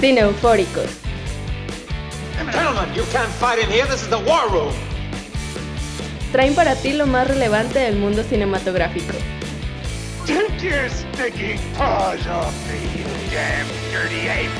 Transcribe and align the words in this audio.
Cine 0.00 0.20
Eufóricos. 0.20 0.90
Gentlemen, 2.52 2.94
you 2.94 3.04
can't 3.12 3.30
fight 3.40 3.58
in 3.58 3.70
here. 3.70 3.86
This 3.86 4.02
is 4.02 4.08
the 4.08 4.18
war 4.18 4.48
room. 4.50 4.74
Traen 6.32 6.54
para 6.54 6.74
ti 6.74 6.92
lo 6.92 7.06
más 7.06 7.28
relevante 7.28 7.78
del 7.78 7.96
mundo 7.96 8.22
cinematográfico. 8.22 9.14
Take 10.26 10.62
your 10.62 10.88
stinking 10.88 11.58
paws 11.74 12.26
off 12.26 12.54
me, 12.68 12.80
you 12.98 13.04
damn 13.30 13.66
dirty 13.92 14.28
ape! 14.28 14.50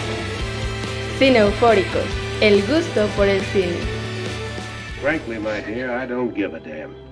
Cine 1.19 1.39
Eufóricos. 1.39 2.07
El 2.41 2.63
gusto 2.67 3.07
por 3.17 3.29
el 3.29 3.41
cine. 3.53 3.77
Frankly, 5.01 5.39
my 5.39 5.61
dear, 5.61 5.91
I 5.91 6.07
don't 6.07 6.35
give 6.35 6.55
a 6.55 6.61
damn. 6.61 7.04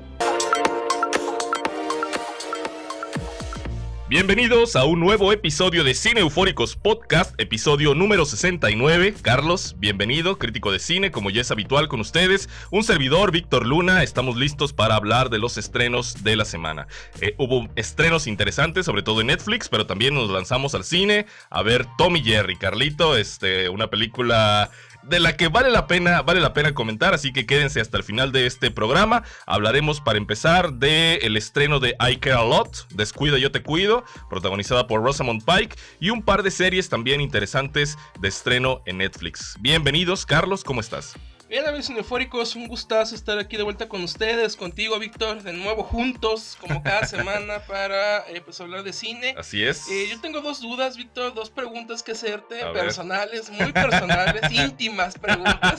Bienvenidos 4.12 4.76
a 4.76 4.84
un 4.84 5.00
nuevo 5.00 5.32
episodio 5.32 5.84
de 5.84 5.94
Cine 5.94 6.20
Eufóricos 6.20 6.76
Podcast, 6.76 7.34
episodio 7.40 7.94
número 7.94 8.26
69. 8.26 9.14
Carlos, 9.22 9.74
bienvenido, 9.78 10.36
crítico 10.36 10.70
de 10.70 10.80
cine, 10.80 11.10
como 11.10 11.30
ya 11.30 11.40
es 11.40 11.50
habitual 11.50 11.88
con 11.88 11.98
ustedes. 12.00 12.50
Un 12.70 12.84
servidor, 12.84 13.32
Víctor 13.32 13.66
Luna, 13.66 14.02
estamos 14.02 14.36
listos 14.36 14.74
para 14.74 14.96
hablar 14.96 15.30
de 15.30 15.38
los 15.38 15.56
estrenos 15.56 16.22
de 16.24 16.36
la 16.36 16.44
semana. 16.44 16.88
Eh, 17.22 17.34
hubo 17.38 17.70
estrenos 17.74 18.26
interesantes, 18.26 18.84
sobre 18.84 19.02
todo 19.02 19.22
en 19.22 19.28
Netflix, 19.28 19.70
pero 19.70 19.86
también 19.86 20.12
nos 20.12 20.28
lanzamos 20.28 20.74
al 20.74 20.84
cine 20.84 21.24
a 21.48 21.62
ver 21.62 21.86
Tommy 21.96 22.22
Jerry, 22.22 22.56
Carlito, 22.56 23.16
este, 23.16 23.70
una 23.70 23.88
película 23.88 24.70
de 25.02 25.20
la 25.20 25.36
que 25.36 25.48
vale 25.48 25.70
la 25.70 25.86
pena, 25.86 26.22
vale 26.22 26.40
la 26.40 26.52
pena 26.52 26.74
comentar, 26.74 27.14
así 27.14 27.32
que 27.32 27.46
quédense 27.46 27.80
hasta 27.80 27.96
el 27.96 28.04
final 28.04 28.32
de 28.32 28.46
este 28.46 28.70
programa. 28.70 29.22
Hablaremos 29.46 30.00
para 30.00 30.18
empezar 30.18 30.74
del 30.74 31.22
el 31.22 31.36
estreno 31.36 31.80
de 31.80 31.96
I 32.00 32.16
Care 32.16 32.36
a 32.36 32.44
Lot, 32.44 32.88
Descuida 32.94 33.38
Yo 33.38 33.50
Te 33.50 33.62
Cuido, 33.62 34.04
protagonizada 34.30 34.86
por 34.86 35.02
Rosamund 35.02 35.44
Pike, 35.44 35.76
y 36.00 36.10
un 36.10 36.22
par 36.22 36.42
de 36.42 36.50
series 36.50 36.88
también 36.88 37.20
interesantes 37.20 37.98
de 38.20 38.28
estreno 38.28 38.82
en 38.86 38.98
Netflix. 38.98 39.56
Bienvenidos, 39.60 40.26
Carlos, 40.26 40.64
¿cómo 40.64 40.80
estás? 40.80 41.14
Bien, 41.52 41.66
amigos 41.66 41.88
cinefóricos, 41.88 42.56
un 42.56 42.66
gustazo 42.66 43.14
estar 43.14 43.38
aquí 43.38 43.58
de 43.58 43.62
vuelta 43.62 43.86
con 43.86 44.02
ustedes, 44.02 44.56
contigo, 44.56 44.98
Víctor, 44.98 45.42
de 45.42 45.52
nuevo 45.52 45.82
juntos, 45.82 46.56
como 46.58 46.82
cada 46.82 47.04
semana, 47.06 47.58
para 47.66 48.20
eh, 48.30 48.40
pues, 48.40 48.58
hablar 48.62 48.84
de 48.84 48.94
cine. 48.94 49.34
Así 49.36 49.62
es. 49.62 49.86
Eh, 49.90 50.08
yo 50.10 50.18
tengo 50.22 50.40
dos 50.40 50.62
dudas, 50.62 50.96
Víctor, 50.96 51.34
dos 51.34 51.50
preguntas 51.50 52.02
que 52.02 52.12
hacerte, 52.12 52.64
personales, 52.72 53.50
muy 53.50 53.70
personales, 53.70 54.50
íntimas 54.50 55.18
preguntas. 55.18 55.78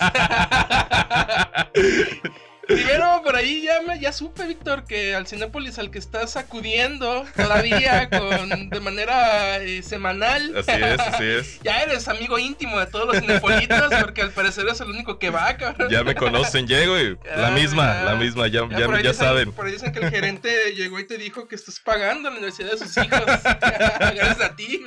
Primero, 2.67 3.21
por 3.23 3.35
ahí 3.35 3.63
ya, 3.63 3.81
me, 3.81 3.99
ya 3.99 4.13
supe, 4.13 4.45
Víctor, 4.45 4.85
que 4.85 5.15
al 5.15 5.27
Cinépolis 5.27 5.79
al 5.79 5.91
que 5.91 5.99
estás 5.99 6.37
acudiendo 6.37 7.25
todavía 7.35 8.09
con, 8.09 8.69
de 8.69 8.79
manera 8.79 9.57
eh, 9.57 9.83
semanal. 9.83 10.55
Así 10.57 10.71
es, 10.71 10.99
así 10.99 11.23
es. 11.23 11.59
ya 11.63 11.81
eres 11.81 12.07
amigo 12.07 12.39
íntimo 12.39 12.79
de 12.79 12.85
todos 12.87 13.07
los 13.07 13.17
cinepolitas, 13.17 13.91
porque 14.01 14.21
al 14.21 14.31
parecer 14.31 14.65
es 14.67 14.79
el 14.79 14.89
único 14.89 15.19
que 15.19 15.29
va, 15.29 15.57
cabrón. 15.57 15.89
Ya 15.89 16.03
me 16.03 16.15
conocen, 16.15 16.65
llego 16.65 16.97
y 16.97 17.17
la 17.35 17.51
misma, 17.51 18.03
la 18.03 18.15
misma, 18.15 18.47
ya, 18.47 18.61
ya, 18.69 19.01
ya, 19.01 19.13
saben. 19.13 19.51
Por 19.51 19.65
ahí 19.65 19.73
dicen 19.73 19.91
que 19.91 19.99
el 19.99 20.09
gerente 20.09 20.73
llegó 20.73 20.99
y 20.99 21.07
te 21.07 21.17
dijo 21.17 21.47
que 21.47 21.55
estás 21.55 21.79
pagando 21.81 22.29
la 22.29 22.37
universidad 22.37 22.71
de 22.71 22.77
sus 22.77 22.95
hijos. 22.97 23.23
Gracias 23.23 24.41
a 24.41 24.55
ti, 24.55 24.83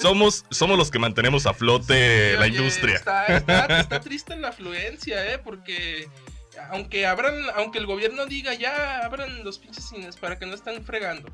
somos, 0.00 0.44
somos 0.50 0.76
los 0.76 0.90
que 0.90 0.98
mantenemos 0.98 1.46
a 1.46 1.54
flote 1.54 2.36
la 2.36 2.46
industria. 2.46 2.96
Está, 2.96 3.26
está, 3.26 3.80
está 3.80 4.00
triste 4.00 4.36
la 4.36 4.48
afluencia, 4.48 5.32
¿eh? 5.32 5.38
Porque 5.38 5.93
aunque 6.70 7.06
abran, 7.06 7.34
aunque 7.56 7.78
el 7.78 7.86
gobierno 7.86 8.26
diga 8.26 8.54
ya 8.54 9.04
abran 9.04 9.44
los 9.44 9.58
pinches 9.58 9.88
cines 9.88 10.16
para 10.16 10.38
que 10.38 10.46
no 10.46 10.54
estén 10.54 10.84
fregando. 10.84 11.30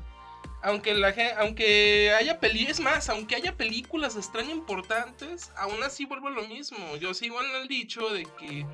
Aunque 0.63 0.93
la 0.93 1.13
aunque 1.39 2.13
haya 2.13 2.39
peli, 2.39 2.67
es 2.67 2.79
más, 2.79 3.09
aunque 3.09 3.35
haya 3.35 3.57
películas 3.57 4.13
de 4.13 4.19
extraño 4.19 4.51
importantes, 4.51 5.51
aún 5.55 5.81
así 5.81 6.05
vuelvo 6.05 6.27
a 6.27 6.31
lo 6.31 6.43
mismo. 6.43 6.95
Yo 6.97 7.15
sigo 7.15 7.41
en 7.41 7.55
el 7.61 7.67
dicho 7.67 8.09
de 8.09 8.27
que 8.39 8.65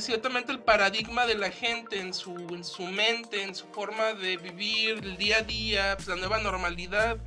ciertamente 0.00 0.50
el 0.50 0.60
paradigma 0.60 1.26
de 1.26 1.36
la 1.36 1.50
gente 1.50 2.00
en 2.00 2.12
su, 2.12 2.34
en 2.34 2.64
su 2.64 2.82
mente, 2.82 3.42
en 3.42 3.54
su 3.54 3.66
forma 3.66 4.14
de 4.14 4.36
vivir 4.36 4.98
el 4.98 5.16
día 5.16 5.38
a 5.38 5.42
día, 5.42 5.96
pues, 5.96 6.08
la 6.08 6.16
nueva 6.16 6.38
normalidad. 6.38 7.18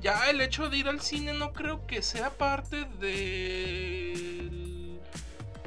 Ya 0.00 0.28
el 0.28 0.40
hecho 0.40 0.68
de 0.68 0.78
ir 0.78 0.88
al 0.88 1.00
cine 1.00 1.32
no 1.32 1.52
creo 1.52 1.86
que 1.86 2.02
sea 2.02 2.30
parte 2.30 2.84
de 2.98 4.65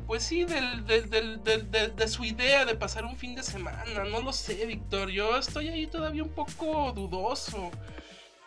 pues 0.10 0.24
sí, 0.24 0.44
del, 0.44 0.88
de 0.88 2.08
su 2.08 2.26
idea 2.26 2.66
de 2.66 2.74
pasar 2.74 3.06
un 3.06 3.16
fin 3.16 3.36
de 3.36 3.44
semana. 3.44 4.06
No 4.06 4.24
lo 4.24 4.34
sé, 4.34 4.66
Víctor. 4.66 5.12
Yo 5.12 5.38
estoy 5.38 5.70
ahí 5.70 5.86
todavía 5.86 6.24
un 6.24 6.34
poco 6.34 6.92
dudoso. 6.94 7.70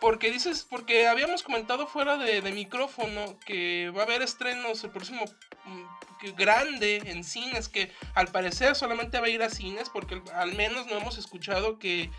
Porque 0.01 0.29
dices, 0.29 0.67
porque 0.69 1.07
habíamos 1.07 1.41
comentado 1.41 1.87
fuera 1.87 2.17
de, 2.17 2.41
micrófono 2.51 3.39
que 3.45 3.93
va 3.95 4.01
a 4.01 4.03
haber 4.03 4.21
estrenos 4.21 4.83
el 4.83 4.89
próximo 4.89 5.23
mm, 5.63 6.35
grande 6.35 6.97
en 7.05 7.23
cines, 7.23 7.69
que 7.69 7.93
al 8.13 8.27
parecer 8.27 8.75
solamente 8.75 9.21
va 9.21 9.27
a 9.27 9.29
ir 9.29 9.41
a 9.41 9.49
cines, 9.49 9.87
porque 9.87 10.21
al 10.33 10.55
menos 10.55 10.87
no 10.87 10.97
hemos 10.97 11.17
escuchado 11.17 11.79
que, 11.79 12.11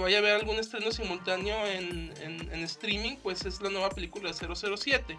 vaya 0.00 0.18
a 0.18 0.20
haber 0.20 0.34
algún 0.34 0.60
estreno 0.60 0.92
simultáneo 0.92 1.66
en, 1.66 2.14
en, 2.20 2.52
en 2.52 2.62
streaming, 2.62 3.16
pues 3.16 3.44
es 3.46 3.60
la 3.62 3.70
nueva 3.70 3.90
película 3.90 4.30
de 4.30 4.76
007. 4.76 5.18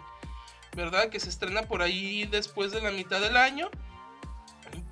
¿Verdad? 0.74 1.08
Que 1.08 1.20
se 1.20 1.28
estrena 1.28 1.62
por 1.62 1.82
ahí 1.82 2.26
después 2.26 2.72
de 2.72 2.80
la 2.80 2.90
mitad 2.90 3.20
del 3.20 3.36
año. 3.36 3.70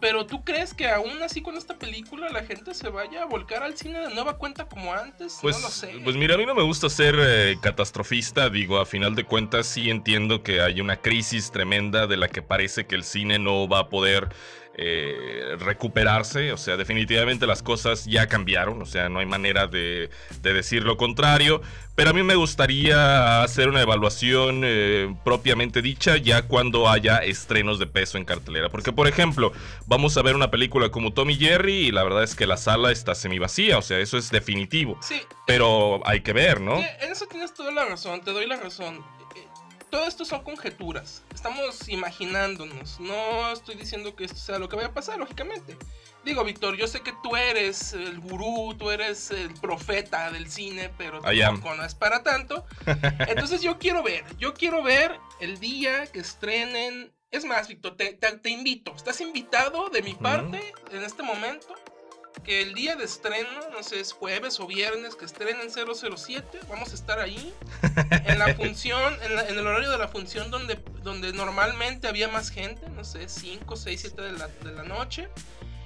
Pero 0.00 0.26
tú 0.26 0.44
crees 0.44 0.74
que 0.74 0.88
aún 0.88 1.22
así 1.22 1.42
con 1.42 1.56
esta 1.56 1.78
película 1.78 2.28
la 2.28 2.44
gente 2.44 2.74
se 2.74 2.88
vaya 2.88 3.22
a 3.22 3.26
volcar 3.26 3.62
al 3.62 3.76
cine 3.76 4.00
de 4.00 4.14
nueva 4.14 4.38
cuenta 4.38 4.68
como 4.68 4.92
antes? 4.92 5.38
Pues, 5.40 5.56
no 5.56 5.62
lo 5.62 5.70
sé. 5.70 6.00
Pues 6.04 6.16
mira, 6.16 6.34
a 6.34 6.38
mí 6.38 6.46
no 6.46 6.54
me 6.54 6.62
gusta 6.62 6.88
ser 6.88 7.16
eh, 7.18 7.56
catastrofista, 7.60 8.48
digo, 8.50 8.78
a 8.78 8.86
final 8.86 9.14
de 9.14 9.24
cuentas 9.24 9.66
sí 9.66 9.90
entiendo 9.90 10.42
que 10.42 10.60
hay 10.60 10.80
una 10.80 11.00
crisis 11.00 11.50
tremenda 11.50 12.06
de 12.06 12.16
la 12.16 12.28
que 12.28 12.42
parece 12.42 12.86
que 12.86 12.94
el 12.94 13.04
cine 13.04 13.38
no 13.38 13.68
va 13.68 13.80
a 13.80 13.88
poder 13.88 14.28
eh, 14.74 15.56
recuperarse. 15.58 16.52
O 16.52 16.56
sea, 16.56 16.76
definitivamente 16.76 17.46
las 17.46 17.62
cosas 17.62 18.06
ya 18.06 18.26
cambiaron. 18.26 18.80
O 18.80 18.86
sea, 18.86 19.08
no 19.08 19.18
hay 19.18 19.26
manera 19.26 19.66
de, 19.66 20.10
decir 20.42 20.84
lo 20.84 20.96
contrario. 20.96 21.60
Pero 21.94 22.10
a 22.10 22.12
mí 22.14 22.22
me 22.22 22.36
gustaría 22.36 23.42
hacer 23.42 23.68
una 23.68 23.82
evaluación 23.82 24.62
eh, 24.64 25.14
propiamente 25.24 25.82
dicha 25.82 26.16
ya 26.16 26.42
cuando 26.42 26.88
haya 26.88 27.18
estrenos 27.18 27.78
de 27.78 27.86
peso 27.86 28.16
en 28.16 28.24
cartelera. 28.24 28.70
Porque, 28.70 28.92
por 28.92 29.08
ejemplo, 29.08 29.52
vamos 29.86 30.16
a 30.16 30.22
ver 30.22 30.34
una 30.34 30.50
película 30.50 30.88
como 30.88 31.12
Tommy 31.12 31.34
Jerry 31.34 31.88
y 31.88 31.92
la 31.92 32.02
verdad 32.02 32.22
es 32.22 32.34
que 32.34 32.46
la 32.46 32.56
sala 32.56 32.92
está 32.92 33.14
semi 33.14 33.38
vacía. 33.38 33.76
O 33.76 33.82
sea, 33.82 33.98
eso 33.98 34.16
es 34.16 34.30
definitivo. 34.30 34.98
Sí. 35.02 35.20
Pero 35.46 36.00
hay 36.06 36.22
que 36.22 36.32
ver, 36.32 36.60
¿no? 36.60 36.78
en 36.78 37.12
eso 37.12 37.26
tienes 37.26 37.52
toda 37.52 37.72
la 37.72 37.84
razón. 37.84 38.22
Te 38.22 38.32
doy 38.32 38.46
la 38.46 38.56
razón 38.56 39.04
todo 39.92 40.06
esto 40.06 40.24
son 40.24 40.42
conjeturas. 40.42 41.22
Estamos 41.34 41.86
imaginándonos. 41.86 42.98
No 42.98 43.52
estoy 43.52 43.74
diciendo 43.74 44.16
que 44.16 44.24
esto 44.24 44.38
sea 44.38 44.58
lo 44.58 44.66
que 44.66 44.76
vaya 44.76 44.88
a 44.88 44.94
pasar, 44.94 45.18
lógicamente. 45.18 45.76
Digo, 46.24 46.42
Víctor, 46.44 46.78
yo 46.78 46.88
sé 46.88 47.02
que 47.02 47.12
tú 47.22 47.36
eres 47.36 47.92
el 47.92 48.18
gurú, 48.18 48.74
tú 48.74 48.90
eres 48.90 49.30
el 49.30 49.52
profeta 49.52 50.30
del 50.30 50.50
cine, 50.50 50.90
pero 50.96 51.20
tampoco 51.20 51.74
no 51.74 51.84
es 51.84 51.94
para 51.94 52.22
tanto. 52.22 52.64
Entonces 53.28 53.60
yo 53.60 53.78
quiero 53.78 54.02
ver, 54.02 54.24
yo 54.38 54.54
quiero 54.54 54.82
ver 54.82 55.20
el 55.40 55.60
día 55.60 56.06
que 56.06 56.20
estrenen. 56.20 57.12
Es 57.30 57.44
más, 57.44 57.68
Víctor, 57.68 57.94
te, 57.96 58.48
invito. 58.48 58.94
Estás 58.96 59.20
invitado 59.20 59.90
de 59.90 60.00
mi 60.00 60.14
parte 60.14 60.72
en 60.90 61.02
este 61.02 61.22
momento 61.22 61.74
que 62.44 62.62
el 62.62 62.74
día 62.74 62.96
de 62.96 63.04
estreno, 63.04 63.48
no 63.72 63.82
sé, 63.82 64.00
es 64.00 64.12
jueves 64.12 64.58
o 64.60 64.66
viernes, 64.66 65.14
que 65.14 65.24
estrenen 65.24 65.70
007, 65.70 66.60
vamos 66.68 66.92
a 66.92 66.94
estar 66.94 67.20
ahí, 67.20 67.54
en 68.26 68.38
la 68.38 68.54
función, 68.56 69.16
en, 69.22 69.58
el 69.58 69.66
horario 69.66 69.90
de 69.90 69.98
la 69.98 70.08
función 70.08 70.50
donde, 70.50 70.76
donde 71.02 71.32
normalmente 71.32 72.08
había 72.08 72.28
más 72.28 72.50
gente, 72.50 72.88
no 72.90 73.04
sé, 73.04 73.28
5, 73.28 73.76
6, 73.76 74.00
7 74.00 74.22
de 74.22 74.32
la, 74.32 74.48
de 74.48 74.72
la 74.72 74.82
noche. 74.82 75.28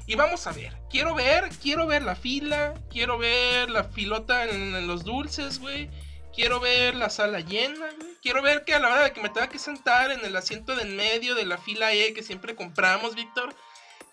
Y 0.07 0.15
vamos 0.15 0.47
a 0.47 0.53
ver, 0.53 0.73
quiero 0.89 1.15
ver, 1.15 1.49
quiero 1.61 1.87
ver 1.87 2.03
la 2.03 2.15
fila, 2.15 2.75
quiero 2.91 3.19
ver 3.19 3.71
la 3.71 3.85
filota 3.85 4.45
en, 4.45 4.87
los 4.87 5.03
dulces, 5.03 5.59
güey. 5.59 5.91
Quiero 6.33 6.61
ver 6.61 6.95
la 6.95 7.11
sala 7.11 7.41
llena, 7.41 7.87
güey. 7.99 8.15
Quiero 8.23 8.41
ver 8.41 8.65
que 8.65 8.75
a 8.75 8.79
la 8.79 8.89
hora 8.89 9.03
de 9.03 9.13
que 9.13 9.21
me 9.21 9.31
tenga 9.31 9.49
que 9.49 9.59
sentar 9.59 10.13
en 10.13 10.25
el 10.25 10.37
asiento 10.37 10.77
de 10.77 10.83
en 10.83 10.95
medio 10.95 11.35
de 11.35 11.45
la 11.45 11.59
fila 11.59 11.93
E 11.93 12.13
que 12.15 12.23
siempre 12.23 12.55
compramos, 12.55 13.17
Víctor, 13.17 13.53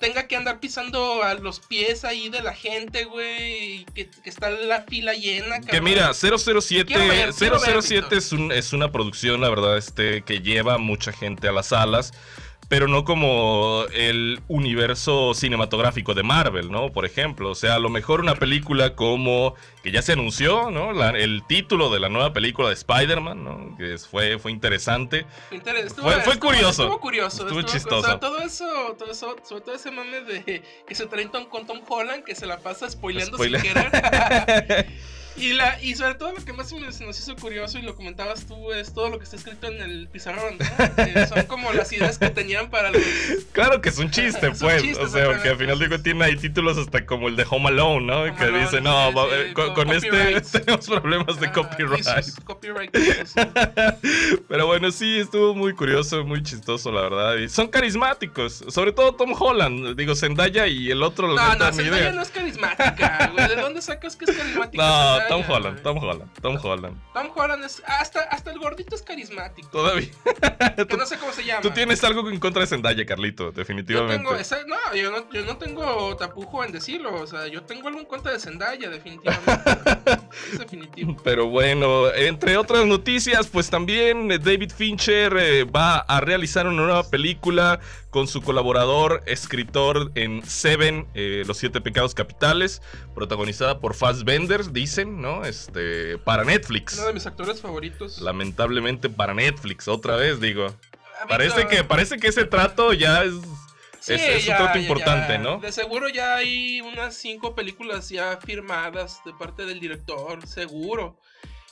tenga 0.03 0.27
que 0.27 0.35
andar 0.35 0.59
pisando 0.59 1.23
a 1.23 1.33
los 1.35 1.61
pies 1.61 2.03
ahí 2.03 2.27
de 2.27 2.41
la 2.41 2.53
gente, 2.53 3.05
güey, 3.05 3.85
que, 3.95 4.09
que 4.09 4.29
está 4.29 4.49
la 4.49 4.81
fila 4.81 5.13
llena. 5.13 5.61
Que 5.61 5.79
mira, 5.79 6.11
007, 6.13 7.31
007 7.31 8.17
es, 8.17 8.33
un, 8.33 8.51
es 8.51 8.73
una 8.73 8.91
producción, 8.91 9.39
la 9.39 9.47
verdad, 9.47 9.77
este, 9.77 10.23
que 10.23 10.41
lleva 10.41 10.77
mucha 10.77 11.13
gente 11.13 11.47
a 11.47 11.53
las 11.53 11.67
salas 11.67 12.11
pero 12.73 12.87
no 12.87 13.05
como 13.05 13.85
el 13.93 14.41
universo 14.47 15.35
cinematográfico 15.35 16.15
de 16.15 16.23
Marvel, 16.23 16.71
¿no? 16.71 16.91
Por 16.91 17.05
ejemplo, 17.05 17.51
o 17.51 17.53
sea, 17.53 17.75
a 17.75 17.79
lo 17.79 17.91
mejor 17.91 18.19
una 18.19 18.33
película 18.33 18.95
como 18.95 19.53
que 19.83 19.91
ya 19.91 20.01
se 20.01 20.13
anunció, 20.13 20.71
¿no? 20.71 20.89
el 21.11 21.43
título 21.45 21.91
de 21.91 21.99
la 21.99 22.09
nueva 22.09 22.33
película 22.33 22.69
de 22.69 22.73
Spider-Man, 22.73 23.43
¿no? 23.43 23.77
Que 23.77 23.99
fue, 23.99 24.39
fue 24.39 24.49
interesante. 24.49 25.27
fue, 26.23 26.39
curioso. 26.39 26.85
Estuvo 26.85 26.99
curioso. 26.99 27.43
Estuvo, 27.43 27.61
chistoso. 27.61 28.17
todo 28.17 28.39
eso, 28.39 28.65
todo 28.97 29.11
eso, 29.11 29.35
sobre 29.47 29.61
todo 29.61 29.75
ese 29.75 29.91
mame 29.91 30.21
de 30.21 30.63
que 30.87 30.95
se 30.95 31.05
traen 31.05 31.29
con 31.29 31.67
Tom 31.67 31.79
Holland 31.87 32.23
que 32.23 32.33
se 32.33 32.47
la 32.47 32.57
pasa 32.57 32.89
spoileando 32.89 33.37
sin 33.37 33.53
querer. 33.61 34.87
Y, 35.35 35.53
la, 35.53 35.81
y 35.81 35.95
sobre 35.95 36.13
todo 36.15 36.31
lo 36.31 36.45
que 36.45 36.53
más 36.53 36.69
se 36.69 36.79
nos 36.79 37.19
hizo 37.19 37.35
curioso 37.35 37.79
y 37.79 37.81
lo 37.81 37.95
comentabas 37.95 38.45
tú 38.45 38.71
es 38.71 38.93
todo 38.93 39.09
lo 39.09 39.17
que 39.17 39.23
está 39.23 39.35
escrito 39.35 39.67
en 39.67 39.81
el 39.81 40.07
pizarrón, 40.07 40.57
¿no? 40.59 40.95
Que 40.95 41.25
son 41.27 41.43
como 41.47 41.73
las 41.73 41.91
ideas 41.91 42.17
que 42.19 42.29
tenían 42.29 42.69
para 42.69 42.91
los... 42.91 43.01
Claro 43.51 43.81
que 43.81 43.89
es 43.89 43.97
un 43.97 44.11
chiste, 44.11 44.47
Es 44.47 44.61
un 44.61 44.67
pues. 44.67 44.81
chiste, 44.83 45.03
o 45.03 45.07
sea, 45.07 45.25
porque 45.25 45.49
al 45.49 45.57
final 45.57 45.79
digo, 45.79 45.99
tiene 45.99 46.25
ahí 46.25 46.35
títulos 46.37 46.77
hasta 46.77 47.05
como 47.05 47.27
el 47.29 47.35
de 47.35 47.45
Home 47.49 47.69
Alone, 47.69 48.05
¿no? 48.05 48.21
Home 48.21 48.35
que 48.35 48.43
Alone, 48.43 48.61
dice, 48.65 48.81
no, 48.81 49.09
sí, 49.09 49.15
va- 49.15 49.23
sí, 49.25 49.29
eh, 49.35 49.53
con, 49.53 49.73
con 49.73 49.89
este 49.91 50.41
tenemos 50.59 50.85
problemas 50.87 51.39
de 51.39 51.47
Ah, 51.47 51.51
copyright. 52.45 52.95
sí. 53.25 53.41
Pero 54.47 54.67
bueno, 54.67 54.91
sí, 54.91 55.19
estuvo 55.19 55.53
muy 55.55 55.73
curioso, 55.73 56.23
muy 56.23 56.43
chistoso, 56.43 56.91
la 56.91 57.01
verdad. 57.01 57.35
Y 57.37 57.49
son 57.49 57.67
carismáticos, 57.67 58.63
sobre 58.69 58.91
todo 58.91 59.15
Tom 59.15 59.33
Holland. 59.37 59.95
Digo, 59.97 60.15
Zendaya 60.15 60.67
y 60.67 60.91
el 60.91 61.01
otro, 61.03 61.27
No, 61.27 61.55
no, 61.55 61.65
Zendaya 61.73 61.97
idea. 61.99 62.11
no 62.11 62.21
es 62.21 62.29
carismática, 62.29 63.31
güey. 63.33 63.47
¿De 63.47 63.55
dónde 63.55 63.81
sacas 63.81 64.15
que 64.15 64.25
es 64.25 64.37
carismática? 64.37 64.83
No, 64.83 65.19
Tom 65.27 65.43
Holland? 65.47 65.81
Tom 65.81 65.97
Holland, 65.97 66.31
Tom 66.41 66.57
Holland. 66.61 66.97
Tom 67.13 67.31
Holland 67.35 67.63
es. 67.63 67.81
Hasta, 67.85 68.21
hasta 68.21 68.51
el 68.51 68.59
gordito 68.59 68.95
es 68.95 69.01
carismático. 69.01 69.69
Todavía. 69.69 70.09
Que 70.87 70.97
no 70.97 71.05
sé 71.05 71.17
cómo 71.17 71.31
se 71.33 71.43
llama. 71.43 71.61
Tú 71.61 71.71
tienes 71.71 72.03
algo 72.03 72.27
en 72.29 72.39
contra 72.39 72.61
de 72.61 72.67
Zendaya, 72.67 73.05
Carlito, 73.05 73.45
Yo 73.45 73.51
definitivamente. 73.51 74.17
tengo, 74.17 74.35
esa- 74.35 74.63
no, 74.65 74.75
yo 74.95 75.11
no, 75.11 75.29
yo 75.31 75.45
no 75.45 75.57
tengo 75.57 76.15
tapujo 76.17 76.63
en 76.63 76.71
decirlo. 76.71 77.13
O 77.15 77.27
sea, 77.27 77.47
yo 77.47 77.63
tengo 77.63 77.87
algo 77.87 77.99
en 77.99 78.05
contra 78.05 78.31
de 78.33 78.39
Zendaya, 78.39 78.89
definitivamente. 78.89 79.51
es 80.51 80.59
definitivo. 80.59 81.15
Pero 81.23 81.47
bueno, 81.47 82.09
entre 82.13 82.57
otras 82.57 82.85
noticias, 82.85 83.47
pues 83.47 83.69
también 83.69 84.31
eh, 84.31 84.39
David 84.39 84.71
Fincher 84.75 85.35
eh, 85.37 85.63
va 85.63 85.97
a 85.99 86.19
realizar 86.21 86.67
una 86.67 86.81
nueva 86.83 87.09
película 87.09 87.79
con 88.13 88.27
su 88.27 88.41
colaborador, 88.43 89.23
escritor 89.25 90.11
en 90.13 90.45
Seven, 90.45 91.07
eh, 91.15 91.43
Los 91.47 91.57
Siete 91.57 91.81
Pecados 91.81 92.13
Capitales, 92.13 92.81
protagonizada 93.15 93.79
por 93.79 93.95
Fassbender, 93.95 94.71
dicen, 94.71 95.19
¿no? 95.19 95.43
Este, 95.43 96.19
para 96.19 96.43
Netflix. 96.45 96.93
Uno 96.99 97.07
de 97.07 97.13
mis 97.13 97.25
actores 97.25 97.59
favoritos. 97.59 98.21
Lamentablemente 98.21 99.09
para 99.09 99.33
Netflix, 99.33 99.87
otra 99.87 100.15
vez 100.15 100.39
digo. 100.39 100.73
Parece 101.27 101.67
que, 101.67 101.83
parece 101.83 102.17
que 102.19 102.27
ese 102.27 102.45
trato 102.45 102.93
ya 102.93 103.23
es... 103.23 103.33
sí, 103.99 104.13
es- 104.13 104.21
es 104.21 104.47
un 104.47 104.55
trato 104.57 104.75
ya, 104.75 104.81
importante, 104.81 105.33
ya. 105.33 105.39
¿no? 105.39 105.57
De 105.57 105.71
seguro 105.71 106.07
ya 106.07 106.35
hay 106.35 106.81
unas 106.81 107.15
cinco 107.15 107.55
películas 107.55 108.09
ya 108.09 108.37
firmadas 108.45 109.21
de 109.25 109.33
parte 109.33 109.65
del 109.65 109.79
director, 109.79 110.45
seguro. 110.45 111.19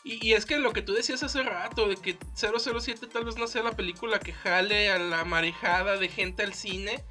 Y, 0.04 0.26
y 0.28 0.34
es 0.34 0.46
que 0.46 0.58
lo 0.58 0.74
que 0.74 0.82
tú 0.82 0.94
decías 0.94 1.22
hace 1.24 1.44
rato, 1.44 1.88
de 1.88 1.96
que 1.98 2.18
007 2.36 3.08
tal 3.08 3.26
vez 3.26 3.38
no 3.38 3.48
sea 3.48 3.62
la 3.64 3.72
película 3.74 4.20
que 4.20 4.34
jale 4.34 4.90
a 4.92 4.98
la 4.98 5.24
marejada 5.26 5.98
de 5.98 6.08
gente 6.10 6.44
al 6.44 6.54
cine. 6.54 7.04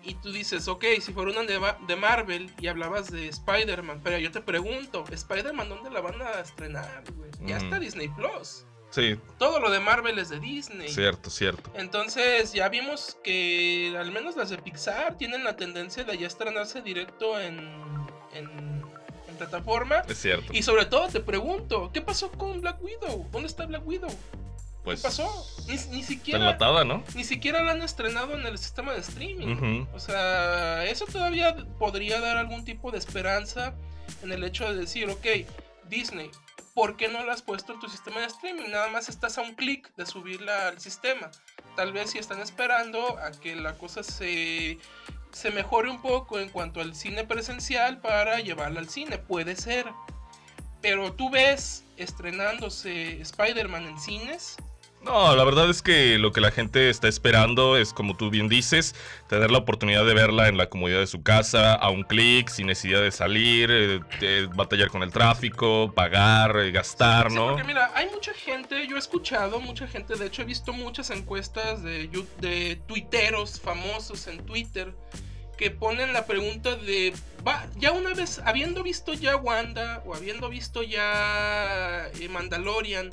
Y 0.00 0.14
tú 0.14 0.30
dices, 0.32 0.68
ok, 0.68 0.84
si 1.00 1.12
fuera 1.12 1.32
una 1.32 1.42
de, 1.42 1.58
Ma- 1.58 1.76
de 1.86 1.96
Marvel 1.96 2.50
y 2.60 2.68
hablabas 2.68 3.10
de 3.10 3.28
Spider-Man, 3.28 4.00
pero 4.04 4.16
yo 4.18 4.30
te 4.30 4.40
pregunto, 4.40 5.04
¿Spider-Man 5.10 5.68
dónde 5.68 5.90
la 5.90 6.00
van 6.00 6.22
a 6.22 6.40
estrenar, 6.40 7.02
güey? 7.14 7.30
Ya 7.40 7.56
está 7.58 7.78
Disney 7.80 8.08
Plus. 8.08 8.64
Sí, 8.90 9.18
Todo 9.38 9.60
lo 9.60 9.70
de 9.70 9.80
Marvel 9.80 10.18
es 10.18 10.30
de 10.30 10.38
Disney. 10.40 10.88
cierto, 10.88 11.28
cierto. 11.28 11.70
Entonces 11.74 12.54
ya 12.54 12.70
vimos 12.70 13.18
que 13.22 13.94
al 13.98 14.10
menos 14.12 14.34
las 14.36 14.48
de 14.48 14.56
Pixar 14.58 15.18
tienen 15.18 15.44
la 15.44 15.56
tendencia 15.56 16.04
de 16.04 16.16
ya 16.16 16.26
estrenarse 16.28 16.80
directo 16.80 17.38
en 17.38 18.77
plataforma. 19.38 20.02
Es 20.08 20.18
cierto. 20.20 20.52
Y 20.52 20.62
sobre 20.62 20.86
todo 20.86 21.08
te 21.08 21.20
pregunto, 21.20 21.90
¿qué 21.92 22.00
pasó 22.00 22.30
con 22.32 22.60
Black 22.60 22.82
Widow? 22.82 23.28
¿Dónde 23.30 23.48
está 23.48 23.66
Black 23.66 23.86
Widow? 23.86 24.10
Pues, 24.84 25.00
¿Qué 25.00 25.08
pasó? 25.08 25.46
Ni, 25.66 25.74
ni 25.74 26.00
Está 26.00 26.02
siquiera 26.02 26.38
enlatada, 26.40 26.84
¿no? 26.84 27.02
ni 27.14 27.24
siquiera 27.24 27.62
la 27.62 27.72
han 27.72 27.82
estrenado 27.82 28.34
en 28.34 28.46
el 28.46 28.56
sistema 28.58 28.92
de 28.92 29.00
streaming. 29.00 29.86
O 29.94 29.98
sea, 30.00 30.84
eso 30.86 31.06
todavía 31.06 31.54
podría 31.78 32.20
dar 32.20 32.36
algún 32.36 32.64
tipo 32.64 32.90
de 32.90 32.98
esperanza 32.98 33.74
en 34.22 34.32
el 34.32 34.44
hecho 34.44 34.72
de 34.72 34.80
decir, 34.80 35.10
ok, 35.10 35.26
Disney, 35.88 36.30
¿por 36.74 36.96
qué 36.96 37.08
no 37.08 37.24
la 37.24 37.32
has 37.32 37.42
puesto 37.42 37.72
en 37.72 37.80
tu 37.80 37.88
sistema 37.88 38.20
de 38.20 38.26
streaming? 38.26 38.70
Nada 38.70 38.88
más 38.88 39.08
estás 39.08 39.36
a 39.36 39.42
un 39.42 39.54
clic 39.54 39.92
de 39.96 40.06
subirla 40.06 40.68
al 40.68 40.80
sistema. 40.80 41.30
Tal 41.76 41.92
vez 41.92 42.10
si 42.10 42.18
están 42.18 42.40
esperando 42.40 43.18
a 43.18 43.30
que 43.32 43.56
la 43.56 43.74
cosa 43.74 44.02
se, 44.02 44.78
se 45.32 45.50
mejore 45.50 45.90
un 45.90 46.00
poco 46.00 46.38
en 46.38 46.48
cuanto 46.48 46.80
al 46.80 46.94
cine 46.94 47.24
presencial 47.24 48.00
para 48.00 48.40
llevarla 48.40 48.80
al 48.80 48.88
cine. 48.88 49.18
Puede 49.18 49.56
ser. 49.56 49.86
Pero 50.80 51.12
tú 51.12 51.30
ves 51.30 51.84
estrenándose 51.96 53.20
Spider-Man 53.20 53.84
en 53.84 53.98
cines. 53.98 54.56
No, 55.08 55.34
la 55.34 55.42
verdad 55.42 55.70
es 55.70 55.80
que 55.80 56.18
lo 56.18 56.32
que 56.32 56.42
la 56.42 56.50
gente 56.50 56.90
está 56.90 57.08
esperando 57.08 57.78
es, 57.78 57.94
como 57.94 58.14
tú 58.14 58.28
bien 58.28 58.46
dices, 58.48 58.94
tener 59.26 59.50
la 59.50 59.56
oportunidad 59.56 60.04
de 60.04 60.12
verla 60.12 60.48
en 60.48 60.58
la 60.58 60.68
comodidad 60.68 60.98
de 60.98 61.06
su 61.06 61.22
casa, 61.22 61.72
a 61.72 61.88
un 61.88 62.02
clic, 62.02 62.50
sin 62.50 62.66
necesidad 62.66 63.00
de 63.00 63.10
salir, 63.10 63.70
eh, 63.70 64.48
batallar 64.54 64.90
con 64.90 65.02
el 65.02 65.10
tráfico, 65.10 65.92
pagar, 65.94 66.58
eh, 66.58 66.72
gastar, 66.72 67.30
Sí, 67.30 67.36
¿no? 67.36 67.48
porque 67.48 67.64
mira, 67.64 67.90
hay 67.94 68.10
mucha 68.10 68.34
gente, 68.34 68.86
yo 68.86 68.96
he 68.96 68.98
escuchado 68.98 69.60
mucha 69.60 69.88
gente, 69.88 70.14
de 70.14 70.26
hecho 70.26 70.42
he 70.42 70.44
visto 70.44 70.74
muchas 70.74 71.08
encuestas 71.08 71.82
de, 71.82 72.10
de 72.40 72.76
tuiteros 72.86 73.58
famosos 73.58 74.26
en 74.26 74.44
Twitter 74.44 74.94
que 75.56 75.70
ponen 75.70 76.12
la 76.12 76.26
pregunta 76.26 76.76
de, 76.76 77.14
va, 77.46 77.66
ya 77.78 77.92
una 77.92 78.12
vez, 78.12 78.42
habiendo 78.44 78.82
visto 78.82 79.14
ya 79.14 79.36
Wanda 79.36 80.02
o 80.04 80.14
habiendo 80.14 80.50
visto 80.50 80.82
ya 80.82 82.08
eh, 82.20 82.28
Mandalorian, 82.28 83.10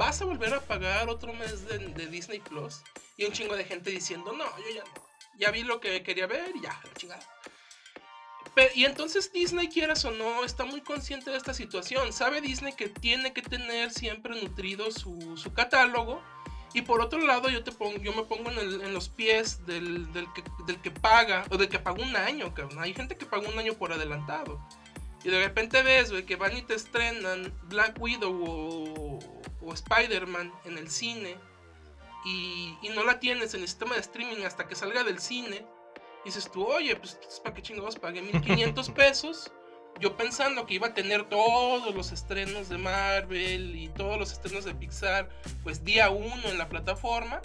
¿vas 0.00 0.22
a 0.22 0.24
volver 0.24 0.54
a 0.54 0.60
pagar 0.60 1.10
otro 1.10 1.34
mes 1.34 1.68
de, 1.68 2.06
Disney 2.06 2.40
Plus? 2.40 2.80
Y 3.18 3.26
un 3.26 3.32
chingo 3.32 3.54
de 3.54 3.64
gente 3.64 3.90
diciendo, 3.90 4.32
no, 4.32 4.46
yo 4.56 4.74
ya 4.74 4.82
no. 4.82 5.04
Ya 5.38 5.50
vi 5.50 5.62
lo 5.62 5.78
que 5.78 6.02
quería 6.02 6.26
ver 6.26 6.52
y 6.56 6.62
ya, 6.62 6.80
la 6.82 6.94
chingada. 6.94 7.22
Y 8.74 8.84
entonces 8.86 9.30
Disney, 9.30 9.68
quieras 9.68 10.04
o 10.06 10.10
no, 10.10 10.42
está 10.42 10.64
muy 10.64 10.80
consciente 10.80 11.30
de 11.30 11.36
esta 11.36 11.52
situación. 11.52 12.14
Sabe 12.14 12.40
Disney 12.40 12.72
que 12.72 12.88
tiene 12.88 13.34
que 13.34 13.42
tener 13.42 13.90
siempre 13.90 14.40
nutrido 14.40 14.90
su, 14.90 15.52
catálogo. 15.54 16.22
Y 16.72 16.82
por 16.82 17.02
otro 17.02 17.20
lado, 17.20 17.50
yo, 17.50 17.62
te 17.62 17.72
pongo, 17.72 17.98
yo 17.98 18.14
me 18.14 18.22
pongo 18.22 18.50
en, 18.50 18.58
el- 18.58 18.94
los 18.94 19.10
pies 19.10 19.66
del, 19.66 20.08
que, 20.82 20.90
paga, 20.90 21.44
o 21.50 21.58
del 21.58 21.68
que 21.68 21.78
pagó 21.78 22.02
un 22.02 22.16
año. 22.16 22.54
Hay 22.78 22.94
gente 22.94 23.18
que 23.18 23.26
pagó 23.26 23.48
un 23.48 23.58
año 23.58 23.74
por 23.74 23.92
adelantado. 23.92 24.66
Y 25.22 25.28
de 25.28 25.40
repente 25.40 25.82
ves, 25.82 26.10
güey, 26.10 26.24
que 26.24 26.36
van 26.36 26.56
y 26.56 26.62
te 26.62 26.74
estrenan 26.74 27.52
Black 27.64 28.00
Widow 28.00 28.44
o, 28.46 29.39
o 29.62 29.72
Spider-Man 29.72 30.52
en 30.64 30.78
el 30.78 30.90
cine. 30.90 31.36
Y, 32.24 32.76
y 32.82 32.90
no 32.90 33.02
la 33.04 33.18
tienes 33.18 33.54
en 33.54 33.62
el 33.62 33.68
sistema 33.68 33.94
de 33.94 34.00
streaming 34.00 34.44
hasta 34.44 34.68
que 34.68 34.74
salga 34.74 35.04
del 35.04 35.20
cine. 35.20 35.64
Y 36.24 36.28
dices 36.28 36.50
tú, 36.50 36.66
oye, 36.66 36.96
pues 36.96 37.18
¿para 37.42 37.54
qué 37.54 37.62
chingados 37.62 37.96
pagué 37.96 38.20
1500 38.20 38.90
pesos? 38.94 39.50
Yo 39.98 40.16
pensando 40.16 40.66
que 40.66 40.74
iba 40.74 40.88
a 40.88 40.94
tener 40.94 41.28
todos 41.28 41.94
los 41.94 42.12
estrenos 42.12 42.68
de 42.68 42.78
Marvel 42.78 43.76
y 43.76 43.88
todos 43.88 44.18
los 44.18 44.32
estrenos 44.32 44.64
de 44.64 44.74
Pixar, 44.74 45.28
pues 45.62 45.84
día 45.84 46.10
uno 46.10 46.48
en 46.48 46.58
la 46.58 46.68
plataforma. 46.68 47.42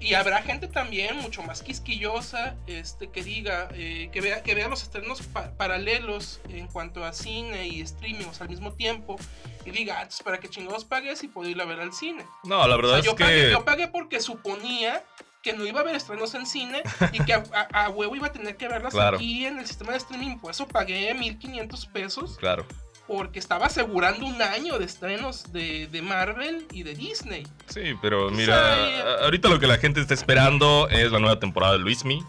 Y 0.00 0.14
habrá 0.14 0.42
gente 0.42 0.68
también 0.68 1.16
mucho 1.18 1.42
más 1.42 1.62
quisquillosa 1.62 2.56
este, 2.66 3.08
que 3.10 3.22
diga, 3.22 3.68
eh, 3.72 4.10
que, 4.12 4.20
vea, 4.20 4.42
que 4.42 4.54
vea 4.54 4.68
los 4.68 4.82
estrenos 4.82 5.22
pa- 5.22 5.52
paralelos 5.56 6.40
en 6.50 6.66
cuanto 6.66 7.04
a 7.04 7.12
cine 7.14 7.66
y 7.68 7.80
streaming 7.80 8.26
o 8.26 8.34
sea, 8.34 8.44
al 8.44 8.50
mismo 8.50 8.72
tiempo. 8.74 9.16
Y 9.64 9.70
diga, 9.70 10.00
ah, 10.02 10.08
para 10.22 10.38
qué 10.40 10.48
chingados 10.48 10.84
pagué 10.84 11.16
si 11.16 11.28
puedo 11.28 11.48
ir 11.48 11.58
a 11.60 11.64
ver 11.64 11.80
al 11.80 11.94
cine. 11.94 12.26
No, 12.44 12.66
la 12.68 12.74
O 12.74 12.78
verdad 12.78 13.02
yo, 13.02 13.12
es 13.12 13.16
que... 13.16 13.24
pagué, 13.24 13.50
yo 13.50 13.64
pagué 13.64 13.88
porque 13.88 14.20
suponía 14.20 15.02
que 15.42 15.52
no 15.54 15.66
iba 15.66 15.80
a 15.80 15.82
haber 15.82 15.94
estrenos 15.94 16.34
en 16.34 16.44
cine 16.46 16.82
y 17.12 17.24
que 17.24 17.32
a, 17.34 17.42
a- 17.72 17.84
a 17.84 17.88
huevo 17.90 18.14
iba 18.16 18.26
a 18.26 18.32
tener 18.32 18.56
que 18.58 18.68
verlas 18.68 18.92
Claro. 18.92 19.16
aquí 19.16 19.46
en 19.46 19.58
el 19.58 19.66
sistema 19.66 19.92
de 19.92 19.98
streaming. 19.98 20.36
Por 20.38 20.50
eso 20.50 20.66
pagué 20.68 21.14
1500 21.14 21.86
pesos 21.86 22.36
Claro. 22.38 22.66
Porque 23.06 23.38
estaba 23.38 23.66
asegurando 23.66 24.24
un 24.26 24.40
año 24.40 24.78
de 24.78 24.84
estrenos 24.86 25.52
de, 25.52 25.86
de 25.88 26.02
Marvel 26.02 26.66
y 26.72 26.82
de 26.84 26.94
Disney. 26.94 27.46
Sí, 27.66 27.94
pero 28.00 28.30
mira, 28.30 28.74
a- 29.20 29.24
ahorita 29.24 29.48
lo 29.48 29.58
que 29.60 29.66
la 29.66 29.76
gente 29.78 30.00
está 30.00 30.14
esperando 30.14 30.88
es 30.88 31.12
la 31.12 31.18
nueva 31.18 31.38
temporada 31.38 31.74
de 31.74 31.80
Luismi. 31.80 32.22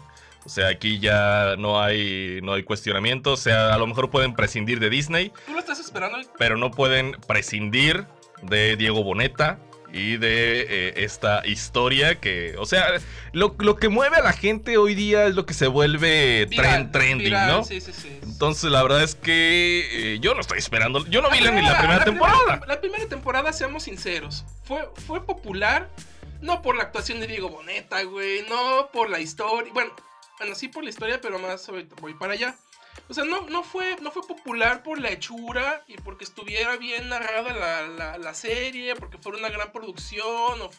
O 0.44 0.48
sea, 0.48 0.68
aquí 0.68 1.00
ya 1.00 1.56
no 1.58 1.80
hay, 1.82 2.38
no 2.42 2.52
hay 2.52 2.62
cuestionamiento. 2.62 3.32
O 3.32 3.36
sea, 3.36 3.74
a 3.74 3.78
lo 3.78 3.86
mejor 3.86 4.10
pueden 4.10 4.34
prescindir 4.34 4.78
de 4.78 4.90
Disney, 4.90 5.32
¿Tú 5.46 5.52
lo 5.54 5.58
estás 5.58 5.80
esperando? 5.80 6.18
pero 6.38 6.56
no 6.56 6.70
pueden 6.70 7.12
prescindir 7.26 8.06
de 8.42 8.76
Diego 8.76 9.02
Boneta 9.02 9.58
y 9.96 10.16
de 10.18 10.60
eh, 10.68 10.94
esta 11.04 11.42
historia 11.46 12.20
que, 12.20 12.54
o 12.58 12.66
sea, 12.66 12.86
lo, 13.32 13.56
lo 13.58 13.76
que 13.76 13.88
mueve 13.88 14.16
a 14.16 14.22
la 14.22 14.32
gente 14.32 14.76
hoy 14.76 14.94
día 14.94 15.26
es 15.26 15.34
lo 15.34 15.46
que 15.46 15.54
se 15.54 15.66
vuelve 15.66 16.46
Viral, 16.46 16.88
tren- 16.88 16.92
trending, 16.92 17.18
viral, 17.24 17.48
¿no? 17.48 17.64
Sí, 17.64 17.80
sí, 17.80 17.92
sí. 17.92 18.18
Entonces, 18.22 18.70
la 18.70 18.82
verdad 18.82 19.02
es 19.02 19.14
que 19.14 20.14
eh, 20.14 20.18
yo 20.20 20.34
no 20.34 20.40
estoy 20.40 20.58
esperando. 20.58 21.04
Yo 21.06 21.22
no 21.22 21.30
vi 21.30 21.40
la- 21.40 21.50
ni 21.50 21.56
primera- 21.56 21.72
la 21.72 21.78
primera 21.78 22.04
temporada. 22.04 22.60
La 22.66 22.80
primera 22.80 23.06
temporada, 23.08 23.52
seamos 23.52 23.84
sinceros, 23.84 24.44
fue, 24.64 24.88
fue 25.06 25.24
popular 25.24 25.88
no 26.42 26.60
por 26.60 26.76
la 26.76 26.82
actuación 26.82 27.18
de 27.20 27.26
Diego 27.26 27.48
Boneta, 27.48 28.02
güey, 28.02 28.42
no 28.48 28.90
por 28.92 29.08
la 29.08 29.20
historia. 29.20 29.72
Bueno, 29.72 29.92
bueno, 30.38 30.54
sí 30.54 30.68
por 30.68 30.84
la 30.84 30.90
historia, 30.90 31.18
pero 31.20 31.38
más 31.38 31.66
voy 32.00 32.12
para 32.14 32.34
allá. 32.34 32.54
O 33.08 33.14
sea, 33.14 33.24
no, 33.24 33.42
no, 33.42 33.62
fue, 33.62 33.96
no 34.02 34.10
fue 34.10 34.26
popular 34.26 34.82
por 34.82 34.98
la 35.00 35.10
hechura 35.10 35.84
y 35.86 35.96
porque 35.98 36.24
estuviera 36.24 36.76
bien 36.76 37.08
narrada 37.08 37.52
la, 37.54 37.86
la- 37.86 38.18
la 38.18 38.34
serie, 38.34 38.96
porque 38.96 39.18
fuera 39.18 39.38
una 39.38 39.48
gran 39.48 39.70
producción 39.72 40.26
o, 40.60 40.70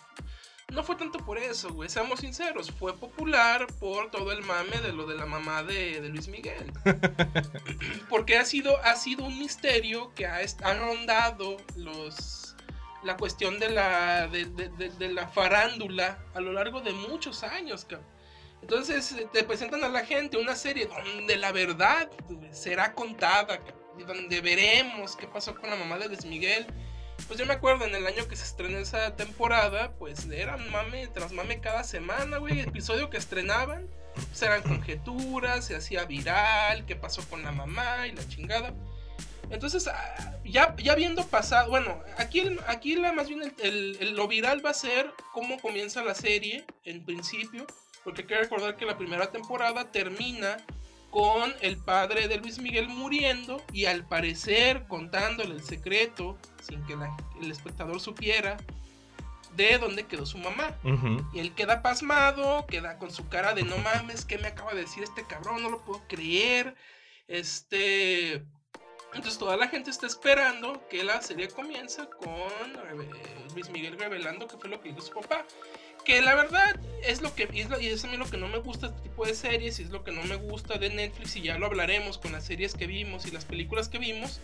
no 0.73 0.83
fue 0.83 0.97
tanto 0.97 1.19
por 1.19 1.37
eso, 1.37 1.69
güey, 1.71 1.87
seamos 1.89 2.19
sinceros, 2.19 2.71
fue 2.71 2.93
popular 2.93 3.65
por 3.79 4.11
todo 4.11 4.33
el 4.33 4.43
mame 4.43 4.81
de 4.81 4.91
lo 4.91 5.05
de 5.07 5.15
la 5.15 5.25
mamá 5.25 5.63
de, 5.63 6.01
de 6.01 6.09
Luis 6.09 6.27
Miguel. 6.27 6.73
Porque 8.09 8.37
ha 8.37 8.43
sido, 8.43 8.77
ha 8.83 8.95
sido 8.97 9.23
un 9.23 9.39
misterio 9.39 10.13
que 10.13 10.25
ha, 10.25 10.39
ha 10.63 10.73
rondado 10.73 11.55
los, 11.77 12.55
la 13.03 13.15
cuestión 13.15 13.59
de 13.59 13.69
la, 13.69 14.27
de, 14.27 14.43
de- 14.45 14.67
de- 14.69 14.89
de 14.89 15.13
la 15.13 15.27
farándula 15.29 16.19
a 16.35 16.41
lo 16.41 16.51
largo 16.51 16.81
de 16.81 16.91
muchos 16.91 17.43
años, 17.43 17.85
cabrón. 17.85 18.16
Entonces 18.61 19.15
te 19.31 19.43
presentan 19.43 19.83
a 19.83 19.89
la 19.89 20.05
gente 20.05 20.37
una 20.37 20.55
serie 20.55 20.87
donde 20.87 21.37
la 21.37 21.51
verdad 21.51 22.09
será 22.51 22.93
contada, 22.93 23.59
y 23.99 24.03
donde 24.03 24.41
veremos 24.41 25.15
qué 25.15 25.27
pasó 25.27 25.55
con 25.55 25.69
la 25.69 25.75
mamá 25.75 25.97
de 25.97 26.07
Luis 26.07 26.25
Miguel. 26.25 26.67
Pues 27.27 27.39
yo 27.39 27.45
me 27.47 27.53
acuerdo 27.53 27.85
en 27.85 27.95
el 27.95 28.05
año 28.05 28.27
que 28.27 28.35
se 28.35 28.43
estrenó 28.43 28.77
esa 28.77 29.15
temporada, 29.15 29.91
pues 29.93 30.27
era 30.31 30.57
mame 30.57 31.07
tras 31.07 31.31
mame 31.31 31.59
cada 31.61 31.83
semana, 31.83 32.37
güey. 32.37 32.59
Episodio 32.59 33.09
que 33.09 33.17
estrenaban, 33.17 33.87
pues 34.13 34.41
eran 34.43 34.61
conjeturas, 34.61 35.65
se 35.65 35.75
hacía 35.75 36.05
viral, 36.05 36.85
qué 36.85 36.95
pasó 36.95 37.27
con 37.27 37.41
la 37.41 37.51
mamá 37.51 38.07
y 38.07 38.11
la 38.11 38.27
chingada. 38.27 38.73
Entonces, 39.49 39.87
ah, 39.87 40.37
ya, 40.45 40.75
ya 40.77 40.93
viendo 40.93 41.25
pasado, 41.25 41.69
bueno, 41.69 42.01
aquí, 42.17 42.41
el- 42.41 42.59
aquí 42.67 42.97
más 42.97 43.29
bien 43.29 43.41
el- 43.41 43.55
el- 43.63 43.97
el- 43.99 44.15
lo 44.15 44.27
viral 44.27 44.63
va 44.63 44.71
a 44.71 44.75
ser 44.75 45.11
cómo 45.33 45.59
comienza 45.59 46.03
la 46.03 46.13
serie 46.13 46.65
en 46.83 47.03
principio, 47.03 47.65
porque 48.07 48.21
hay 48.21 48.27
que 48.29 48.35
recordar 48.37 48.77
que 48.77 48.85
la 48.85 48.97
primera 48.97 49.29
temporada 49.31 49.91
termina 49.91 50.55
con 51.11 51.53
el 51.59 51.75
padre 51.77 52.29
de 52.29 52.37
Luis 52.37 52.57
Miguel 52.59 52.87
muriendo 52.87 53.61
y 53.73 53.83
al 53.83 54.05
parecer 54.07 54.85
contándole 54.87 55.55
el 55.55 55.61
secreto 55.63 56.37
sin 56.65 56.85
que 56.85 56.95
la- 56.95 57.17
el 57.41 57.51
espectador 57.51 57.99
supiera 57.99 58.55
de 59.57 59.77
dónde 59.77 60.05
quedó 60.05 60.25
su 60.25 60.37
mamá. 60.37 60.73
Y 61.33 61.39
él 61.39 61.53
queda 61.53 61.81
pasmado, 61.81 62.65
queda 62.67 62.97
con 62.97 63.11
su 63.11 63.27
cara 63.27 63.53
de 63.53 63.63
no 63.63 63.77
mames, 63.79 64.23
¿qué 64.23 64.37
me 64.37 64.47
acaba 64.47 64.73
de 64.73 64.81
decir 64.81 65.03
este 65.03 65.25
cabrón? 65.25 65.61
No 65.63 65.69
lo 65.69 65.81
puedo 65.83 66.01
creer. 66.07 66.75
Este. 67.27 68.43
Entonces 69.13 69.37
toda 69.39 69.57
la 69.57 69.67
gente 69.67 69.89
está 69.89 70.05
esperando 70.07 70.85
que 70.89 71.03
la 71.03 71.21
serie 71.21 71.47
comience 71.49 72.07
con 72.19 72.73
reve- 72.83 73.09
Luis 73.53 73.69
Miguel 73.69 73.97
revelando 73.97 74.47
qué 74.47 74.57
fue 74.57 74.69
lo 74.69 74.79
que 74.81 74.89
hizo 74.89 75.01
su 75.01 75.11
papá. 75.13 75.45
Que 76.07 76.21
la 76.21 76.35
verdad 76.35 76.79
es 77.03 77.21
lo 77.21 77.35
que 77.35 77.49
es, 77.53 77.69
lo- 77.69 77.75
es 77.77 78.03
a 78.05 78.07
mí 78.07 78.15
lo 78.17 78.25
que 78.29 78.37
no 78.37 78.47
me 78.47 78.59
gusta 78.59 78.87
este 78.87 79.01
tipo 79.01 79.25
de 79.25 79.35
series 79.35 79.77
y 79.79 79.83
es 79.83 79.89
lo 79.89 80.03
que 80.05 80.11
no 80.13 80.23
me 80.23 80.37
gusta 80.37 80.77
de 80.77 80.89
Netflix 80.89 81.35
y 81.35 81.41
ya 81.41 81.57
lo 81.57 81.65
hablaremos 81.65 82.17
con 82.17 82.31
las 82.31 82.45
series 82.45 82.73
que 82.75 82.87
vimos 82.87 83.25
y 83.25 83.31
las 83.31 83.43
películas 83.43 83.89
que 83.89 83.97
vimos. 83.99 84.39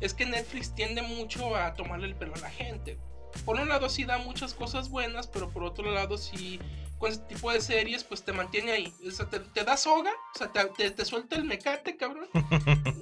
Es 0.00 0.14
que 0.14 0.24
Netflix 0.26 0.74
tiende 0.76 1.02
mucho 1.02 1.56
a 1.56 1.74
tomarle 1.74 2.06
el 2.06 2.14
pelo 2.14 2.34
a 2.36 2.38
la 2.38 2.50
gente. 2.50 2.98
Por 3.44 3.56
un 3.58 3.68
lado 3.68 3.88
sí 3.88 4.04
da 4.04 4.18
muchas 4.18 4.54
cosas 4.54 4.88
buenas, 4.90 5.26
pero 5.26 5.50
por 5.50 5.64
otro 5.64 5.90
lado 5.92 6.16
sí 6.18 6.60
con 6.98 7.12
este 7.12 7.24
tipo 7.34 7.52
de 7.52 7.60
series 7.60 8.02
pues 8.04 8.24
te 8.24 8.32
mantiene 8.32 8.72
ahí. 8.72 8.92
O 9.06 9.10
sea, 9.10 9.26
te, 9.26 9.38
te 9.40 9.64
da 9.64 9.76
soga, 9.76 10.10
o 10.34 10.38
sea, 10.38 10.48
te, 10.48 10.64
te- 10.76 10.90
te 10.90 11.04
suelta 11.04 11.36
el 11.36 11.44
mecate, 11.44 11.96
cabrón. 11.96 12.26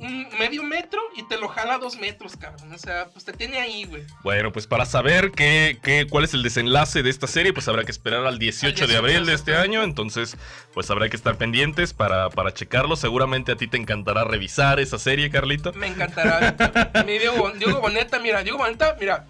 un 0.00 0.29
medio 0.38 0.62
metro 0.62 1.00
y 1.17 1.23
te 1.29 1.38
lo 1.38 1.49
jala 1.49 1.79
dos 1.79 1.97
metros, 1.99 2.37
cabrón. 2.37 2.73
O 2.73 2.79
sea, 2.79 3.09
pues 3.12 3.25
te 3.25 3.33
tiene 3.33 3.59
ahí, 3.61 3.85
güey. 3.85 4.03
Bueno, 4.23 4.53
pues 4.53 4.67
para 4.67 4.85
saber 4.85 5.31
qué, 5.33 5.79
qué- 5.83 6.07
cuál 6.09 6.25
es 6.25 6.35
el 6.35 6.43
desenlace 6.43 7.03
de 7.03 7.11
esta 7.11 7.26
serie, 7.26 7.53
pues 7.53 7.69
habrá 7.69 7.85
que 7.85 7.91
esperar 7.91 8.26
al 8.26 8.38
18 8.38 8.75
de 8.87 8.87
18, 8.87 8.99
abril 8.99 9.26
de 9.26 9.35
este 9.35 9.55
año. 9.57 9.83
Entonces, 9.83 10.37
pues 10.75 10.91
habrá 10.91 11.09
que 11.09 11.17
estar 11.17 11.37
pendientes 11.37 11.95
para, 11.95 12.29
para 12.31 12.53
checarlo. 12.53 12.97
Seguramente 12.97 13.53
a 13.53 13.57
ti 13.57 13.67
te 13.67 13.76
encantará 13.76 14.25
revisar 14.25 14.79
esa 14.81 14.99
serie, 14.99 15.31
Carlito. 15.31 15.73
Me 15.73 15.87
encantará. 15.87 16.55
Mi 17.07 17.19
Diego, 17.19 17.50
Diego 17.53 17.81
Boneta, 17.81 18.19
mira, 18.19 18.43
Diego 18.43 18.59
Boneta, 18.59 18.97
mira. 19.00 19.26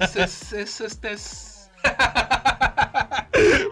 Es, 0.00 0.16
es- 0.16 0.52
es- 0.52 0.80
este 0.80 1.12
es. 1.12 1.53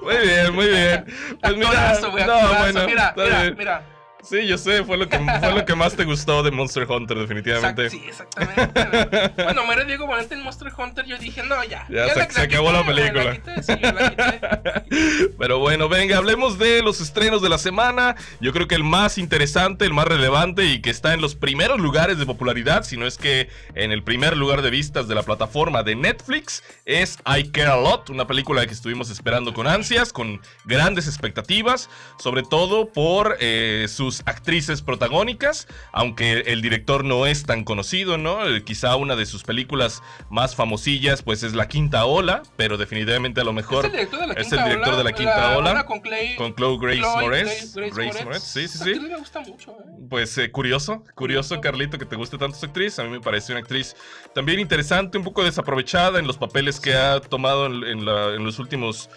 Muy 0.02 0.16
bien, 0.16 0.54
muy 0.54 0.68
bien. 0.68 1.04
Pues 1.40 1.56
mira, 1.56 1.98
no, 2.00 2.10
bueno, 2.10 2.86
mira, 2.86 3.14
mira, 3.16 3.50
mira. 3.56 3.82
Sí, 4.22 4.46
yo 4.46 4.56
sé, 4.56 4.84
fue 4.84 4.96
lo 4.96 5.08
que 5.08 5.18
fue 5.18 5.52
lo 5.52 5.64
que 5.64 5.74
más 5.74 5.94
te 5.96 6.04
gustó 6.04 6.42
de 6.42 6.50
Monster 6.52 6.84
Hunter, 6.88 7.18
definitivamente. 7.18 7.86
Exact- 7.86 7.90
sí, 7.90 8.02
exactamente. 8.06 9.42
Bueno, 9.42 9.64
muere 9.66 9.84
Diego 9.84 10.06
Boneta 10.06 10.34
en 10.34 10.42
Monster 10.42 10.72
Hunter. 10.76 11.04
Yo 11.06 11.18
dije, 11.18 11.42
no, 11.42 11.62
ya. 11.64 11.86
Ya 11.90 12.08
se- 12.08 12.18
la- 12.20 12.30
se 12.30 12.40
acabó 12.42 12.70
la 12.72 12.86
película. 12.86 13.24
la 13.24 13.32
quité, 13.34 13.62
sí, 13.62 13.72
yo 13.82 13.92
la 13.92 14.10
quité. 14.10 15.28
Pero 15.38 15.58
bueno, 15.58 15.88
venga, 15.88 16.18
hablemos 16.18 16.58
de 16.58 16.82
los 16.82 17.00
estrenos 17.00 17.42
de 17.42 17.48
la 17.48 17.58
semana. 17.58 18.14
Yo 18.40 18.52
creo 18.52 18.68
que 18.68 18.74
el 18.76 18.84
más 18.84 19.18
interesante, 19.18 19.84
el 19.84 19.92
más 19.92 20.06
relevante 20.06 20.64
y 20.66 20.80
que 20.80 20.90
está 20.90 21.14
en 21.14 21.20
los 21.20 21.34
primeros 21.34 21.80
lugares 21.80 22.18
de 22.18 22.24
popularidad, 22.26 22.84
si 22.84 22.96
no 22.96 23.06
es 23.06 23.18
que 23.18 23.48
en 23.74 23.90
el 23.90 24.02
primer 24.04 24.36
lugar 24.36 24.62
de 24.62 24.70
vistas 24.70 25.08
de 25.08 25.14
la 25.16 25.24
plataforma 25.24 25.82
de 25.82 25.96
Netflix, 25.96 26.62
es 26.84 27.18
I 27.26 27.50
Care 27.50 27.70
a 27.70 27.76
Lot, 27.76 28.08
una 28.10 28.26
película 28.26 28.64
que 28.66 28.72
estuvimos 28.72 29.10
esperando 29.10 29.52
con 29.52 29.66
ansias, 29.66 30.12
con 30.12 30.40
grandes 30.64 31.06
expectativas, 31.08 31.90
sobre 32.18 32.42
todo 32.42 32.88
por 32.92 33.36
eh, 33.40 33.86
sus 33.88 34.11
actrices 34.26 34.82
protagónicas, 34.82 35.66
aunque 35.92 36.40
el 36.46 36.60
director 36.60 37.04
no 37.04 37.26
es 37.26 37.44
tan 37.44 37.64
conocido, 37.64 38.18
¿no? 38.18 38.46
Eh, 38.46 38.62
quizá 38.64 38.96
una 38.96 39.16
de 39.16 39.24
sus 39.26 39.44
películas 39.44 40.02
más 40.28 40.54
famosillas, 40.54 41.22
pues 41.22 41.42
es 41.42 41.54
La 41.54 41.68
Quinta 41.68 42.04
Ola, 42.04 42.42
pero 42.56 42.76
definitivamente 42.76 43.40
a 43.40 43.44
lo 43.44 43.52
mejor 43.52 43.86
Es 43.86 43.92
el 43.92 43.92
director 43.92 44.20
de 44.20 44.26
la 44.26 44.34
quinta 44.34 44.64
director 44.64 44.88
ola. 44.88 44.96
de 44.98 45.04
La 45.04 45.12
Quinta 45.12 45.56
Ola. 45.56 45.70
una 45.72 45.84
con 45.86 46.00
Clay. 46.00 46.36
con 46.36 46.54
Chloe 46.54 46.78
Grace 46.80 46.98
Chloe 47.00 47.22
Moretz. 47.22 47.74
Grace- 47.74 47.90
Grace 47.94 48.24
Moretz. 48.24 48.42
Sí, 48.44 48.68
sí, 48.68 48.78
sí. 48.78 48.90
actriz 48.90 49.00
me 49.10 49.16
gusta 49.18 49.40
mucho, 49.40 49.70
eh. 49.72 49.90
Pues 50.10 50.36
eh, 50.38 50.50
curioso, 50.50 51.04
curioso, 51.14 51.60
Carlito, 51.60 51.98
que 51.98 52.04
te 52.06 52.16
guste 52.16 52.36
tanto 52.38 52.56
esa 52.56 52.66
actriz. 52.66 52.98
A 52.98 53.04
mí 53.04 53.10
me 53.10 53.20
parece 53.20 53.52
una 53.52 53.60
actriz 53.60 53.96
también 54.34 54.60
interesante, 54.60 55.16
un 55.18 55.24
poco 55.24 55.42
desaprovechada 55.44 56.18
en 56.18 56.26
los 56.26 56.36
papeles 56.38 56.80
que 56.80 56.94
ha 56.94 57.20
tomado 57.20 57.66
en, 57.66 57.82
en 57.84 58.04
la- 58.04 58.34
en 58.34 58.44
los 58.44 58.58
últimos 58.58 59.08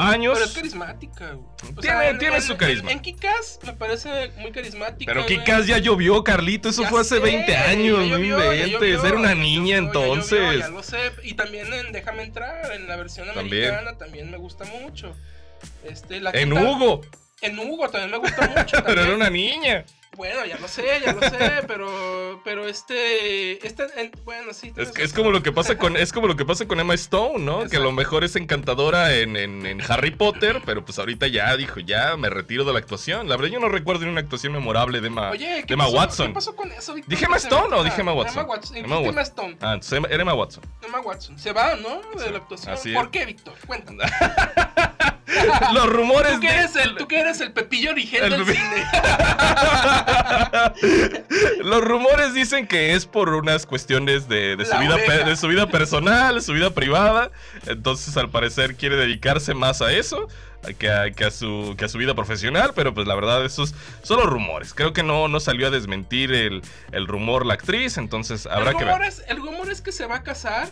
años. 0.00 0.34
Pero 0.34 0.46
es 0.46 0.52
carismática, 0.52 1.32
güey. 1.32 1.72
O 1.76 1.80
Tiene- 1.80 2.08
en- 2.08 2.18
tiene 2.18 2.36
en- 2.36 2.42
su 2.42 2.56
carisma. 2.56 2.90
En, 2.90 2.98
en 2.98 3.02
Kick-Ass 3.02 3.58
me 3.64 3.72
parece 3.74 4.30
muy 4.38 4.50
carismática. 4.52 5.12
Pero. 5.12 5.26
Kikas 5.26 5.66
ya 5.66 5.78
llovió, 5.78 6.22
Carlito. 6.24 6.68
Eso 6.70 6.82
Ya 6.82 6.88
fue 6.90 7.00
hace 7.02 7.16
sé, 7.16 7.20
20 7.20 7.56
años, 7.56 7.98
ya 8.00 8.16
llovió, 8.16 8.38
ya 8.38 8.54
inventes. 8.54 8.70
llovió, 8.72 9.04
Era 9.06 9.16
una 9.18 9.28
ya 9.28 9.34
niña 9.34 9.76
llovió, 9.76 9.78
entonces. 9.78 10.58
ya 10.60 10.68
lo 10.68 10.82
sé. 10.82 10.98
Y 11.22 11.34
también 11.34 11.72
en 11.72 11.92
Déjame 11.92 12.22
entrar, 12.22 12.72
en 12.72 12.86
la 12.88 12.96
versión 12.96 13.26
También. 13.34 13.64
americana, 13.68 13.98
también 13.98 14.30
me 14.30 14.36
gusta 14.38 14.64
mucho. 14.64 15.14
Este, 15.84 16.20
la 16.20 16.30
En 16.30 16.52
Hugo, 16.52 17.02
En 17.42 17.58
Hugo 17.58 17.88
también 17.88 18.10
me 18.10 18.18
gusta 18.18 18.46
mucho. 18.48 18.76
pero 18.84 18.84
también. 18.84 19.06
era 19.06 19.14
una 19.16 19.30
niña. 19.30 19.84
Bueno, 20.16 20.44
ya 20.44 20.58
lo 20.58 20.68
sé, 20.68 20.84
ya 21.04 21.12
lo 21.12 21.20
sé, 21.20 21.38
pero, 21.66 22.40
pero 22.44 22.66
este, 22.66 23.64
este, 23.66 23.84
en- 23.96 24.10
bueno, 24.24 24.52
sí. 24.52 24.72
Es, 24.76 24.90
que- 24.90 25.02
es 25.04 25.12
como 25.12 25.30
lo 25.30 25.42
que 25.42 25.52
pasa 25.52 25.78
con 25.78 25.96
es 25.96 26.12
como 26.12 26.26
lo 26.26 26.36
que 26.36 26.44
pasa 26.44 26.66
con 26.66 26.78
Emma 26.80 26.94
Stone, 26.94 27.38
¿no? 27.44 27.66
Que 27.68 27.76
a 27.76 27.80
lo 27.80 27.92
mejor 27.92 28.24
es 28.24 28.36
encantadora 28.36 29.14
en, 29.16 29.36
en- 29.36 29.64
en 29.64 29.80
Harry 29.90 30.10
Potter, 30.10 30.60
pero 30.66 30.84
pues 30.84 30.98
ahorita 30.98 31.26
ya 31.28 31.56
dijo, 31.56 31.80
ya 31.80 32.16
me 32.16 32.28
retiro 32.28 32.64
de 32.64 32.72
la 32.72 32.80
actuación. 32.80 33.28
La 33.28 33.36
verdad 33.36 33.52
yo 33.52 33.60
no 33.60 33.68
recuerdo 33.68 34.04
ni 34.04 34.10
una 34.10 34.20
actuación 34.20 34.52
memorable 34.52 35.00
de 35.00 35.06
Emma, 35.06 35.30
Oye, 35.30 35.48
de 35.48 35.62
¿qué 35.64 35.74
Emma 35.74 35.84
pasó, 35.84 35.96
Watson. 35.96 36.26
¿qué 36.28 36.34
pasó 36.34 36.56
con 36.56 36.72
eso? 36.72 36.94
¿Dije 37.06 37.24
Emma 37.24 37.36
Stone 37.36 37.74
o 37.76 37.84
dije 37.84 38.00
Emma 38.00 38.10
Ah, 38.10 38.14
Watson? 38.14 38.40
Emma 38.42 38.48
Watson. 38.52 38.76
Emma 38.76 38.96
Watson. 38.96 39.10
Emma 39.12 39.22
Stone. 39.22 39.56
Ah, 39.60 39.74
entonces 39.74 40.00
era 40.10 40.22
Emma 40.22 40.34
Watson. 40.34 40.64
Emma 40.82 41.00
Watson. 41.00 41.38
Se 41.38 41.52
va, 41.52 41.76
¿no? 41.76 42.00
De 42.18 42.24
Sí, 42.24 42.30
la 42.30 42.38
actuación. 42.38 42.74
así 42.74 42.92
¿Por 42.92 43.04
es. 43.06 43.10
qué, 43.12 43.26
Víctor? 43.26 43.54
Cuéntame. 43.66 44.02
Los 45.74 45.86
rumores 45.86 46.34
¿Tú 46.34 46.40
que, 46.40 46.48
eres 46.48 46.76
el, 46.76 46.96
tú 46.96 47.08
que 47.08 47.20
eres 47.20 47.40
el 47.40 47.52
Pepillo 47.52 47.90
Origel 47.90 48.32
El 48.32 48.44
del 48.44 48.56
cine. 48.56 48.86
Los 51.64 51.82
rumores 51.82 52.34
dicen 52.34 52.66
que 52.66 52.94
es 52.94 53.06
por 53.06 53.28
unas 53.30 53.66
cuestiones 53.66 54.28
de, 54.28 54.56
de 54.56 54.64
su 54.64 54.76
vida 54.78 54.94
oreja. 54.94 55.24
de 55.24 55.36
su 55.36 55.48
vida 55.48 55.66
personal, 55.68 56.42
su 56.42 56.52
vida 56.52 56.70
privada. 56.70 57.30
Entonces, 57.66 58.16
al 58.16 58.30
parecer, 58.30 58.76
quiere 58.76 58.96
dedicarse 58.96 59.54
más 59.54 59.82
a 59.82 59.92
eso 59.92 60.28
que 60.78 60.90
a, 60.90 61.10
que 61.10 61.24
a 61.24 61.30
su, 61.30 61.74
que 61.76 61.84
a 61.84 61.88
su 61.88 61.98
vida 61.98 62.14
profesional. 62.14 62.72
Pero, 62.74 62.94
pues, 62.94 63.06
la 63.06 63.14
verdad, 63.14 63.44
esos 63.44 63.74
son 64.02 64.18
los 64.18 64.26
rumores. 64.26 64.74
Creo 64.74 64.92
que 64.92 65.02
no, 65.02 65.28
no 65.28 65.40
salió 65.40 65.68
a 65.68 65.70
desmentir 65.70 66.32
el, 66.32 66.62
el 66.92 67.06
rumor 67.06 67.46
la 67.46 67.54
actriz. 67.54 67.98
Entonces, 67.98 68.46
habrá 68.46 68.72
el, 68.72 68.76
que 68.76 68.84
ver. 68.84 69.02
es, 69.02 69.22
el 69.28 69.38
rumor 69.38 69.70
es 69.70 69.80
que 69.80 69.92
se 69.92 70.06
va 70.06 70.16
a 70.16 70.22
casar. 70.22 70.68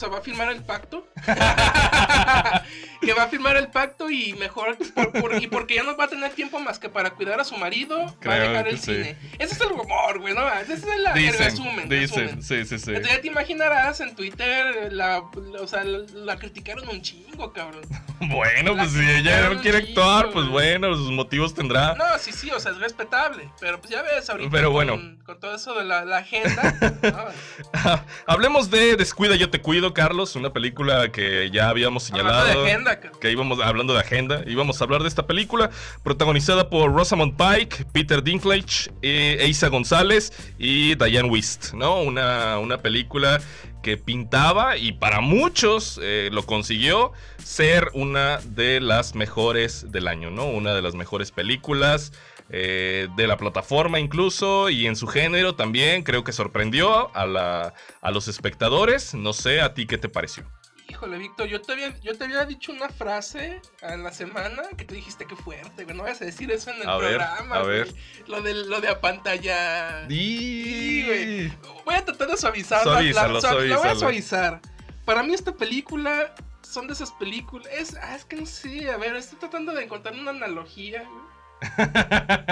O 0.00 0.02
sea, 0.02 0.08
va 0.08 0.16
a 0.16 0.22
firmar 0.22 0.50
el 0.50 0.62
pacto. 0.62 1.06
que 3.02 3.12
va 3.12 3.24
a 3.24 3.28
firmar 3.28 3.56
el 3.58 3.68
pacto 3.68 4.08
y 4.10 4.32
mejor. 4.34 4.78
por- 4.94 5.12
por- 5.12 5.42
y 5.42 5.46
porque 5.46 5.74
ya 5.74 5.82
no 5.82 5.94
va 5.94 6.04
a 6.04 6.08
tener 6.08 6.30
tiempo 6.32 6.58
más 6.58 6.78
que 6.78 6.88
para 6.88 7.10
cuidar 7.10 7.38
a 7.38 7.44
su 7.44 7.54
marido, 7.58 7.98
va 7.98 8.10
a 8.10 8.18
Creo 8.18 8.48
dejar 8.50 8.68
el 8.68 8.78
sí. 8.78 8.94
cine. 8.94 9.16
Ese 9.38 9.54
es 9.54 9.60
el 9.60 9.68
rumor, 9.68 10.18
güey, 10.20 10.32
¿no? 10.34 10.48
Ese 10.54 10.72
es 10.72 10.84
el, 10.84 11.04
resumen. 11.36 11.86
dicen, 11.86 12.18
resumen. 12.28 12.42
sí, 12.42 12.64
sí, 12.64 12.78
sí. 12.78 12.90
Entonces 12.92 13.12
ya 13.16 13.20
te 13.20 13.26
imaginarás 13.28 14.00
en 14.00 14.14
Twitter, 14.16 14.90
la, 14.90 15.22
la- 15.52 15.60
o 15.60 15.66
sea, 15.66 15.84
la, 15.84 15.98
la 16.14 16.36
criticaron 16.38 16.88
un 16.88 17.02
chingo, 17.02 17.52
cabrón. 17.52 17.82
Bueno, 18.22 18.74
La 18.74 18.82
pues 18.82 18.92
si 18.92 19.00
ella 19.00 19.48
no 19.48 19.62
quiere 19.62 19.78
chingo, 19.86 20.02
actuar, 20.02 20.30
pues 20.30 20.46
bueno, 20.48 20.94
sus 20.94 21.10
motivos 21.10 21.54
tendrá. 21.54 21.94
No, 21.94 22.04
sí, 22.18 22.32
sí, 22.32 22.50
o 22.50 22.60
sea, 22.60 22.72
es 22.72 22.76
respetable. 22.78 23.48
Pero 23.58 23.80
pues 23.80 23.90
ya 23.90 24.02
ves 24.02 24.28
ahorita 24.28 24.50
Pero 24.50 24.66
con, 24.66 24.72
bueno. 24.74 25.16
con 25.24 25.40
todo 25.40 25.54
eso 25.54 25.72
de 25.74 25.86
la, 25.86 26.04
la 26.04 26.18
agenda. 26.18 26.74
¿no? 27.02 28.04
Hablemos 28.26 28.70
de 28.70 28.96
Descuida, 28.96 29.36
yo 29.36 29.48
te 29.48 29.62
cuido, 29.62 29.89
Carlos, 29.94 30.36
una 30.36 30.52
película 30.52 31.10
que 31.12 31.50
ya 31.50 31.68
habíamos 31.68 32.10
Hablando 32.10 32.32
señalado. 32.32 32.62
de 32.62 32.70
agenda, 32.70 33.00
que 33.00 33.30
íbamos 33.30 33.60
hablando 33.60 33.92
de 33.94 34.00
agenda, 34.00 34.42
íbamos 34.46 34.80
a 34.80 34.84
hablar 34.84 35.02
de 35.02 35.08
esta 35.08 35.26
película, 35.26 35.70
protagonizada 36.02 36.68
por 36.70 36.92
Rosamund 36.92 37.36
Pike, 37.36 37.86
Peter 37.92 38.22
Dinklage, 38.22 38.90
eh, 39.02 39.38
Eiza 39.40 39.68
González 39.68 40.32
y 40.58 40.94
Diane 40.94 41.28
Wist, 41.28 41.72
¿no? 41.74 42.00
Una, 42.00 42.58
una 42.58 42.78
película 42.78 43.40
que 43.82 43.96
pintaba 43.96 44.76
y 44.76 44.92
para 44.92 45.20
muchos 45.20 45.98
eh, 46.02 46.28
lo 46.32 46.44
consiguió 46.44 47.12
ser 47.42 47.88
una 47.94 48.38
de 48.44 48.80
las 48.80 49.14
mejores 49.14 49.90
del 49.90 50.06
año, 50.08 50.30
¿no? 50.30 50.44
Una 50.46 50.74
de 50.74 50.82
las 50.82 50.94
mejores 50.94 51.30
películas 51.30 52.12
eh, 52.50 53.08
de 53.16 53.26
la 53.26 53.36
plataforma 53.36 53.98
incluso 54.00 54.68
y 54.70 54.86
en 54.86 54.96
su 54.96 55.06
género 55.06 55.54
también 55.54 56.02
creo 56.02 56.24
que 56.24 56.32
sorprendió 56.32 57.14
a, 57.16 57.24
la, 57.26 57.74
a 58.00 58.10
los 58.10 58.28
espectadores. 58.28 59.14
No 59.14 59.32
sé, 59.32 59.60
¿a 59.60 59.72
ti 59.74 59.86
qué 59.86 59.98
te 59.98 60.08
pareció? 60.08 60.44
Híjole, 60.88 61.18
Víctor, 61.18 61.46
yo 61.46 61.60
te, 61.62 61.72
había, 61.72 61.96
yo 62.00 62.18
te 62.18 62.24
había 62.24 62.44
dicho 62.46 62.72
una 62.72 62.88
frase 62.88 63.62
en 63.80 64.02
la 64.02 64.12
semana 64.12 64.62
que 64.76 64.84
tú 64.84 64.94
dijiste 64.96 65.24
que 65.24 65.36
fuerte, 65.36 65.84
güey. 65.84 65.96
No 65.96 66.02
vas 66.02 66.20
a 66.20 66.24
decir 66.24 66.50
eso 66.50 66.70
en 66.72 66.82
el 66.82 66.88
A 66.88 66.96
ver, 66.96 67.16
programa. 67.18 67.54
a 67.56 67.62
güey. 67.62 67.72
ver. 67.78 67.94
Lo 68.26 68.42
de, 68.42 68.54
lo 68.54 68.80
de 68.80 68.88
a 68.88 69.00
pantalla. 69.00 70.08
Sí, 70.08 71.04
güey. 71.06 71.52
Voy 71.84 71.94
a 71.94 72.04
tratar 72.04 72.26
de 72.28 72.36
suavizar. 72.36 72.82
Suavízalo, 72.82 73.34
la, 73.34 73.40
suav- 73.40 73.42
la 73.52 73.54
voy 73.54 73.70
a 73.70 73.76
suavízalo. 73.76 74.00
suavizar. 74.00 74.60
Para 75.04 75.22
mí 75.22 75.32
esta 75.32 75.54
película 75.54 76.34
son 76.62 76.88
de 76.88 76.94
esas 76.94 77.12
películas... 77.12 77.68
Es, 77.72 77.96
ah, 77.96 78.16
es 78.16 78.24
que 78.24 78.36
no 78.36 78.46
sé, 78.46 78.90
a 78.90 78.96
ver, 78.96 79.14
estoy 79.14 79.38
tratando 79.38 79.72
de 79.72 79.84
encontrar 79.84 80.14
una 80.14 80.32
analogía, 80.32 81.04
güey. 81.04 81.29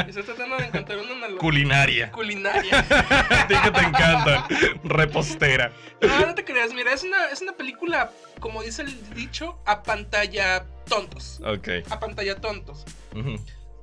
Estoy 0.06 0.22
tratando 0.22 0.56
de 0.58 0.66
encontrar 0.66 0.98
una 0.98 1.12
analogía. 1.12 1.38
Culinaria. 1.38 2.12
Culinaria. 2.12 2.82
Ti 3.48 3.54
que 3.62 3.70
te 3.70 3.80
encanta. 3.80 4.46
Repostera. 4.84 5.72
No, 6.00 6.26
no 6.26 6.34
te 6.34 6.44
creas, 6.44 6.72
mira, 6.74 6.92
es 6.92 7.02
una, 7.02 7.26
es 7.30 7.40
una 7.42 7.52
película, 7.52 8.10
como 8.40 8.62
dice 8.62 8.82
el 8.82 9.14
dicho, 9.14 9.60
a 9.66 9.82
pantalla 9.82 10.66
tontos. 10.86 11.40
Ok. 11.44 11.68
A 11.90 11.98
pantalla 12.00 12.36
tontos. 12.40 12.84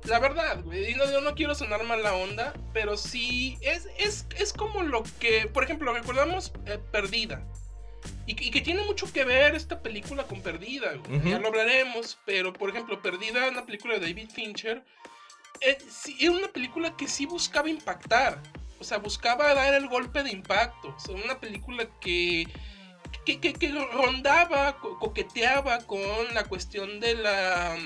La 0.04 0.20
verdad, 0.20 0.60
güey, 0.62 0.94
no, 0.94 1.10
yo 1.10 1.20
no 1.20 1.34
quiero 1.34 1.54
sonar 1.56 1.82
mala 1.82 2.14
onda, 2.14 2.52
pero 2.72 2.96
sí 2.96 3.58
es, 3.60 3.88
es, 3.98 4.26
es 4.38 4.52
como 4.52 4.82
lo 4.84 5.02
que, 5.18 5.48
por 5.52 5.64
ejemplo, 5.64 5.92
recordamos 5.92 6.52
eh, 6.66 6.78
Perdida. 6.92 7.42
Y, 8.24 8.34
que- 8.34 8.44
y 8.44 8.50
que 8.52 8.60
tiene 8.60 8.82
mucho 8.82 9.12
que 9.12 9.24
ver 9.24 9.56
esta 9.56 9.80
película 9.82 10.22
con 10.22 10.40
Perdida, 10.42 10.92
güey. 10.94 11.28
Ya 11.28 11.40
lo 11.40 11.48
hablaremos, 11.48 12.18
pero 12.24 12.52
por 12.52 12.70
ejemplo, 12.70 13.02
Perdida, 13.02 13.48
una 13.48 13.66
película 13.66 13.94
de 13.94 14.00
David 14.00 14.30
Fincher, 14.32 14.84
eh, 15.60 15.78
sí, 15.90 16.16
era 16.20 16.32
una 16.32 16.48
película 16.48 16.96
que 16.96 17.08
sí 17.08 17.26
buscaba 17.26 17.68
impactar. 17.68 18.42
O 18.78 18.84
sea, 18.84 18.98
buscaba 18.98 19.54
dar 19.54 19.72
el 19.74 19.88
golpe 19.88 20.22
de 20.22 20.30
impacto. 20.30 20.94
O 20.96 21.00
sea, 21.00 21.14
una 21.14 21.38
película 21.40 21.88
que, 22.00 22.46
que, 23.24 23.40
que- 23.40 23.54
que 23.54 23.68
rondaba, 23.92 24.76
co- 24.78 24.98
coqueteaba 24.98 25.78
con 25.86 26.00
la 26.34 26.44
cuestión 26.44 27.00
de 27.00 27.14
la. 27.14 27.76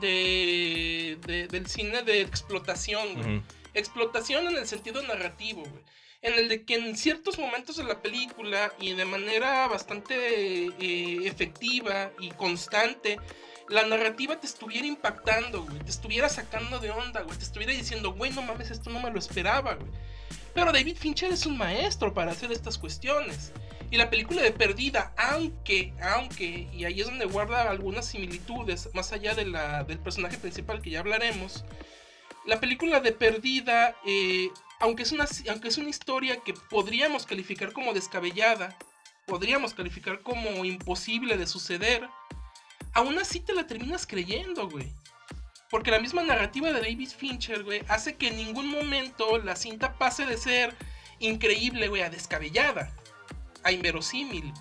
De, 0.00 1.18
de- 1.26 1.46
del 1.48 1.66
cine 1.66 2.02
de 2.02 2.20
explotación, 2.20 3.14
güey. 3.14 3.42
Explotación 3.74 4.46
en 4.48 4.56
el 4.56 4.66
sentido 4.66 5.02
narrativo, 5.02 5.60
güey. 5.62 5.84
En 6.22 6.34
el 6.34 6.48
de 6.48 6.64
que 6.64 6.74
en 6.76 6.96
ciertos 6.96 7.38
momentos 7.38 7.76
de 7.76 7.84
la 7.84 8.00
película 8.02 8.72
y 8.80 8.94
de 8.94 9.04
manera 9.04 9.68
bastante 9.68 10.66
eh, 10.66 11.26
efectiva 11.26 12.10
y 12.18 12.30
constante, 12.30 13.18
la 13.68 13.86
narrativa 13.86 14.38
te 14.38 14.46
estuviera 14.46 14.86
impactando. 14.86 15.66
Te 15.84 15.90
estuviera 15.90 16.28
sacando 16.28 16.78
de 16.78 16.90
onda. 16.90 17.24
Te 17.26 17.44
estuviera 17.44 17.72
diciendo, 17.72 18.12
güey, 18.12 18.32
no 18.32 18.42
mames, 18.42 18.70
esto 18.70 18.90
no 18.90 19.00
me 19.00 19.10
lo 19.10 19.18
esperaba. 19.18 19.78
Pero 20.54 20.72
David 20.72 20.96
Fincher 20.96 21.32
es 21.32 21.44
un 21.46 21.58
maestro 21.58 22.14
para 22.14 22.32
hacer 22.32 22.50
estas 22.52 22.78
cuestiones. 22.78 23.52
Y 23.90 23.98
la 23.98 24.10
película 24.10 24.42
de 24.42 24.50
Perdida, 24.50 25.12
aunque, 25.16 25.92
aunque, 26.02 26.68
y 26.72 26.84
ahí 26.84 27.00
es 27.00 27.06
donde 27.06 27.26
guarda 27.26 27.70
algunas 27.70 28.06
similitudes, 28.06 28.88
más 28.94 29.12
allá 29.12 29.34
de 29.34 29.46
la, 29.46 29.84
del 29.84 29.98
personaje 29.98 30.38
principal 30.38 30.82
que 30.82 30.90
ya 30.90 31.00
hablaremos, 31.00 31.64
la 32.46 32.58
película 32.58 33.00
de 33.00 33.12
Perdida, 33.12 33.94
eh, 34.06 34.48
aunque, 34.80 35.02
es 35.02 35.12
una, 35.12 35.26
aunque 35.50 35.68
es 35.68 35.78
una 35.78 35.90
historia 35.90 36.38
que 36.38 36.54
podríamos 36.54 37.26
calificar 37.26 37.72
como 37.72 37.92
descabellada, 37.92 38.76
podríamos 39.26 39.74
calificar 39.74 40.20
como 40.20 40.64
imposible 40.64 41.36
de 41.36 41.46
suceder, 41.46 42.08
aún 42.96 43.18
así 43.18 43.40
te 43.40 43.54
la 43.54 43.66
terminas 43.66 44.06
creyendo, 44.06 44.68
güey. 44.68 44.88
Porque 45.70 45.90
la 45.90 45.98
misma 45.98 46.22
narrativa 46.22 46.68
de 46.72 46.80
David 46.80 47.10
Fincher, 47.16 47.64
güey, 47.64 47.82
hace 47.88 48.16
que 48.16 48.28
en 48.28 48.36
ningún 48.36 48.68
momento 48.70 49.38
la 49.38 49.56
cinta 49.56 49.94
pase 49.98 50.24
de 50.26 50.36
ser 50.38 50.74
increíble, 51.18 51.88
güey, 51.88 52.02
a 52.02 52.10
descabellada, 52.10 52.90
a 53.64 53.72
inverosímil. 53.72 54.52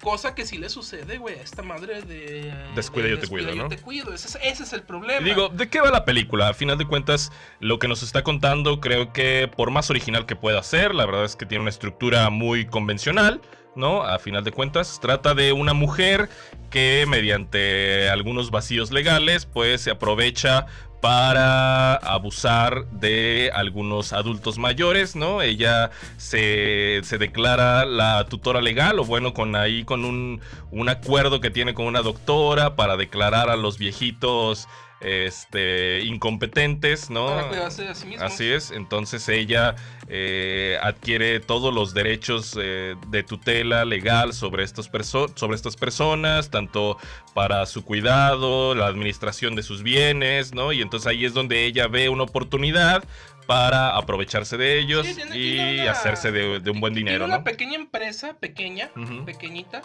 Cosa 0.00 0.36
que 0.36 0.46
sí 0.46 0.58
le 0.58 0.68
sucede, 0.68 1.18
güey, 1.18 1.36
a 1.40 1.42
esta 1.42 1.62
madre 1.64 2.02
de... 2.02 2.54
Descuida, 2.76 3.06
de 3.06 3.10
yo 3.14 3.18
te 3.18 3.26
cuido, 3.26 3.50
yo 3.50 3.62
¿no? 3.64 3.68
te 3.68 3.78
cuido. 3.78 4.14
Ese, 4.14 4.28
es- 4.28 4.38
ese 4.44 4.62
es 4.62 4.72
el 4.72 4.84
problema. 4.84 5.26
Digo, 5.26 5.48
¿de 5.48 5.68
qué 5.68 5.80
va 5.80 5.90
la 5.90 6.04
película? 6.04 6.48
A 6.48 6.54
final 6.54 6.78
de 6.78 6.86
cuentas, 6.86 7.32
lo 7.58 7.80
que 7.80 7.88
nos 7.88 8.04
está 8.04 8.22
contando, 8.22 8.78
creo 8.80 9.12
que 9.12 9.50
por 9.56 9.72
más 9.72 9.90
original 9.90 10.24
que 10.24 10.36
pueda 10.36 10.62
ser, 10.62 10.94
la 10.94 11.04
verdad 11.04 11.24
es 11.24 11.34
que 11.34 11.46
tiene 11.46 11.62
una 11.62 11.70
estructura 11.70 12.30
muy 12.30 12.64
convencional, 12.66 13.40
¿no? 13.78 14.02
A 14.02 14.18
final 14.18 14.44
de 14.44 14.52
cuentas, 14.52 14.98
trata 15.00 15.34
de 15.34 15.52
una 15.52 15.72
mujer 15.72 16.28
que 16.70 17.06
mediante 17.08 18.10
algunos 18.10 18.50
vacíos 18.50 18.90
legales, 18.90 19.46
pues 19.46 19.80
se 19.80 19.90
aprovecha 19.90 20.66
para 21.00 21.94
abusar 21.94 22.90
de 22.90 23.50
algunos 23.54 24.12
adultos 24.12 24.58
mayores, 24.58 25.14
¿no? 25.14 25.42
Ella 25.42 25.90
se, 26.16 27.00
se 27.04 27.18
declara 27.18 27.84
la 27.84 28.24
tutora 28.24 28.60
legal, 28.60 28.98
o 28.98 29.04
bueno, 29.04 29.32
con 29.32 29.54
ahí 29.54 29.84
con 29.84 30.04
un, 30.04 30.40
un 30.70 30.88
acuerdo 30.88 31.40
que 31.40 31.50
tiene 31.50 31.74
con 31.74 31.86
una 31.86 32.02
doctora 32.02 32.74
para 32.74 32.96
declarar 32.96 33.48
a 33.48 33.56
los 33.56 33.78
viejitos 33.78 34.68
este, 35.00 36.00
incompetentes, 36.04 37.10
¿no? 37.10 37.26
Para 37.26 37.48
cuidarse 37.48 37.84
de 37.84 37.94
sí 37.94 38.06
mismos. 38.06 38.32
Así 38.32 38.50
es, 38.50 38.70
entonces 38.70 39.28
ella 39.28 39.76
eh, 40.08 40.78
adquiere 40.82 41.40
todos 41.40 41.72
los 41.72 41.94
derechos 41.94 42.56
eh, 42.60 42.94
de 43.08 43.22
tutela 43.22 43.84
legal 43.84 44.32
sobre, 44.32 44.64
estos 44.64 44.90
perso- 44.90 45.30
sobre 45.36 45.56
estas 45.56 45.76
personas, 45.76 46.50
tanto 46.50 46.98
para 47.34 47.64
su 47.66 47.84
cuidado, 47.84 48.74
la 48.74 48.86
administración 48.86 49.54
de 49.54 49.62
sus 49.62 49.82
bienes, 49.82 50.54
¿no? 50.54 50.72
Y 50.72 50.82
entonces 50.82 51.06
ahí 51.06 51.24
es 51.24 51.34
donde 51.34 51.64
ella 51.64 51.86
ve 51.88 52.08
una 52.08 52.24
oportunidad 52.24 53.04
para 53.46 53.96
aprovecharse 53.96 54.56
de 54.58 54.78
ellos 54.78 55.06
Sí, 55.06 55.14
tiene- 55.14 55.36
y 55.38 55.52
tiene 55.54 55.82
una- 55.82 55.90
hacerse 55.92 56.32
de, 56.32 56.60
de 56.60 56.70
un 56.70 56.80
buen 56.80 56.92
Tiene 56.92 57.10
dinero, 57.10 57.24
una 57.24 57.38
¿no? 57.38 57.44
pequeña 57.44 57.76
empresa, 57.76 58.36
pequeña, 58.38 58.90
pequeñita, 59.24 59.82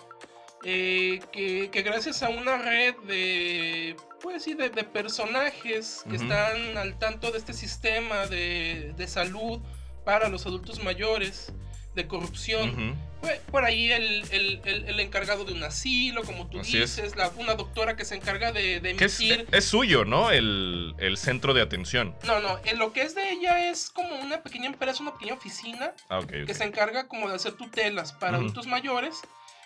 eh, 0.63 1.19
que, 1.31 1.69
que 1.71 1.81
gracias 1.81 2.23
a 2.23 2.29
una 2.29 2.57
red 2.57 2.95
de, 3.07 3.95
pues 4.21 4.43
sí, 4.43 4.53
de, 4.53 4.69
de 4.69 4.83
personajes 4.83 6.03
que 6.09 6.15
están 6.15 6.77
al 6.77 6.97
tanto 6.99 7.31
de 7.31 7.37
este 7.37 7.53
sistema 7.53 8.25
de, 8.27 8.93
de 8.95 9.07
salud 9.07 9.59
para 10.05 10.29
los 10.29 10.45
adultos 10.45 10.83
mayores, 10.83 11.51
de 11.95 12.07
corrupción, 12.07 12.95
fue 13.21 13.39
por 13.51 13.63
ahí 13.65 13.91
el, 13.91 14.23
el- 14.31 14.61
el- 14.65 14.85
el 14.89 14.99
encargado 14.99 15.45
de 15.45 15.53
un 15.53 15.63
asilo, 15.63 16.23
como 16.23 16.47
tú 16.49 16.59
Así 16.61 16.81
es. 16.81 16.95
dices, 16.95 17.15
la- 17.15 17.29
una 17.37 17.53
doctora 17.53 17.95
que 17.95 18.03
se 18.03 18.15
encarga 18.15 18.51
de, 18.51 18.79
de 18.79 18.91
es, 18.99 19.19
emitir... 19.19 19.47
es 19.51 19.65
suyo, 19.65 20.03
¿no? 20.03 20.31
El, 20.31 20.95
el 20.97 21.17
centro 21.17 21.53
de 21.53 21.61
atención. 21.61 22.15
No, 22.25 22.39
no, 22.39 22.59
en 22.65 22.79
lo 22.79 22.93
que 22.93 23.03
es 23.03 23.13
de 23.13 23.29
ella 23.29 23.69
es 23.69 23.91
como 23.91 24.15
una 24.15 24.41
pequeña 24.41 24.65
empresa, 24.65 25.03
una 25.03 25.13
pequeña 25.13 25.35
oficina 25.35 25.93
Ah, 26.09 26.21
que 26.27 26.51
se 26.55 26.63
encarga 26.63 27.07
como 27.07 27.29
de 27.29 27.35
hacer 27.35 27.53
tutelas 27.53 28.11
para 28.13 28.37
adultos 28.37 28.65
mayores. 28.65 29.21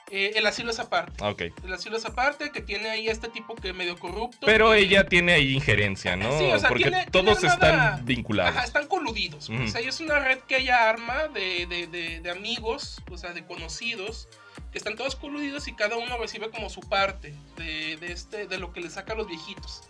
Eh, 0.10 0.34
el 0.36 0.46
asilo 0.46 0.72
es 0.72 0.80
aparte. 0.80 1.22
Ah, 1.22 1.30
ok. 1.30 1.42
El 1.66 1.74
asilo 1.74 1.98
es 1.98 2.06
aparte, 2.06 2.52
que 2.52 2.62
tiene 2.62 2.90
ahí 2.90 3.10
este 3.10 3.28
tipo 3.28 3.56
que 3.56 3.74
medio 3.74 3.98
corrupto. 4.00 4.46
Pero 4.46 4.72
que- 4.72 4.80
ella 4.80 5.06
tiene 5.08 5.34
ahí 5.34 5.54
injerencia, 5.54 6.16
¿no? 6.16 6.38
Sí, 6.40 6.46
o 6.46 6.58
sea, 6.60 6.70
Porque 6.70 6.84
tiene- 6.86 7.06
todos 7.12 7.40
tiene 7.40 7.54
armada- 7.54 7.90
están 7.96 8.06
vinculados. 8.06 8.56
Ajá, 8.56 8.64
están 8.66 8.88
coludidos. 8.88 9.50
Ujú. 9.50 9.64
O 9.64 9.68
sea, 9.68 9.82
es 9.82 10.00
una 10.00 10.20
red 10.20 10.40
que 10.48 10.58
ella 10.58 10.90
arma 10.90 11.28
de, 11.28 11.66
de- 11.68 11.88
de- 11.88 12.22
de 12.22 12.32
amigos, 12.32 13.02
o 13.12 13.18
sea, 13.18 13.34
de 13.34 13.46
conocidos, 13.46 14.30
que 14.72 14.78
están 14.78 14.96
todos 14.96 15.16
coludidos 15.16 15.68
y 15.68 15.74
cada 15.76 15.98
uno 15.98 16.18
recibe 16.18 16.50
como 16.52 16.70
su 16.70 16.80
parte 16.82 17.34
de, 17.58 17.98
de 17.98 18.12
este, 18.12 18.48
de 18.48 18.58
lo 18.58 18.72
que 18.72 18.80
le 18.82 18.90
saca 18.90 19.14
a 19.14 19.16
los 19.18 19.28
viejitos. 19.28 19.82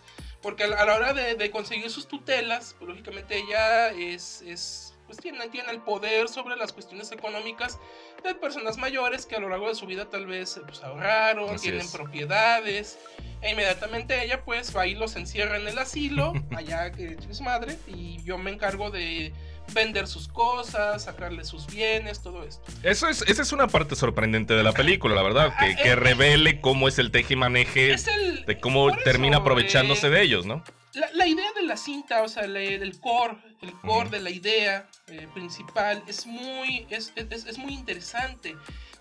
Porque 0.42 0.64
a 0.64 0.68
la, 0.68 0.76
a 0.76 0.84
la 0.84 0.94
hora 0.94 1.12
de, 1.14 1.34
de 1.34 1.50
conseguir 1.50 1.90
sus 1.90 2.06
tutelas, 2.08 2.74
pues 2.78 2.88
lógicamente 2.88 3.36
ella 3.38 3.88
es, 3.90 4.42
es 4.42 4.87
pues 5.08 5.18
tiene, 5.18 5.48
tiene 5.48 5.72
el 5.72 5.80
poder 5.80 6.28
sobre 6.28 6.54
las 6.54 6.72
cuestiones 6.72 7.10
económicas 7.10 7.80
de 8.22 8.34
personas 8.34 8.76
mayores 8.76 9.24
que 9.24 9.36
a 9.36 9.40
lo 9.40 9.48
largo 9.48 9.66
de 9.68 9.74
su 9.74 9.86
vida 9.86 10.08
tal 10.10 10.26
vez 10.26 10.60
pues, 10.66 10.82
ahorraron, 10.84 11.54
Así 11.54 11.62
tienen 11.62 11.80
es. 11.80 11.92
propiedades. 11.92 12.98
E 13.40 13.52
inmediatamente 13.52 14.22
ella 14.22 14.44
pues 14.44 14.76
va 14.76 14.86
y 14.86 14.94
los 14.94 15.16
encierra 15.16 15.56
en 15.56 15.66
el 15.66 15.78
asilo, 15.78 16.34
allá 16.56 16.92
que 16.92 17.16
es 17.28 17.40
madre, 17.40 17.78
y 17.86 18.22
yo 18.22 18.36
me 18.36 18.50
encargo 18.50 18.90
de 18.90 19.32
vender 19.72 20.06
sus 20.06 20.28
cosas, 20.28 21.04
sacarle 21.04 21.44
sus 21.44 21.66
bienes, 21.66 22.22
todo 22.22 22.44
esto. 22.44 22.62
Eso 22.82 23.08
es, 23.08 23.22
esa 23.22 23.42
es 23.42 23.52
una 23.52 23.68
parte 23.68 23.96
sorprendente 23.96 24.54
de 24.54 24.62
la 24.62 24.72
película, 24.72 25.14
la 25.14 25.22
verdad, 25.22 25.54
que, 25.58 25.72
Ah, 25.72 25.76
que 25.76 25.88
eh, 25.90 25.96
revele 25.96 26.60
cómo 26.60 26.88
es 26.88 26.98
el 26.98 27.10
tejimaneje 27.10 27.92
Es 27.92 28.08
el, 28.08 28.44
de 28.44 28.58
cómo 28.60 28.94
termina 28.98 29.36
eso, 29.36 29.42
aprovechándose 29.42 30.08
eh, 30.08 30.10
de 30.10 30.22
ellos, 30.22 30.46
¿no? 30.46 30.62
La, 30.98 31.08
la 31.12 31.26
idea 31.26 31.52
de 31.54 31.62
la 31.62 31.76
cinta, 31.76 32.22
o 32.22 32.28
sea, 32.28 32.46
la- 32.46 32.60
el 32.60 32.98
core, 33.00 33.36
el 33.62 33.72
core 33.80 34.10
de 34.10 34.20
la 34.20 34.30
idea 34.30 34.88
eh, 35.08 35.28
principal 35.34 36.02
es 36.06 36.26
muy, 36.26 36.86
es, 36.90 37.12
es- 37.16 37.46
es 37.46 37.58
muy 37.58 37.72
interesante. 37.74 38.56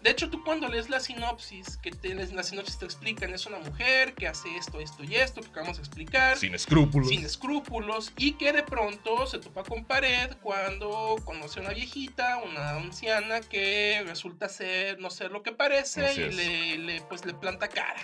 De 0.07 0.11
hecho, 0.11 0.29
tú 0.29 0.41
cuando 0.41 0.69
lees 0.69 0.89
la 0.89 1.01
sinopsis, 1.01 1.75
que 1.75 1.91
te, 1.91 2.15
la 2.15 2.41
sinopsis 2.41 2.79
te 2.79 2.85
explican, 2.85 3.33
es 3.33 3.45
una 3.45 3.59
mujer 3.59 4.13
que 4.13 4.25
hace 4.25 4.47
esto, 4.55 4.79
esto 4.79 5.03
y 5.03 5.15
esto, 5.15 5.41
que 5.41 5.49
acabamos 5.49 5.75
de 5.75 5.83
explicar. 5.83 6.37
Sin 6.37 6.55
escrúpulos. 6.55 7.09
Sin 7.09 7.25
escrúpulos. 7.25 8.13
Y 8.15 8.31
que 8.35 8.53
de 8.53 8.63
pronto 8.63 9.27
se 9.27 9.39
topa 9.39 9.63
con 9.65 9.83
pared 9.83 10.31
cuando 10.41 11.17
conoce 11.25 11.59
a 11.59 11.63
una 11.63 11.73
viejita, 11.73 12.37
una 12.37 12.77
anciana 12.77 13.41
que 13.41 14.01
resulta 14.07 14.47
ser, 14.47 14.97
no 15.01 15.09
ser 15.09 15.31
lo 15.31 15.43
que 15.43 15.51
parece 15.51 16.05
Así 16.05 16.21
y 16.21 16.31
le, 16.31 16.77
le, 16.77 17.01
pues 17.01 17.25
le 17.25 17.33
planta 17.33 17.67
cara. 17.67 17.99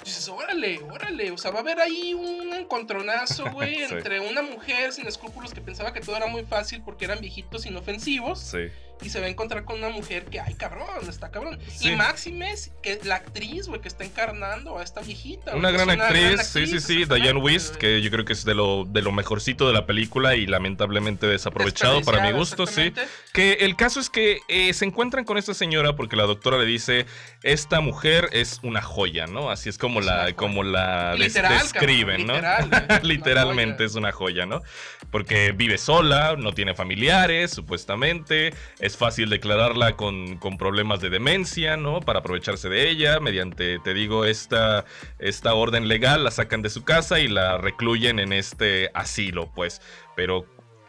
Y 0.00 0.04
dices, 0.06 0.26
órale, 0.30 0.78
órale. 0.90 1.32
O 1.32 1.36
sea, 1.36 1.50
va 1.50 1.58
a 1.58 1.60
haber 1.60 1.80
ahí 1.80 2.14
un 2.14 2.54
encontronazo, 2.54 3.50
güey, 3.50 3.74
Sí. 3.86 3.92
entre 3.92 4.20
una 4.20 4.40
mujer 4.40 4.90
sin 4.90 5.06
escrúpulos 5.06 5.52
que 5.52 5.60
pensaba 5.60 5.92
que 5.92 6.00
todo 6.00 6.16
era 6.16 6.28
muy 6.28 6.44
fácil 6.44 6.80
porque 6.82 7.04
eran 7.04 7.20
viejitos 7.20 7.66
inofensivos 7.66 8.40
Sí. 8.40 8.68
Y 9.02 9.10
se 9.10 9.20
va 9.20 9.26
a 9.26 9.28
encontrar 9.28 9.64
con 9.64 9.78
una 9.78 9.90
mujer 9.90 10.24
que, 10.26 10.40
ay, 10.40 10.54
cabrón, 10.54 10.86
está 11.08 11.30
cabrón. 11.30 11.58
Sí. 11.68 11.90
Y 11.90 11.96
Máximes, 11.96 12.72
que 12.82 12.98
la 13.04 13.16
actriz, 13.16 13.68
güey, 13.68 13.80
que 13.80 13.88
está 13.88 14.04
encarnando 14.04 14.78
a 14.78 14.82
esta 14.82 15.00
viejita. 15.02 15.50
güey, 15.52 15.58
Una 15.58 15.70
que 15.70 15.76
gran 15.76 15.90
es 15.90 16.00
actriz, 16.00 16.46
sí, 16.46 16.66
sí, 16.66 16.80
sí, 16.80 17.04
Diane 17.04 17.38
Wist, 17.40 17.76
que 17.76 18.00
yo 18.00 18.10
creo 18.10 18.24
que 18.24 18.32
es 18.32 18.44
de 18.44 18.54
lo, 18.54 18.84
de 18.84 19.02
lo 19.02 19.12
mejorcito 19.12 19.66
de 19.66 19.74
la 19.74 19.86
película 19.86 20.34
y 20.36 20.46
lamentablemente 20.46 21.26
desaprovechado 21.26 22.00
para 22.02 22.22
mi 22.22 22.32
gusto, 22.32 22.66
sí. 22.66 22.92
Que 23.32 23.52
el 23.60 23.76
caso 23.76 24.00
es 24.00 24.08
que 24.10 24.38
eh, 24.48 24.72
se 24.72 24.84
encuentran 24.84 25.24
con 25.24 25.36
esta 25.38 25.54
señora 25.54 25.94
porque 25.96 26.16
la 26.16 26.24
doctora 26.24 26.58
le 26.58 26.64
dice, 26.66 27.06
esta 27.42 27.80
mujer 27.80 28.28
es 28.32 28.60
una 28.62 28.82
joya, 28.82 29.26
¿no? 29.26 29.50
Así 29.50 29.68
es 29.68 29.78
como 29.78 30.00
Es 30.00 30.06
una 30.06 30.24
la, 30.24 30.32
como 30.32 30.62
la 30.62 31.10
des- 31.12 31.34
Literal, 31.34 31.58
describen, 31.58 32.26
cabrón, 32.26 32.26
¿no? 32.26 32.34
literal, 32.34 32.70
es 32.88 32.88
una 32.88 32.98
Literalmente 33.00 33.84
es 33.84 33.94
una 33.94 34.12
joya, 34.12 34.46
¿no? 34.46 34.62
Porque 35.10 35.52
vive 35.52 35.78
sola, 35.78 36.36
no 36.36 36.52
tiene 36.52 36.74
familiares, 36.74 37.50
supuestamente, 37.50 38.54
es 38.86 38.96
fácil 38.96 39.28
declararla 39.28 39.96
con, 39.96 40.38
con 40.38 40.56
problemas 40.56 41.00
de 41.00 41.10
demencia, 41.10 41.76
¿no? 41.76 42.00
Para 42.00 42.20
aprovecharse 42.20 42.68
de 42.68 42.88
ella, 42.88 43.20
mediante, 43.20 43.78
te 43.80 43.94
digo, 43.94 44.24
esta, 44.24 44.84
esta 45.18 45.54
orden 45.54 45.88
legal, 45.88 46.24
la 46.24 46.30
sacan 46.30 46.62
de 46.62 46.70
su 46.70 46.84
casa 46.84 47.20
y 47.20 47.28
la 47.28 47.58
recluyen 47.58 48.18
en 48.18 48.32
este 48.32 48.90
asilo, 48.94 49.50
pues. 49.54 49.82
Pero 50.14 50.46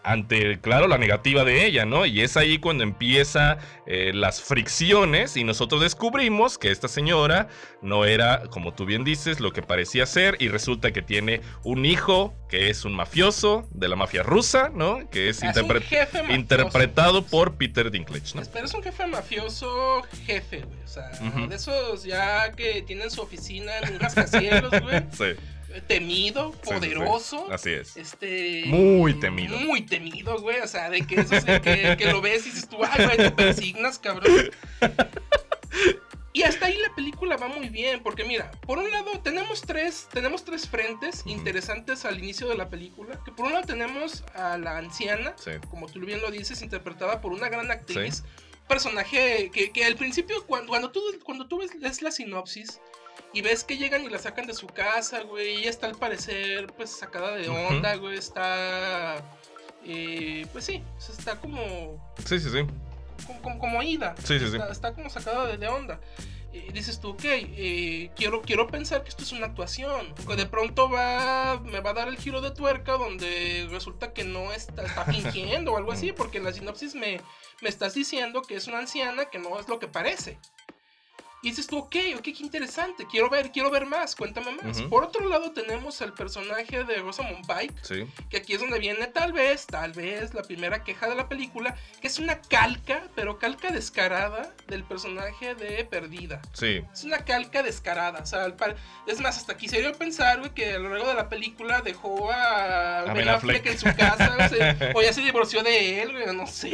ante, 0.07 0.59
claro, 0.61 0.87
la 0.87 0.97
negativa 0.97 1.43
de 1.43 1.65
ella, 1.65 1.85
¿no? 1.85 2.05
Y 2.05 2.21
es 2.21 2.37
ahí 2.37 2.59
cuando 2.59 2.83
empieza 2.83 3.57
eh, 3.85 4.11
las 4.13 4.41
fricciones 4.41 5.35
y 5.37 5.43
nosotros 5.43 5.81
descubrimos 5.81 6.57
que 6.57 6.71
esta 6.71 6.87
señora 6.87 7.47
no 7.81 8.05
era, 8.05 8.43
como 8.49 8.73
tú 8.73 8.85
bien 8.85 9.03
dices, 9.03 9.39
lo 9.39 9.51
que 9.51 9.61
parecía 9.61 10.05
ser 10.05 10.37
y 10.39 10.47
resulta 10.49 10.91
que 10.91 11.01
tiene 11.01 11.41
un 11.63 11.85
hijo 11.85 12.33
que 12.49 12.69
es 12.69 12.85
un 12.85 12.93
mafioso 12.95 13.67
de 13.71 13.87
la 13.89 13.95
mafia 13.97 14.23
rusa, 14.23 14.69
¿no? 14.73 15.09
Que 15.09 15.29
es, 15.29 15.43
interpre- 15.43 15.83
interpretado 16.33 17.25
por 17.25 17.55
Peter 17.55 17.91
Dinklage, 17.91 18.35
¿no? 18.35 18.41
Pero 18.53 18.65
es 18.65 18.73
un 18.73 18.83
jefe 18.83 19.05
mafioso, 19.07 20.01
jefe, 20.25 20.61
güey. 20.61 20.79
O 20.83 20.87
sea, 20.87 21.09
de 21.09 21.55
esos 21.55 22.03
ya 22.03 22.51
que 22.53 22.81
tienen 22.83 23.11
su 23.11 23.21
oficina 23.21 23.77
en 23.79 23.93
un 23.95 23.99
rascacielos, 23.99 24.71
güey. 24.81 25.03
Sí, 25.17 25.25
Temido, 25.81 26.51
sí, 26.51 26.57
sí, 26.57 26.67
sí. 26.67 26.73
poderoso. 26.73 27.51
Así 27.51 27.71
es. 27.71 27.97
Este. 27.97 28.63
Muy 28.67 29.19
temido. 29.19 29.57
Muy 29.59 29.81
temido, 29.81 30.39
güey. 30.39 30.59
O 30.59 30.67
sea, 30.67 30.89
de 30.89 31.05
que 31.05 31.15
eso 31.21 31.35
es 31.35 31.45
de 31.45 31.61
que, 31.61 31.95
que 31.97 32.11
lo 32.11 32.21
ves 32.21 32.45
y 32.47 32.49
dices 32.51 32.67
tú, 32.69 32.77
ay, 32.83 33.05
güey, 33.05 33.17
te 33.17 33.31
persignas, 33.31 33.99
cabrón. 33.99 34.49
Y 36.33 36.43
hasta 36.43 36.67
ahí 36.67 36.77
la 36.77 36.93
película 36.93 37.35
va 37.35 37.47
muy 37.47 37.69
bien, 37.69 38.03
porque 38.03 38.23
mira, 38.23 38.51
por 38.67 38.77
un 38.77 38.91
lado 38.91 39.09
tenemos 39.23 39.61
tres, 39.61 40.07
tenemos 40.13 40.45
tres 40.45 40.69
frentes 40.69 41.23
interesantes 41.25 42.05
al 42.05 42.19
inicio 42.19 42.47
de 42.47 42.55
la 42.55 42.69
película, 42.69 43.19
que 43.25 43.31
por 43.31 43.47
un 43.47 43.53
lado 43.53 43.65
tenemos 43.65 44.23
a 44.35 44.55
la 44.59 44.77
anciana, 44.77 45.33
Sí. 45.37 45.51
como 45.71 45.87
tú 45.87 45.99
bien 46.01 46.21
lo 46.21 46.29
dices, 46.29 46.61
interpretada 46.61 47.21
por 47.21 47.31
una 47.33 47.49
gran 47.49 47.71
actriz, 47.71 48.23
personaje 48.67 49.49
que, 49.51 49.71
que 49.71 49.85
al 49.85 49.95
principio 49.95 50.45
cuando, 50.45 50.67
cuando 50.67 50.91
tú 50.91 51.01
cuando 51.23 51.47
tú 51.47 51.57
ves, 51.57 51.71
ves 51.79 52.01
la 52.03 52.11
sinopsis 52.11 52.81
y 53.33 53.41
ves 53.41 53.63
que 53.63 53.77
llegan 53.77 54.03
y 54.03 54.09
la 54.09 54.19
sacan 54.19 54.47
de 54.47 54.53
su 54.53 54.67
casa, 54.67 55.21
güey, 55.21 55.63
y 55.63 55.67
está 55.67 55.87
al 55.87 55.95
parecer 55.95 56.67
pues 56.75 56.89
sacada 56.89 57.35
de 57.35 57.49
onda, 57.49 57.95
güey, 57.95 58.17
está 58.17 59.23
eh, 59.83 60.45
pues 60.51 60.65
sí, 60.65 60.83
o 60.97 61.01
sea, 61.01 61.15
está 61.15 61.39
como 61.39 62.13
Sí, 62.25 62.39
sí, 62.39 62.49
sí. 62.49 62.65
como, 63.25 63.41
como, 63.41 63.59
como 63.59 63.83
ida. 63.83 64.15
Sí, 64.17 64.39
sí, 64.39 64.47
sí. 64.49 64.57
Está, 64.57 64.71
está 64.71 64.93
como 64.93 65.09
sacada 65.09 65.45
de, 65.45 65.57
de 65.57 65.67
onda. 65.67 65.99
Y 66.51 66.71
dices 66.71 66.99
tú, 66.99 67.09
ok, 67.09 67.23
eh, 67.23 68.09
quiero, 68.15 68.41
quiero 68.41 68.67
pensar 68.67 69.03
que 69.03 69.09
esto 69.09 69.23
es 69.23 69.31
una 69.31 69.47
actuación. 69.47 70.13
Que 70.27 70.35
de 70.35 70.45
pronto 70.45 70.89
va, 70.89 71.59
me 71.63 71.81
va 71.81 71.91
a 71.91 71.93
dar 71.93 72.07
el 72.07 72.17
giro 72.17 72.41
de 72.41 72.51
tuerca 72.51 72.93
donde 72.93 73.67
resulta 73.69 74.11
que 74.11 74.23
no 74.23 74.51
está, 74.51 74.83
está 74.83 75.05
fingiendo 75.05 75.73
o 75.73 75.77
algo 75.77 75.91
así, 75.91 76.11
porque 76.17 76.39
en 76.39 76.45
la 76.45 76.53
sinopsis 76.53 76.95
me, 76.95 77.21
me 77.61 77.69
estás 77.69 77.93
diciendo 77.93 78.41
que 78.41 78.55
es 78.55 78.67
una 78.67 78.79
anciana 78.79 79.25
que 79.25 79.39
no 79.39 79.59
es 79.59 79.67
lo 79.67 79.79
que 79.79 79.87
parece. 79.87 80.39
Y 81.43 81.49
dices 81.51 81.67
tú, 81.67 81.77
ok, 81.77 81.95
ok, 82.17 82.23
qué 82.23 82.35
interesante, 82.39 83.05
quiero 83.09 83.29
ver, 83.29 83.51
quiero 83.51 83.69
ver 83.69 83.85
más, 83.85 84.15
cuéntame 84.15 84.51
más. 84.63 84.81
Por 84.83 85.03
otro 85.03 85.27
lado 85.29 85.51
tenemos 85.51 86.01
al 86.01 86.13
personaje 86.13 86.83
de 86.83 86.95
Rosamund 86.97 87.45
Pike, 87.45 87.73
Sí. 87.83 88.07
que 88.29 88.37
aquí 88.37 88.53
es 88.53 88.59
donde 88.59 88.79
viene 88.79 89.05
tal 89.07 89.33
vez, 89.33 89.67
tal 89.67 89.93
vez 89.93 90.33
la 90.33 90.41
primera 90.41 90.83
queja 90.83 91.07
de 91.07 91.15
la 91.15 91.29
película, 91.29 91.75
que 92.01 92.07
es 92.07 92.17
una 92.19 92.41
calca, 92.41 93.03
pero 93.15 93.37
calca 93.37 93.69
descarada 93.71 94.51
del 94.67 94.83
personaje 94.83 95.53
de 95.55 95.85
Perdida. 95.85 96.41
Sí. 96.53 96.81
Es 96.91 97.03
una 97.03 97.19
calca 97.19 97.61
descarada, 97.61 98.19
o 98.19 98.25
sea, 98.25 98.47
es 99.05 99.19
más, 99.21 99.37
hasta 99.37 99.55
quisiera 99.57 99.91
yo 99.91 99.97
pensar, 99.97 100.39
güey, 100.39 100.51
que 100.55 100.73
a 100.73 100.79
lo 100.79 100.89
largo 100.89 101.07
de 101.07 101.13
la 101.13 101.29
película 101.29 101.81
dejó 101.81 102.31
a, 102.31 103.01
A 103.01 103.13
Ben 103.13 103.29
Affleck 103.29 103.57
Affleck. 103.57 103.65
en 103.67 103.79
su 103.79 103.85
casa, 103.95 104.35
o, 104.39 104.49
sea, 104.55 104.91
o 104.95 105.01
ya 105.03 105.13
se 105.13 105.21
divorció 105.21 105.61
de 105.61 106.01
él, 106.01 106.11
güey, 106.13 106.35
no 106.35 106.47
sé. 106.47 106.71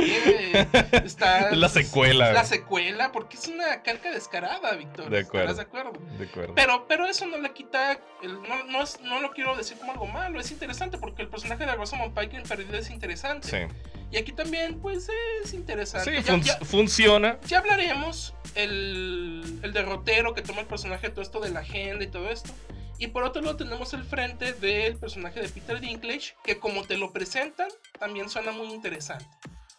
Está 1.04 1.52
La 1.56 1.70
secuela. 1.70 2.32
La 2.32 2.46
secuela, 2.46 3.12
porque 3.12 3.38
es 3.38 3.48
una 3.48 3.82
calca 3.84 4.10
descarada, 4.12 4.53
Víctor. 4.78 5.10
De 5.10 5.20
acuerdo. 5.20 5.52
¿Estás 5.52 5.58
de 5.58 5.64
acuerdo? 5.64 5.92
De 6.18 6.26
acuerdo. 6.26 6.56
Pero, 6.56 6.86
pero 6.88 7.06
eso 7.08 7.26
no 7.28 7.38
le 7.38 7.52
quita, 7.54 8.00
el- 8.22 8.42
no, 8.44 8.64
no, 8.66 8.82
es- 8.84 9.00
no 9.02 9.20
lo 9.20 9.32
quiero 9.32 9.56
decir 9.56 9.78
como 9.78 9.92
algo 9.92 10.08
malo, 10.08 10.40
es 10.40 10.52
interesante 10.52 10.98
porque 10.98 11.22
el 11.22 11.28
personaje 11.30 11.66
de 11.66 11.76
Rosamund 11.76 12.18
Pike 12.18 12.38
en 12.38 12.44
Perdida 12.44 12.78
es 12.78 12.90
interesante. 12.90 13.48
Sí. 13.48 13.76
Y 14.12 14.18
aquí 14.18 14.32
también, 14.32 14.80
pues, 14.80 15.10
es 15.44 15.54
interesante. 15.54 16.12
Sí, 16.18 16.24
Ya- 16.24 16.32
fun- 16.34 16.42
ya, 16.42 16.58
funciona. 16.66 17.40
ya 17.48 17.60
hablaremos 17.60 18.34
el, 18.56 19.60
el 19.64 19.74
derrotero 19.74 20.34
que 20.34 20.42
toma 20.42 20.62
el 20.62 20.68
personaje 20.68 21.10
todo 21.10 21.22
esto 21.22 21.40
de 21.40 21.50
la 21.52 21.62
agenda 21.62 22.04
y 22.04 22.08
todo 22.08 22.30
esto. 22.30 22.52
Y 23.00 23.08
por 23.08 23.24
otro 23.24 23.42
lado 23.42 23.58
tenemos 23.58 23.94
el 23.94 24.04
frente 24.04 24.54
del 24.54 24.98
personaje 24.98 25.42
de 25.42 25.50
Peter 25.50 25.80
Dinklage, 25.80 26.36
que 26.44 26.60
como 26.60 26.84
te 26.84 26.96
lo 26.98 27.12
presentan, 27.12 27.68
también 28.00 28.30
suena 28.30 28.52
muy 28.52 28.68
interesante. 28.68 29.26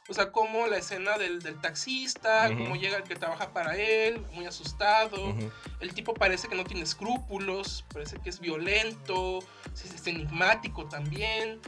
O 0.09 0.13
sea, 0.15 0.33
como 0.33 0.67
la 0.67 0.77
escena 0.77 1.17
del, 1.17 1.41
del 1.43 1.59
taxista, 1.61 2.49
Ujú. 2.51 2.59
cómo 2.65 2.77
llega 2.77 2.99
el 2.99 3.05
que 3.05 3.17
trabaja 3.17 3.53
para 3.55 3.77
él, 3.77 4.21
muy 4.33 4.45
asustado. 4.45 5.35
El 5.81 5.95
tipo 5.95 6.13
parece 6.13 6.47
que 6.49 6.55
no 6.55 6.65
tiene 6.65 6.83
escrúpulos, 6.83 7.85
parece 7.93 8.19
que 8.19 8.29
es 8.29 8.39
violento, 8.41 9.39
es, 9.75 9.85
es 9.95 10.07
enigmático 10.07 10.87
también. 10.87 11.61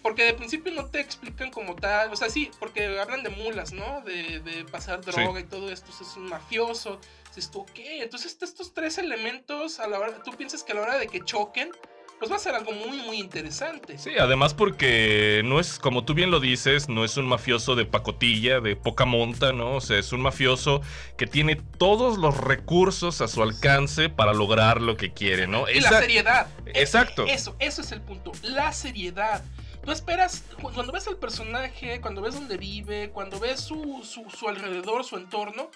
Porque 0.00 0.22
de 0.22 0.34
principio 0.34 0.72
no 0.72 0.86
te 0.86 1.00
explican 1.00 1.50
como 1.50 1.74
tal, 1.74 2.12
o 2.12 2.16
sea, 2.16 2.30
sí, 2.30 2.52
porque 2.60 3.00
hablan 3.00 3.24
de 3.24 3.30
mulas, 3.30 3.72
¿no? 3.72 4.00
De, 4.02 4.38
de 4.38 4.64
pasar 4.64 5.00
Sí. 5.04 5.10
droga 5.10 5.40
y 5.40 5.44
todo 5.44 5.68
esto, 5.68 5.90
es 5.90 6.16
un 6.16 6.28
mafioso. 6.28 7.00
Dices 7.34 7.50
tú, 7.50 7.62
ok, 7.62 7.70
entonces 7.76 8.30
est- 8.32 8.42
estos 8.44 8.72
tres 8.72 8.98
elementos, 8.98 9.80
a 9.80 9.88
la 9.88 9.98
hora, 9.98 10.22
tú 10.22 10.30
piensas 10.36 10.62
que 10.62 10.70
a 10.70 10.76
la 10.76 10.82
hora 10.82 10.98
de 10.98 11.08
que 11.08 11.24
choquen, 11.24 11.72
pues 12.18 12.30
va 12.30 12.36
a 12.36 12.38
ser 12.38 12.54
algo 12.54 12.72
muy, 12.72 12.98
muy 13.02 13.18
interesante. 13.18 13.98
Sí, 13.98 14.12
además 14.18 14.54
porque 14.54 15.42
no 15.44 15.60
es, 15.60 15.78
como 15.78 16.04
tú 16.04 16.14
bien 16.14 16.30
lo 16.30 16.40
dices, 16.40 16.88
no 16.88 17.04
es 17.04 17.16
un 17.16 17.26
mafioso 17.26 17.74
de 17.74 17.84
pacotilla, 17.84 18.60
de 18.60 18.74
poca 18.76 19.04
monta, 19.04 19.52
¿no? 19.52 19.76
O 19.76 19.80
sea, 19.80 19.98
es 19.98 20.12
un 20.12 20.20
mafioso 20.22 20.80
que 21.18 21.26
tiene 21.26 21.56
todos 21.56 22.18
los 22.18 22.36
recursos 22.38 23.20
a 23.20 23.28
su 23.28 23.42
alcance 23.42 24.08
para 24.08 24.32
lograr 24.32 24.80
lo 24.80 24.96
que 24.96 25.12
quiere, 25.12 25.46
¿no? 25.46 25.68
Y 25.68 25.80
la 25.80 25.90
seriedad. 25.90 26.46
Exacto. 26.66 27.26
Eso, 27.26 27.54
eso 27.58 27.82
es 27.82 27.92
el 27.92 28.00
punto. 28.00 28.32
La 28.42 28.72
seriedad. 28.72 29.44
Tú 29.84 29.92
esperas, 29.92 30.42
cu- 30.60 30.72
cuando 30.72 30.92
ves 30.92 31.06
al 31.06 31.16
personaje, 31.16 32.00
cuando 32.00 32.20
ves 32.22 32.34
dónde 32.34 32.56
vive, 32.56 33.10
cuando 33.10 33.38
ves 33.38 33.60
su, 33.60 34.02
su, 34.04 34.28
su 34.30 34.48
alrededor, 34.48 35.04
su 35.04 35.16
entorno, 35.16 35.70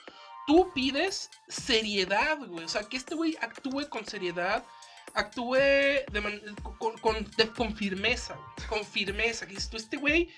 tú 0.46 0.72
pides 0.74 1.30
seriedad, 1.46 2.38
güey. 2.38 2.64
O 2.64 2.68
sea, 2.68 2.82
que 2.82 2.96
este 2.96 3.14
güey 3.14 3.36
actúe 3.40 3.88
con 3.88 4.04
seriedad, 4.06 4.64
actúe 5.14 5.54
de 5.56 6.20
con, 6.78 6.96
con- 6.98 7.24
firmeza, 7.76 8.36
con 8.68 8.84
firmeza. 8.84 9.46
Que 9.46 9.56
tú, 9.70 9.76
este 9.76 9.96
güey 9.96 10.28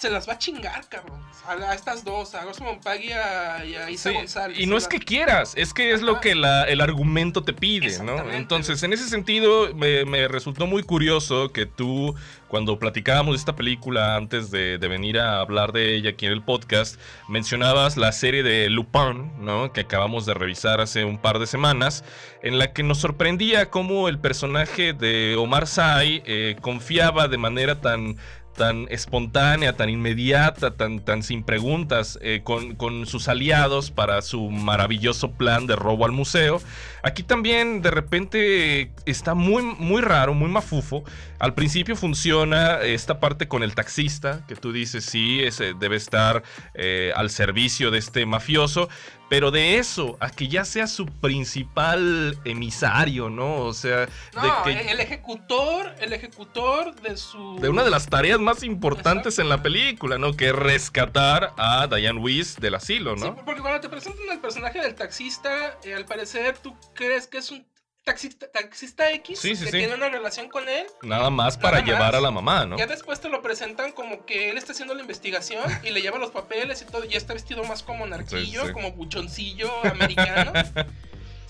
se 0.00 0.08
las 0.08 0.26
va 0.26 0.32
a 0.32 0.38
chingar, 0.38 0.88
cabrón. 0.88 1.20
A, 1.46 1.52
a 1.52 1.74
estas 1.74 2.04
dos, 2.04 2.34
a 2.34 2.46
Pike 2.50 3.04
y 3.06 3.12
a, 3.12 3.64
y 3.66 3.74
a 3.74 3.90
Isa 3.90 4.08
Sí, 4.10 4.14
González. 4.16 4.58
Y 4.58 4.66
no 4.66 4.78
es 4.78 4.88
que 4.88 4.98
quieras, 4.98 5.52
es 5.56 5.74
que 5.74 5.92
es 5.92 6.00
lo 6.00 6.20
que 6.20 6.34
la- 6.34 6.64
el 6.64 6.80
argumento 6.80 7.42
te 7.42 7.52
pide, 7.52 8.02
¿no? 8.02 8.30
Entonces, 8.32 8.82
en 8.82 8.94
ese 8.94 9.08
sentido, 9.08 9.74
me, 9.74 10.06
me 10.06 10.26
resultó 10.26 10.66
muy 10.66 10.82
curioso 10.84 11.52
que 11.52 11.66
tú, 11.66 12.14
cuando 12.48 12.78
platicábamos 12.78 13.34
de 13.34 13.38
esta 13.40 13.54
película 13.56 14.16
antes 14.16 14.50
de, 14.50 14.78
de 14.78 14.88
venir 14.88 15.18
a 15.18 15.40
hablar 15.40 15.72
de 15.72 15.94
ella 15.96 16.10
aquí 16.10 16.24
en 16.24 16.32
el 16.32 16.42
podcast, 16.42 16.98
mencionabas 17.28 17.98
la 17.98 18.12
serie 18.12 18.42
de 18.42 18.70
Lupin, 18.70 19.32
¿no? 19.44 19.72
Que 19.74 19.82
acabamos 19.82 20.24
de 20.24 20.32
revisar 20.32 20.80
hace 20.80 21.04
un 21.04 21.18
par 21.18 21.38
de 21.38 21.46
semanas, 21.46 22.04
en 22.42 22.58
la 22.58 22.72
que 22.72 22.82
nos 22.82 22.98
sorprendía 22.98 23.68
cómo 23.68 24.08
el 24.08 24.18
personaje 24.18 24.94
de 24.94 25.36
Omar 25.36 25.66
Sy 25.66 26.22
eh, 26.24 26.56
confiaba 26.62 27.28
de 27.28 27.36
manera 27.36 27.82
tan 27.82 28.16
tan 28.56 28.86
espontánea, 28.90 29.76
tan 29.76 29.88
inmediata, 29.90 30.72
tan, 30.72 31.00
tan 31.00 31.22
sin 31.22 31.44
preguntas 31.44 32.18
eh, 32.22 32.42
con, 32.44 32.74
con, 32.74 33.06
sus 33.06 33.28
aliados 33.28 33.90
para 33.90 34.22
su 34.22 34.50
maravilloso 34.50 35.32
plan 35.32 35.66
de 35.66 35.76
robo 35.76 36.04
al 36.04 36.12
museo. 36.12 36.60
Aquí 37.02 37.22
también 37.22 37.82
de 37.82 37.90
repente 37.90 38.92
está 39.06 39.34
muy, 39.34 39.62
muy 39.62 40.02
raro, 40.02 40.34
muy 40.34 40.48
mafufo. 40.48 41.04
Al 41.38 41.54
principio 41.54 41.96
funciona 41.96 42.80
esta 42.82 43.20
parte 43.20 43.48
con 43.48 43.62
el 43.62 43.74
taxista, 43.74 44.44
que 44.46 44.56
tú 44.56 44.72
dices, 44.72 45.04
sí, 45.04 45.40
ese 45.42 45.74
debe 45.74 45.96
estar 45.96 46.42
eh, 46.74 47.12
al 47.16 47.30
servicio 47.30 47.90
de 47.90 47.98
este 47.98 48.26
mafioso, 48.26 48.88
pero 49.30 49.52
de 49.52 49.78
eso 49.78 50.16
a 50.18 50.28
que 50.28 50.48
ya 50.48 50.64
sea 50.64 50.88
su 50.88 51.06
principal 51.06 52.36
emisario, 52.44 53.30
¿no? 53.30 53.58
O 53.58 53.72
sea, 53.72 54.08
no, 54.34 54.42
de 54.42 54.50
que... 54.64 54.90
el 54.90 54.98
ejecutor, 54.98 55.94
el 56.00 56.12
ejecutor 56.12 56.94
de 57.00 57.16
su... 57.16 57.56
De 57.60 57.68
una 57.68 57.84
de 57.84 57.90
las 57.90 58.08
tareas 58.08 58.40
más 58.40 58.64
importantes 58.64 59.34
Exacto. 59.34 59.42
en 59.42 59.48
la 59.48 59.62
película, 59.62 60.18
¿no? 60.18 60.36
Que 60.36 60.48
es 60.48 60.52
rescatar 60.52 61.52
a 61.56 61.86
Diane 61.86 62.18
Weiss 62.18 62.56
del 62.56 62.74
asilo, 62.74 63.14
¿no? 63.14 63.26
Sí, 63.26 63.42
porque 63.44 63.60
cuando 63.60 63.80
te 63.80 63.88
presentan 63.88 64.28
el 64.32 64.40
personaje 64.40 64.80
del 64.80 64.96
taxista, 64.96 65.78
eh, 65.84 65.94
al 65.94 66.06
parecer 66.06 66.58
tú 66.58 66.74
crees 66.94 67.26
que 67.26 67.38
es 67.38 67.50
un 67.50 67.66
taxista, 68.04 68.50
taxista 68.50 69.10
X 69.12 69.38
sí, 69.38 69.54
sí, 69.54 69.64
que 69.64 69.70
sí. 69.70 69.78
tiene 69.78 69.94
una 69.94 70.08
relación 70.08 70.48
con 70.48 70.68
él. 70.68 70.86
Nada 71.02 71.30
más 71.30 71.56
para 71.56 71.80
Nada 71.80 71.86
llevar 71.86 72.12
más. 72.12 72.14
a 72.14 72.20
la 72.20 72.30
mamá, 72.30 72.66
¿no? 72.66 72.76
Ya 72.78 72.86
después 72.86 73.20
te 73.20 73.28
lo 73.28 73.42
presentan 73.42 73.92
como 73.92 74.24
que 74.24 74.50
él 74.50 74.58
está 74.58 74.72
haciendo 74.72 74.94
la 74.94 75.00
investigación 75.00 75.64
y 75.82 75.90
le 75.90 76.02
lleva 76.02 76.18
los 76.18 76.30
papeles 76.30 76.82
y 76.82 76.86
todo, 76.86 77.04
y 77.04 77.08
ya 77.08 77.18
está 77.18 77.34
vestido 77.34 77.64
más 77.64 77.82
como 77.82 78.06
narquillo, 78.06 78.72
como 78.72 78.92
buchoncillo 78.92 79.70
americano. 79.84 80.52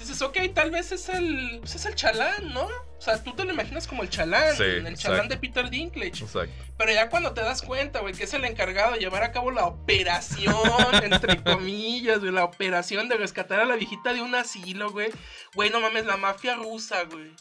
Dices, 0.01 0.23
ok, 0.23 0.39
tal 0.55 0.71
vez 0.71 0.93
es 0.93 1.11
el, 1.11 1.59
pues 1.61 1.75
es 1.75 1.85
el 1.85 1.95
chalán, 1.95 2.55
¿no? 2.55 2.63
O 2.63 3.03
sea, 3.03 3.23
tú 3.23 3.35
te 3.35 3.45
lo 3.45 3.53
imaginas 3.53 3.87
como 3.87 4.03
el 4.03 4.09
chalán, 4.09 4.57
Sí, 4.57 4.63
el 4.63 4.97
chalán 4.97 5.27
exacto. 5.27 5.29
de 5.29 5.37
Peter 5.37 5.69
Dinklage. 5.69 6.25
Exacto. 6.25 6.65
Pero 6.79 6.93
ya 6.93 7.11
cuando 7.11 7.35
te 7.35 7.43
das 7.43 7.61
cuenta, 7.61 8.01
güey, 8.01 8.15
que 8.15 8.25
es 8.25 8.33
el 8.33 8.47
encargado 8.47 8.93
de 8.93 8.99
llevar 8.99 9.23
a 9.23 9.31
cabo 9.31 9.51
la 9.51 9.67
operación, 9.67 10.55
entre 11.03 11.43
comillas, 11.43 12.21
güey, 12.21 12.33
la 12.33 12.45
operación 12.45 13.11
de 13.11 13.17
rescatar 13.17 13.61
a 13.61 13.67
la 13.67 13.77
viejita 13.77 14.15
de 14.15 14.23
un 14.23 14.35
asilo, 14.35 14.91
güey. 14.91 15.11
Güey, 15.55 15.69
no 15.69 15.81
mames, 15.81 16.07
la 16.07 16.17
mafia 16.17 16.55
rusa, 16.57 17.05
güey. 17.05 17.33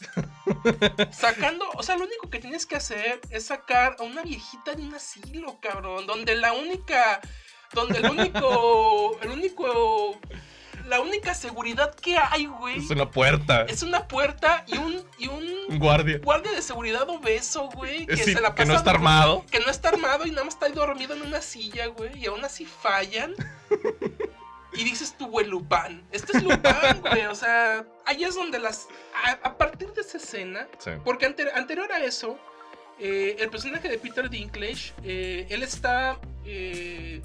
Sacando, 1.12 1.64
o 1.74 1.82
sea, 1.82 1.96
lo 1.96 2.04
único 2.04 2.28
que 2.28 2.40
tienes 2.40 2.66
que 2.66 2.76
hacer 2.76 3.20
es 3.30 3.46
sacar 3.46 3.96
a 3.98 4.02
una 4.02 4.22
viejita 4.22 4.74
de 4.74 4.82
un 4.82 4.94
asilo, 4.94 5.58
cabrón. 5.60 6.06
Donde 6.06 6.34
la 6.36 6.52
única, 6.52 7.20
donde 7.72 7.98
el 8.00 8.06
único, 8.10 9.18
el 9.22 9.30
único, 9.30 10.20
la 10.86 11.00
única 11.00 11.34
seguridad 11.34 11.94
que 11.94 12.16
hay, 12.18 12.46
güey, 12.46 12.78
Es 12.78 12.90
una 12.90 13.10
puerta. 13.10 13.62
es 13.68 13.82
una 13.82 14.06
puerta 14.08 14.64
y 14.66 14.76
un, 14.78 15.04
y 15.18 15.28
un 15.28 15.78
guardia. 15.78 16.18
guardia 16.22 16.52
de 16.52 16.62
seguridad 16.62 17.08
obeso, 17.08 17.68
güey. 17.74 18.06
Que, 18.06 18.16
Sí, 18.16 18.32
se 18.34 18.40
la 18.40 18.54
que 18.54 18.64
no 18.64 18.74
pasa 18.74 18.78
está 18.78 18.90
armado. 18.90 19.44
Que 19.50 19.60
no 19.60 19.70
está 19.70 19.88
armado 19.90 20.26
y 20.26 20.30
nada 20.30 20.44
más 20.44 20.54
está 20.54 20.66
ahí 20.66 20.72
dormido 20.72 21.14
en 21.14 21.22
una 21.22 21.40
silla, 21.40 21.86
güey. 21.86 22.18
Y 22.18 22.26
aún 22.26 22.44
así 22.44 22.64
fallan. 22.66 23.34
Y 24.72 24.84
dices 24.84 25.16
tú, 25.18 25.26
güey, 25.26 25.46
Lupin. 25.48 26.04
Este 26.12 26.36
es 26.36 26.44
Lupin, 26.44 27.00
güey. 27.00 27.26
O 27.26 27.34
sea, 27.34 27.84
ahí 28.06 28.22
es 28.22 28.36
donde 28.36 28.60
las. 28.60 28.86
A, 29.24 29.32
a 29.48 29.56
partir 29.58 29.92
de 29.92 30.00
esa 30.00 30.16
escena. 30.18 30.68
Sí. 30.78 30.92
Porque 31.04 31.26
ante- 31.26 31.50
anterior 31.54 31.90
a 31.90 31.98
eso, 32.04 32.38
eh, 33.00 33.34
el 33.40 33.50
personaje 33.50 33.88
de 33.88 33.98
Peter 33.98 34.30
Dinklage, 34.30 34.92
eh, 35.02 35.44
él 35.50 35.64
está. 35.64 36.20
eh, 36.44 37.20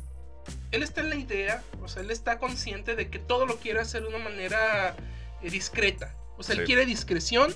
él 0.75 0.83
está 0.83 1.01
en 1.01 1.09
la 1.09 1.15
idea, 1.15 1.63
o 1.81 1.87
sea, 1.87 2.01
él 2.01 2.11
está 2.11 2.39
consciente 2.39 2.95
de 2.95 3.09
que 3.09 3.19
todo 3.19 3.45
lo 3.45 3.57
quiere 3.57 3.79
hacer 3.79 4.03
de 4.03 4.09
una 4.09 4.19
manera 4.19 4.95
eh, 5.41 5.49
discreta. 5.49 6.13
O 6.37 6.43
sea, 6.43 6.55
él 6.55 6.65
quiere 6.65 6.85
discreción. 6.85 7.53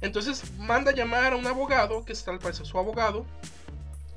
Entonces 0.00 0.50
manda 0.56 0.92
a 0.92 0.94
llamar 0.94 1.34
a 1.34 1.36
un 1.36 1.46
abogado, 1.46 2.04
que 2.04 2.12
está 2.12 2.30
al 2.30 2.38
parecer 2.38 2.64
su 2.64 2.78
abogado, 2.78 3.26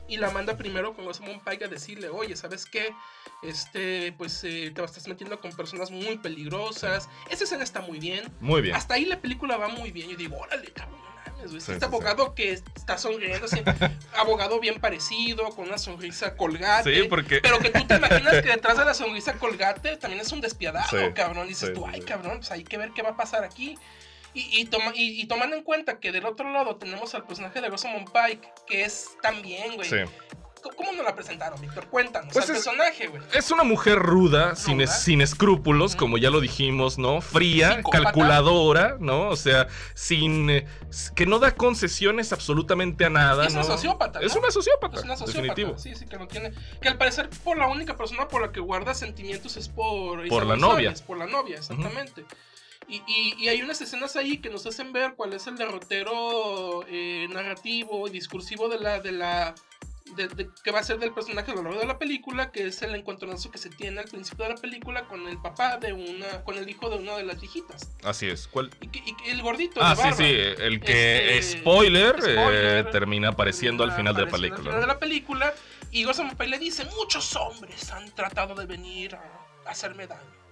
y 0.07 0.17
la 0.17 0.29
manda 0.31 0.57
primero 0.57 0.93
con 0.93 1.05
Rosamund 1.05 1.41
Pike 1.43 1.65
a 1.65 1.67
decirle, 1.67 2.09
oye, 2.09 2.35
¿sabes 2.35 2.65
qué? 2.65 2.93
Este, 3.41 4.13
pues 4.13 4.43
eh, 4.43 4.71
te 4.73 4.83
estás 4.83 5.07
metiendo 5.07 5.39
con 5.39 5.51
personas 5.53 5.91
muy 5.91 6.17
peligrosas. 6.17 7.09
Esa 7.29 7.43
escena 7.45 7.63
está 7.63 7.81
muy 7.81 7.99
bien. 7.99 8.31
Muy 8.39 8.61
bien. 8.61 8.75
Hasta 8.75 8.93
ahí 8.93 9.05
la 9.05 9.19
película 9.19 9.57
va 9.57 9.69
muy 9.69 9.91
bien. 9.91 10.09
Yo 10.09 10.17
digo, 10.17 10.37
órale, 10.37 10.71
cabrón, 10.71 11.01
mames, 11.43 11.51
güey. 11.51 11.61
Sí, 11.61 11.71
este 11.73 11.79
sí, 11.79 11.85
abogado 11.85 12.33
que 12.35 12.51
está 12.53 12.97
sonriendo, 12.97 13.45
así, 13.45 13.61
abogado 14.17 14.59
bien 14.59 14.79
parecido, 14.79 15.49
con 15.49 15.67
una 15.67 15.77
sonrisa 15.77 16.35
colgate. 16.35 16.93
Sí, 17.03 17.07
porque. 17.07 17.39
Pero 17.41 17.59
que 17.59 17.69
tú 17.69 17.85
te 17.85 17.95
imaginas 17.95 18.33
que 18.41 18.49
detrás 18.49 18.77
de 18.77 18.85
la 18.85 18.93
sonrisa 18.93 19.33
colgate 19.33 19.97
también 19.97 20.21
es 20.21 20.31
un 20.31 20.41
despiadado, 20.41 21.13
cabrón. 21.13 21.47
Dices 21.47 21.73
tú, 21.73 21.85
ay, 21.87 22.01
cabrón, 22.01 22.37
pues 22.37 22.51
hay 22.51 22.63
que 22.63 22.77
ver 22.77 22.91
qué 22.95 23.01
va 23.01 23.09
a 23.11 23.17
pasar 23.17 23.43
aquí. 23.43 23.77
Y, 24.35 24.61
y, 24.61 24.65
toma- 24.65 24.93
y- 24.95 25.21
y 25.21 25.27
tomando 25.27 25.55
en 25.55 25.61
cuenta 25.63 25.99
que 25.99 26.11
del 26.11 26.25
otro 26.25 26.51
lado 26.51 26.77
tenemos 26.77 27.13
al 27.13 27.23
personaje 27.23 27.61
de 27.61 27.69
Rosamund 27.69 28.09
Pike, 28.11 28.49
que 28.65 28.83
es 28.83 29.09
también, 29.21 29.75
güey. 29.75 29.87
Sí. 29.87 29.97
¿Cómo- 30.63 30.75
¿Cómo 30.75 30.91
nos 30.93 31.05
la 31.05 31.13
presentaron, 31.15 31.59
Víctor? 31.61 31.87
Cuéntanos. 31.89 32.33
Pues 32.33 32.49
al 32.49 32.55
es- 32.55 32.63
personaje, 32.63 33.07
güey. 33.07 33.21
Es 33.33 33.51
una 33.51 33.63
mujer 33.63 33.99
ruda, 33.99 34.55
sin, 34.55 34.79
Ruda. 34.79 34.87
sin 34.87 35.21
escrúpulos, 35.21 35.95
como 35.95 36.17
ya 36.17 36.29
lo 36.29 36.39
dijimos, 36.39 36.97
¿no? 36.97 37.21
Fría, 37.21 37.75
Psicópata. 37.77 38.03
calculadora, 38.05 38.97
¿no? 38.99 39.27
O 39.29 39.35
sea, 39.35 39.67
sin. 39.93 40.49
eh, 40.49 40.65
que 41.15 41.25
no 41.25 41.39
da 41.39 41.51
concesiones 41.55 42.33
absolutamente 42.33 43.05
a 43.05 43.09
nada, 43.09 43.45
Es 43.45 43.53
una 43.53 43.61
¿no? 43.61 43.67
sociópata, 43.67 44.19
¿no? 44.19 44.25
Es 44.25 44.35
una 44.35 44.49
sociópata. 44.51 44.97
Es 44.97 45.03
una 45.03 45.15
sociópata. 45.17 45.41
Definitivo. 45.41 45.77
Sí, 45.77 45.95
sí, 45.95 46.05
que 46.05 46.17
no 46.17 46.27
tiene. 46.27 46.53
Que 46.81 46.87
al 46.87 46.97
parecer, 46.97 47.29
por 47.43 47.57
la 47.57 47.67
única 47.67 47.95
persona 47.95 48.27
por 48.27 48.41
la 48.41 48.51
que 48.51 48.59
guarda 48.59 48.93
sentimientos 48.93 49.57
es 49.57 49.67
por. 49.69 50.27
Por 50.29 50.45
la 50.45 50.55
novia. 50.55 50.89
González, 50.89 51.01
por 51.01 51.17
la 51.17 51.25
novia, 51.27 51.57
exactamente. 51.57 52.25
y, 52.87 52.97
y- 53.07 53.35
y 53.39 53.47
hay 53.47 53.61
unas 53.61 53.79
escenas 53.81 54.15
ahí 54.17 54.39
que 54.39 54.49
nos 54.49 54.65
hacen 54.65 54.91
ver 54.91 55.13
cuál 55.15 55.31
es 55.33 55.47
el 55.47 55.55
derrotero 55.57 56.83
eh, 56.89 57.27
narrativo 57.31 58.07
y 58.07 58.11
discursivo 58.11 58.67
de 58.69 58.79
la. 58.79 58.99
De 58.99 59.11
la 59.13 59.55
de- 60.15 60.27
de- 60.27 60.49
que 60.63 60.71
va 60.71 60.79
a 60.79 60.83
ser 60.83 60.99
del 60.99 61.11
personaje 61.13 61.51
a 61.51 61.55
lo 61.55 61.63
largo 61.63 61.79
de 61.79 61.85
la 61.87 61.97
película, 61.97 62.51
que 62.51 62.67
es 62.67 62.81
el 62.81 62.93
encontronazo 62.95 63.49
que 63.51 63.57
se 63.57 63.69
tiene 63.69 63.99
al 64.01 64.07
principio 64.09 64.45
de 64.45 64.53
la 64.53 64.57
película 64.61 65.05
con 65.07 65.27
el 65.27 65.37
papá 65.41 65.77
de 65.77 65.93
una. 65.93 66.43
con 66.43 66.57
el 66.57 66.69
hijo 66.69 66.89
de 66.89 66.97
una 66.97 67.15
de 67.17 67.23
las 67.23 67.39
viejitas. 67.39 67.89
Así 68.03 68.27
es. 68.29 68.47
¿Cuál? 68.47 68.69
Y, 68.81 68.87
que- 68.89 68.99
y 69.05 69.15
que 69.15 69.31
el 69.31 69.41
gordito. 69.41 69.79
Ah, 69.81 69.95
sí, 69.95 70.09
sí. 70.15 70.23
El 70.23 70.79
que, 70.81 71.37
Este, 71.37 71.59
spoiler, 71.59 72.15
eh, 72.17 72.21
spoiler, 72.33 72.91
termina 72.91 73.29
apareciendo 73.29 73.83
al 73.83 73.91
final 73.93 74.13
de 74.15 74.25
la 74.25 74.31
película. 74.31 74.57
Al 74.59 74.63
final 74.65 74.81
de 74.81 74.87
la 74.87 74.99
película. 74.99 75.53
Y 75.91 76.03
Pike 76.35 76.47
le 76.47 76.59
dice: 76.59 76.85
Muchos 76.97 77.35
hombres 77.35 77.91
han 77.91 78.09
tratado 78.13 78.55
de 78.55 78.65
venir 78.65 79.15
a 79.15 79.23
hacerme 79.65 80.07
daño. 80.07 80.42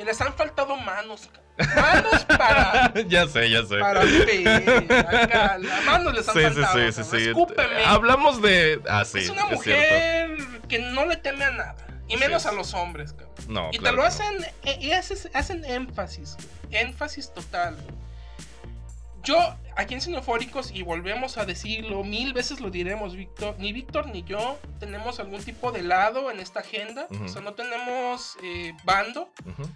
Y 0.00 0.04
me 0.04 0.06
les 0.06 0.20
han 0.20 0.32
faltado 0.34 0.76
manos. 0.76 1.28
Manos 1.76 2.24
para. 2.24 2.92
ya 3.08 3.26
sé, 3.28 3.50
ya 3.50 3.64
sé. 3.66 3.78
Para 3.78 4.02
manos 5.84 6.14
les 6.14 6.28
han 6.28 6.34
Sí, 6.34 6.40
faltado. 6.42 6.78
sí, 6.78 6.92
sí, 6.92 7.04
sí. 7.10 7.28
Escúpeme. 7.28 7.84
Hablamos 7.84 8.40
de. 8.40 8.80
Ah, 8.88 9.04
sí. 9.04 9.18
es 9.18 9.28
una 9.30 9.46
mujer 9.46 10.36
que 10.68 10.78
no 10.78 11.06
le 11.06 11.16
teme 11.16 11.44
a 11.44 11.50
nada. 11.50 11.76
Y 12.08 12.16
menos 12.16 12.46
a 12.46 12.52
los 12.52 12.74
hombres, 12.74 13.12
cabrón. 13.12 13.30
No, 13.48 13.68
Y 13.72 13.78
te 13.78 13.90
lo 13.92 13.98
no. 13.98 14.02
hacen, 14.04 14.44
eh, 14.64 14.78
y 14.80 14.90
haces- 14.90 15.30
hacen 15.32 15.64
énfasis, 15.64 16.36
énfasis 16.70 17.32
total. 17.32 17.74
güey. 17.76 18.09
Yo, 19.22 19.38
aquí 19.76 19.94
en 19.94 20.00
Cinefóricos, 20.00 20.70
y 20.72 20.82
volvemos 20.82 21.36
a 21.38 21.44
decirlo, 21.44 22.04
mil 22.04 22.32
veces 22.32 22.60
lo 22.60 22.70
diremos, 22.70 23.14
Víctor, 23.16 23.56
ni 23.58 23.72
Víctor 23.72 24.06
ni 24.08 24.22
yo 24.24 24.58
tenemos 24.78 25.20
algún 25.20 25.42
tipo 25.42 25.72
de 25.72 25.82
lado 25.82 26.30
en 26.30 26.40
esta 26.40 26.60
agenda, 26.60 27.06
o 27.24 27.28
sea, 27.28 27.42
no 27.42 27.54
tenemos 27.54 28.36
eh, 28.42 28.72
bando, 28.84 29.30
Ujú. 29.46 29.68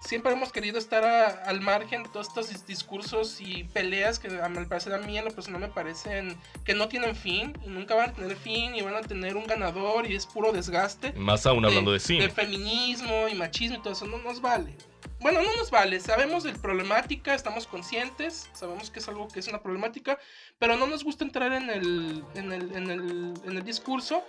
Siempre 0.00 0.32
hemos 0.32 0.52
querido 0.52 0.78
estar 0.78 1.04
a- 1.04 1.44
al 1.46 1.60
margen 1.60 2.02
de 2.04 2.08
todos 2.08 2.28
estos 2.28 2.50
dis- 2.52 2.64
discursos 2.66 3.40
y 3.40 3.64
peleas 3.64 4.18
que 4.18 4.28
a- 4.28 4.44
al 4.46 4.66
parecer 4.68 4.92
a 4.94 4.98
mí 4.98 5.16
en 5.18 5.24
lo 5.24 5.30
personal 5.30 5.60
me 5.60 5.68
parecen 5.68 6.36
que 6.64 6.74
no 6.74 6.88
tienen 6.88 7.16
fin, 7.16 7.56
y 7.64 7.68
nunca 7.68 7.94
van 7.94 8.10
a 8.10 8.12
tener 8.12 8.36
fin, 8.36 8.74
y 8.74 8.82
van 8.82 8.94
a 8.94 9.00
tener 9.02 9.36
un 9.36 9.46
ganador, 9.46 10.08
y 10.10 10.14
es 10.14 10.26
puro 10.26 10.52
desgaste 10.52 11.12
Más 11.14 11.46
aún 11.46 11.64
hablando 11.64 11.92
de 11.92 12.00
cine. 12.00 12.24
de 12.24 12.30
feminismo 12.30 13.28
y 13.28 13.34
machismo 13.34 13.76
y 13.78 13.82
todo 13.82 13.92
eso 13.92 14.06
no 14.06 14.18
nos 14.18 14.40
vale. 14.40 14.76
Bueno, 15.18 15.40
no 15.40 15.56
nos 15.56 15.70
vale. 15.70 15.98
Sabemos 15.98 16.44
de 16.44 16.52
problemática, 16.52 17.34
estamos 17.34 17.66
conscientes, 17.66 18.50
sabemos 18.52 18.90
que 18.90 18.98
es 18.98 19.08
algo 19.08 19.28
que 19.28 19.40
es 19.40 19.48
una 19.48 19.62
problemática, 19.62 20.18
pero 20.58 20.76
no 20.76 20.86
nos 20.86 21.04
gusta 21.04 21.24
entrar 21.24 21.52
en 21.54 21.70
el, 21.70 22.22
en 22.34 22.52
el, 22.52 22.76
en 22.76 22.90
el, 22.90 23.34
en 23.46 23.56
el 23.56 23.64
discurso. 23.64 24.22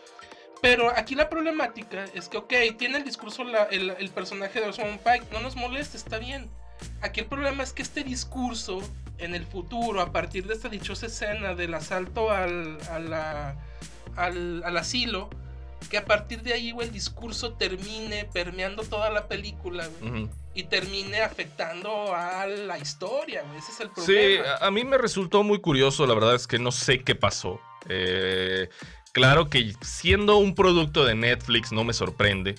Pero 0.61 0.89
aquí 0.95 1.15
la 1.15 1.29
problemática 1.29 2.05
es 2.13 2.29
que, 2.29 2.37
ok, 2.37 2.53
tiene 2.77 2.97
el 2.97 3.03
discurso 3.03 3.43
la- 3.43 3.65
el, 3.65 3.91
el 3.91 4.09
personaje 4.09 4.59
de 4.59 4.67
Rosamund 4.67 4.99
Pike, 4.99 5.27
no 5.31 5.39
nos 5.41 5.55
molesta, 5.55 5.97
está 5.97 6.17
bien. 6.17 6.49
Aquí 7.01 7.19
el 7.21 7.25
problema 7.27 7.63
es 7.63 7.73
que 7.73 7.81
este 7.81 8.03
discurso 8.03 8.79
en 9.19 9.33
el 9.35 9.45
futuro, 9.45 10.01
a 10.01 10.11
partir 10.11 10.45
de 10.47 10.53
esta 10.53 10.69
dichosa 10.69 11.07
escena 11.07 11.55
del 11.55 11.73
asalto 11.73 12.31
al, 12.31 12.77
a 12.89 12.99
la- 12.99 13.55
al, 14.15 14.63
al 14.63 14.77
asilo, 14.77 15.29
que 15.91 15.97
a 15.97 16.05
partir 16.05 16.41
de 16.41 16.53
ahí, 16.53 16.71
güey, 16.71 16.87
el 16.87 16.93
discurso 16.93 17.53
termine 17.53 18.25
permeando 18.25 18.83
toda 18.83 19.09
la 19.11 19.27
película, 19.27 19.87
güey, 20.01 20.27
y 20.55 20.63
termine 20.63 21.21
afectando 21.21 22.13
a 22.15 22.47
la 22.47 22.79
historia, 22.79 23.43
güey. 23.43 23.59
Ese 23.59 23.71
es 23.71 23.79
el 23.81 23.87
Sí, 23.89 23.93
problema. 23.93 24.53
a 24.59 24.67
a 24.67 24.71
mí 24.71 24.83
me 24.83 24.97
resultó 24.97 25.43
muy 25.43 25.61
curioso, 25.61 26.05
la 26.07 26.15
verdad 26.15 26.33
es 26.35 26.47
que 26.47 26.57
no 26.57 26.71
sé 26.71 27.03
qué 27.03 27.13
pasó. 27.13 27.61
Eh, 27.89 28.69
claro 29.17 29.49
que 29.49 29.73
siendo 29.81 30.37
un 30.37 30.53
producto 30.53 31.03
de 31.03 31.15
Netflix 31.15 31.71
no 31.71 31.83
me 31.83 31.93
sorprende, 31.93 32.53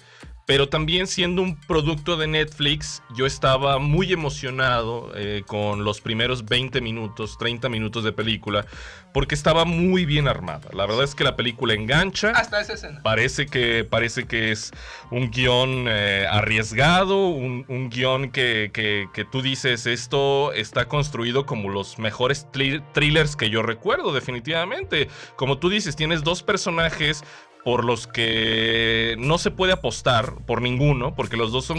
Pero 0.48 0.66
también 0.70 1.06
siendo 1.06 1.42
un 1.42 1.60
producto 1.60 2.16
de 2.16 2.26
Netflix, 2.26 3.02
yo 3.14 3.26
estaba 3.26 3.78
muy 3.78 4.10
emocionado 4.14 5.12
eh, 5.14 5.42
con 5.46 5.84
los 5.84 6.00
primeros 6.00 6.46
20 6.46 6.80
minutos, 6.80 7.36
30 7.36 7.68
minutos 7.68 8.02
de 8.02 8.12
película, 8.12 8.64
porque 9.12 9.34
estaba 9.34 9.66
muy 9.66 10.06
bien 10.06 10.26
armada. 10.26 10.70
La 10.72 10.86
verdad 10.86 11.04
es 11.04 11.14
que 11.14 11.22
la 11.22 11.36
película 11.36 11.74
engancha. 11.74 12.30
Hasta 12.30 12.62
esa 12.62 12.72
escena. 12.72 13.02
Parece 13.02 13.44
que, 13.44 13.84
parece 13.84 14.24
que 14.26 14.50
es 14.50 14.70
un 15.10 15.30
guion 15.30 15.84
eh, 15.86 16.26
arriesgado, 16.30 17.28
un, 17.28 17.66
un 17.68 17.90
guion 17.90 18.30
que, 18.30 18.70
que- 18.72 19.06
que 19.12 19.26
tú 19.26 19.42
dices, 19.42 19.84
esto 19.86 20.54
está 20.54 20.86
construido 20.88 21.44
como 21.44 21.68
los 21.68 21.98
mejores 21.98 22.46
thri- 22.52 22.82
thrillers 22.94 23.36
que 23.36 23.50
yo 23.50 23.62
recuerdo, 23.62 24.14
definitivamente. 24.14 25.08
Como 25.36 25.58
tú 25.58 25.68
dices, 25.68 25.94
tienes 25.94 26.24
dos 26.24 26.42
personajes 26.42 27.22
por 27.68 27.84
los 27.84 28.06
que 28.06 29.14
no 29.18 29.36
se 29.36 29.50
puede 29.50 29.74
apostar 29.74 30.36
por 30.46 30.62
ninguno, 30.62 31.14
porque 31.14 31.36
los 31.36 31.52
dos 31.52 31.66
son, 31.66 31.76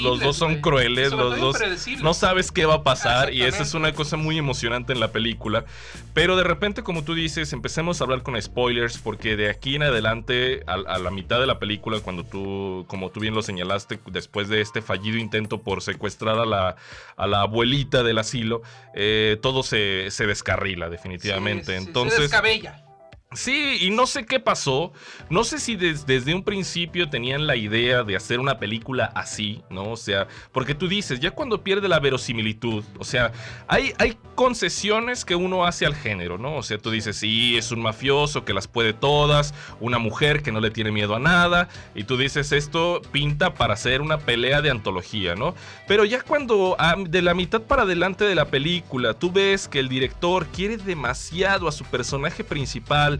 los 0.00 0.20
dos 0.20 0.36
son 0.36 0.60
crueles, 0.60 1.12
los 1.12 1.40
dos 1.40 1.56
no 2.02 2.12
sabes 2.12 2.52
qué 2.52 2.66
va 2.66 2.74
a 2.74 2.82
pasar 2.82 3.32
y 3.32 3.44
esa 3.44 3.62
es 3.62 3.72
una 3.72 3.94
cosa 3.94 4.18
muy 4.18 4.36
emocionante 4.36 4.92
en 4.92 5.00
la 5.00 5.12
película. 5.12 5.64
Pero 6.12 6.36
de 6.36 6.44
repente, 6.44 6.82
como 6.82 7.04
tú 7.04 7.14
dices, 7.14 7.54
empecemos 7.54 8.02
a 8.02 8.04
hablar 8.04 8.22
con 8.22 8.38
spoilers 8.42 8.98
porque 8.98 9.34
de 9.34 9.48
aquí 9.48 9.76
en 9.76 9.84
adelante, 9.84 10.62
a, 10.66 10.74
a 10.74 10.98
la 10.98 11.10
mitad 11.10 11.40
de 11.40 11.46
la 11.46 11.58
película, 11.58 12.00
cuando 12.00 12.22
tú, 12.22 12.84
como 12.86 13.08
tú 13.08 13.20
bien 13.20 13.34
lo 13.34 13.40
señalaste, 13.40 13.98
después 14.12 14.50
de 14.50 14.60
este 14.60 14.82
fallido 14.82 15.16
intento 15.16 15.62
por 15.62 15.80
secuestrar 15.80 16.38
a 16.38 16.44
la, 16.44 16.76
a 17.16 17.26
la 17.26 17.40
abuelita 17.40 18.02
del 18.02 18.18
asilo, 18.18 18.60
eh, 18.94 19.38
todo 19.40 19.62
se, 19.62 20.10
se 20.10 20.26
descarrila 20.26 20.90
definitivamente. 20.90 21.64
Sí, 21.64 21.72
sí, 21.72 21.78
sí, 21.78 21.86
Entonces... 21.86 22.16
Se 22.16 22.22
descabella. 22.24 22.89
Sí, 23.32 23.78
y 23.82 23.90
no 23.90 24.08
sé 24.08 24.26
qué 24.26 24.40
pasó. 24.40 24.92
No 25.28 25.44
sé 25.44 25.60
si 25.60 25.76
des- 25.76 26.04
desde 26.04 26.34
un 26.34 26.42
principio 26.42 27.08
tenían 27.08 27.46
la 27.46 27.54
idea 27.54 28.02
de 28.02 28.16
hacer 28.16 28.40
una 28.40 28.58
película 28.58 29.04
así, 29.14 29.62
¿no? 29.70 29.92
O 29.92 29.96
sea, 29.96 30.26
porque 30.50 30.74
tú 30.74 30.88
dices, 30.88 31.20
ya 31.20 31.30
cuando 31.30 31.62
pierde 31.62 31.86
la 31.88 32.00
verosimilitud, 32.00 32.82
o 32.98 33.04
sea, 33.04 33.30
hay, 33.68 33.92
hay 33.98 34.18
concesiones 34.34 35.24
que 35.24 35.36
uno 35.36 35.64
hace 35.64 35.86
al 35.86 35.94
género, 35.94 36.38
¿no? 36.38 36.56
O 36.56 36.64
sea, 36.64 36.78
tú 36.78 36.90
dices, 36.90 37.14
sí, 37.18 37.56
es 37.56 37.70
un 37.70 37.80
mafioso 37.82 38.44
que 38.44 38.52
las 38.52 38.66
puede 38.66 38.94
todas, 38.94 39.54
una 39.78 40.00
mujer 40.00 40.42
que 40.42 40.50
no 40.50 40.58
le 40.58 40.72
tiene 40.72 40.90
miedo 40.90 41.14
a 41.14 41.20
nada, 41.20 41.68
y 41.94 42.02
tú 42.04 42.16
dices, 42.16 42.50
esto 42.50 43.00
pinta 43.12 43.54
para 43.54 43.74
hacer 43.74 44.00
una 44.00 44.18
pelea 44.18 44.60
de 44.60 44.70
antología, 44.70 45.36
¿no? 45.36 45.54
Pero 45.86 46.04
ya 46.04 46.20
cuando 46.22 46.74
ah, 46.80 46.96
de 46.98 47.22
la 47.22 47.34
mitad 47.34 47.62
para 47.62 47.82
adelante 47.82 48.24
de 48.24 48.34
la 48.34 48.46
película 48.46 49.14
tú 49.14 49.30
ves 49.30 49.68
que 49.68 49.78
el 49.78 49.88
director 49.88 50.46
quiere 50.48 50.76
demasiado 50.78 51.68
a 51.68 51.72
su 51.72 51.84
personaje 51.84 52.42
principal, 52.42 53.19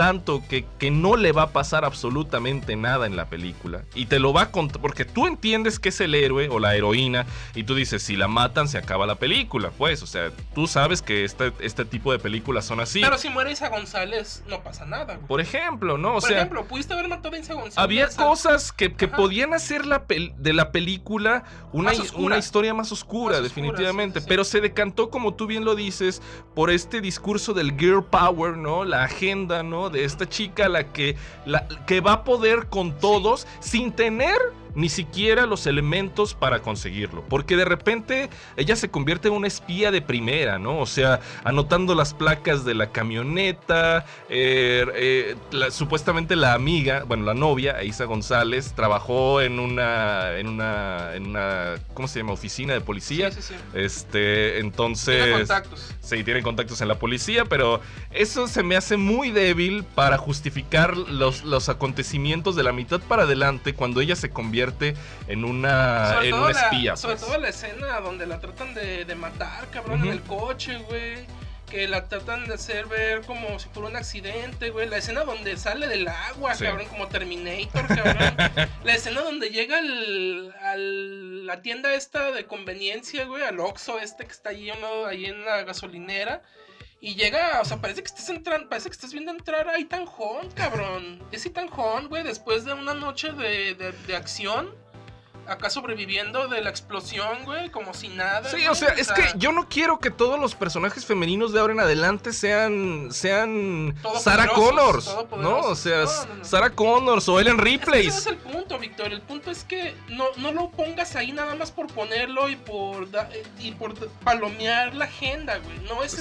tanto 0.00 0.42
que, 0.48 0.64
que 0.78 0.90
no 0.90 1.14
le 1.16 1.30
va 1.32 1.42
a 1.42 1.50
pasar 1.50 1.84
absolutamente 1.84 2.74
nada 2.74 3.04
en 3.06 3.16
la 3.16 3.26
película. 3.26 3.82
Y 3.94 4.06
te 4.06 4.18
lo 4.18 4.32
va 4.32 4.44
a 4.44 4.50
contar, 4.50 4.80
porque 4.80 5.04
tú 5.04 5.26
entiendes 5.26 5.78
que 5.78 5.90
es 5.90 6.00
el 6.00 6.14
héroe 6.14 6.48
o 6.48 6.58
la 6.58 6.74
heroína, 6.74 7.26
y 7.54 7.64
tú 7.64 7.74
dices, 7.74 8.02
si 8.02 8.16
la 8.16 8.26
matan 8.26 8.66
se 8.66 8.78
acaba 8.78 9.06
la 9.06 9.16
película, 9.16 9.70
pues, 9.76 10.02
o 10.02 10.06
sea, 10.06 10.30
tú 10.54 10.66
sabes 10.66 11.02
que 11.02 11.24
este, 11.26 11.52
este 11.60 11.84
tipo 11.84 12.12
de 12.12 12.18
películas 12.18 12.64
son 12.64 12.80
así. 12.80 13.02
Pero 13.02 13.18
si 13.18 13.28
muere 13.28 13.52
Isa 13.52 13.68
González, 13.68 14.42
no 14.48 14.62
pasa 14.62 14.86
nada, 14.86 15.16
güey. 15.16 15.26
Por 15.26 15.42
ejemplo, 15.42 15.98
¿no? 15.98 16.12
O 16.12 16.20
Por 16.20 16.22
sea, 16.22 16.38
ejemplo, 16.38 16.64
pudiste 16.64 16.94
haber 16.94 17.08
matado 17.08 17.34
a 17.36 17.38
Isa 17.38 17.52
González. 17.52 17.76
había 17.76 18.08
cosas 18.08 18.72
que, 18.72 18.94
que 18.94 19.06
podían 19.06 19.52
hacer 19.52 19.84
la 19.84 20.04
de 20.08 20.52
la 20.54 20.72
película 20.72 21.44
una, 21.72 21.92
una 22.14 22.38
historia 22.38 22.72
más 22.72 22.90
oscura, 22.90 23.36
Más 23.36 23.40
oscura, 23.40 23.40
definitivamente. 23.42 24.20
sí, 24.20 24.24
sí. 24.24 24.28
Pero 24.30 24.44
se 24.44 24.62
decantó, 24.62 25.10
como 25.10 25.34
tú 25.34 25.46
bien 25.46 25.66
lo 25.66 25.74
dices, 25.74 26.22
por 26.54 26.70
este 26.70 27.02
discurso 27.02 27.52
del 27.52 27.78
girl 27.78 28.02
power, 28.02 28.56
¿no? 28.56 28.86
La 28.86 29.04
agenda, 29.04 29.62
¿no? 29.62 29.89
De 29.90 30.04
esta 30.04 30.28
chica, 30.28 30.68
la 30.68 30.92
que, 30.92 31.16
la, 31.46 31.66
que 31.86 32.00
va 32.00 32.12
a 32.12 32.24
poder 32.24 32.66
con 32.68 32.98
todos 32.98 33.46
sin 33.60 33.92
tener 33.92 34.36
ni 34.74 34.88
siquiera 34.88 35.46
los 35.46 35.66
elementos 35.66 36.34
para 36.34 36.60
conseguirlo. 36.60 37.24
Porque 37.28 37.56
de 37.56 37.64
repente 37.64 38.30
ella 38.56 38.76
se 38.76 38.90
convierte 38.90 39.28
en 39.28 39.34
una 39.34 39.46
espía 39.48 39.90
de 39.90 40.02
primera, 40.02 40.58
¿no? 40.58 40.78
O 40.78 40.86
sea, 40.86 41.20
anotando 41.44 41.94
las 41.94 42.14
placas 42.14 42.64
de 42.64 42.74
la 42.74 42.90
camioneta. 42.90 44.04
eh, 44.28 44.86
eh, 44.94 45.36
la- 45.50 45.70
supuestamente 45.70 46.36
la 46.36 46.54
amiga, 46.54 47.04
bueno, 47.06 47.24
la 47.24 47.34
novia, 47.34 47.82
Isa 47.82 48.04
González, 48.04 48.72
trabajó 48.74 49.40
en 49.40 49.58
una, 49.58 50.38
en 50.38 50.46
una, 50.48 51.14
en 51.14 51.26
una, 51.28 51.74
¿cómo 51.94 52.06
se 52.08 52.20
llama? 52.20 52.32
Oficina 52.32 52.72
de 52.74 52.80
policía. 52.80 53.30
Sí, 53.32 53.42
sí, 53.42 53.54
sí. 53.54 53.54
Este, 53.74 54.58
entonces... 54.60 55.16
Tiene 55.24 55.38
contactos. 55.38 55.94
Sí, 56.00 56.22
tienen 56.24 56.42
contactos 56.42 56.80
en 56.80 56.88
la 56.88 56.98
policía, 56.98 57.44
pero 57.44 57.80
eso 58.10 58.46
se 58.46 58.62
me 58.62 58.76
hace 58.76 58.96
muy 58.96 59.30
débil 59.30 59.84
para 59.94 60.16
justificar 60.18 60.96
los, 60.96 61.44
los 61.44 61.68
acontecimientos 61.68 62.56
de 62.56 62.62
la 62.62 62.72
mitad 62.72 63.00
para 63.00 63.22
adelante 63.24 63.74
cuando 63.74 64.00
ella 64.00 64.16
se 64.16 64.30
convierte 64.30 64.59
en 65.28 65.44
una, 65.44 66.12
Sobre 66.14 66.28
en 66.28 66.34
una 66.34 66.50
la- 66.52 66.60
espía. 66.60 66.96
Sobre 66.96 67.16
pues. 67.16 67.26
todo 67.26 67.38
la 67.38 67.48
escena 67.48 68.00
donde 68.00 68.26
la 68.26 68.38
tratan 68.40 68.74
de, 68.74 69.04
de 69.04 69.14
matar, 69.14 69.68
cabrón, 69.70 70.02
en 70.04 70.12
el 70.12 70.20
coche, 70.22 70.76
güey. 70.78 71.26
Que 71.70 71.86
la 71.86 72.08
tratan 72.08 72.48
de 72.48 72.54
hacer 72.54 72.86
ver 72.86 73.20
como 73.22 73.60
si 73.60 73.68
fuera 73.68 73.88
un 73.90 73.94
accidente, 73.96 74.70
güey. 74.70 74.88
La 74.88 74.96
escena 74.96 75.22
donde 75.22 75.56
sale 75.56 75.86
del 75.86 76.08
agua, 76.08 76.52
Sí. 76.56 76.64
cabrón, 76.64 76.86
como 76.88 77.06
Terminator, 77.06 77.86
cabrón. 77.86 78.34
la 78.84 78.92
escena 78.92 79.20
donde 79.20 79.50
llega 79.50 79.78
al, 79.78 80.52
al- 80.64 81.46
la 81.46 81.62
tienda 81.62 81.94
esta 81.94 82.32
de 82.32 82.44
conveniencia, 82.46 83.24
güey, 83.24 83.44
al 83.44 83.60
Oxxo 83.60 84.00
este 84.00 84.24
que 84.26 84.32
está 84.32 84.50
ahí, 84.50 84.68
uno, 84.76 85.06
ahí 85.06 85.26
en 85.26 85.44
la 85.44 85.62
gasolinera. 85.62 86.42
Y 87.02 87.14
llega, 87.14 87.60
o 87.62 87.64
sea, 87.64 87.80
parece 87.80 88.02
que 88.02 88.08
estás 88.08 88.28
entrando, 88.28 88.68
parece 88.68 88.90
que 88.90 88.94
estás 88.94 89.12
viendo 89.12 89.32
entrar 89.32 89.68
a 89.68 89.78
Ethan 89.78 90.06
Hunt, 90.06 90.52
cabrón. 90.52 91.22
Es 91.32 91.46
Ethan 91.46 91.70
Hunt, 91.72 92.08
güey, 92.08 92.22
después 92.22 92.66
de 92.66 92.74
una 92.74 92.92
noche 92.92 93.32
de, 93.32 93.74
de, 93.74 93.92
de 93.92 94.16
acción. 94.16 94.74
Acá 95.50 95.68
sobreviviendo 95.68 96.46
de 96.48 96.60
la 96.62 96.70
explosión, 96.70 97.44
güey, 97.44 97.70
como 97.70 97.92
si 97.92 98.08
nada. 98.08 98.44
Sí, 98.48 98.56
güey, 98.58 98.68
o 98.68 98.74
sea, 98.74 98.90
es 98.90 99.10
que 99.10 99.24
yo 99.36 99.50
no 99.52 99.68
quiero 99.68 99.98
que 99.98 100.10
todos 100.10 100.38
los 100.38 100.54
personajes 100.54 101.04
femeninos 101.04 101.52
de 101.52 101.58
ahora 101.60 101.72
en 101.72 101.80
adelante 101.80 102.32
sean 102.32 103.08
sean 103.10 103.94
Sarah 104.20 104.48
Connors, 104.48 105.06
¿no? 105.38 105.58
O 105.58 105.74
sea, 105.74 106.04
No, 106.04 106.26
no, 106.26 106.34
no. 106.36 106.44
Sarah 106.44 106.70
Connors 106.70 107.28
o 107.28 107.40
Ellen 107.40 107.54
Es 107.56 107.58
que 107.58 107.64
Ripley. 107.64 108.06
ese 108.06 108.18
es 108.18 108.26
el 108.28 108.36
punto, 108.36 108.78
Víctor. 108.78 109.12
El 109.12 109.22
punto 109.22 109.50
es 109.50 109.64
que 109.64 109.94
no, 110.08 110.26
no 110.36 110.52
lo 110.52 110.70
pongas 110.70 111.16
ahí 111.16 111.32
nada 111.32 111.54
más 111.56 111.72
por 111.72 111.88
ponerlo 111.88 112.48
y 112.48 112.56
por 112.56 113.10
da- 113.10 113.28
y 113.58 113.72
por 113.72 113.94
palomear 114.20 114.94
la 114.94 115.06
agenda, 115.06 115.58
güey. 115.58 115.78
No, 115.88 116.02
ese, 116.04 116.20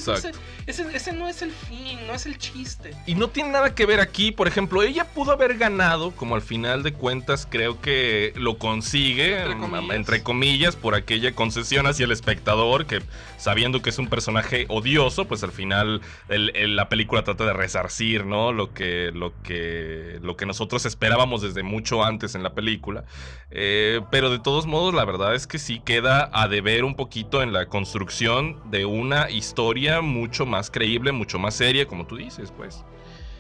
ese, 0.66 0.84
ese 0.96 1.14
no 1.14 1.28
es 1.28 1.42
el 1.44 1.52
fin, 1.52 2.00
no 2.08 2.14
es 2.14 2.26
el 2.26 2.38
chiste. 2.40 2.96
Y 3.06 3.14
no 3.16 3.28
tiene 3.30 3.50
nada 3.52 3.76
que 3.76 3.86
ver 3.86 4.00
aquí, 4.00 4.32
por 4.32 4.48
ejemplo, 4.48 4.82
ella 4.82 5.06
pudo 5.06 5.32
haber 5.32 5.58
ganado, 5.58 6.12
como 6.12 6.34
al 6.36 6.42
final 6.42 6.82
de 6.82 6.94
cuentas 6.94 7.48
creo 7.50 7.80
que 7.80 8.34
lo 8.36 8.58
consigue, 8.58 9.19
Entre 9.22 9.56
mm, 9.56 9.60
comillas. 9.60 9.96
entre 9.96 10.24
comillas, 10.24 10.76
por 10.76 10.96
aquella 10.96 11.34
concesión 11.34 11.88
hacia 11.88 12.06
el 12.06 12.12
espectador, 12.12 12.86
que 12.86 13.02
sabiendo 13.38 13.82
que 13.82 13.90
es 13.90 14.00
un 14.00 14.08
personaje 14.08 14.66
odioso, 14.70 15.26
pues 15.26 15.44
al 15.44 15.52
final 15.52 16.02
el- 16.30 16.52
el- 16.56 16.76
la 16.76 16.90
película 16.90 17.24
trata 17.24 17.46
de 17.46 17.54
resarcir, 17.54 18.26
¿no? 18.26 18.52
Lo 18.52 18.74
que, 18.74 19.12
lo 19.14 19.34
que, 19.44 20.20
lo 20.22 20.36
que 20.38 20.46
nosotros 20.46 20.86
esperábamos 20.86 21.42
desde 21.42 21.64
mucho 21.64 22.04
antes 22.04 22.36
en 22.36 22.44
la 22.44 22.54
película. 22.54 23.04
Eh, 23.52 24.02
pero 24.12 24.30
de 24.30 24.40
todos 24.40 24.66
modos, 24.66 24.94
la 24.94 25.06
verdad 25.06 25.34
es 25.36 25.48
que 25.48 25.58
sí 25.60 25.82
queda 25.84 26.30
a 26.34 26.48
deber 26.48 26.84
un 26.84 26.96
poquito 26.96 27.42
en 27.42 27.54
la 27.54 27.66
construcción 27.68 28.58
de 28.70 28.86
una 28.86 29.30
historia 29.30 30.02
mucho 30.02 30.46
más 30.46 30.70
creíble, 30.70 31.12
mucho 31.12 31.40
más 31.40 31.56
seria, 31.56 31.86
como 31.88 32.06
tú 32.06 32.18
dices, 32.18 32.52
pues. 32.56 32.84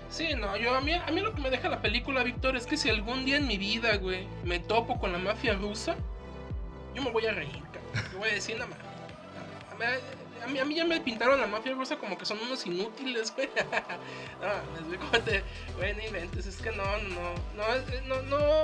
Sí, 0.09 0.33
no, 0.35 0.57
yo 0.57 0.75
a 0.75 0.81
mí, 0.81 0.93
a 0.93 1.11
mí 1.11 1.21
lo 1.21 1.33
que 1.35 1.41
me 1.41 1.49
deja 1.51 1.69
la 1.69 1.81
película, 1.81 2.23
Víctor, 2.23 2.55
es 2.55 2.65
que 2.65 2.77
si 2.77 2.89
algún 2.89 3.25
día 3.25 3.37
en 3.37 3.47
mi 3.47 3.57
vida, 3.57 3.95
güey, 3.97 4.27
me 4.43 4.59
topo 4.59 4.99
con 4.99 5.11
la 5.11 5.19
mafia 5.19 5.53
rusa, 5.53 5.95
yo 6.95 7.03
me 7.03 7.11
voy 7.11 7.27
a 7.27 7.31
reír, 7.31 7.61
cabrón. 7.71 8.11
Yo 8.13 8.17
voy 8.19 8.29
a 8.29 8.33
decir, 8.33 8.57
no 8.57 8.65
mames. 8.67 8.85
A 10.43 10.47
mí, 10.47 10.57
a 10.59 10.65
mí, 10.65 10.75
ya 10.75 10.85
me 10.85 10.99
pintaron 10.99 11.39
la 11.39 11.47
mafia 11.47 11.73
rusa 11.73 11.97
como 11.97 12.17
que 12.17 12.25
son 12.25 12.39
unos 12.39 12.65
inútiles, 12.65 13.33
güey. 13.35 13.49
no, 14.41 14.79
les 14.79 14.91
digo, 14.91 15.05
te- 15.23 15.43
güey, 15.77 15.93
no 15.95 16.01
inventes, 16.03 16.47
es 16.47 16.57
que 16.57 16.71
no, 16.71 16.83
no, 16.83 17.33
no, 17.55 17.63
no, 18.07 18.21
no, 18.23 18.63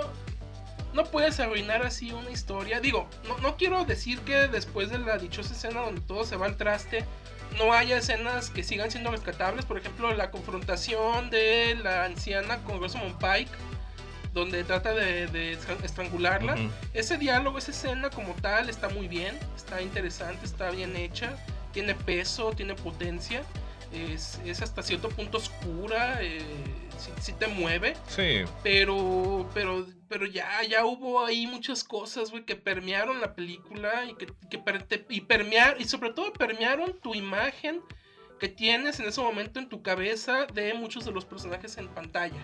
no 0.94 1.04
puedes 1.12 1.40
arruinar 1.40 1.86
así 1.86 2.12
una 2.12 2.32
historia. 2.32 2.80
Digo, 2.80 3.08
no, 3.28 3.38
no 3.38 3.56
quiero 3.56 3.86
decir 3.86 4.20
que 4.22 4.48
después 4.48 4.90
de 4.90 4.98
la 4.98 5.18
dichosa 5.18 5.54
escena 5.54 5.82
donde 5.82 6.02
todo 6.02 6.24
se 6.26 6.38
va 6.38 6.48
al 6.48 6.58
traste, 6.58 7.06
no 7.58 7.74
haya 7.74 7.98
escenas 7.98 8.50
que 8.50 8.64
sigan 8.64 8.92
siendo 8.92 9.12
rescatables. 9.12 9.66
Por 9.66 9.78
ejemplo, 9.78 10.14
la 10.14 10.32
confrontación 10.32 11.30
de 11.30 11.76
la 11.82 12.06
anciana 12.06 12.58
con 12.64 12.80
Rosamund 12.80 13.18
Pike, 13.18 13.52
donde 14.34 14.64
trata 14.64 14.94
de, 14.94 15.28
de 15.28 15.54
estra- 15.54 15.78
estrangularla. 15.84 16.56
Ese 16.94 17.18
diálogo, 17.18 17.58
esa 17.58 17.72
escena 17.72 18.10
como 18.10 18.34
tal, 18.34 18.70
está 18.70 18.90
muy 18.90 19.08
bien, 19.08 19.38
está 19.56 19.82
interesante, 19.82 20.46
está 20.46 20.70
bien 20.72 20.96
hecha, 20.96 21.38
tiene 21.72 21.96
peso, 21.96 22.52
tiene 22.52 22.76
potencia. 22.76 23.44
Es, 23.96 24.40
es 24.46 24.62
hasta 24.62 24.84
cierto 24.84 25.10
punto 25.10 25.38
oscura, 25.38 26.20
eh, 26.22 26.40
sí, 26.98 27.12
sí 27.22 27.34
te 27.34 27.48
mueve. 27.48 27.96
Sí. 28.08 28.44
Pero, 28.64 29.50
pero, 29.54 29.86
pero 30.08 30.26
ya, 30.26 30.62
ya 30.64 30.86
hubo 30.86 31.26
ahí 31.26 31.48
muchas 31.48 31.84
cosas, 31.84 32.32
güey, 32.32 32.44
que 32.46 32.56
permearon 32.56 33.22
la 33.22 33.34
película 33.36 34.06
y 34.06 34.16
que, 34.16 34.28
que 34.50 34.58
per- 34.58 34.84
te- 34.84 35.06
y 35.10 35.22
permear, 35.22 35.78
y 35.80 35.86
sobre 35.86 36.12
todo 36.14 36.34
permearon 36.34 37.00
tu 37.00 37.16
imagen 37.16 37.82
que 38.40 38.50
tienes 38.50 39.00
en 39.00 39.08
ese 39.08 39.22
momento 39.22 39.60
en 39.60 39.70
tu 39.70 39.82
cabeza 39.82 40.46
de 40.54 40.74
muchos 40.74 41.06
de 41.06 41.12
los 41.12 41.24
personajes 41.26 41.78
en 41.78 41.88
pantalla. 41.88 42.42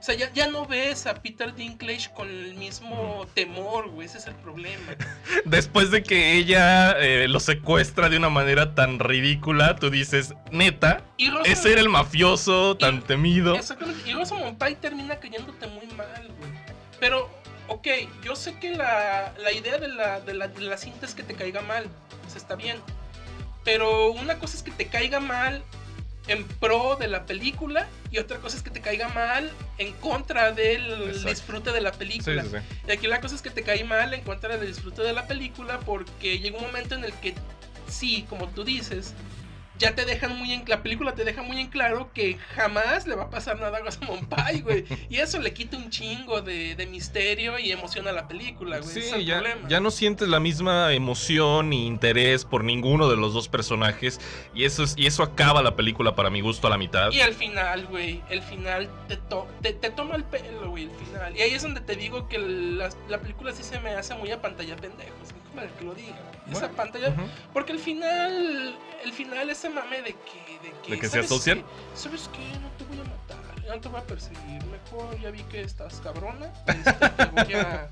O 0.00 0.02
sea, 0.02 0.14
ya, 0.14 0.32
ya 0.32 0.46
no 0.46 0.64
ves 0.66 1.06
a 1.06 1.14
Peter 1.14 1.54
Dinklage 1.54 2.10
con 2.14 2.26
el 2.28 2.54
mismo 2.54 3.26
temor, 3.34 3.90
güey. 3.90 4.06
Ese 4.06 4.16
es 4.16 4.26
el 4.28 4.34
problema. 4.36 4.96
Después 5.44 5.90
de 5.90 6.02
que 6.02 6.32
ella 6.38 6.92
eh, 6.98 7.28
lo 7.28 7.38
secuestra 7.38 8.08
de 8.08 8.16
una 8.16 8.30
manera 8.30 8.74
tan 8.74 8.98
ridícula, 8.98 9.76
tú 9.76 9.90
dices, 9.90 10.32
neta, 10.50 11.02
Y 11.18 11.28
Rosa- 11.28 11.52
ese 11.52 11.72
era 11.72 11.82
el 11.82 11.90
mafioso 11.90 12.78
tan 12.78 12.96
Y- 12.96 13.00
temido. 13.02 13.54
Exactamente. 13.54 14.08
Y 14.08 14.14
Rosamund 14.14 14.56
Pike 14.58 14.76
termina 14.80 15.16
cayéndote 15.20 15.66
muy 15.66 15.86
mal, 15.88 16.28
güey. 16.38 16.50
Pero, 16.98 17.28
ok, 17.68 17.86
yo 18.24 18.34
sé 18.36 18.58
que 18.58 18.70
la, 18.74 19.34
la 19.38 19.52
idea 19.52 19.76
de 19.76 19.88
la, 19.88 20.20
de, 20.20 20.32
la, 20.32 20.48
de 20.48 20.62
la 20.62 20.78
cinta 20.78 21.04
es 21.04 21.14
que 21.14 21.22
te 21.22 21.34
caiga 21.34 21.60
mal. 21.60 21.84
Pues 22.22 22.36
está 22.36 22.54
bien. 22.56 22.78
Pero 23.64 24.12
una 24.12 24.38
cosa 24.38 24.56
es 24.56 24.62
que 24.62 24.70
te 24.70 24.86
caiga 24.86 25.20
mal 25.20 25.62
en 26.26 26.44
pro 26.44 26.96
de 26.96 27.08
la 27.08 27.26
película 27.26 27.86
y 28.10 28.18
otra 28.18 28.38
cosa 28.38 28.56
es 28.56 28.62
que 28.62 28.70
te 28.70 28.80
caiga 28.80 29.08
mal 29.08 29.50
en 29.78 29.92
contra 29.94 30.52
del 30.52 31.08
Exacto. 31.08 31.28
disfrute 31.30 31.72
de 31.72 31.80
la 31.80 31.92
Sí, 31.92 31.98
película. 31.98 32.42
sí, 32.42 32.48
sí. 32.50 32.56
Y 32.88 32.92
aquí 32.92 33.06
la 33.06 33.20
cosa 33.20 33.34
es 33.34 33.42
que 33.42 33.50
te 33.50 33.62
cae 33.62 33.82
mal 33.84 34.12
en 34.14 34.20
contra 34.22 34.56
del 34.56 34.66
disfrute 34.68 35.02
de 35.02 35.12
la 35.12 35.26
película 35.26 35.80
porque 35.80 36.38
llega 36.38 36.58
un 36.58 36.64
momento 36.64 36.94
en 36.94 37.04
el 37.04 37.12
que 37.14 37.34
sí, 37.88 38.26
como 38.28 38.48
tú 38.48 38.64
dices, 38.64 39.14
ya 39.80 39.94
te 39.94 40.04
dejan 40.04 40.36
muy 40.38 40.52
en 40.52 40.62
la 40.68 40.82
película 40.82 41.14
te 41.14 41.24
deja 41.24 41.42
muy 41.42 41.58
en 41.58 41.68
claro 41.68 42.10
que 42.12 42.36
jamás 42.54 43.06
le 43.06 43.16
va 43.16 43.24
a 43.24 43.30
pasar 43.30 43.58
nada 43.58 43.78
a 43.78 43.82
Pike, 43.82 44.60
güey. 44.62 44.84
Y 45.08 45.16
eso 45.16 45.40
le 45.40 45.52
quita 45.54 45.76
un 45.78 45.90
chingo 45.90 46.42
de, 46.42 46.74
de 46.76 46.86
misterio 46.86 47.58
y 47.58 47.72
emoción 47.72 48.06
a 48.06 48.12
la 48.12 48.28
película, 48.28 48.78
güey. 48.78 48.98
Es 48.98 49.10
Sí, 49.10 49.24
ya, 49.24 49.42
ya 49.68 49.80
no 49.80 49.90
sientes 49.90 50.28
la 50.28 50.38
misma 50.38 50.92
emoción 50.92 51.70
ni 51.70 51.86
interés 51.86 52.44
por 52.44 52.62
ninguno 52.62 53.08
de 53.08 53.16
los 53.16 53.32
dos 53.32 53.48
personajes. 53.48 54.20
Y 54.54 54.64
eso, 54.64 54.84
es, 54.84 54.94
y 54.98 55.06
eso 55.06 55.22
acaba 55.22 55.62
la 55.62 55.74
película 55.76 56.14
para 56.14 56.28
mi 56.28 56.42
gusto 56.42 56.66
a 56.66 56.70
la 56.70 56.76
mitad. 56.78 57.10
Y 57.10 57.20
al 57.22 57.32
final, 57.34 57.86
güey, 57.86 58.20
el 58.28 58.42
final 58.42 58.88
te, 59.08 59.16
to- 59.16 59.48
te, 59.62 59.72
te 59.72 59.88
toma 59.90 60.14
el 60.16 60.24
pelo, 60.24 60.68
güey, 60.70 60.84
el 60.84 60.90
final. 60.90 61.34
Y 61.36 61.40
ahí 61.40 61.54
es 61.54 61.62
donde 61.62 61.80
te 61.80 61.96
digo 61.96 62.28
que 62.28 62.38
la, 62.38 62.90
la 63.08 63.18
película 63.18 63.52
sí 63.52 63.62
se 63.62 63.80
me 63.80 63.90
hace 63.94 64.14
muy 64.14 64.30
a 64.30 64.42
pantalla 64.42 64.76
pendejos. 64.76 65.30
Como 65.50 65.62
que 65.78 65.84
lo 65.84 65.94
diga. 65.94 66.16
Esa 66.52 66.68
pantalla. 66.70 67.14
Porque 67.52 67.72
el 67.72 67.78
final, 67.78 68.76
el 69.04 69.12
final 69.12 69.50
ese 69.50 69.68
mame 69.70 70.02
de 70.02 70.12
que... 70.14 70.58
De 70.62 70.72
que, 70.82 70.90
¿De 70.92 70.98
que 70.98 71.06
se 71.06 71.12
¿sabes 71.12 71.26
asocian? 71.26 71.58
qué? 71.58 71.64
¿Sabes 71.94 72.30
qué? 72.32 72.58
No 72.58 72.68
te 72.78 72.84
voy 72.84 72.98
a 73.00 73.04
matar, 73.04 73.64
no 73.68 73.80
te 73.80 73.88
voy 73.88 74.00
a 74.00 74.04
perseguir. 74.04 74.64
Mejor 74.66 75.18
ya 75.20 75.30
vi 75.30 75.42
que 75.44 75.62
estás 75.62 76.00
cabrona. 76.00 76.52
este, 76.66 76.92
te 76.92 77.24
voy 77.26 77.54
a... 77.54 77.88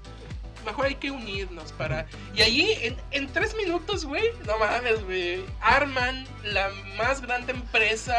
Mejor 0.69 0.85
hay 0.85 0.97
que 0.97 1.11
unirnos 1.11 1.73
para... 1.73 2.07
Y 2.35 2.43
ahí, 2.43 2.77
en, 2.83 2.97
en 3.11 3.27
tres 3.33 3.55
minutos, 3.57 4.05
güey, 4.05 4.23
no 4.47 4.59
mames, 4.59 5.03
güey, 5.05 5.43
arman 5.63 6.27
la 6.45 6.69
más 6.99 7.23
grande 7.23 7.53
empresa 7.53 8.15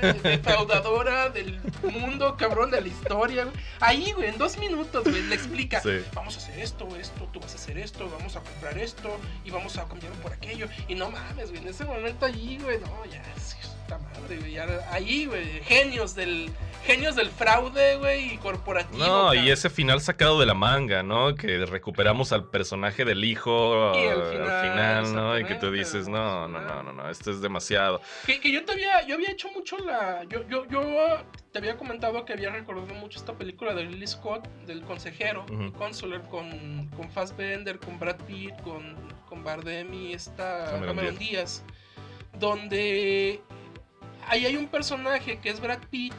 defraudadora 0.24 1.28
del 1.30 1.60
mundo, 1.82 2.36
cabrón, 2.36 2.72
de 2.72 2.80
la 2.80 2.88
historia, 2.88 3.44
güey. 3.44 3.56
Ahí, 3.78 4.10
güey, 4.12 4.30
en 4.30 4.38
dos 4.38 4.58
minutos, 4.58 5.04
güey, 5.04 5.22
le 5.22 5.34
explica, 5.36 5.80
Sí. 5.80 6.00
vamos 6.12 6.34
a 6.34 6.38
hacer 6.38 6.58
esto, 6.58 6.88
esto, 6.96 7.28
tú 7.32 7.38
vas 7.38 7.52
a 7.52 7.54
hacer 7.56 7.78
esto, 7.78 8.10
vamos 8.10 8.34
a 8.34 8.40
comprar 8.40 8.76
esto, 8.78 9.16
y 9.44 9.50
vamos 9.52 9.78
a 9.78 9.84
cambiar 9.84 10.12
por 10.14 10.32
aquello. 10.32 10.66
Y 10.88 10.96
no 10.96 11.08
mames, 11.08 11.50
güey, 11.50 11.62
en 11.62 11.68
ese 11.68 11.84
momento 11.84 12.26
allí, 12.26 12.58
güey, 12.58 12.80
no, 12.80 13.04
ya, 13.06 13.22
es 13.36 13.56
puta 13.82 13.98
madre, 13.98 14.38
güey, 14.38 14.52
ya, 14.52 14.66
ahí, 14.90 15.26
güey, 15.26 15.60
genios 15.62 16.14
del, 16.14 16.50
genios 16.84 17.16
del 17.16 17.28
fraude, 17.30 17.96
güey, 17.96 18.34
y 18.34 18.38
corporativo. 18.38 18.98
No, 18.98 19.24
cabrón. 19.26 19.44
y 19.44 19.50
ese 19.50 19.70
final 19.70 20.00
sacado 20.00 20.40
de 20.40 20.46
la 20.46 20.54
manga, 20.54 21.02
¿no? 21.02 21.34
Que 21.34 21.64
recuperamos 21.66 22.32
al 22.32 22.48
personaje 22.48 23.04
del 23.04 23.24
hijo 23.24 23.92
Y 23.94 24.06
al 24.06 24.22
al 24.22 24.62
final, 24.62 25.14
¿no? 25.14 25.38
Y 25.38 25.44
que 25.44 25.54
tú 25.56 25.70
dices, 25.70 26.08
no, 26.08 26.48
no, 26.48 26.60
no, 26.60 26.82
no, 26.82 26.92
no, 26.92 27.10
esto 27.10 27.30
es 27.30 27.40
demasiado. 27.40 28.00
Que, 28.26 28.40
que 28.40 28.50
yo 28.52 28.64
te 28.64 28.72
había, 28.72 29.06
yo 29.06 29.14
había 29.14 29.30
hecho 29.30 29.50
mucho 29.52 29.78
la. 29.78 30.24
Yo, 30.24 30.46
yo, 30.48 30.66
yo 30.68 30.82
te 31.52 31.58
había 31.58 31.76
comentado 31.76 32.24
que 32.24 32.32
había 32.32 32.50
recordado 32.50 32.94
mucho 32.94 33.18
esta 33.18 33.34
película 33.34 33.74
de 33.74 33.82
Ridley 33.84 34.06
Scott, 34.06 34.48
del 34.66 34.82
consejero, 34.82 35.44
Ujú. 35.44 35.62
el 35.62 35.72
Consular, 35.72 36.22
con, 36.28 36.88
con 36.96 37.10
Fassbender, 37.10 37.78
con 37.78 37.98
Brad 37.98 38.16
Pitt, 38.26 38.60
con, 38.62 38.96
con 39.28 39.44
Bardem 39.44 39.92
y 39.92 40.12
esta 40.14 40.66
Cameron 40.70 40.96
Cameron, 40.96 41.18
Díaz. 41.18 41.64
Donde 42.38 43.42
ahí 44.28 44.46
hay 44.46 44.56
un 44.56 44.68
personaje 44.68 45.38
que 45.38 45.50
es 45.50 45.60
Brad 45.60 45.80
Pitt. 45.90 46.12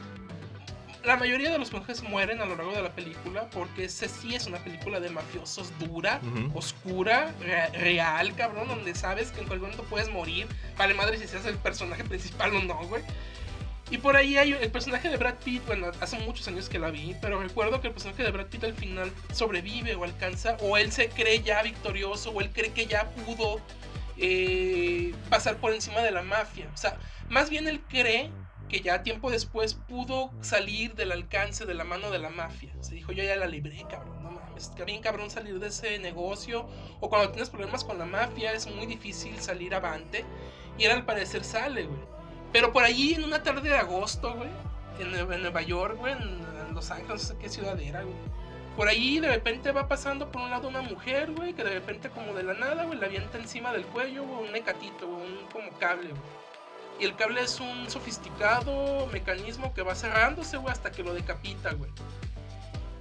La 1.04 1.16
mayoría 1.18 1.50
de 1.50 1.58
los 1.58 1.68
personajes 1.68 2.02
mueren 2.02 2.40
a 2.40 2.46
lo 2.46 2.56
largo 2.56 2.72
de 2.72 2.80
la 2.80 2.94
película 2.94 3.50
porque 3.50 3.84
ese 3.84 4.08
sí 4.08 4.34
es 4.34 4.46
una 4.46 4.56
película 4.58 5.00
de 5.00 5.10
mafiosos 5.10 5.70
dura, 5.78 6.18
oscura, 6.54 7.34
re- 7.40 7.68
real, 7.78 8.34
cabrón, 8.34 8.68
donde 8.68 8.94
sabes 8.94 9.30
que 9.30 9.40
en 9.40 9.46
cualquier 9.46 9.70
momento 9.70 9.84
puedes 9.90 10.08
morir. 10.10 10.46
Vale 10.78 10.94
madre 10.94 11.18
si 11.18 11.26
seas 11.28 11.44
el 11.44 11.56
personaje 11.58 12.04
principal 12.04 12.56
o 12.56 12.62
no, 12.62 12.86
güey. 12.86 13.02
Y 13.90 13.98
por 13.98 14.16
ahí 14.16 14.38
hay 14.38 14.52
el 14.54 14.70
personaje 14.70 15.10
de 15.10 15.18
Brad 15.18 15.34
Pitt, 15.44 15.66
bueno, 15.66 15.88
hace 16.00 16.18
muchos 16.20 16.48
años 16.48 16.70
que 16.70 16.78
la 16.78 16.90
vi, 16.90 17.14
pero 17.20 17.38
recuerdo 17.38 17.82
que 17.82 17.88
el 17.88 17.92
personaje 17.92 18.22
de 18.22 18.30
Brad 18.30 18.46
Pitt 18.46 18.64
al 18.64 18.72
final 18.72 19.12
sobrevive 19.30 19.94
o 19.96 20.04
alcanza, 20.04 20.56
o 20.62 20.78
él 20.78 20.90
se 20.90 21.10
cree 21.10 21.42
ya 21.42 21.62
victorioso, 21.62 22.30
o 22.30 22.40
él 22.40 22.48
cree 22.50 22.72
que 22.72 22.86
ya 22.86 23.10
pudo 23.10 23.60
eh, 24.18 25.14
pasar 25.30 25.56
por 25.56 25.72
encima 25.72 26.00
de 26.00 26.10
la 26.10 26.22
mafia. 26.22 26.70
O 26.72 26.76
sea, 26.76 26.96
más 27.28 27.50
bien 27.50 27.68
él 27.68 27.80
cree 27.88 28.30
que 28.68 28.80
ya 28.80 29.02
tiempo 29.02 29.30
después 29.30 29.74
pudo 29.74 30.30
salir 30.40 30.94
del 30.94 31.12
alcance 31.12 31.66
de 31.66 31.74
la 31.74 31.84
mano 31.84 32.10
de 32.10 32.18
la 32.18 32.30
mafia. 32.30 32.72
Se 32.80 32.94
dijo, 32.94 33.12
yo 33.12 33.22
ya 33.22 33.36
la 33.36 33.46
libré, 33.46 33.84
cabrón, 33.90 34.22
no 34.22 34.30
mames. 34.30 34.68
Está 34.68 34.84
bien 34.84 35.02
cabrón 35.02 35.30
salir 35.30 35.58
de 35.60 35.68
ese 35.68 35.98
negocio. 35.98 36.66
O 37.00 37.08
cuando 37.10 37.30
tienes 37.30 37.50
problemas 37.50 37.84
con 37.84 37.98
la 37.98 38.06
mafia 38.06 38.52
es 38.52 38.66
muy 38.66 38.86
difícil 38.86 39.38
salir 39.40 39.74
avante. 39.74 40.24
Y 40.78 40.84
él 40.84 40.92
al 40.92 41.04
parecer 41.04 41.44
sale, 41.44 41.84
güey. 41.86 42.00
Pero 42.52 42.72
por 42.72 42.84
allí 42.84 43.14
en 43.14 43.24
una 43.24 43.42
tarde 43.42 43.68
de 43.68 43.76
agosto, 43.76 44.34
güey, 44.34 44.48
en, 45.00 45.12
Nue- 45.12 45.34
en 45.34 45.42
Nueva 45.42 45.62
York, 45.62 45.96
güey, 45.98 46.12
en, 46.12 46.22
en 46.68 46.74
Los 46.74 46.90
Ángeles, 46.90 47.10
no 47.10 47.18
sé 47.18 47.36
qué 47.38 47.48
ciudad 47.48 47.78
era, 47.80 48.02
güey. 48.02 48.14
Por 48.76 48.88
ahí 48.88 49.20
de 49.20 49.28
repente 49.28 49.70
va 49.70 49.86
pasando 49.86 50.32
por 50.32 50.42
un 50.42 50.50
lado 50.50 50.68
una 50.68 50.82
mujer, 50.82 51.30
güey, 51.32 51.52
que 51.52 51.62
de 51.62 51.70
repente 51.70 52.10
como 52.10 52.34
de 52.34 52.42
la 52.42 52.54
nada, 52.54 52.84
güey, 52.84 52.98
le 52.98 53.06
avienta 53.06 53.38
encima 53.38 53.72
del 53.72 53.86
cuello, 53.86 54.24
güey, 54.24 54.46
un 54.46 54.52
mecatito, 54.52 55.06
güey, 55.06 55.22
un 55.22 55.46
como 55.52 55.70
cable, 55.78 56.08
güey. 56.08 56.44
Y 57.00 57.04
el 57.04 57.16
cable 57.16 57.42
es 57.42 57.60
un 57.60 57.88
sofisticado 57.90 59.06
mecanismo 59.08 59.72
que 59.74 59.82
va 59.82 59.94
cerrándose, 59.94 60.56
güey, 60.56 60.72
hasta 60.72 60.90
que 60.90 61.02
lo 61.02 61.14
decapita, 61.14 61.72
güey. 61.72 61.90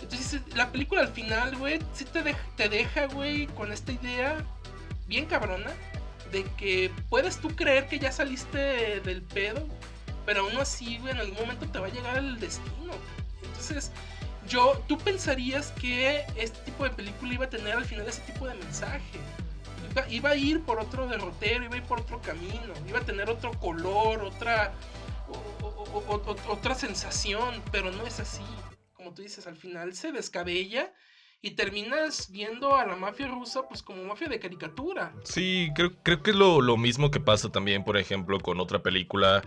Entonces 0.01 0.41
la 0.55 0.71
película 0.71 1.01
al 1.01 1.07
final, 1.07 1.55
güey, 1.57 1.79
sí 1.93 2.05
te, 2.05 2.35
te 2.55 2.69
deja, 2.69 3.07
güey, 3.07 3.47
con 3.47 3.71
esta 3.71 3.91
idea 3.91 4.43
bien 5.07 5.25
cabrona 5.25 5.71
de 6.31 6.43
que 6.57 6.91
puedes 7.09 7.37
tú 7.37 7.55
creer 7.55 7.87
que 7.87 7.99
ya 7.99 8.11
saliste 8.11 8.99
del 9.01 9.21
pedo, 9.21 9.65
pero 10.25 10.41
aún 10.41 10.57
así, 10.57 10.97
güey, 10.99 11.13
en 11.13 11.19
algún 11.19 11.37
momento 11.37 11.67
te 11.67 11.79
va 11.79 11.87
a 11.87 11.91
llegar 11.91 12.17
el 12.17 12.39
destino. 12.39 12.93
Entonces, 13.43 13.91
yo, 14.47 14.81
tú 14.87 14.97
pensarías 14.97 15.71
que 15.73 16.25
este 16.35 16.59
tipo 16.65 16.83
de 16.83 16.89
película 16.91 17.33
iba 17.33 17.45
a 17.45 17.49
tener 17.49 17.73
al 17.73 17.85
final 17.85 18.07
ese 18.07 18.21
tipo 18.21 18.47
de 18.47 18.55
mensaje. 18.55 19.19
Iba, 20.09 20.31
a 20.31 20.35
ir 20.35 20.61
por 20.63 20.79
otro 20.79 21.07
derrotero, 21.07 21.63
iba 21.65 21.75
a 21.75 21.77
ir 21.77 21.83
por 21.83 21.99
otro 21.99 22.19
camino, 22.21 22.73
iba 22.87 22.99
a 22.99 23.05
tener 23.05 23.29
otro 23.29 23.51
color, 23.59 24.23
otra, 24.23 24.73
o- 25.27 26.33
otra 26.49 26.75
sensación, 26.75 27.61
pero 27.71 27.91
no 27.91 28.05
es 28.07 28.19
así. 28.19 28.43
Como 28.93 29.13
tú 29.13 29.21
dices, 29.21 29.45
al 29.45 29.55
final 29.55 29.93
se 29.93 30.11
descabella 30.11 30.91
y 31.41 31.51
terminas 31.51 32.31
viendo 32.31 32.75
a 32.75 32.85
la 32.85 32.95
mafia 32.95 33.27
rusa 33.27 33.67
pues 33.67 33.83
como 33.83 34.01
mafia 34.03 34.29
de 34.29 34.39
caricatura. 34.39 35.13
Sí, 35.25 35.69
creo, 35.75 35.91
creo 36.01 36.23
que 36.23 36.31
es 36.31 36.37
lo, 36.37 36.61
lo 36.61 36.77
mismo 36.77 37.11
que 37.11 37.19
pasa 37.19 37.51
también, 37.51 37.83
por 37.83 37.97
ejemplo, 37.97 38.39
con 38.39 38.59
otra 38.61 38.81
película 38.81 39.43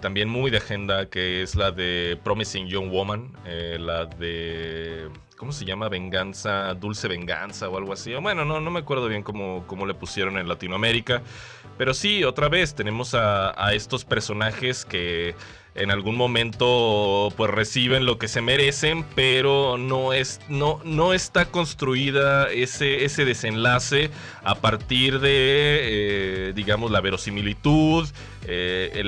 también 0.00 0.28
muy 0.28 0.50
de 0.50 0.58
agenda, 0.58 1.06
que 1.06 1.42
es 1.42 1.54
la 1.54 1.70
de 1.70 2.18
Promising 2.22 2.66
Young 2.66 2.90
Woman, 2.90 3.32
eh, 3.44 3.76
la 3.80 4.06
de... 4.06 5.08
¿Cómo 5.36 5.52
se 5.52 5.66
llama? 5.66 5.90
Venganza, 5.90 6.72
Dulce 6.74 7.08
Venganza 7.08 7.68
o 7.68 7.76
algo 7.76 7.92
así. 7.92 8.14
Bueno, 8.14 8.46
no, 8.46 8.58
no 8.58 8.70
me 8.70 8.80
acuerdo 8.80 9.06
bien 9.06 9.22
cómo, 9.22 9.64
cómo 9.66 9.84
le 9.84 9.92
pusieron 9.92 10.38
en 10.38 10.48
Latinoamérica. 10.48 11.22
Pero 11.76 11.92
sí, 11.92 12.24
otra 12.24 12.48
vez 12.48 12.74
tenemos 12.74 13.14
a, 13.14 13.52
a 13.62 13.74
estos 13.74 14.06
personajes 14.06 14.86
que 14.86 15.34
en 15.76 15.90
algún 15.90 16.16
momento 16.16 17.32
pues 17.36 17.50
reciben 17.50 18.06
lo 18.06 18.18
que 18.18 18.28
se 18.28 18.40
merecen, 18.40 19.04
pero 19.14 19.78
no, 19.78 20.12
es, 20.12 20.40
no, 20.48 20.80
no 20.84 21.12
está 21.12 21.46
construida 21.46 22.50
ese, 22.50 23.04
ese 23.04 23.24
desenlace 23.24 24.10
a 24.42 24.56
partir 24.56 25.20
de, 25.20 25.30
eh, 25.30 26.52
digamos, 26.54 26.90
la 26.90 27.00
verosimilitud, 27.00 28.08
eh, 28.48 29.02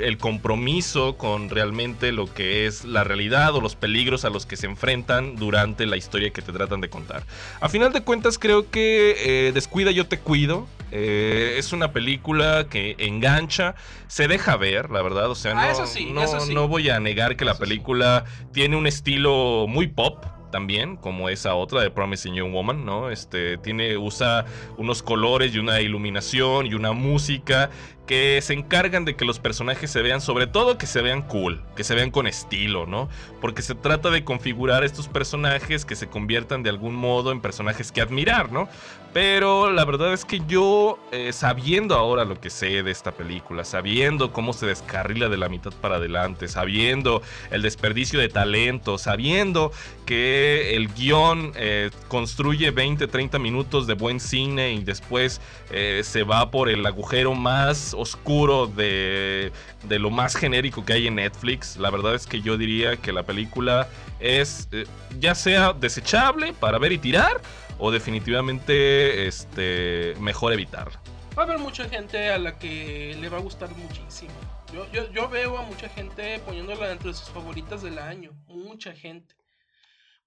el 0.00 0.18
compromiso 0.18 1.16
con 1.16 1.50
realmente 1.50 2.12
lo 2.12 2.32
que 2.32 2.66
es 2.66 2.84
la 2.84 3.02
realidad 3.02 3.54
o 3.54 3.60
los 3.60 3.74
peligros 3.74 4.24
a 4.24 4.30
los 4.30 4.46
que 4.46 4.56
se 4.56 4.66
enfrentan 4.66 5.36
durante 5.36 5.86
la 5.86 5.96
historia 5.96 6.30
que 6.30 6.42
te 6.42 6.52
tratan 6.52 6.80
de 6.80 6.88
contar. 6.88 7.24
A 7.60 7.68
final 7.68 7.92
de 7.92 8.02
cuentas 8.02 8.38
creo 8.38 8.70
que 8.70 9.48
eh, 9.48 9.52
Descuida 9.52 9.90
yo 9.90 10.06
te 10.06 10.18
cuido. 10.18 10.66
Eh, 10.94 11.56
es 11.58 11.72
una 11.72 11.92
película 11.92 12.66
que 12.70 12.94
engancha, 12.98 13.74
se 14.06 14.28
deja 14.28 14.56
ver, 14.56 14.90
la 14.90 15.02
verdad. 15.02 15.30
O 15.30 15.34
sea, 15.34 15.52
Ah, 15.52 15.66
no, 15.66 15.70
eso 15.72 15.86
sí, 15.86 16.10
no, 16.12 16.22
eso 16.22 16.40
sí. 16.40 16.54
no 16.54 16.68
voy 16.68 16.88
a 16.88 17.00
negar 17.00 17.36
que 17.36 17.44
la 17.44 17.52
Eso 17.52 17.64
sí. 17.64 17.68
película 17.68 18.24
tiene 18.52 18.76
un 18.76 18.86
estilo 18.86 19.66
muy 19.68 19.88
pop. 19.88 20.24
también, 20.54 20.96
como 20.96 21.28
esa 21.30 21.56
otra 21.56 21.80
de 21.82 21.90
Promising 21.90 22.34
Young 22.36 22.52
Woman, 22.52 22.84
¿no? 22.84 23.10
Este 23.10 23.58
tiene 23.58 23.96
usa 23.96 24.44
unos 24.76 25.02
colores 25.02 25.52
y 25.52 25.58
una 25.58 25.80
iluminación 25.80 26.66
y 26.66 26.74
una 26.74 26.92
música 26.92 27.70
que 28.06 28.40
se 28.42 28.52
encargan 28.52 29.04
de 29.04 29.16
que 29.16 29.24
los 29.24 29.38
personajes 29.38 29.90
se 29.90 30.02
vean, 30.02 30.20
sobre 30.20 30.46
todo 30.46 30.76
que 30.76 30.86
se 30.86 31.00
vean 31.00 31.22
cool, 31.22 31.62
que 31.74 31.84
se 31.84 31.94
vean 31.94 32.10
con 32.10 32.26
estilo, 32.26 32.86
¿no? 32.86 33.08
Porque 33.40 33.62
se 33.62 33.74
trata 33.74 34.10
de 34.10 34.24
configurar 34.24 34.84
estos 34.84 35.08
personajes 35.08 35.84
que 35.84 35.96
se 35.96 36.08
conviertan 36.08 36.62
de 36.62 36.70
algún 36.70 36.94
modo 36.94 37.32
en 37.32 37.40
personajes 37.40 37.92
que 37.92 38.00
admirar, 38.00 38.52
¿no? 38.52 38.68
Pero 39.14 39.70
la 39.70 39.84
verdad 39.84 40.12
es 40.12 40.24
que 40.24 40.42
yo, 40.48 40.98
eh, 41.12 41.32
sabiendo 41.32 41.94
ahora 41.94 42.24
lo 42.24 42.40
que 42.40 42.50
sé 42.50 42.82
de 42.82 42.90
esta 42.90 43.12
película, 43.12 43.62
sabiendo 43.64 44.32
cómo 44.32 44.52
se 44.52 44.66
descarrila 44.66 45.28
de 45.28 45.36
la 45.36 45.48
mitad 45.48 45.72
para 45.72 45.96
adelante, 45.96 46.48
sabiendo 46.48 47.22
el 47.52 47.62
desperdicio 47.62 48.18
de 48.18 48.28
talento, 48.28 48.98
sabiendo 48.98 49.70
que 50.04 50.74
el 50.74 50.92
guion 50.92 51.52
eh, 51.54 51.90
construye 52.08 52.72
20, 52.72 53.06
30 53.06 53.38
minutos 53.38 53.86
de 53.86 53.94
buen 53.94 54.18
cine 54.18 54.72
y 54.72 54.82
después 54.82 55.40
eh, 55.70 56.00
se 56.02 56.24
va 56.24 56.50
por 56.50 56.68
el 56.68 56.84
agujero 56.84 57.34
más 57.34 57.93
oscuro 57.94 58.66
de, 58.66 59.52
de 59.84 59.98
lo 59.98 60.10
más 60.10 60.36
genérico 60.36 60.84
que 60.84 60.92
hay 60.92 61.06
en 61.06 61.16
Netflix, 61.16 61.76
la 61.76 61.90
verdad 61.90 62.14
es 62.14 62.26
que 62.26 62.40
yo 62.40 62.56
diría 62.56 62.96
que 62.96 63.12
la 63.12 63.22
película 63.22 63.88
es 64.20 64.68
eh, 64.72 64.86
ya 65.18 65.34
sea 65.34 65.72
desechable 65.72 66.52
para 66.52 66.78
ver 66.78 66.92
y 66.92 66.98
tirar 66.98 67.40
o 67.78 67.90
definitivamente 67.90 69.26
este 69.26 70.14
mejor 70.20 70.52
evitarla. 70.52 71.00
Va 71.36 71.42
a 71.42 71.46
haber 71.46 71.58
mucha 71.58 71.88
gente 71.88 72.30
a 72.30 72.38
la 72.38 72.58
que 72.58 73.16
le 73.20 73.28
va 73.28 73.38
a 73.38 73.40
gustar 73.40 73.68
muchísimo. 73.74 74.32
Yo, 74.72 74.90
yo, 74.92 75.10
yo 75.10 75.28
veo 75.28 75.58
a 75.58 75.62
mucha 75.62 75.88
gente 75.88 76.38
poniéndola 76.40 76.92
entre 76.92 77.12
sus 77.12 77.28
favoritas 77.30 77.82
del 77.82 77.98
año. 77.98 78.30
Mucha 78.46 78.92
gente. 78.92 79.34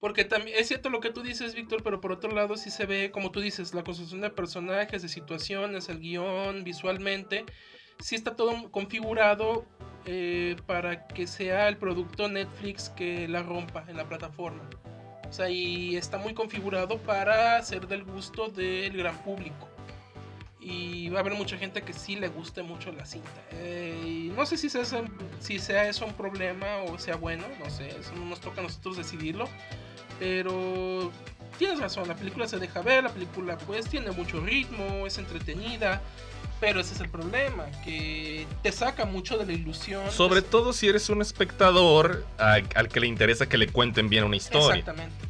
Porque 0.00 0.24
también 0.24 0.56
es 0.58 0.68
cierto 0.68 0.90
lo 0.90 1.00
que 1.00 1.10
tú 1.10 1.22
dices, 1.22 1.54
Víctor, 1.54 1.82
pero 1.82 2.00
por 2.00 2.12
otro 2.12 2.30
lado 2.30 2.56
sí 2.56 2.70
se 2.70 2.86
ve, 2.86 3.10
como 3.10 3.32
tú 3.32 3.40
dices, 3.40 3.74
la 3.74 3.82
construcción 3.82 4.20
de 4.20 4.30
personajes, 4.30 5.02
de 5.02 5.08
situaciones, 5.08 5.88
el 5.88 5.98
guion, 5.98 6.62
visualmente. 6.62 7.44
Sí 7.98 8.14
está 8.14 8.36
todo 8.36 8.70
configurado 8.70 9.66
eh, 10.06 10.54
para 10.66 11.08
que 11.08 11.26
sea 11.26 11.68
el 11.68 11.76
producto 11.76 12.28
Netflix 12.28 12.90
que 12.90 13.26
la 13.26 13.42
rompa 13.42 13.84
en 13.88 13.96
la 13.96 14.08
plataforma. 14.08 14.62
O 15.28 15.32
sea, 15.32 15.50
y 15.50 15.96
está 15.96 16.16
muy 16.16 16.32
configurado 16.32 16.98
para 16.98 17.60
ser 17.62 17.88
del 17.88 18.04
gusto 18.04 18.48
del 18.48 18.96
gran 18.96 19.18
público. 19.24 19.68
Y 20.60 21.08
va 21.10 21.18
a 21.18 21.20
haber 21.20 21.34
mucha 21.34 21.56
gente 21.58 21.82
que 21.82 21.92
sí 21.92 22.16
le 22.16 22.28
guste 22.28 22.62
mucho 22.62 22.92
la 22.92 23.04
cinta. 23.04 23.42
Eh, 23.52 24.00
y 24.04 24.32
no 24.34 24.46
sé 24.46 24.56
si 24.56 24.70
sea, 24.70 24.84
si 25.40 25.58
sea 25.58 25.88
eso 25.88 26.06
un 26.06 26.14
problema 26.14 26.78
o 26.84 26.98
sea 26.98 27.16
bueno, 27.16 27.44
no 27.62 27.68
sé, 27.70 27.88
eso 27.88 28.12
no 28.16 28.26
nos 28.26 28.40
toca 28.40 28.60
a 28.60 28.64
nosotros 28.64 28.96
decidirlo. 28.96 29.48
Pero 30.18 31.10
tienes 31.58 31.78
razón, 31.80 32.08
la 32.08 32.14
película 32.16 32.46
se 32.48 32.58
deja 32.58 32.80
ver, 32.82 33.04
la 33.04 33.10
película 33.10 33.56
pues 33.58 33.86
tiene 33.86 34.10
mucho 34.10 34.40
ritmo, 34.40 35.06
es 35.06 35.18
entretenida. 35.18 36.00
Pero 36.60 36.80
ese 36.80 36.92
es 36.94 37.00
el 37.00 37.08
problema, 37.08 37.66
que 37.84 38.44
te 38.64 38.72
saca 38.72 39.04
mucho 39.04 39.38
de 39.38 39.46
la 39.46 39.52
ilusión. 39.52 40.10
Sobre 40.10 40.42
todo 40.42 40.72
si 40.72 40.88
eres 40.88 41.08
un 41.08 41.22
espectador 41.22 42.24
a- 42.36 42.58
al 42.74 42.88
que 42.88 42.98
le 42.98 43.06
interesa 43.06 43.48
que 43.48 43.56
le 43.58 43.68
cuenten 43.68 44.08
bien 44.08 44.24
una 44.24 44.34
historia. 44.34 44.74
Exactamente, 44.80 45.14
exactamente. 45.14 45.27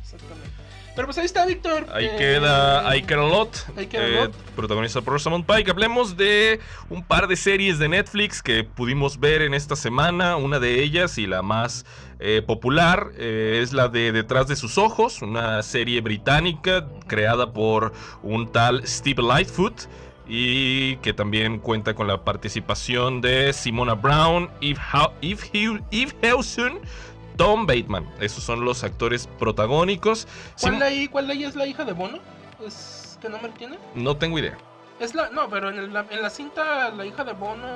Pero 0.98 1.06
pues 1.06 1.18
ahí 1.18 1.26
está, 1.26 1.46
Víctor. 1.46 1.86
Ahí 1.92 2.06
Eh, 2.06 2.14
queda 2.18 2.96
I 2.96 3.02
Care 3.02 3.20
a 3.20 3.24
Lot, 3.24 3.56
I 3.80 3.86
Care 3.86 4.04
a 4.04 4.08
eh, 4.08 4.20
Lot. 4.56 5.04
por 5.04 5.12
Rosamund 5.12 5.46
Pike. 5.46 5.70
Hablemos 5.70 6.16
de 6.16 6.58
un 6.90 7.04
par 7.04 7.28
de 7.28 7.36
series 7.36 7.78
de 7.78 7.88
Netflix 7.88 8.42
que 8.42 8.64
pudimos 8.64 9.20
ver 9.20 9.42
en 9.42 9.54
esta 9.54 9.76
semana. 9.76 10.34
Una 10.34 10.58
de 10.58 10.82
ellas 10.82 11.16
y 11.16 11.28
la 11.28 11.40
más 11.40 11.86
eh, 12.18 12.42
popular 12.44 13.12
eh, 13.16 13.60
es 13.62 13.72
la 13.72 13.86
de 13.86 14.10
Detrás 14.10 14.48
de 14.48 14.56
sus 14.56 14.76
ojos, 14.76 15.22
una 15.22 15.62
serie 15.62 16.00
británica 16.00 16.88
creada 17.06 17.52
por 17.52 17.92
un 18.24 18.50
tal 18.50 18.84
Steve 18.84 19.22
Lightfoot 19.22 19.82
y 20.26 20.96
que 20.96 21.12
también 21.12 21.60
cuenta 21.60 21.94
con 21.94 22.08
la 22.08 22.24
participación 22.24 23.20
de 23.20 23.52
Simona 23.52 23.94
Brown, 23.94 24.50
Eve, 24.60 24.80
Eve 25.22 25.80
Eve 25.92 26.12
Hewson, 26.22 26.80
Tom 27.38 27.66
Bateman. 27.66 28.06
Esos 28.20 28.44
son 28.44 28.66
los 28.66 28.84
actores 28.84 29.26
protagónicos. 29.38 30.26
¿Cuál, 30.60 30.72
Sim- 30.74 30.78
de 30.80 30.84
ahí, 30.84 31.08
¿Cuál 31.08 31.30
ahí 31.30 31.44
es 31.44 31.56
la 31.56 31.66
hija 31.66 31.84
de 31.86 31.92
Bono? 31.94 32.18
¿Es 32.66 33.18
que 33.22 33.30
nombre 33.30 33.50
tiene? 33.56 33.78
no 33.94 34.16
tengo 34.18 34.38
idea. 34.38 34.58
Es 35.00 35.14
la, 35.14 35.30
no, 35.30 35.48
pero 35.48 35.70
en, 35.70 35.78
el- 35.78 35.92
la, 35.92 36.04
en 36.10 36.20
la 36.22 36.28
cinta, 36.28 36.90
la 36.90 37.06
hija 37.06 37.22
de 37.22 37.32
Bono, 37.32 37.68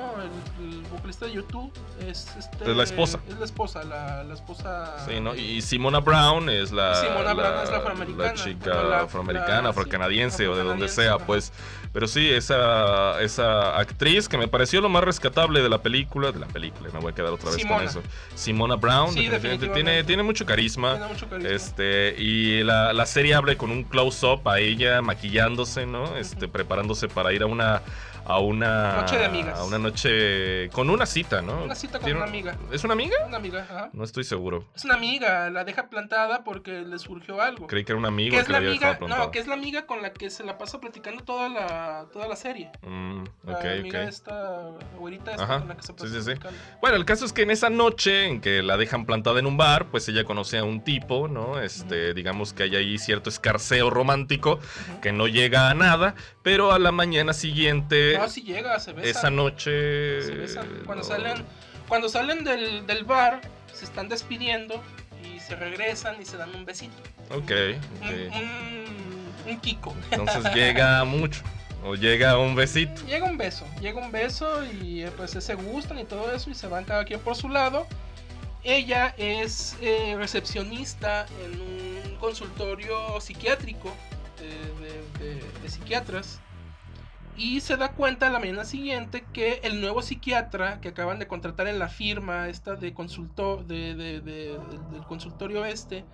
el, 0.59 0.65
el 0.65 0.81
vocalista 0.91 1.25
de 1.25 1.31
YouTube, 1.31 1.71
es, 2.01 2.27
este, 2.37 2.69
Es 2.69 2.75
la 2.75 2.83
esposa. 2.83 3.19
Es 3.29 3.39
la 3.39 3.45
esposa, 3.45 3.81
la, 3.83 4.25
la 4.25 4.33
esposa. 4.33 4.97
Sí, 5.07 5.21
¿no? 5.21 5.33
Y 5.33 5.61
Simona 5.61 6.01
Brown 6.01 6.49
es 6.49 6.73
la, 6.73 6.95
Simona 6.95 7.33
Brown 7.33 7.63
es 7.63 7.69
la 7.71 7.77
afroamericana. 7.77 8.23
la 8.25 8.33
chica 8.33 8.73
Bueno, 8.73 8.89
la- 8.89 8.99
afroamericana, 9.03 9.61
la- 9.61 9.69
afrocanadiense 9.69 10.37
sí, 10.39 10.45
o 10.45 10.55
de 10.57 10.63
donde 10.63 10.89
sea, 10.89 11.17
pues. 11.17 11.53
Pero 11.93 12.07
sí, 12.07 12.27
esa, 12.29 13.21
esa 13.21 13.77
actriz 13.77 14.27
que 14.27 14.37
me 14.37 14.47
pareció 14.47 14.81
lo 14.81 14.89
más 14.89 15.03
rescatable 15.03 15.61
de 15.61 15.69
la 15.69 15.83
película, 15.83 16.31
de 16.31 16.39
la 16.39 16.47
película, 16.47 16.89
me 16.91 16.99
voy 16.99 17.11
a 17.11 17.15
quedar 17.15 17.31
otra 17.31 17.51
vez 17.51 17.61
Simona. 17.61 17.77
con 17.77 17.87
eso. 17.87 18.01
Simona 18.33 18.75
Brown, 18.77 19.09
Sí, 19.13 19.27
definitivamente 19.27 19.31
definitivamente. 19.67 19.83
tiene, 19.91 20.03
tiene 20.03 20.23
mucho 20.23 20.45
carisma. 20.45 20.93
Tiene 20.97 21.07
mucho 21.13 21.29
carisma. 21.29 21.49
Este, 21.51 22.15
y 22.17 22.63
la, 22.63 22.93
la 22.93 23.05
serie 23.05 23.35
abre 23.35 23.57
con 23.57 23.69
un 23.69 23.83
close-up 23.83 24.47
a 24.49 24.59
ella 24.59 25.01
maquillándose, 25.03 25.85
¿no? 25.85 26.15
Este, 26.17 26.47
preparándose 26.47 27.07
para 27.07 27.31
ir 27.31 27.43
a 27.43 27.45
una. 27.45 27.81
A 28.25 28.39
una. 28.39 29.01
Noche 29.01 29.17
de 29.17 29.25
amigas. 29.25 29.59
A 29.59 29.63
una 29.65 29.77
noche. 29.77 30.69
Con 30.69 30.89
una 30.89 31.05
cita, 31.05 31.41
¿no? 31.41 31.63
Una 31.63 31.75
cita 31.75 31.99
con 31.99 32.11
una 32.13 32.25
amiga. 32.25 32.57
¿Es 32.71 32.83
una 32.83 32.93
amiga? 32.93 33.15
Una 33.27 33.37
amiga, 33.37 33.61
ajá. 33.61 33.89
No 33.93 34.03
estoy 34.03 34.23
seguro. 34.23 34.65
Es 34.75 34.85
una 34.85 34.95
amiga, 34.95 35.49
la 35.49 35.63
deja 35.63 35.89
plantada 35.89 36.43
porque 36.43 36.81
le 36.81 36.99
surgió 36.99 37.41
algo. 37.41 37.67
Creí 37.67 37.83
que 37.83 37.91
era 37.91 37.99
un 37.99 38.05
amigo 38.05 38.35
que 38.35 38.39
es 38.39 38.45
que 38.45 38.51
la 38.51 38.57
había 38.59 38.69
amiga, 38.69 38.97
no, 39.07 39.31
que 39.31 39.39
es 39.39 39.47
la 39.47 39.55
amiga 39.55 39.85
con 39.85 40.01
la 40.01 40.13
que 40.13 40.29
se 40.29 40.43
la 40.43 40.57
pasa 40.57 40.79
platicando 40.79 41.23
toda 41.23 41.49
la, 41.49 42.05
toda 42.13 42.27
la 42.27 42.35
serie. 42.35 42.71
Mm, 42.81 43.23
La 43.45 43.59
amiga 43.59 44.03
esta, 44.03 44.69
güerita 44.97 45.31
esta 45.31 45.43
Ajá, 45.43 45.59
con 45.59 45.67
la 45.69 45.75
que 45.75 45.81
se 45.81 45.87
sí, 45.87 45.93
pasa 45.93 46.07
sí, 46.07 46.19
sí. 46.19 46.23
platicando. 46.25 46.59
Bueno, 46.81 46.95
el 46.97 47.05
caso 47.05 47.25
es 47.25 47.33
que 47.33 47.41
en 47.41 47.51
esa 47.51 47.69
noche 47.69 48.27
en 48.27 48.39
que 48.41 48.63
la 48.63 48.77
dejan 48.77 49.05
plantada 49.05 49.39
en 49.39 49.45
un 49.47 49.57
bar, 49.57 49.87
pues 49.87 50.07
ella 50.07 50.23
conoce 50.23 50.57
a 50.57 50.63
un 50.63 50.81
tipo, 50.83 51.27
¿no? 51.27 51.59
Este, 51.59 52.13
digamos 52.13 52.53
que 52.53 52.63
hay 52.63 52.75
ahí 52.75 52.97
cierto 52.97 53.29
escarceo 53.29 53.89
romántico 53.89 54.59
que 55.01 55.11
no 55.11 55.27
llega 55.27 55.69
a 55.69 55.73
nada, 55.73 56.15
pero 56.41 56.71
a 56.71 56.79
la 56.79 56.91
mañana 56.91 57.33
siguiente, 57.33 58.12
No, 58.19 58.29
si 58.29 58.41
llega, 58.41 58.79
se 58.79 58.93
besa. 58.93 59.19
esa 59.19 59.29
noche... 59.29 60.21
se 60.21 60.31
besan. 60.33 60.67
Cuando 60.85 61.03
no- 61.03 61.09
salen, 61.09 61.45
cuando 61.87 62.09
salen 62.09 62.43
del, 62.43 62.85
del 62.87 63.03
bar, 63.03 63.41
se 63.73 63.85
están 63.85 64.09
despidiendo 64.09 64.81
y 65.23 65.39
se 65.39 65.55
regresan 65.55 66.21
y 66.21 66.25
se 66.25 66.37
dan 66.37 66.53
un 66.55 66.65
besito. 66.65 66.95
Ok, 67.29 67.51
Un, 68.01 68.07
ok. 68.07 68.35
un, 69.45 69.51
un 69.51 69.59
Kiko. 69.59 69.95
Entonces 70.11 70.53
llega 70.53 71.03
mucho, 71.05 71.41
o 71.83 71.95
llega 71.95 72.37
un 72.37 72.55
besito. 72.55 73.01
Llega 73.05 73.25
un 73.25 73.37
beso, 73.37 73.65
llega 73.81 73.99
un 73.99 74.11
beso 74.11 74.63
y 74.65 75.03
eh, 75.03 75.11
pues 75.17 75.31
se 75.31 75.55
gustan 75.55 75.99
y 75.99 76.05
todo 76.05 76.33
eso 76.33 76.49
y 76.49 76.55
se 76.55 76.67
van 76.67 76.85
cada 76.85 77.03
quien 77.05 77.19
por 77.19 77.35
su 77.35 77.49
lado. 77.49 77.87
Ella 78.65 79.13
es 79.17 79.75
eh, 79.81 80.15
recepcionista 80.17 81.25
en 81.43 81.59
un 81.59 82.15
consultorio 82.17 83.19
psiquiátrico 83.19 83.93
de, 84.39 84.47
de- 85.27 85.35
de- 85.35 85.59
de 85.61 85.69
psiquiatras 85.69 86.39
y 87.37 87.61
se 87.61 87.77
da 87.77 87.91
cuenta 87.93 88.29
la 88.29 88.39
mañana 88.39 88.65
siguiente 88.65 89.25
que 89.33 89.59
el 89.63 89.81
nuevo 89.81 90.01
psiquiatra 90.01 90.79
que 90.81 90.89
acaban 90.89 91.19
de 91.19 91.27
contratar 91.27 91.67
en 91.67 91.79
la 91.79 91.87
firma 91.87 92.47
esta 92.49 92.75
de 92.75 92.93
consultor 92.93 93.65
de, 93.65 93.95
de- 93.95 94.21
de- 94.21 94.59
del- 94.91 95.03
consultorio 95.07 95.65
este 95.65 96.05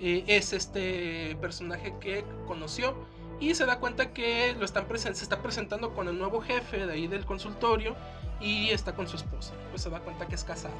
eh, 0.00 0.24
es 0.26 0.52
este 0.52 1.36
personaje 1.40 1.94
que 2.00 2.24
conoció 2.46 2.96
y 3.40 3.54
se 3.54 3.66
da 3.66 3.78
cuenta 3.78 4.12
que 4.12 4.54
lo 4.58 4.64
están 4.64 4.86
se 4.96 5.08
está 5.10 5.42
presentando 5.42 5.94
con 5.94 6.08
el 6.08 6.18
nuevo 6.18 6.40
jefe 6.40 6.86
de 6.86 6.92
ahí 6.92 7.06
del 7.06 7.24
consultorio 7.24 7.96
y 8.40 8.70
está 8.70 8.94
con 8.94 9.08
su 9.08 9.16
esposa. 9.16 9.54
Pues 9.70 9.82
se 9.82 9.90
da 9.90 10.00
cuenta 10.00 10.26
que 10.26 10.34
es 10.34 10.44
casado. 10.44 10.74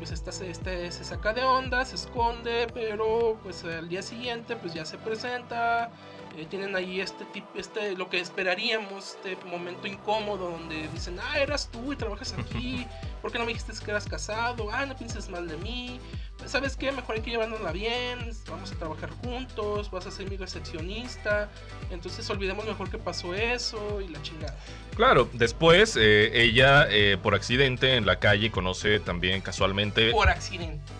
Pues 0.00 0.12
esta 0.12 0.30
este, 0.30 0.90
se 0.90 1.04
saca 1.04 1.34
de 1.34 1.44
onda, 1.44 1.84
se 1.84 1.94
esconde, 1.96 2.66
pero 2.72 3.38
pues 3.42 3.62
al 3.64 3.86
día 3.90 4.00
siguiente 4.00 4.56
pues 4.56 4.72
ya 4.72 4.86
se 4.86 4.96
presenta. 4.96 5.92
eh, 6.38 6.46
tienen 6.48 6.74
ahí 6.74 7.00
este 7.02 7.26
tipo, 7.26 7.48
este, 7.54 7.94
lo 7.96 8.08
que 8.08 8.18
esperaríamos, 8.18 9.16
este 9.22 9.36
momento 9.46 9.86
incómodo 9.86 10.52
donde 10.52 10.88
dicen, 10.88 11.18
ah, 11.20 11.38
eras 11.38 11.68
tú 11.70 11.92
y 11.92 11.96
trabajas 11.96 12.34
aquí, 12.38 12.86
¿por 13.20 13.32
qué 13.32 13.38
no 13.38 13.44
me 13.44 13.52
dijiste 13.52 13.72
que 13.84 13.90
eras 13.90 14.06
casado? 14.06 14.70
Ah, 14.72 14.86
no 14.86 14.96
pienses 14.96 15.28
mal 15.28 15.48
de 15.48 15.56
mí, 15.58 16.00
¿sabes 16.46 16.76
qué? 16.76 16.92
Mejor 16.92 17.16
hay 17.16 17.22
que 17.22 17.30
llevárnosla 17.30 17.72
bien, 17.72 18.30
vamos 18.48 18.72
a 18.72 18.74
trabajar 18.76 19.10
juntos, 19.10 19.90
vas 19.90 20.06
a 20.06 20.10
ser 20.10 20.28
mi 20.30 20.36
recepcionista, 20.36 21.48
entonces 21.90 22.28
olvidemos 22.30 22.64
mejor 22.64 22.90
que 22.90 22.98
pasó 22.98 23.34
eso 23.34 24.00
y 24.00 24.08
la 24.08 24.20
chingada. 24.22 24.56
Claro, 24.96 25.28
después 25.32 25.96
eh, 25.96 26.42
ella 26.42 26.86
eh, 26.90 27.16
por 27.22 27.34
accidente 27.34 27.96
en 27.96 28.06
la 28.06 28.18
calle 28.18 28.50
conoce 28.50 29.00
también 29.00 29.40
casualmente... 29.40 30.10
Por 30.12 30.28
accidente. 30.28 30.92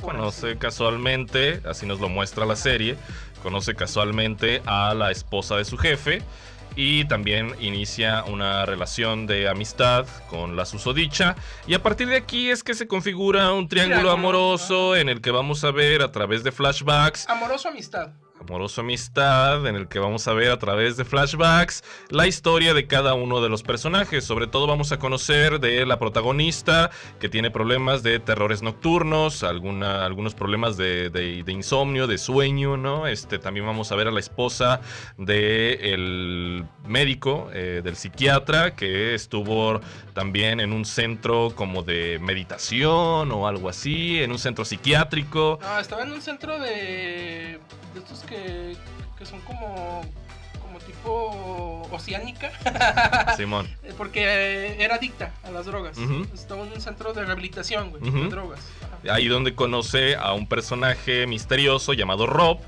Por 0.00 0.12
conoce 0.12 0.36
accidente. 0.38 0.58
casualmente, 0.58 1.60
así 1.64 1.86
nos 1.86 2.00
lo 2.00 2.08
muestra 2.08 2.44
la 2.46 2.56
serie, 2.56 2.96
conoce 3.42 3.74
casualmente 3.74 4.62
a 4.66 4.94
la 4.94 5.10
esposa 5.10 5.56
de 5.56 5.64
su 5.64 5.76
jefe 5.76 6.22
y 6.76 7.04
también 7.06 7.54
inicia 7.60 8.24
una 8.24 8.66
relación 8.66 9.26
de 9.26 9.48
amistad 9.48 10.06
con 10.28 10.56
la 10.56 10.64
susodicha 10.64 11.36
y 11.66 11.74
a 11.74 11.82
partir 11.82 12.08
de 12.08 12.16
aquí 12.16 12.50
es 12.50 12.62
que 12.62 12.74
se 12.74 12.86
configura 12.86 13.52
un 13.52 13.68
triángulo 13.68 14.10
amoroso 14.10 14.96
en 14.96 15.08
el 15.08 15.20
que 15.20 15.30
vamos 15.30 15.64
a 15.64 15.70
ver 15.70 16.02
a 16.02 16.12
través 16.12 16.44
de 16.44 16.52
flashbacks 16.52 17.28
Amoroso 17.28 17.68
amistad. 17.68 18.12
Amoroso 18.40 18.80
amistad 18.82 19.66
en 19.66 19.76
el 19.76 19.88
que 19.88 19.98
vamos 19.98 20.26
a 20.28 20.34
ver 20.34 20.50
a 20.50 20.58
través 20.58 20.96
de 20.96 21.04
flashbacks 21.04 21.82
la 22.10 22.26
historia 22.26 22.74
de 22.74 22.86
cada 22.86 23.14
uno 23.14 23.40
de 23.40 23.48
los 23.48 23.62
personajes. 23.62 24.24
Sobre 24.24 24.46
todo 24.46 24.66
vamos 24.66 24.92
a 24.92 24.98
conocer 24.98 25.60
de 25.60 25.86
la 25.86 25.98
protagonista 25.98 26.90
que 27.20 27.28
tiene 27.28 27.50
problemas 27.50 28.02
de 28.02 28.18
terrores 28.18 28.60
nocturnos, 28.62 29.42
algunos 29.44 30.34
problemas 30.34 30.76
de, 30.76 31.10
de- 31.10 31.42
de 31.42 31.52
insomnio, 31.52 32.06
de 32.06 32.18
sueño, 32.18 32.76
¿no? 32.76 33.06
Este, 33.06 33.38
también 33.38 33.66
vamos 33.66 33.92
a 33.92 33.96
ver 33.96 34.08
a 34.08 34.10
la 34.10 34.20
esposa 34.20 34.80
del 35.16 36.64
médico, 36.86 37.48
eh, 37.54 37.80
del 37.82 37.96
psiquiatra, 37.96 38.74
que 38.74 39.14
estuvo 39.14 39.80
también 40.14 40.60
en 40.60 40.72
un 40.72 40.84
centro 40.86 41.52
como 41.54 41.82
de 41.82 42.18
meditación 42.20 43.30
o 43.32 43.46
algo 43.46 43.68
así, 43.68 44.22
en 44.22 44.30
un 44.30 44.38
centro 44.38 44.64
psiquiátrico. 44.64 45.58
No, 45.60 45.78
estaba 45.78 46.04
en 46.04 46.12
un 46.12 46.22
centro 46.22 46.58
de. 46.58 47.58
de 47.92 47.98
estos 47.98 48.20
que. 48.20 48.76
que 49.18 49.26
son 49.26 49.40
como. 49.40 50.02
como 50.62 50.78
tipo. 50.78 51.88
oceánica. 51.90 52.50
Simón. 53.36 53.68
Porque 53.98 54.76
era 54.78 54.94
adicta 54.94 55.32
a 55.44 55.50
las 55.50 55.66
drogas. 55.66 55.98
Estaba 56.32 56.64
en 56.64 56.72
un 56.72 56.80
centro 56.80 57.12
de 57.12 57.24
rehabilitación, 57.24 57.90
güey, 57.90 58.02
Ujú. 58.08 58.18
de 58.22 58.28
drogas. 58.28 58.60
Ajá. 58.82 59.14
Ahí 59.14 59.28
donde 59.28 59.54
conoce 59.54 60.16
a 60.16 60.32
un 60.32 60.46
personaje 60.46 61.26
misterioso 61.26 61.92
llamado 61.92 62.26
Rob. 62.26 62.58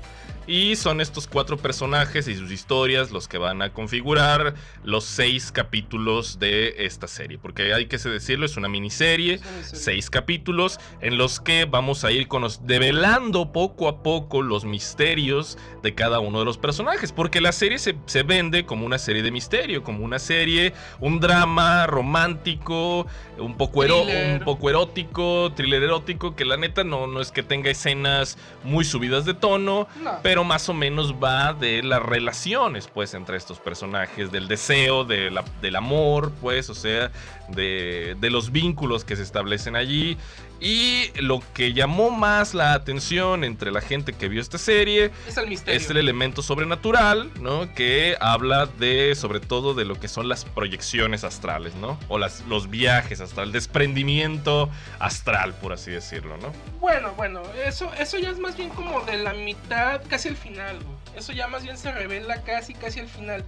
Y 0.47 0.77
son 0.77 1.01
estos 1.01 1.27
cuatro 1.27 1.57
personajes 1.57 2.25
y 2.29 2.35
sus 2.35 2.51
historias 2.51 3.11
los 3.11 3.27
que 3.27 3.37
van 3.37 3.61
a 3.61 3.73
configurar 3.73 4.55
los 4.83 5.03
seis 5.03 5.51
capítulos 5.51 6.39
de 6.39 6.73
esta 6.85 7.07
serie. 7.07 7.37
Porque 7.37 7.73
hay 7.73 7.87
que 7.87 7.97
decirlo, 7.97 8.45
es 8.45 8.55
una 8.55 8.69
miniserie, 8.69 9.41
seis 9.63 10.09
capítulos 10.09 10.79
en 11.01 11.17
los 11.17 11.41
que 11.41 11.65
vamos 11.65 12.05
a 12.05 12.11
ir 12.13 12.29
cono- 12.29 12.47
develando 12.61 13.51
poco 13.51 13.89
a 13.89 14.01
poco 14.03 14.41
los 14.41 14.63
misterios 14.63 15.57
de 15.83 15.93
cada 15.93 16.19
uno 16.21 16.39
de 16.39 16.45
los 16.45 16.57
personajes. 16.57 17.11
Porque 17.11 17.41
la 17.41 17.51
serie 17.51 17.77
se, 17.77 17.95
se 18.05 18.23
vende 18.23 18.65
como 18.65 18.85
una 18.85 18.99
serie 18.99 19.23
de 19.23 19.31
misterio, 19.31 19.83
como 19.83 20.05
una 20.05 20.17
serie, 20.17 20.71
un 21.01 21.19
drama 21.19 21.87
romántico, 21.87 23.05
un 23.37 23.57
poco, 23.57 23.83
ero- 23.83 24.03
un 24.03 24.39
poco 24.45 24.69
erótico, 24.69 25.51
thriller 25.55 25.83
erótico, 25.83 26.35
que 26.37 26.45
la 26.45 26.55
neta 26.55 26.85
no, 26.85 27.05
no 27.05 27.19
es 27.19 27.31
que 27.31 27.43
tenga 27.43 27.69
escenas 27.69 28.37
muy 28.63 28.85
subidas 28.85 29.25
de 29.25 29.33
tono, 29.33 29.87
No. 30.01 30.19
pero 30.23 30.36
más 30.43 30.69
o 30.69 30.73
menos 30.73 31.15
va 31.15 31.53
de 31.53 31.83
las 31.83 32.01
relaciones, 32.01 32.87
pues, 32.87 33.13
entre 33.13 33.37
estos 33.37 33.59
personajes, 33.59 34.31
del 34.31 34.47
deseo, 34.47 35.03
del 35.03 35.75
amor, 35.75 36.31
pues, 36.41 36.69
o 36.69 36.75
sea, 36.75 37.11
de, 37.49 38.15
de 38.19 38.29
los 38.29 38.51
vínculos 38.51 39.05
que 39.05 39.15
se 39.15 39.23
establecen 39.23 39.75
allí. 39.75 40.17
Y 40.59 41.11
lo 41.21 41.39
que 41.53 41.73
llamó 41.73 42.09
más 42.09 42.55
la 42.55 42.73
atención 42.73 43.43
entre 43.43 43.71
la 43.71 43.79
gente 43.79 44.13
que 44.13 44.27
vio 44.27 44.41
esta 44.41 44.57
serie 44.57 45.11
es 45.27 45.37
el 45.37 45.47
misterio. 45.47 45.79
es 45.79 45.87
el 45.91 45.97
elemento 45.97 46.41
sobrenatural, 46.41 47.31
¿no? 47.39 47.71
Que 47.75 48.17
habla 48.19 48.65
de, 48.65 49.13
sobre 49.13 49.39
todo, 49.39 49.75
de 49.75 49.85
lo 49.85 49.99
que 49.99 50.07
son 50.07 50.27
las 50.27 50.45
proyecciones 50.45 51.23
astrales, 51.23 51.75
¿no? 51.75 51.99
O 52.07 52.17
las, 52.17 52.43
los 52.47 52.71
viajes 52.71 53.21
astral, 53.21 53.51
desprendimiento 53.51 54.69
astral, 54.97 55.53
por 55.53 55.73
así 55.73 55.91
decirlo, 55.91 56.37
¿no? 56.37 56.51
Bueno, 56.79 57.13
bueno, 57.15 57.43
eso, 57.63 57.91
eso 57.99 58.17
ya 58.17 58.31
es 58.31 58.39
más 58.39 58.57
bien 58.57 58.69
como 58.69 59.01
de 59.01 59.17
la 59.17 59.33
mitad, 59.33 60.01
casi 60.09 60.29
al 60.29 60.37
final, 60.37 60.77
güey. 60.83 60.97
Eso 61.15 61.33
ya 61.33 61.47
más 61.47 61.63
bien 61.63 61.77
se 61.77 61.91
revela 61.91 62.41
casi, 62.41 62.73
casi 62.73 62.99
al 62.99 63.07
final. 63.07 63.43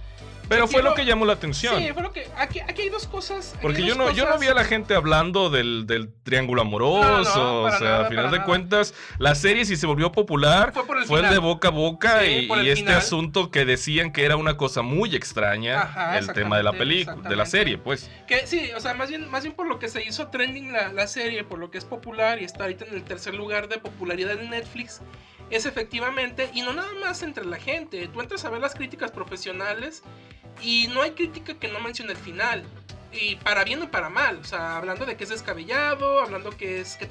Pero 0.50 0.68
fue 0.68 0.82
lo 0.82 0.90
lo- 0.90 0.94
que 0.96 1.06
llamó 1.06 1.24
la 1.24 1.32
atención. 1.32 1.78
Sí, 1.78 1.90
fue 1.94 2.02
lo 2.02 2.12
que. 2.12 2.28
Aquí, 2.36 2.60
aquí 2.60 2.82
hay 2.82 2.88
dos 2.90 3.06
cosas. 3.06 3.56
Porque 3.62 3.82
yo 3.82 3.94
no, 3.94 4.10
yo 4.10 4.24
no 4.24 4.32
cosas- 4.32 4.40
vi 4.40 4.46
a 4.48 4.54
la 4.54 4.64
gente 4.64 4.94
hablando 4.94 5.48
del, 5.48 5.86
del 5.86 6.12
triángulo 6.22 6.60
amoroso. 6.60 7.38
No, 7.38 7.52
no, 7.62 7.62
o 7.62 7.70
sea, 7.70 7.80
nada, 7.80 8.06
a 8.06 8.08
final 8.08 8.26
de 8.30 8.38
nada. 8.38 8.44
cuentas, 8.44 8.92
la 9.18 9.34
serie 9.34 9.64
si 9.64 9.76
se 9.76 9.86
volvió 9.86 10.12
popular 10.12 10.72
Fue 10.74 10.84
por 10.86 10.96
el 10.98 11.04
el 11.04 11.08
final. 11.08 11.30
de 11.32 11.38
boca 11.38 11.68
a 11.68 11.70
boca 11.70 12.20
Sí, 12.20 12.26
y, 12.48 12.52
el 12.52 12.66
y 12.66 12.68
este 12.70 12.82
final. 12.84 12.96
asunto 12.98 13.50
que 13.50 13.64
decían 13.64 14.12
que 14.12 14.24
era 14.24 14.36
una 14.36 14.56
cosa 14.56 14.82
muy 14.82 15.14
extraña, 15.16 15.80
Ajá, 15.82 16.18
el 16.18 16.32
tema 16.32 16.56
de 16.56 16.64
la 16.64 16.72
película, 16.72 17.16
de 17.28 17.36
la 17.36 17.46
serie, 17.46 17.78
pues. 17.78 18.10
Que 18.26 18.46
sí, 18.46 18.70
o 18.76 18.80
sea, 18.80 18.92
más 18.94 19.08
bien, 19.08 19.30
más 19.30 19.44
bien 19.44 19.54
por 19.54 19.66
lo 19.68 19.78
que 19.78 19.88
se 19.88 20.04
hizo 20.04 20.28
trending 20.28 20.72
la, 20.72 20.92
la 20.92 21.06
serie, 21.06 21.44
por 21.44 21.58
lo 21.60 21.70
que 21.70 21.78
es 21.78 21.84
popular 21.84 22.40
y 22.42 22.44
está 22.44 22.64
ahorita 22.64 22.86
en 22.86 22.94
el 22.94 23.04
tercer 23.04 23.34
lugar 23.34 23.68
de 23.68 23.78
popularidad 23.78 24.36
de 24.36 24.48
Netflix, 24.48 25.00
es 25.50 25.66
efectivamente, 25.66 26.48
y 26.54 26.62
no 26.62 26.72
nada 26.72 26.88
más 27.00 27.22
entre 27.22 27.44
la 27.44 27.56
gente, 27.58 28.08
tú 28.08 28.20
entras 28.20 28.44
a 28.44 28.50
ver 28.50 28.60
las 28.60 28.74
críticas 28.74 29.10
profesionales 29.10 30.02
y 30.62 30.88
no 30.88 31.02
hay 31.02 31.12
crítica 31.12 31.54
que 31.54 31.68
no 31.68 31.80
mencione 31.80 32.12
el 32.12 32.18
final. 32.18 32.64
Y 33.12 33.36
para 33.36 33.64
bien 33.64 33.82
o 33.82 33.90
para 33.90 34.08
mal, 34.08 34.38
o 34.38 34.44
sea, 34.44 34.76
hablando 34.76 35.04
de 35.04 35.16
que 35.16 35.24
es 35.24 35.30
descabellado, 35.30 36.20
hablando 36.20 36.50
que 36.50 36.80
es 36.80 36.96
que 36.96 37.08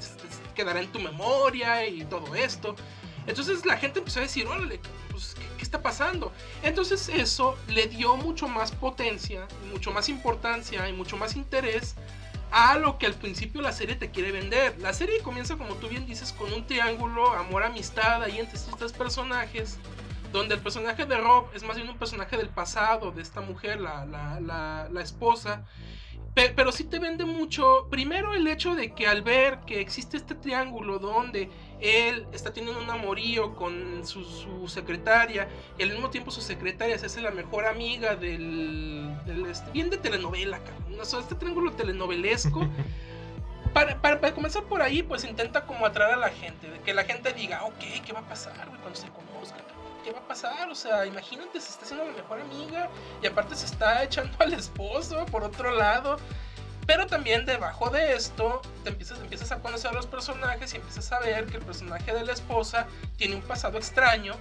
quedará 0.54 0.80
en 0.80 0.90
tu 0.90 0.98
memoria 0.98 1.86
y 1.86 2.04
todo 2.04 2.34
esto. 2.34 2.74
Entonces 3.26 3.66
la 3.66 3.76
gente 3.76 3.98
empezó 3.98 4.20
a 4.20 4.22
decir, 4.22 4.46
órale, 4.46 4.80
pues, 5.10 5.36
¿qué, 5.56 5.62
está 5.62 5.82
pasando? 5.82 6.32
Entonces 6.62 7.08
eso 7.10 7.56
le 7.68 7.86
dio 7.86 8.16
mucho 8.16 8.48
más 8.48 8.72
potencia, 8.72 9.46
mucho 9.70 9.90
más 9.90 10.08
importancia 10.08 10.88
y 10.88 10.92
mucho 10.92 11.16
más 11.16 11.36
interés 11.36 11.94
a 12.50 12.76
lo 12.78 12.98
que 12.98 13.06
al 13.06 13.14
principio 13.14 13.62
la 13.62 13.72
serie 13.72 13.94
te 13.94 14.10
quiere 14.10 14.32
vender. 14.32 14.76
La 14.80 14.92
serie 14.92 15.20
comienza, 15.20 15.56
como 15.56 15.74
tú 15.74 15.88
bien 15.88 16.06
dices, 16.06 16.32
con 16.32 16.52
un 16.52 16.66
triángulo 16.66 17.32
amor-amistad 17.32 18.22
ahí 18.22 18.38
entre 18.38 18.56
estos 18.56 18.92
personajes. 18.92 19.78
Donde 20.32 20.54
el 20.54 20.60
personaje 20.60 21.06
de 21.06 21.16
Rob 21.16 21.46
es 21.54 21.62
más 21.64 21.76
bien 21.76 21.88
un 21.88 21.98
personaje 21.98 22.36
del 22.36 22.48
pasado 22.48 23.10
de 23.10 23.20
esta 23.22 23.40
mujer, 23.40 23.80
la, 23.80 24.06
la, 24.06 24.38
la, 24.40 24.88
la 24.90 25.00
esposa. 25.02 25.64
Pe- 26.34 26.52
pero 26.54 26.70
sí 26.70 26.84
te 26.84 27.00
vende 27.00 27.24
mucho. 27.24 27.88
Primero 27.90 28.34
el 28.34 28.46
hecho 28.46 28.76
de 28.76 28.94
que 28.94 29.08
al 29.08 29.22
ver 29.22 29.58
que 29.66 29.80
existe 29.80 30.16
este 30.16 30.36
triángulo 30.36 31.00
donde 31.00 31.50
él 31.80 32.28
está 32.32 32.52
teniendo 32.52 32.80
un 32.80 32.88
amorío 32.90 33.56
con 33.56 34.06
su, 34.06 34.22
su 34.24 34.68
secretaria 34.68 35.48
y 35.76 35.82
al 35.82 35.90
mismo 35.90 36.10
tiempo 36.10 36.30
su 36.30 36.40
secretaria 36.42 36.96
se 36.98 37.06
hace 37.06 37.20
la 37.20 37.32
mejor 37.32 37.66
amiga 37.66 38.14
del, 38.14 39.10
del 39.26 39.46
este, 39.46 39.70
bien 39.72 39.90
de 39.90 39.96
telenovela, 39.96 40.60
cabrón. 40.62 41.00
O 41.00 41.04
sea, 41.04 41.18
este 41.18 41.34
triángulo 41.34 41.72
telenovelesco. 41.72 42.68
Para, 43.72 44.00
para, 44.02 44.20
para 44.20 44.34
comenzar 44.34 44.64
por 44.64 44.82
ahí, 44.82 45.00
pues 45.04 45.22
intenta 45.24 45.64
como 45.64 45.86
atraer 45.86 46.14
a 46.14 46.16
la 46.16 46.30
gente, 46.30 46.68
de 46.68 46.80
que 46.80 46.92
la 46.92 47.04
gente 47.04 47.32
diga, 47.32 47.62
ok, 47.62 47.78
¿qué 48.04 48.12
va 48.12 48.18
a 48.18 48.28
pasar 48.28 48.66
güey, 48.68 48.80
cuando 48.80 48.98
se 48.98 49.06
conozcan? 49.10 49.60
¿Qué 50.04 50.12
va 50.12 50.20
a 50.20 50.28
pasar? 50.28 50.68
O 50.70 50.74
sea, 50.74 51.04
imagínate, 51.04 51.60
se 51.60 51.70
está 51.70 51.84
haciendo 51.84 52.04
la 52.04 52.12
mejor 52.12 52.40
amiga 52.40 52.88
y 53.22 53.26
aparte 53.26 53.54
se 53.54 53.66
está 53.66 54.02
echando 54.02 54.36
al 54.40 54.54
esposo 54.54 55.26
por 55.26 55.44
otro 55.44 55.74
lado. 55.74 56.16
Pero 56.86 57.06
también 57.06 57.44
debajo 57.44 57.90
de 57.90 58.14
esto, 58.14 58.62
te 58.82 58.90
empiezas, 58.90 59.20
empiezas 59.20 59.52
a 59.52 59.60
conocer 59.60 59.90
a 59.90 59.94
los 59.94 60.06
personajes 60.06 60.72
y 60.72 60.76
empiezas 60.76 61.12
a 61.12 61.20
ver 61.20 61.46
que 61.46 61.58
el 61.58 61.62
personaje 61.62 62.12
de 62.12 62.24
la 62.24 62.32
esposa 62.32 62.86
tiene 63.16 63.36
un 63.36 63.42
pasado 63.42 63.78
extraño. 63.78 64.34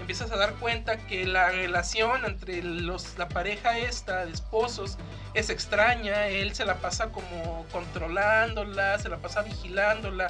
Empiezas 0.00 0.30
a 0.30 0.36
dar 0.36 0.54
cuenta 0.54 0.96
que 0.96 1.26
la 1.26 1.50
relación 1.50 2.24
entre 2.24 2.62
los, 2.62 3.18
la 3.18 3.28
pareja 3.28 3.76
esta 3.76 4.24
de 4.24 4.32
esposos 4.32 4.96
es 5.34 5.50
extraña. 5.50 6.28
Él 6.28 6.54
se 6.54 6.64
la 6.64 6.76
pasa 6.76 7.10
como 7.10 7.66
controlándola, 7.70 8.98
se 8.98 9.10
la 9.10 9.18
pasa 9.18 9.42
vigilándola. 9.42 10.28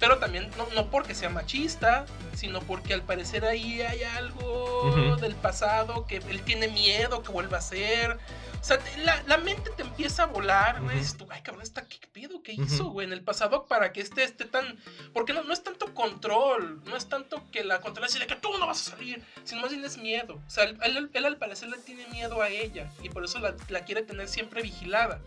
Pero 0.00 0.18
también 0.18 0.50
no, 0.56 0.66
no 0.74 0.90
porque 0.90 1.14
sea 1.14 1.28
machista, 1.28 2.06
sino 2.34 2.60
porque 2.60 2.94
al 2.94 3.02
parecer 3.02 3.44
ahí 3.44 3.82
hay 3.82 4.02
algo 4.02 4.88
Ujú. 4.88 5.16
del 5.20 5.34
pasado 5.36 6.06
que 6.06 6.16
él 6.16 6.40
tiene 6.42 6.68
miedo 6.68 7.22
que 7.22 7.30
vuelva 7.30 7.58
a 7.58 7.60
ser. 7.60 8.18
O 8.60 8.64
sea, 8.64 8.78
la, 9.04 9.22
la 9.26 9.36
mente 9.38 9.70
te 9.76 9.82
empieza 9.82 10.22
a 10.22 10.26
volar, 10.26 10.80
güey. 10.82 10.96
Dices 10.96 11.16
tú, 11.18 11.26
ay, 11.30 11.42
cabrón, 11.42 11.62
¿esta 11.62 11.86
qué 11.86 11.98
pedo? 12.12 12.42
¿Qué 12.42 12.52
Ujú. 12.54 12.62
hizo, 12.62 12.84
güey? 12.90 13.06
En 13.06 13.12
el 13.12 13.22
pasado 13.22 13.66
para 13.66 13.92
que 13.92 14.00
este 14.00 14.24
esté 14.24 14.46
tan... 14.46 14.78
Porque 15.12 15.34
no, 15.34 15.42
no 15.44 15.52
es 15.52 15.62
tanto 15.62 15.92
control, 15.94 16.82
no 16.86 16.96
es 16.96 17.06
tanto 17.08 17.42
que 17.52 17.62
la 17.62 17.80
controla 17.80 18.06
así 18.06 18.18
de 18.18 18.26
que 18.26 18.36
tú 18.36 18.50
no 18.58 18.66
vas 18.66 18.88
a 18.88 18.90
salir, 18.92 19.22
sino 19.44 19.60
más 19.60 19.70
bien 19.70 19.84
es 19.84 19.98
miedo. 19.98 20.40
O 20.46 20.50
sea, 20.50 20.64
él, 20.64 20.78
él- 20.82 21.10
él 21.12 21.24
al 21.26 21.36
parecer 21.36 21.68
le 21.68 21.76
tiene 21.78 22.06
miedo 22.08 22.40
a 22.40 22.48
ella 22.48 22.90
y 23.02 23.10
por 23.10 23.24
eso 23.24 23.38
la, 23.38 23.54
la 23.68 23.84
quiere 23.84 24.02
tener 24.02 24.28
siempre 24.28 24.62
vigilada. 24.62 25.20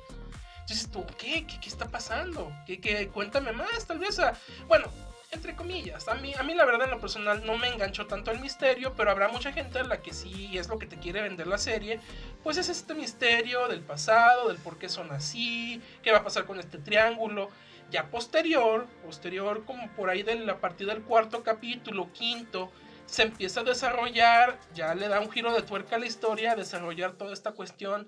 Entonces 0.64 0.90
tú, 0.90 1.06
¿qué? 1.18 1.46
¿Qué, 1.46 1.60
qué 1.60 1.70
está 1.70 1.90
pasando? 1.90 2.52
¿Qué, 2.66 2.80
qué? 2.80 3.10
Cuéntame 3.10 3.52
más, 3.52 3.86
tal 3.86 4.00
vez. 4.00 4.16
sea, 4.16 4.34
bueno, 4.68 4.88
entre 5.34 5.56
comillas, 5.56 6.08
a 6.08 6.16
mí, 6.16 6.34
a 6.38 6.44
mí 6.44 6.54
la 6.54 6.64
verdad 6.64 6.86
en 6.86 6.92
lo 6.92 7.02
personal 7.02 7.46
no 7.46 7.58
me 7.58 7.68
enganchó 7.68 8.08
tanto 8.08 8.32
el 8.32 8.40
misterio, 8.40 8.94
pero 8.96 9.12
habrá 9.12 9.28
mucha 9.28 9.52
gente 9.52 9.80
a 9.80 9.84
la 9.84 10.02
que 10.02 10.14
sí 10.14 10.58
es 10.58 10.70
lo 10.70 10.80
que 10.80 10.86
te 10.86 10.98
quiere 10.98 11.22
vender 11.22 11.48
la 11.48 11.58
serie, 11.58 12.00
pues 12.44 12.58
es 12.58 12.70
este 12.70 12.94
misterio 12.94 13.68
del 13.68 13.82
pasado, 13.82 14.48
del 14.48 14.58
por 14.58 14.78
qué 14.78 14.88
son 14.90 15.12
así, 15.12 15.82
qué 16.02 16.12
va 16.12 16.20
a 16.20 16.24
pasar 16.24 16.46
con 16.46 16.60
este 16.60 16.78
triángulo. 16.78 17.50
Ya 17.92 18.10
posterior, 18.10 18.88
posterior 19.06 19.66
como 19.66 19.92
por 19.92 20.10
ahí 20.10 20.24
de 20.24 20.36
la 20.36 20.60
partir 20.60 20.88
del 20.88 21.04
cuarto 21.04 21.44
capítulo, 21.44 22.12
quinto, 22.14 22.72
se 23.06 23.24
empieza 23.24 23.60
a 23.60 23.64
desarrollar, 23.64 24.58
ya 24.74 24.96
le 24.96 25.08
da 25.08 25.20
un 25.20 25.30
giro 25.30 25.54
de 25.54 25.62
tuerca 25.62 25.98
a 25.98 26.00
la 26.00 26.06
historia, 26.06 26.54
a 26.54 26.56
desarrollar 26.56 27.14
toda 27.14 27.34
esta 27.34 27.52
cuestión, 27.52 28.08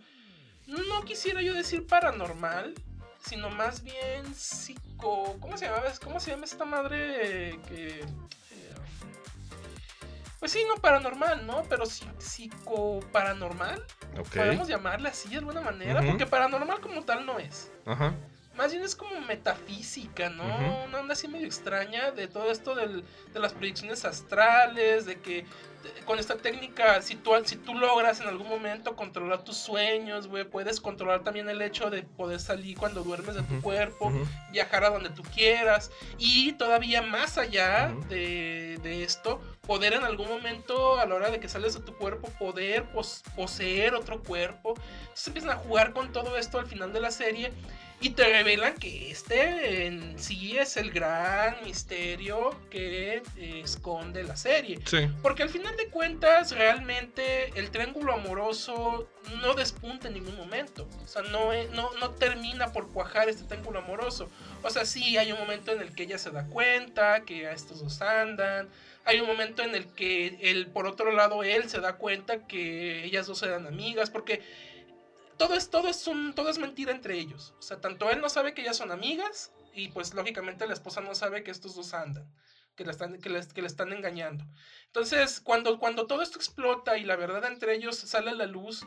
no 0.68 1.04
quisiera 1.04 1.42
yo 1.42 1.54
decir 1.54 1.86
paranormal, 1.88 2.74
sino 3.26 3.50
más 3.50 3.84
bien 3.84 4.34
psico... 4.36 5.38
¿Cómo 5.40 5.58
se 5.58 5.66
llama? 5.66 5.82
¿Cómo 6.04 6.20
se 6.20 6.32
llama 6.32 6.46
esta 6.46 6.66
madre 6.66 7.60
que... 7.68 8.00
eh, 8.00 8.06
pues 10.40 10.52
sí, 10.52 10.64
no 10.68 10.76
paranormal, 10.76 11.46
¿no? 11.48 11.64
Pero 11.70 11.86
sí, 11.86 12.06
psico 12.20 13.00
paranormal. 13.12 13.84
Podemos 14.46 14.68
llamarle 14.68 15.10
así 15.10 15.30
de 15.30 15.38
alguna 15.38 15.62
manera, 15.62 16.02
porque 16.12 16.26
paranormal 16.26 16.80
como 16.82 17.04
tal 17.04 17.26
no 17.26 17.40
es. 17.40 17.72
Ajá. 17.86 18.14
Más 18.56 18.72
bien 18.72 18.84
es 18.84 18.96
como 18.96 19.20
metafísica, 19.22 20.30
¿no? 20.30 20.46
Una 20.86 21.00
onda 21.00 21.14
así 21.14 21.28
medio 21.28 21.46
extraña 21.46 22.12
de 22.12 22.28
todo 22.28 22.50
esto 22.52 22.74
del- 22.76 23.04
de 23.34 23.40
las 23.40 23.52
proyecciones 23.54 24.06
astrales, 24.06 25.06
de 25.06 25.20
que 25.20 25.46
con 26.06 26.20
esta 26.20 26.36
técnica, 26.38 27.02
si 27.02 27.16
tú, 27.16 27.32
si 27.46 27.56
tú 27.56 27.74
logras 27.76 28.20
en 28.22 28.28
algún 28.28 28.48
momento 28.50 28.96
controlar 28.96 29.44
tus 29.44 29.58
sueños, 29.58 30.28
güey, 30.28 30.44
puedes 30.44 30.80
controlar 30.80 31.24
también 31.24 31.50
el 31.50 31.62
hecho 31.62 31.90
de 31.90 32.04
poder 32.04 32.40
salir 32.40 32.78
cuando 32.78 33.04
duermes 33.04 33.36
de 33.36 33.44
tu 33.44 33.54
Ujú. 33.56 33.62
cuerpo, 33.64 34.06
Ujú. 34.08 34.26
viajar 34.52 34.84
a 34.84 34.90
donde 34.90 35.10
tú 35.10 35.24
quieras 35.24 35.92
y 36.18 36.54
todavía 36.54 37.02
más 37.02 37.38
allá 37.38 37.92
Ujú. 37.96 38.08
de, 38.10 38.80
de 38.84 39.04
esto, 39.04 39.42
poder 39.68 39.94
en 39.94 40.04
algún 40.04 40.28
momento 40.30 41.00
a 41.00 41.06
la 41.06 41.16
hora 41.16 41.30
de 41.32 41.40
que 41.40 41.50
sales 41.50 41.74
de 41.74 41.80
tu 41.82 41.94
cuerpo, 41.96 42.30
poder 42.38 42.84
pos- 42.92 43.24
poseer 43.36 43.96
otro 43.96 44.22
cuerpo. 44.22 44.76
Entonces 45.02 45.28
empiezan 45.28 45.52
a 45.52 45.56
jugar 45.56 45.94
con 45.94 46.12
todo 46.12 46.38
esto 46.38 46.60
al 46.60 46.68
final 46.68 46.94
de 46.94 47.00
la 47.02 47.10
serie 47.12 47.52
y 48.02 48.10
te 48.10 48.26
revelan 48.26 48.76
que 48.76 49.10
este 49.10 49.88
en 49.88 50.20
sí 50.20 50.58
es 50.58 50.76
el 50.78 50.92
gran 50.92 51.56
misterio 51.64 52.54
que 52.70 53.24
eh, 53.38 53.62
esconde 53.64 54.24
la 54.24 54.36
serie. 54.36 54.80
Sí. 54.86 55.08
Porque 55.24 55.44
al 55.44 55.50
final 55.50 55.75
de 55.76 55.90
cuentas, 55.90 56.52
realmente 56.52 57.58
el 57.60 57.72
triángulo 57.72 58.14
amoroso 58.14 59.10
no 59.42 59.54
despunta 59.54 60.08
en 60.08 60.16
ningún 60.16 60.36
momento. 60.36 60.88
O 61.04 61.08
sea, 61.08 61.22
no, 61.24 61.52
no, 61.74 61.92
no 62.00 62.12
termina 62.12 62.72
por 62.72 62.92
cuajar 62.92 63.30
este 63.30 63.44
triángulo 63.44 63.80
amoroso. 63.80 64.30
O 64.64 64.70
sea, 64.70 64.86
sí 64.86 65.18
hay 65.18 65.32
un 65.32 65.40
momento 65.40 65.72
en 65.72 65.82
el 65.82 65.94
que 65.94 66.04
ella 66.04 66.18
se 66.18 66.32
da 66.32 66.48
cuenta 66.48 67.24
que 67.26 67.48
a 67.48 67.52
estos 67.52 67.82
dos 67.82 68.02
andan. 68.02 68.70
Hay 69.04 69.20
un 69.20 69.28
momento 69.28 69.64
en 69.64 69.76
el 69.76 69.88
que 69.88 70.38
él, 70.42 70.68
por 70.68 70.88
otro 70.88 71.12
lado, 71.12 71.44
él 71.44 71.70
se 71.70 71.80
da 71.80 71.98
cuenta 71.98 72.48
que 72.48 73.04
ellas 73.04 73.28
dos 73.28 73.44
eran 73.44 73.68
amigas. 73.68 74.10
Porque 74.10 74.42
todo 75.38 75.54
es, 75.54 75.70
todo 75.70 75.88
es, 75.88 76.08
un, 76.08 76.34
todo 76.34 76.50
es 76.50 76.58
mentira 76.58 76.92
entre 76.92 77.18
ellos. 77.18 77.54
O 77.60 77.62
sea, 77.62 77.82
tanto 77.82 78.10
él 78.10 78.22
no 78.22 78.30
sabe 78.30 78.54
que 78.54 78.62
ellas 78.62 78.78
son 78.78 78.92
amigas. 78.92 79.52
Y 79.74 79.90
pues 79.90 80.14
lógicamente 80.14 80.66
la 80.68 80.74
esposa 80.74 81.02
no 81.02 81.14
sabe 81.16 81.44
que 81.44 81.52
estos 81.52 81.76
dos 81.76 81.94
andan. 81.94 82.26
Que 82.76 82.84
la 82.86 82.92
están, 82.92 83.20
que 83.20 83.30
les- 83.30 83.54
que 83.54 83.62
le 83.62 83.68
están 83.68 83.94
engañando. 83.94 84.44
Entonces, 84.88 85.40
cuando, 85.40 85.80
cuando 85.80 86.08
todo 86.08 86.22
esto 86.22 86.38
explota 86.38 86.98
y 86.98 87.04
la 87.06 87.16
verdad 87.16 87.46
entre 87.46 87.74
ellos 87.76 87.98
sale 87.98 88.32
a 88.32 88.34
la 88.34 88.46
luz, 88.46 88.86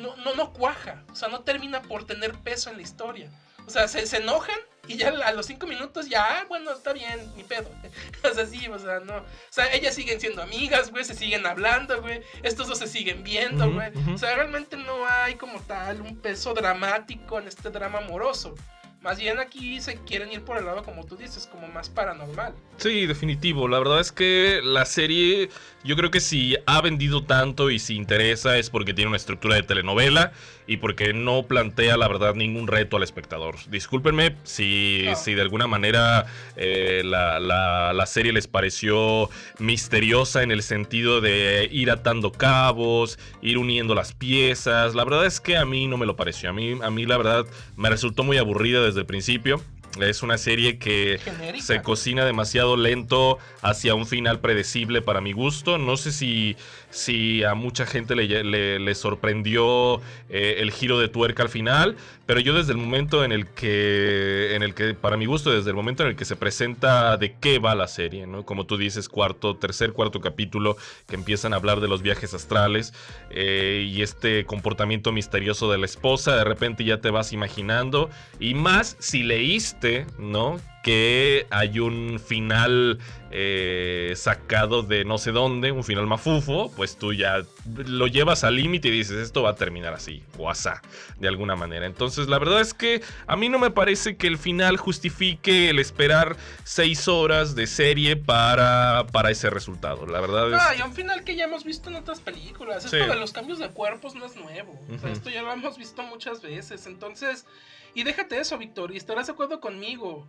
no, 0.00 0.16
no, 0.16 0.34
no 0.34 0.52
cuaja. 0.52 1.04
O 1.10 1.14
sea, 1.14 1.28
no 1.28 1.40
termina 1.40 1.82
por 1.82 2.06
tener 2.06 2.32
peso 2.38 2.70
en 2.70 2.76
la 2.76 2.82
historia. 2.82 3.30
O 3.66 3.70
sea, 3.70 3.86
se, 3.88 4.06
se 4.06 4.16
enojan 4.18 4.58
y 4.88 4.96
ya 4.96 5.08
a 5.10 5.32
los 5.32 5.46
cinco 5.46 5.68
minutos 5.68 6.08
ya, 6.08 6.40
ah, 6.40 6.44
bueno, 6.48 6.72
está 6.72 6.92
bien, 6.92 7.32
ni 7.36 7.44
pedo. 7.44 7.68
O 8.28 8.34
sea, 8.34 8.46
sí, 8.46 8.66
o 8.68 8.78
sea, 8.78 9.00
no. 9.00 9.16
O 9.18 9.24
sea, 9.50 9.72
ellas 9.72 9.94
siguen 9.94 10.20
siendo 10.20 10.42
amigas, 10.42 10.90
güey, 10.90 11.04
se 11.04 11.14
siguen 11.14 11.44
hablando, 11.46 12.00
güey. 12.00 12.22
Estos 12.42 12.68
dos 12.68 12.78
se 12.78 12.86
siguen 12.88 13.22
viendo, 13.24 13.70
güey. 13.72 13.90
ujú. 13.96 14.12
O 14.14 14.18
sea, 14.18 14.34
realmente 14.36 14.76
no 14.76 15.06
hay 15.08 15.34
como 15.36 15.60
tal 15.62 16.00
un 16.00 16.16
peso 16.18 16.54
dramático 16.54 17.38
en 17.38 17.46
este 17.48 17.70
drama 17.70 17.98
amoroso. 17.98 18.54
Más 19.02 19.18
bien 19.18 19.40
aquí 19.40 19.80
se 19.80 19.96
quieren 19.96 20.30
ir 20.30 20.42
por 20.42 20.56
el 20.58 20.64
lado, 20.64 20.84
como 20.84 21.04
tú 21.04 21.16
dices, 21.16 21.48
como 21.50 21.66
más 21.66 21.90
paranormal. 21.90 22.54
Sí, 22.76 23.06
definitivo. 23.06 23.66
La 23.66 23.78
verdad 23.80 23.98
es 23.98 24.12
que 24.12 24.60
la 24.62 24.84
serie, 24.84 25.50
yo 25.84 25.96
creo 25.96 26.10
que 26.10 26.20
si 26.20 26.56
ha 26.66 26.80
vendido 26.80 27.24
tanto 27.24 27.70
y 27.70 27.78
si 27.78 27.94
interesa 27.96 28.56
es 28.58 28.70
porque 28.70 28.94
tiene 28.94 29.08
una 29.08 29.16
estructura 29.16 29.56
de 29.56 29.62
telenovela 29.62 30.32
y 30.66 30.76
porque 30.76 31.12
no 31.12 31.42
plantea, 31.42 31.96
la 31.96 32.06
verdad, 32.06 32.34
ningún 32.34 32.68
reto 32.68 32.96
al 32.96 33.02
espectador. 33.02 33.56
Discúlpenme 33.68 34.36
si, 34.44 35.02
No. 35.06 35.16
si 35.16 35.34
de 35.34 35.42
alguna 35.42 35.66
manera 35.66 36.26
eh, 36.56 37.02
la, 37.04 37.40
la- 37.40 37.92
la 37.92 38.06
serie 38.06 38.32
les 38.32 38.46
pareció 38.46 39.28
misteriosa 39.58 40.42
en 40.42 40.50
el 40.50 40.62
sentido 40.62 41.20
de 41.20 41.68
ir 41.72 41.90
atando 41.90 42.30
cabos, 42.32 43.18
ir 43.42 43.58
uniendo 43.58 43.94
las 43.94 44.12
piezas. 44.12 44.94
La 44.94 45.04
verdad 45.04 45.26
es 45.26 45.40
que 45.40 45.56
a 45.56 45.64
mí 45.64 45.86
no 45.88 45.96
me 45.96 46.06
lo 46.06 46.14
pareció. 46.16 46.50
A 46.50 46.52
mí, 46.52 46.78
a 46.82 46.90
mí 46.90 47.06
la 47.06 47.16
verdad, 47.16 47.46
me 47.76 47.90
resultó 47.90 48.22
muy 48.22 48.36
aburrida 48.38 48.82
desde 48.84 49.00
el 49.00 49.06
principio. 49.06 49.60
Es 50.00 50.22
una 50.22 50.38
serie 50.38 50.78
que 50.78 51.20
Genérica. 51.22 51.64
se 51.64 51.82
cocina 51.82 52.24
demasiado 52.24 52.76
lento 52.76 53.38
hacia 53.60 53.94
un 53.94 54.06
final 54.06 54.40
predecible 54.40 55.02
para 55.02 55.20
mi 55.20 55.32
gusto. 55.32 55.78
No 55.78 55.96
sé 55.96 56.12
si, 56.12 56.56
si 56.92 57.42
a 57.42 57.54
mucha 57.54 57.86
gente 57.86 58.14
le, 58.14 58.78
le- 58.78 58.94
sorprendió 58.94 60.00
eh, 60.28 60.56
el 60.58 60.70
giro 60.70 60.98
de 61.00 61.08
tuerca 61.08 61.42
al 61.42 61.48
final, 61.48 61.96
pero 62.26 62.38
yo 62.38 62.54
desde 62.54 62.72
el 62.72 62.78
momento 62.78 63.24
en 63.24 63.32
el 63.32 63.46
que, 63.48 64.54
en 64.54 64.62
el 64.62 64.74
que, 64.74 64.94
para 64.94 65.16
mi 65.16 65.26
gusto, 65.26 65.50
desde 65.50 65.70
el 65.70 65.76
momento 65.76 66.02
en 66.04 66.10
el 66.10 66.16
que 66.16 66.24
se 66.24 66.36
presenta 66.36 67.16
de 67.16 67.34
qué 67.40 67.58
va 67.58 67.74
la 67.74 67.88
serie, 67.88 68.26
¿no? 68.26 68.44
Como 68.44 68.66
tú 68.66 68.76
dices, 68.76 69.08
cuarto, 69.08 69.56
tercer, 69.56 69.92
cuarto 69.92 70.20
capítulo, 70.20 70.76
que 71.08 71.16
empiezan 71.16 71.54
a 71.54 71.56
hablar 71.56 71.80
de 71.80 71.88
los 71.88 72.02
viajes 72.02 72.34
astrales 72.34 72.92
eh, 73.30 73.88
y 73.90 74.02
este 74.02 74.44
comportamiento 74.44 75.10
misterioso 75.12 75.72
de 75.72 75.78
la 75.78 75.86
esposa, 75.86 76.36
de 76.36 76.44
repente 76.44 76.84
ya 76.84 77.00
te 77.00 77.10
vas 77.10 77.32
imaginando, 77.32 78.10
y 78.38 78.54
más 78.54 78.96
si 79.00 79.22
leíste, 79.22 80.06
¿no? 80.18 80.60
Que 80.82 81.46
hay 81.50 81.78
un 81.78 82.18
final 82.18 82.98
eh, 83.30 84.12
sacado 84.16 84.82
de 84.82 85.04
no 85.04 85.16
sé 85.16 85.30
dónde, 85.30 85.72
un 85.72 85.84
final 85.84 86.06
mafufo, 86.06 86.72
pues 86.76 86.96
tú 86.96 87.12
ya 87.12 87.42
lo 87.86 88.06
llevas 88.08 88.44
al 88.44 88.56
límite 88.56 88.88
y 88.88 88.90
dices, 88.90 89.16
esto 89.16 89.42
va 89.42 89.50
a 89.50 89.54
terminar 89.54 89.94
así, 89.94 90.22
o 90.38 90.50
asá, 90.50 90.82
de 91.18 91.28
alguna 91.28 91.56
manera. 91.56 91.86
Entonces, 91.86 92.28
la 92.28 92.38
verdad 92.38 92.60
es 92.60 92.74
que 92.74 93.00
a 93.26 93.36
mí 93.36 93.48
no 93.48 93.58
me 93.58 93.70
parece 93.70 94.16
que 94.16 94.26
el 94.26 94.38
final 94.38 94.76
justifique 94.76 95.70
el 95.70 95.78
esperar 95.78 96.36
seis 96.64 97.08
horas 97.08 97.54
de 97.54 97.66
serie 97.66 98.16
para, 98.16 99.06
para 99.12 99.30
ese 99.30 99.50
resultado. 99.50 100.06
La 100.06 100.20
verdad 100.20 100.52
es... 100.52 100.60
Ah, 100.60 100.74
y 100.76 100.82
un 100.82 100.92
final 100.92 101.24
que 101.24 101.36
ya 101.36 101.44
hemos 101.44 101.64
visto 101.64 101.90
en 101.90 101.96
otras 101.96 102.20
películas. 102.20 102.82
Sí. 102.82 102.96
Esto 102.96 103.12
de 103.12 103.20
los 103.20 103.32
cambios 103.32 103.58
de 103.58 103.70
cuerpos 103.70 104.14
no 104.14 104.26
es 104.26 104.36
nuevo. 104.36 104.78
O 104.86 104.98
sea, 104.98 105.08
Ujú. 105.08 105.08
esto 105.08 105.30
ya 105.30 105.42
lo 105.42 105.52
hemos 105.52 105.78
visto 105.78 106.02
muchas 106.02 106.42
veces. 106.42 106.86
Entonces, 106.86 107.46
y 107.94 108.02
déjate 108.04 108.38
eso, 108.40 108.58
Víctor, 108.58 108.92
y 108.92 108.96
estarás 108.96 109.26
de 109.26 109.32
acuerdo 109.32 109.60
conmigo. 109.60 110.26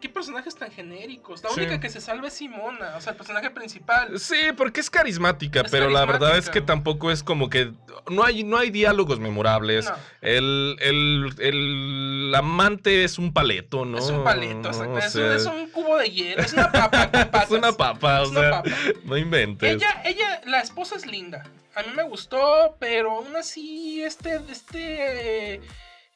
¿Qué 0.00 0.08
personajes 0.08 0.54
tan 0.54 0.70
genéricos? 0.70 1.42
La 1.42 1.50
Sí. 1.50 1.60
única 1.60 1.80
que 1.80 1.88
se 1.90 2.00
salva 2.00 2.28
es 2.28 2.34
Simona, 2.34 2.96
o 2.96 3.00
sea, 3.00 3.12
el 3.12 3.16
personaje 3.16 3.50
principal. 3.50 4.18
Sí, 4.20 4.36
porque 4.56 4.80
es 4.80 4.90
carismática, 4.90 5.62
Es 5.62 5.70
pero 5.70 5.90
la 5.90 6.04
verdad 6.04 6.38
es 6.38 6.48
que 6.50 6.60
tampoco 6.60 7.10
es 7.10 7.22
como 7.24 7.50
que 7.50 7.72
no 8.08 8.22
hay, 8.24 8.44
no 8.44 8.56
hay 8.58 8.70
diálogos 8.70 9.18
memorables. 9.18 9.86
No. 9.86 9.96
El, 10.20 10.76
el, 10.80 11.34
el 11.40 12.34
amante 12.34 13.02
es 13.04 13.18
un 13.18 13.32
paleto, 13.32 13.84
¿no? 13.84 13.98
Es 13.98 14.08
un 14.10 14.22
paleto, 14.22 14.68
exacto. 14.68 14.92
o 14.92 14.98
es, 14.98 15.12
sea, 15.12 15.26
un, 15.26 15.32
es 15.32 15.46
un 15.46 15.68
cubo 15.70 15.96
de 15.98 16.10
hielo, 16.10 16.42
es 16.42 16.52
una 16.52 16.70
papa. 16.70 17.10
con 17.10 17.40
es 17.42 17.50
una 17.50 17.72
papa, 17.72 18.20
o 18.20 18.24
Es 18.24 18.30
una 18.30 18.40
sea, 18.40 18.50
papa. 18.62 18.70
no 19.04 19.16
inventes. 19.16 19.74
Ella, 19.74 20.02
ella, 20.04 20.40
la 20.46 20.60
esposa 20.60 20.94
es 20.96 21.06
linda. 21.06 21.44
A 21.74 21.82
mí 21.82 21.88
me 21.96 22.02
gustó, 22.04 22.76
pero 22.78 23.12
aún 23.12 23.34
así, 23.36 24.02
este, 24.02 24.40
este, 24.50 25.60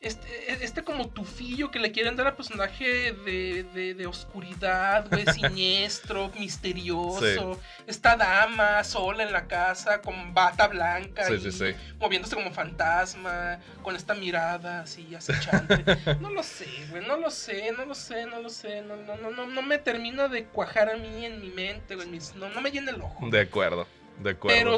este, 0.02 0.64
este 0.64 0.82
como 0.82 1.08
tufillo 1.08 1.70
que 1.70 1.78
le 1.78 1.92
quieren 1.92 2.16
dar 2.16 2.26
al 2.26 2.34
personaje 2.34 3.12
de, 3.12 3.64
de, 3.72 3.94
de 3.94 4.06
oscuridad, 4.06 5.08
güey, 5.08 5.24
siniestro, 5.32 6.30
misterioso. 6.38 7.60
Esta 7.86 8.16
dama 8.16 8.82
sola 8.82 9.22
en 9.22 9.32
la 9.32 9.46
casa 9.46 10.00
con 10.02 10.34
bata 10.34 10.66
blanca 10.66 11.24
Sí, 11.26 11.34
y 11.34 11.40
sí, 11.40 11.52
sí. 11.52 11.64
moviéndose 11.98 12.34
como 12.34 12.50
fantasma, 12.50 13.60
con 13.82 13.94
esta 13.94 14.14
mirada 14.14 14.82
así 14.82 15.14
acechante. 15.14 15.84
no 16.20 16.30
lo 16.30 16.42
sé, 16.42 16.66
güey, 16.90 17.06
no 17.06 17.16
lo 17.16 17.30
sé, 17.30 17.70
no 17.72 17.84
lo 17.84 17.94
sé, 17.94 18.26
no 18.26 18.40
lo 18.40 18.48
sé, 18.50 18.82
no, 18.82 18.96
no, 18.96 19.16
no, 19.16 19.30
no, 19.30 19.46
no 19.46 19.62
me 19.62 19.78
termina 19.78 20.26
de 20.28 20.46
cuajar 20.46 20.90
a 20.90 20.96
mí 20.96 21.24
en 21.24 21.40
mi 21.40 21.50
mente, 21.50 21.94
güey, 21.94 22.08
no, 22.36 22.48
no 22.48 22.60
me 22.60 22.70
llena 22.70 22.90
el 22.90 23.00
ojo. 23.00 23.28
De 23.30 23.40
acuerdo, 23.40 23.86
de 24.20 24.30
acuerdo. 24.30 24.58
Pero, 24.58 24.76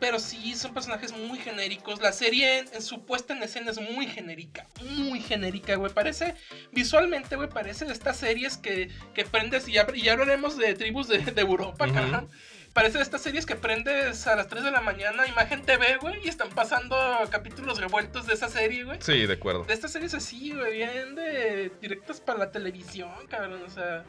pero 0.00 0.18
sí, 0.18 0.54
son 0.54 0.74
personajes 0.74 1.12
muy 1.12 1.38
genéricos. 1.38 2.00
La 2.00 2.12
serie 2.12 2.58
en, 2.60 2.68
en 2.72 2.82
su 2.82 3.04
puesta 3.04 3.34
en 3.34 3.42
escena 3.42 3.70
es 3.70 3.80
muy 3.80 4.06
genérica. 4.06 4.66
Muy 4.84 5.20
genérica, 5.20 5.76
güey. 5.76 5.92
Parece, 5.92 6.34
visualmente, 6.72 7.36
güey, 7.36 7.48
parece 7.48 7.84
de 7.84 7.92
estas 7.92 8.16
series 8.16 8.56
que, 8.56 8.90
que 9.14 9.24
prendes. 9.24 9.68
Y 9.68 9.72
ya, 9.72 9.86
y 9.94 10.02
ya 10.02 10.12
hablaremos 10.12 10.56
de 10.56 10.74
tribus 10.74 11.08
de, 11.08 11.18
de 11.18 11.40
Europa, 11.40 11.86
Ujú. 11.86 11.94
cabrón. 11.94 12.30
Parece 12.72 12.98
de 12.98 13.04
estas 13.04 13.22
series 13.22 13.46
que 13.46 13.54
prendes 13.54 14.26
a 14.26 14.34
las 14.34 14.48
3 14.48 14.64
de 14.64 14.72
la 14.72 14.80
mañana, 14.80 15.28
Imagen 15.28 15.62
TV, 15.62 15.96
güey, 15.98 16.16
y 16.24 16.28
están 16.28 16.48
pasando 16.50 16.96
capítulos 17.30 17.78
revueltos 17.78 18.26
de 18.26 18.34
esa 18.34 18.48
serie, 18.48 18.82
güey. 18.82 18.98
Sí, 19.00 19.26
de 19.26 19.34
acuerdo. 19.34 19.62
De 19.62 19.74
estas 19.74 19.92
series 19.92 20.12
así, 20.12 20.52
güey, 20.52 20.72
bien 20.78 21.14
de 21.14 21.70
directas 21.80 22.20
para 22.20 22.40
la 22.40 22.50
televisión, 22.50 23.12
cabrón, 23.28 23.62
o 23.64 23.70
sea... 23.70 24.04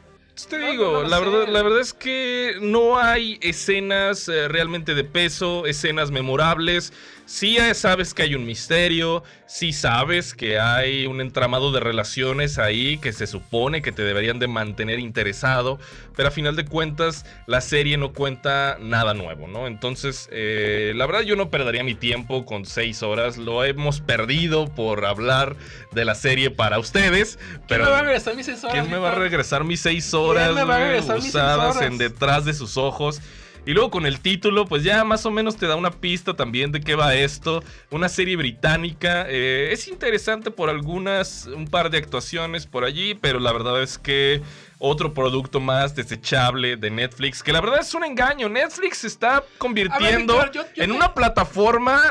Te 0.50 0.58
digo, 0.58 1.02
lo 1.02 1.08
la, 1.08 1.20
verdad, 1.20 1.48
la 1.48 1.64
verdad 1.64 1.80
es 1.80 1.94
que 1.94 2.58
no 2.62 3.00
hay 3.00 3.40
escenas 3.42 4.28
eh, 4.28 4.50
realmente 4.50 4.94
de 4.94 5.06
peso, 5.06 5.66
escenas 5.66 6.12
memorables. 6.12 6.92
Sí 7.26 7.58
sabes 7.74 8.14
que 8.14 8.22
hay 8.22 8.36
un 8.36 8.46
misterio, 8.46 9.24
sí 9.48 9.74
sabes 9.74 10.36
que 10.36 10.60
hay 10.60 11.08
un 11.08 11.22
entramado 11.22 11.72
de 11.72 11.80
relaciones 11.80 12.60
ahí 12.60 13.00
que 13.00 13.14
se 13.14 13.26
supone 13.26 13.82
que 13.82 13.92
te 13.92 14.04
deberían 14.04 14.38
de 14.38 14.48
mantener 14.48 15.00
interesado, 15.00 15.80
pero 16.16 16.28
a 16.28 16.32
final 16.32 16.56
de 16.56 16.66
cuentas 16.66 17.26
la 17.48 17.62
serie 17.62 17.98
no 17.98 18.14
cuenta 18.14 18.78
nada 18.80 19.16
nuevo, 19.16 19.48
¿no? 19.48 19.66
Entonces, 19.66 20.30
eh, 20.32 20.94
la 20.96 21.08
verdad 21.08 21.22
yo 21.22 21.36
no 21.36 21.50
perdería 21.50 21.84
mi 21.84 21.96
tiempo 21.96 22.46
con 22.46 22.66
seis 22.66 23.02
horas, 23.02 23.38
lo 23.38 23.64
hemos 23.64 24.02
perdido 24.02 24.68
por 24.68 25.04
hablar 25.06 25.56
de 25.94 26.06
la 26.06 26.14
serie 26.14 26.52
para 26.52 26.78
ustedes, 26.78 27.38
¿Quién 27.38 27.62
pero... 27.68 27.86
me 27.86 27.92
va 27.92 28.00
a 28.00 28.04
regresar 28.04 28.36
mis 28.36 28.46
seis 28.46 28.64
horas? 28.64 28.74
¿Quién 28.76 28.92
me 28.92 28.98
va 29.00 29.12
a 29.12 29.16
regresar 29.16 29.64
mis 29.64 29.82
seis 29.82 30.14
horas 30.14 30.54
me 30.54 30.64
va 30.64 30.76
a 30.76 30.80
regresar 30.80 31.16
mis 31.16 31.24
seis 31.24 31.36
usadas 31.36 31.76
horas? 31.78 31.92
en 31.92 31.98
detrás 31.98 32.46
de 32.46 32.54
sus 32.54 32.78
ojos? 32.78 33.20
Y 33.66 33.74
luego 33.74 33.89
con 33.91 34.05
el 34.05 34.20
título, 34.20 34.66
pues 34.66 34.84
ya 34.84 35.03
más 35.03 35.26
o 35.26 35.32
menos 35.32 35.57
te 35.57 35.66
da 35.68 35.76
una 35.76 35.91
pista 35.91 36.36
también 36.36 36.72
de 36.72 36.82
qué 36.82 36.95
va 36.95 37.16
esto. 37.16 37.63
Una 37.91 38.09
serie 38.09 38.36
británica. 38.36 39.26
eh, 39.28 39.70
es 39.72 39.88
interesante 39.88 40.51
por 40.51 40.70
algunas, 40.70 41.47
un 41.47 41.66
par 41.68 41.89
de 41.89 41.97
actuaciones 41.97 42.66
por 42.68 42.84
allí, 42.86 43.16
pero 43.16 43.39
la 43.39 43.51
verdad 43.51 43.82
es 43.82 43.97
que 43.97 44.41
otro 44.78 45.13
producto 45.13 45.59
más 45.59 45.95
desechable 45.95 46.76
de 46.76 46.91
Netflix, 46.91 47.41
que 47.41 47.53
la 47.53 47.61
verdad 47.61 47.80
es 47.80 47.93
un 47.95 48.03
engaño. 48.03 48.49
Netflix 48.49 48.99
se 48.99 49.07
está 49.07 49.43
convirtiendo 49.57 50.34
Víctor, 50.34 50.51
yo- 50.51 50.66
yo 50.76 50.84
en 50.84 50.89
te- 50.91 50.95
una 50.95 51.13
plataforma 51.13 52.01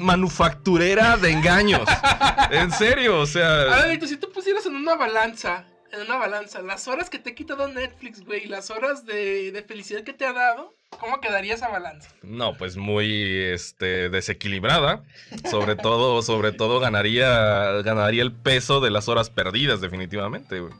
manufacturera 0.00 1.16
de 1.16 1.30
engaños. 1.30 1.82
en 2.50 2.70
serio, 2.72 3.20
o 3.20 3.22
A 3.22 3.26
sea... 3.26 3.48
ver, 3.64 3.90
Víctor, 3.90 4.08
si 4.08 4.16
tú 4.16 4.30
pusieras 4.32 4.64
en 4.66 4.74
una 4.74 4.94
balanza, 4.96 5.64
en 5.92 6.00
una 6.02 6.16
balanza, 6.16 6.62
las 6.62 6.88
horas 6.88 7.10
que 7.10 7.18
te 7.18 7.30
ha 7.30 7.34
quitado 7.34 7.68
Netflix, 7.68 8.24
güey, 8.24 8.46
las 8.46 8.70
horas 8.70 9.04
de, 9.04 9.52
de 9.52 9.62
felicidad 9.62 10.02
que 10.02 10.12
te 10.12 10.24
ha 10.24 10.32
dado, 10.32 10.73
¿cómo 10.98 11.20
quedaría 11.20 11.54
esa 11.54 11.68
balanza? 11.68 12.08
No, 12.22 12.56
pues 12.56 12.76
muy 12.76 13.22
este, 13.52 14.08
desequilibrada. 14.08 15.02
Sobre 15.50 15.76
todo, 15.76 16.22
sobre 16.22 16.52
todo 16.52 16.80
ganaría, 16.80 17.82
ganaría 17.82 18.22
el 18.22 18.32
peso 18.32 18.80
de 18.80 18.90
las 18.90 19.08
horas 19.08 19.30
perdidas, 19.30 19.80
definitivamente. 19.80 20.60
güey. 20.60 20.72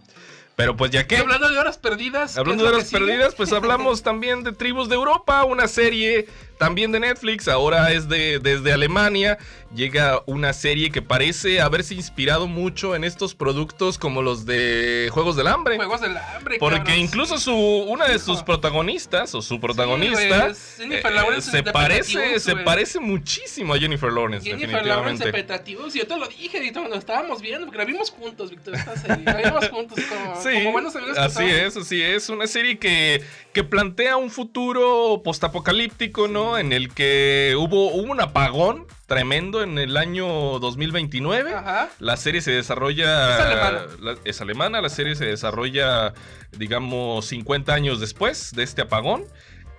Pero 0.56 0.76
pues 0.76 0.92
ya 0.92 1.06
que 1.06 1.16
hablando 1.16 1.48
de 1.48 1.58
horas 1.58 1.78
perdidas. 1.78 2.34
¿qué 2.34 2.40
hablando 2.40 2.62
de 2.64 2.70
horas 2.70 2.90
perdidas, 2.90 3.34
pues 3.34 3.52
hablamos 3.52 4.02
también 4.04 4.44
de 4.44 4.52
Tribus 4.52 4.88
de 4.88 4.94
Europa, 4.94 5.44
una 5.44 5.66
serie 5.66 6.26
también 6.58 6.92
de 6.92 7.00
Netflix. 7.00 7.48
Ahora 7.48 7.92
es 7.92 8.08
de 8.08 8.38
desde 8.38 8.72
Alemania. 8.72 9.38
Llega 9.74 10.22
una 10.26 10.52
serie 10.52 10.90
que 10.90 11.02
parece 11.02 11.60
haberse 11.60 11.94
inspirado 11.94 12.46
mucho 12.46 12.94
en 12.94 13.02
estos 13.02 13.34
productos 13.34 13.98
como 13.98 14.22
los 14.22 14.46
de 14.46 15.08
Juegos 15.12 15.34
del 15.36 15.48
Hambre. 15.48 15.76
Juegos 15.76 16.00
del 16.00 16.16
hambre, 16.16 16.58
Porque 16.60 16.78
cabros. 16.78 16.96
incluso 16.98 17.38
su 17.38 17.54
una 17.54 18.06
de 18.06 18.18
sus 18.18 18.42
protagonistas 18.42 19.34
o 19.34 19.42
su 19.42 19.58
protagonista 19.60 20.52
Jennifer 20.76 21.10
eh, 21.10 21.14
Lawrence 21.14 21.50
se 21.50 21.62
parece 21.64 22.38
se 22.38 22.56
parece 22.56 23.00
muchísimo 23.00 23.74
a 23.74 23.78
Jennifer 23.78 24.12
Lawrence 24.12 24.48
Jennifer 24.48 24.86
Lawrence 24.86 25.24
de 25.24 25.32
definitivamente. 25.32 25.94
Y 25.94 25.98
yo 25.98 26.06
te 26.06 26.16
lo 26.16 26.26
dije, 26.28 26.60
Víctor, 26.60 26.82
cuando 26.82 26.96
estábamos 26.98 27.40
viendo, 27.40 27.66
porque 27.66 27.78
la 27.78 27.84
vimos 27.84 28.10
juntos, 28.10 28.50
Víctor, 28.50 28.74
esta 28.74 28.96
serie. 28.96 29.24
La 29.24 29.36
vimos 29.36 29.68
juntos 29.68 29.98
como, 30.08 30.40
Sí, 30.42 30.50
como 30.54 30.72
buenos 30.72 30.94
amigos. 30.96 31.18
así 31.18 31.44
es, 31.44 31.76
así 31.76 32.02
es. 32.02 32.28
Una 32.28 32.46
serie 32.46 32.78
que, 32.78 33.22
que 33.54 33.64
plantea 33.64 34.16
un 34.18 34.30
futuro 34.30 35.22
postapocalíptico, 35.24 36.28
¿no? 36.28 36.58
En 36.58 36.72
el 36.74 36.92
que 36.92 37.54
hubo, 37.56 37.92
hubo 37.92 38.12
un 38.12 38.20
apagón 38.20 38.86
tremendo 39.06 39.62
en 39.62 39.78
el 39.78 39.96
año 39.96 40.26
2029. 40.58 41.54
Ajá. 41.54 41.88
La 42.00 42.16
serie 42.18 42.42
se 42.42 42.50
desarrolla. 42.50 43.34
Es 43.38 43.40
alemana. 43.46 43.86
la- 44.00 44.16
es 44.24 44.40
alemana. 44.42 44.80
La 44.82 44.88
serie 44.90 45.14
se 45.14 45.24
desarrolla, 45.24 46.12
digamos, 46.58 47.24
50 47.26 47.72
años 47.72 48.00
después 48.00 48.52
de 48.54 48.64
este 48.64 48.82
apagón. 48.82 49.24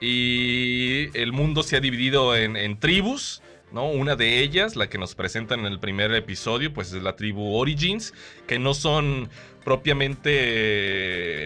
Y 0.01 1.15
el 1.17 1.32
mundo 1.34 1.63
se 1.63 1.78
ha 1.78 1.80
dividido 1.80 2.36
en, 2.36 2.55
en 2.57 2.80
tribus. 2.80 3.41
¿no? 3.71 3.89
Una 3.89 4.15
de 4.15 4.39
ellas, 4.39 4.76
la 4.78 4.88
que 4.88 4.97
nos 4.97 5.15
presentan 5.15 5.61
en 5.61 5.65
el 5.65 5.80
primer 5.80 6.13
episodio, 6.13 6.71
pues 6.73 6.93
es 6.93 7.03
la 7.03 7.15
tribu 7.17 7.57
Origins, 7.57 8.13
que 8.47 8.57
no 8.57 8.73
son 8.73 9.30
propiamente 9.66 10.30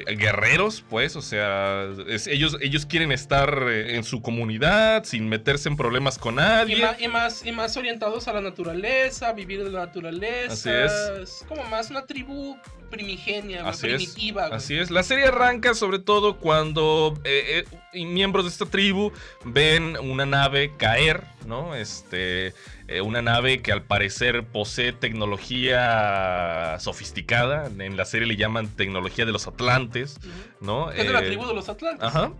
eh, 0.02 0.16
guerreros, 0.16 0.84
pues, 0.90 1.16
o 1.16 1.22
sea, 1.22 1.88
es- 2.08 2.28
ellos, 2.28 2.58
ellos 2.62 2.86
quieren 2.86 3.12
estar 3.12 3.64
eh, 3.68 3.96
en 3.96 4.04
su 4.04 4.22
comunidad 4.22 5.06
sin 5.06 5.28
meterse 5.30 5.70
en 5.70 5.78
problemas 5.78 6.20
con 6.20 6.36
Y, 6.36 6.38
nadie. 6.38 6.96
y 7.00 7.08
más, 7.08 7.46
y 7.46 7.52
más 7.52 7.76
orientados 7.78 8.28
a 8.28 8.34
la 8.34 8.42
naturaleza, 8.42 9.30
a 9.30 9.34
vivir 9.34 9.64
de 9.64 9.72
la 9.72 9.86
naturaleza. 9.86 10.54
Así 10.54 10.70
es. 10.70 10.92
Es 11.24 11.46
como 11.48 11.64
más 11.64 11.90
una 11.90 12.06
tribu 12.06 12.58
primigenia, 12.92 13.62
güey, 13.62 13.72
Así 13.74 13.88
es, 13.88 13.96
primitiva. 13.96 14.48
güey. 14.48 14.58
así 14.58 14.78
es. 14.78 14.92
La 14.92 15.04
serie 15.04 15.26
arranca 15.26 15.74
sobre 15.74 16.00
todo 16.00 16.38
cuando 16.38 17.20
eh, 17.24 17.64
eh, 17.94 18.06
miembros 18.06 18.46
de 18.46 18.50
esta 18.52 18.66
tribu 18.66 19.12
ven 19.46 19.96
una 20.02 20.26
nave 20.26 20.74
caer, 20.78 21.24
¿no? 21.46 21.76
Este, 21.76 22.54
eh, 22.90 23.02
una 23.02 23.22
nave 23.22 23.62
que 23.62 23.72
al 23.72 23.84
parecer 23.84 24.44
posee 24.44 24.92
tecnología 24.94 26.78
sofisticada. 26.80 27.68
En 27.80 27.98
la 27.98 28.06
serie 28.06 28.28
le 28.28 28.36
llaman 28.36 28.68
tecnología 28.68 29.26
de 29.26 29.32
los 29.32 29.48
Atlantes. 29.48 30.20
¿no? 30.62 30.92
Es 30.92 31.06
de 31.08 31.14
la 31.14 31.20
Eh, 31.22 31.28
tribu 31.28 31.46
de 31.48 31.54
los 31.54 31.70
Atlantes. 31.70 32.04
Ajá. 32.08 32.32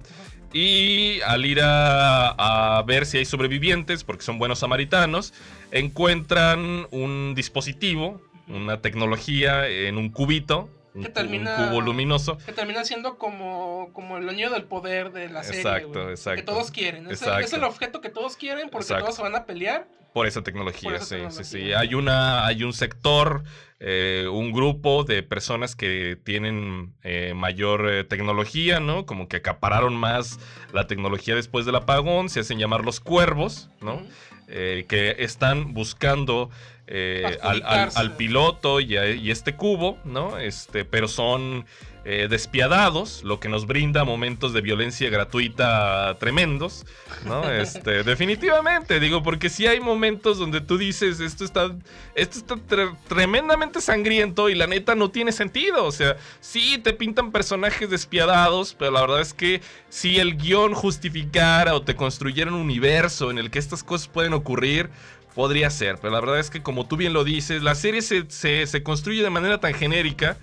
Y 0.52 1.22
al 1.22 1.46
ir 1.46 1.62
a, 1.62 2.78
a 2.78 2.82
ver 2.84 3.06
si 3.06 3.20
hay 3.20 3.26
sobrevivientes, 3.26 4.04
porque 4.04 4.24
son 4.24 4.40
buenos 4.40 4.60
samaritanos, 4.60 5.32
encuentran 5.72 6.88
un 6.92 7.34
dispositivo, 7.36 8.20
una 8.48 8.82
tecnología 8.82 9.68
en 9.68 9.98
un 9.98 10.10
cubito, 10.10 10.70
un, 10.94 11.04
Que 11.04 11.10
termina- 11.10 11.56
un 11.58 11.70
cubo 11.70 11.82
luminoso. 11.82 12.38
Que 12.46 12.52
termina 12.54 12.84
siendo 12.84 13.18
como, 13.18 13.90
como 13.94 14.18
el 14.18 14.28
anillo 14.28 14.50
del 14.50 14.64
poder 14.64 15.12
de 15.12 15.30
la 15.30 15.44
serie. 15.44 15.62
Exacto, 15.62 16.10
exacto. 16.10 16.38
Que 16.42 16.44
todos 16.46 16.72
quieren. 16.72 17.04
Es, 17.06 17.22
el, 17.22 17.28
Exacto. 17.30 17.46
es 17.46 17.54
el 17.54 17.64
objeto 17.64 18.02
que 18.02 18.10
todos 18.10 18.36
quieren 18.38 18.70
porque 18.70 18.84
Exacto. 18.86 19.04
todos 19.06 19.16
se 19.16 19.22
van 19.22 19.36
a 19.36 19.46
pelear. 19.46 19.88
Por 20.14 20.26
esa 20.26 20.42
tecnología, 20.42 20.90
Por 20.90 20.96
esa 20.96 21.06
sí, 21.06 21.16
tecnología. 21.16 21.44
sí, 21.44 21.60
sí. 21.68 21.74
Hay, 21.74 21.94
una, 21.94 22.48
hay 22.48 22.64
un 22.64 22.74
sector, 22.74 23.44
eh, 23.80 24.26
un 24.32 24.52
grupo 24.52 25.04
de 25.04 25.22
personas 25.22 25.76
que 25.76 26.18
tienen 26.24 26.96
eh, 27.04 27.34
mayor 27.36 27.88
eh, 27.88 28.04
tecnología, 28.06 28.80
¿no? 28.80 29.06
Como 29.06 29.28
que 29.28 29.38
acapararon 29.38 29.96
más 29.96 30.40
la 30.74 30.88
tecnología 30.88 31.36
después 31.36 31.68
del 31.68 31.76
apagón, 31.76 32.30
se 32.30 32.40
hacen 32.40 32.58
llamar 32.58 32.84
los 32.84 33.00
cuervos, 33.00 33.70
¿no? 33.82 34.02
Que 34.48 35.16
están 35.20 35.76
buscando 35.76 36.50
eh, 36.92 37.38
al, 37.44 37.62
al- 37.96 38.16
piloto 38.18 38.80
y, 38.80 38.98
a- 38.98 39.12
y 39.12 39.30
este 39.30 39.56
cubo, 39.56 40.00
¿no? 40.06 40.40
Este, 40.40 40.86
pero 40.86 41.08
son 41.08 41.66
eh, 42.06 42.28
despiadados, 42.30 43.24
lo 43.24 43.40
que 43.40 43.48
nos 43.50 43.68
brinda 43.68 44.04
momentos 44.06 44.54
de 44.54 44.62
violencia 44.62 45.10
gratuita 45.12 46.18
tremendos, 46.20 46.86
¿no? 47.26 47.48
Este, 47.52 48.04
definitivamente, 48.04 49.00
digo, 49.00 49.22
porque 49.22 49.50
sí 49.50 49.68
hay 49.68 49.80
momentos 49.80 50.40
donde 50.40 50.62
tú 50.62 50.78
dices, 50.80 51.20
esto 51.20 51.46
está, 51.46 51.76
esto 52.16 52.40
está 52.40 52.56
tre- 52.56 52.96
tremendamente 53.08 53.82
sangriento 53.82 54.50
y 54.50 54.56
la 54.56 54.66
neta 54.66 54.96
no 54.96 55.12
tiene 55.12 55.32
sentido, 55.32 55.86
o 55.86 55.92
sea, 55.92 56.18
sí 56.40 56.80
te 56.80 56.94
pintan 56.94 57.32
personajes 57.32 57.90
despiadados, 57.90 58.76
pero 58.80 58.92
la 58.92 59.02
verdad 59.02 59.22
es 59.22 59.34
que 59.36 59.62
si 59.90 60.18
el 60.20 60.38
guion 60.38 60.74
justificara 60.74 61.76
o 61.76 61.82
te 61.84 61.96
construyera 61.96 62.50
un 62.52 62.58
universo 62.60 63.30
en 63.30 63.38
el 63.38 63.52
que 63.52 63.60
estas 63.60 63.84
cosas 63.84 64.08
pueden 64.08 64.34
ocurrir, 64.34 64.90
podría 65.36 65.70
ser, 65.70 65.98
pero 66.02 66.12
la 66.14 66.20
verdad 66.20 66.40
es 66.40 66.50
que 66.50 66.62
como 66.62 66.88
tú 66.88 66.98
bien 66.98 67.14
lo 67.14 67.24
dices, 67.24 67.62
la 67.64 67.76
serie 67.76 68.02
se, 68.02 68.26
se- 68.30 68.66
se 68.68 68.84
construye 68.84 69.24
de 69.24 69.30
manera 69.30 69.60
tan 69.60 69.74
genérica 69.74 70.38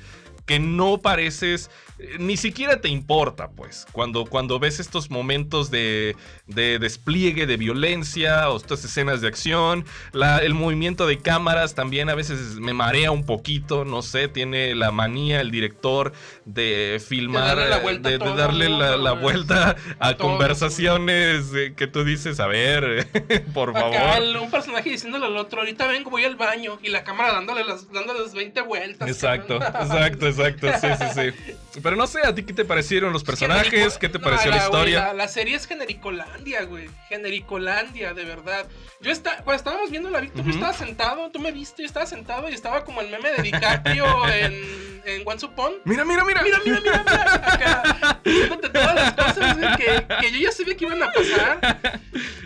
que 0.47 0.59
no 0.59 0.99
pareces, 0.99 1.71
eh, 1.99 2.17
ni 2.19 2.37
siquiera 2.37 2.81
te 2.81 2.89
importa, 2.89 3.49
pues, 3.51 3.87
cuando, 3.93 4.25
cuando 4.27 4.59
ves 4.59 4.81
estos 4.81 5.11
momentos 5.11 5.71
de, 5.71 6.17
de 6.47 6.79
despliegue 6.79 7.47
de 7.47 7.57
violencia 7.57 8.49
o 8.51 8.57
estas 8.57 8.85
escenas 8.85 9.21
de 9.21 9.29
acción, 9.29 9.85
la- 10.13 10.39
el 10.39 10.55
movimiento 10.55 11.07
de 11.07 11.19
cámaras 11.19 11.75
también 11.75 12.09
a 12.09 12.15
veces 12.15 12.57
me 12.61 12.73
marea 12.75 13.11
un 13.11 13.25
poquito, 13.27 13.85
no 13.85 14.03
sé, 14.03 14.29
tiene 14.29 14.75
la 14.75 14.91
manía 14.93 15.41
el 15.41 15.51
director 15.51 16.13
de 16.45 17.03
filmar, 17.07 17.57
darle 17.57 17.69
la 17.69 17.77
eh, 17.79 17.81
vuelta 17.83 18.09
de, 18.11 18.19
todo, 18.19 18.37
darle 18.37 18.69
la, 18.69 18.97
la 18.97 19.13
vuelta 19.13 19.77
a 19.99 20.15
todo, 20.17 20.29
conversaciones 20.29 21.53
eh, 21.55 21.75
que 21.77 21.87
tú 21.87 22.05
dices, 22.05 22.39
a 22.41 22.47
ver, 22.47 23.09
por 23.55 23.71
Acá 23.71 23.81
favor. 23.91 24.37
un 24.43 24.51
personaje 24.51 24.91
diciéndole 24.91 25.27
al 25.27 25.37
otro, 25.37 25.61
ahorita 25.61 25.87
vengo, 25.89 26.11
voy 26.11 26.25
al 26.25 26.37
baño. 26.37 26.79
Y 26.83 26.89
la 26.89 27.03
cámara 27.05 27.33
dándole 27.33 27.65
las, 27.65 27.91
dándole 27.93 28.21
las 28.21 28.35
20 28.35 28.61
vueltas. 28.63 29.09
Exacto, 29.09 29.59
cabrón. 29.59 29.83
exacto, 29.83 30.27
exacto, 30.39 30.69
sí, 30.81 30.89
sí, 31.15 31.31
sí. 31.73 31.81
Pero 31.83 31.97
no 31.97 32.07
sé, 32.07 32.21
¿a 32.25 32.35
ti 32.35 32.43
qué 32.43 32.53
te 32.53 32.65
parecieron 32.65 33.13
los 33.13 33.23
personajes? 33.25 33.71
Generico- 33.73 33.99
¿Qué 33.99 34.09
te 34.09 34.19
No, 34.19 34.25
pareció 34.25 34.51
la 34.51 34.57
historia? 34.59 34.99
la, 35.07 35.13
la 35.15 35.29
serie 35.29 35.57
es 35.57 35.67
Genericolandia, 35.67 36.63
güey. 36.65 36.89
Genericolandia, 37.09 38.15
de 38.15 38.25
verdad. 38.25 38.67
Yo 39.01 39.11
está, 39.13 39.37
cuando 39.45 39.55
estábamos 39.55 39.91
viendo 39.91 40.11
la 40.11 40.21
Víctor, 40.21 40.45
yo 40.45 40.51
estaba 40.53 40.73
sentado, 40.73 41.31
tú 41.31 41.39
me 41.39 41.53
viste, 41.53 41.83
yo 41.83 41.87
estaba 41.87 42.07
sentado 42.07 42.49
y 42.49 42.55
estaba 42.55 42.85
como 42.85 43.01
el 43.01 43.11
meme 43.11 43.31
de 43.33 43.43
DiCaprio 43.43 44.07
en, 44.33 44.96
en 45.07 45.23
Once 45.25 45.47
Upon. 45.47 45.73
Mira, 45.85 46.05
mira, 46.05 46.25
mira. 46.25 46.43
Mira, 46.43 46.59
mira, 46.65 46.81
mira, 46.81 47.05
mira. 47.05 47.35
Acá, 47.35 48.21
todas 48.73 48.95
las 48.95 49.13
cosas 49.15 49.57
güey, 49.57 49.77
que, 49.77 50.07
que 50.21 50.33
yo 50.33 50.39
ya 50.41 50.53
sabía 50.53 50.77
que 50.77 50.85
iban 50.85 51.03
a 51.03 51.11
pasar. 51.13 52.01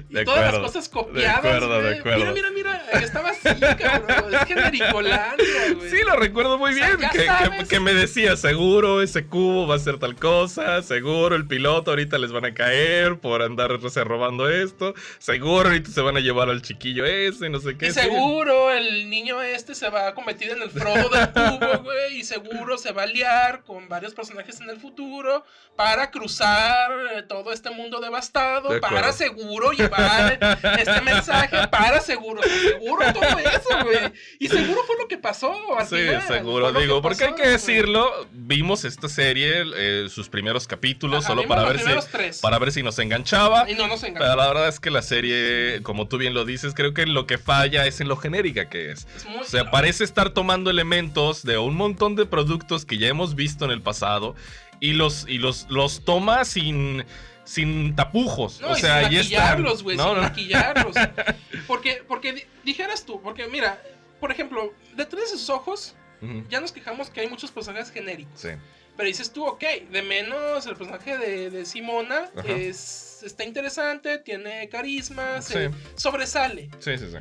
Y 0.09 0.15
De 0.15 0.25
todas 0.25 0.41
acuerdo, 0.41 0.63
las 0.63 0.73
cosas 0.73 0.85
de 0.85 0.91
copiadas. 0.91 1.39
acuerdo, 1.39 1.75
de 1.83 1.89
güey. 1.89 1.99
acuerdo. 2.01 2.19
Mira, 2.19 2.33
mira, 2.33 2.51
mira. 2.51 3.01
Estaba 3.01 3.31
así, 3.31 3.49
cabrón. 3.79 4.35
Es 4.35 4.45
Genericolandia, 4.49 5.75
güey. 5.77 5.91
Sí, 5.91 5.97
lo 6.07 6.17
recuerdo 6.17 6.59
muy 6.59 6.73
O 6.73 6.75
sea, 6.75 6.97
bien. 6.97 7.11
Que, 7.11 7.19
que- 7.19 7.67
que 7.69 7.81
me 7.81 7.95
decía, 7.95 8.37
seguro 8.37 9.03
ese 9.03 9.27
cubo 9.27 9.67
va 9.67 9.77
a 9.77 9.79
ser 9.79 9.99
tal 9.99 10.17
cosa. 10.17 10.83
Seguro 10.83 11.37
el 11.37 11.47
piloto 11.47 11.91
ahorita 11.91 12.19
les 12.19 12.33
van 12.33 12.45
a 12.45 12.55
caer 12.55 13.19
por 13.19 13.43
andarse 13.43 14.03
robando 14.05 14.49
esto. 14.49 14.95
Seguro 15.19 15.69
ahorita 15.69 15.91
se 15.91 16.01
van 16.01 16.17
a 16.17 16.21
llevar 16.21 16.49
al 16.51 16.63
chiquillo 16.63 17.05
ese, 17.05 17.49
no 17.49 17.61
sé 17.61 17.77
qué. 17.77 17.87
Y 17.87 17.93
sí. 17.93 18.01
seguro 18.01 18.71
el 18.73 19.09
niño 19.09 19.41
este 19.43 19.75
se 19.75 19.89
va 19.91 20.09
a 20.09 20.15
convertir 20.15 20.51
en 20.51 20.63
el 20.63 20.71
Frodo 20.71 21.09
del 21.09 21.31
cubo, 21.31 21.83
güey. 21.85 22.19
Y 22.19 22.25
seguro 22.25 22.50
se 22.79 22.93
va 22.93 23.03
a 23.03 23.07
liar 23.07 23.63
con 23.65 23.89
varios 23.89 24.15
personajes 24.15 24.61
en 24.61 24.71
el 24.71 24.81
futuro 24.81 25.45
para 25.77 26.11
cruzar 26.11 26.91
eh, 27.15 27.23
todo 27.23 27.53
este 27.53 27.71
mundo 27.71 28.01
devastado. 28.01 28.69
De. 28.71 28.81
Para 28.81 29.13
seguro 29.13 29.73
llevar 29.73 30.39
este 30.79 31.01
mensaje. 31.03 31.69
Para 31.69 32.01
seguro. 32.01 32.43
Seguro 32.43 33.13
todo 33.13 33.39
eso, 33.39 33.85
güey. 33.85 34.13
Y 34.39 34.49
seguro 34.49 34.83
fue 34.87 34.97
lo 34.99 35.09
que 35.09 35.19
pasó. 35.19 35.55
Sí, 35.89 35.97
final, 35.97 36.23
seguro, 36.27 36.73
digo, 36.73 36.97
que 36.97 37.03
porque 37.03 37.25
hay 37.25 37.35
que 37.35 37.49
decirlo, 37.49 38.29
vimos 38.33 38.85
esta 38.85 39.09
serie, 39.09 39.63
eh, 39.77 40.09
sus 40.09 40.29
primeros 40.29 40.67
capítulos, 40.67 41.25
Ajá, 41.25 41.35
solo 41.35 41.47
para 41.49 41.65
ver, 41.65 41.79
si, 41.79 41.91
tres. 42.11 42.41
para 42.41 42.59
ver 42.59 42.73
si 42.73 42.83
nos 42.83 42.99
enganchaba. 42.99 43.71
Y 43.71 43.75
no 43.75 43.87
nos 43.87 44.01
Pero 44.01 44.15
engañó. 44.17 44.37
la 44.37 44.47
verdad 44.49 44.69
es 44.69 44.81
que 44.81 44.91
la 44.91 45.03
serie, 45.03 45.81
como 45.83 46.09
tú 46.09 46.19
bien 46.19 46.35
lo 46.35 46.45
dices, 46.45 46.75
creo 46.75 46.95
que 46.95 47.07
lo 47.07 47.27
que 47.27 47.39
falla 47.39 47.87
es 47.87 48.01
en 48.01 48.09
lo 48.09 48.17
genérica 48.17 48.69
que 48.69 48.91
es. 48.91 49.07
Es 49.17 49.25
muy- 49.27 49.39
O 49.41 49.45
sea, 49.45 49.71
parece 49.71 50.05
estar 50.05 50.31
tomando 50.31 50.71
elementos 50.71 51.43
de 51.43 51.59
un 51.59 51.75
montón 51.75 52.17
de 52.17 52.27
productos 52.31 52.85
que 52.87 52.97
ya 52.99 53.09
hemos 53.09 53.35
visto 53.35 53.65
en 53.65 53.71
el 53.73 53.83
pasado 53.83 54.35
y 54.81 54.93
los, 54.95 55.27
y 55.29 55.39
los, 55.39 55.67
los 55.69 56.05
toma 56.05 56.45
sin, 56.45 57.05
sin 57.45 57.95
tapujos. 57.97 58.61
No, 58.61 58.69
o 58.69 58.77
y 58.77 58.81
sea, 58.81 58.99
sin 59.01 59.09
ahí 59.09 59.17
están. 59.17 59.39
maquillarlos, 59.41 59.83
güey, 59.83 59.97
No, 59.97 60.05
sin 60.05 60.15
no. 60.15 60.23
maquillarlos. 60.23 60.95
Porque, 61.67 62.03
porque 62.09 62.33
di- 62.33 62.45
dijeras 62.65 63.05
tú, 63.05 63.21
porque 63.23 63.47
mira, 63.47 63.81
por 64.19 64.33
ejemplo, 64.33 64.73
detrás 64.97 65.25
de 65.25 65.29
sus 65.39 65.51
ojos, 65.51 65.95
Ujú, 66.23 66.45
ya 66.49 66.61
nos 66.61 66.73
quejamos 66.73 67.11
que 67.11 67.21
hay 67.21 67.29
muchos 67.29 67.51
personajes 67.51 67.91
genéricos. 67.91 68.41
Sí. 68.41 68.49
Pero 68.97 69.07
dices 69.07 69.33
tú, 69.33 69.47
ok, 69.47 69.63
de 69.91 70.03
menos 70.03 70.67
el 70.67 70.77
personaje 70.77 71.17
de, 71.17 71.49
de 71.51 71.65
Simona 71.65 72.29
es, 72.47 73.23
está 73.25 73.45
interesante, 73.45 74.19
tiene 74.19 74.69
carisma, 74.69 75.41
se 75.43 75.69
Sí. 75.69 75.75
sobresale. 75.97 76.69
Sí, 76.81 76.99
sí, 76.99 77.07
sí. 77.11 77.19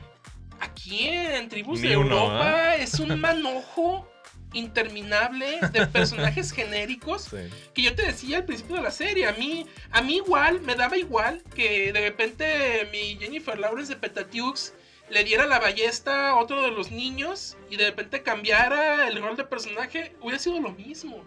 Aquí 0.60 1.07
en 1.07 1.47
Tribus 1.47 1.80
Ni 1.80 1.89
de 1.89 1.97
uno, 1.97 2.16
Europa 2.26 2.76
es 2.76 2.99
un 2.99 3.20
manojo 3.22 4.10
interminable 4.54 5.60
de 5.72 5.88
personajes 5.88 6.52
genéricos 6.54 7.24
sí. 7.24 7.38
que 7.74 7.82
yo 7.84 7.95
te 7.95 8.04
decía 8.06 8.38
al 8.38 8.45
principio 8.45 8.78
de 8.78 8.82
la 8.84 8.91
serie, 8.91 9.28
a 9.28 9.34
mí, 9.34 9.66
a 9.91 10.02
mí 10.02 10.18
igual, 10.18 10.62
me 10.62 10.76
daba 10.76 10.97
igual 10.97 11.43
que 11.56 11.91
de 11.93 12.02
repente 12.02 12.88
mi 12.91 13.18
Jennifer 13.20 13.58
Lawrence 13.60 13.93
de 13.93 14.00
Petatiux 14.00 14.74
le 15.10 15.24
diera 15.24 15.45
la 15.47 15.60
ballesta 15.60 16.30
a 16.30 16.36
otro 16.36 16.62
de 16.62 16.72
los 16.72 16.91
niños 16.91 17.58
y 17.70 17.78
de 17.78 17.86
repente 17.86 18.22
cambiara 18.22 19.08
el 19.08 19.22
rol 19.22 19.36
de 19.38 19.43
personaje, 19.43 20.16
hubiera 20.22 20.38
sido 20.39 20.60
lo 20.60 20.72
mismo. 20.72 21.24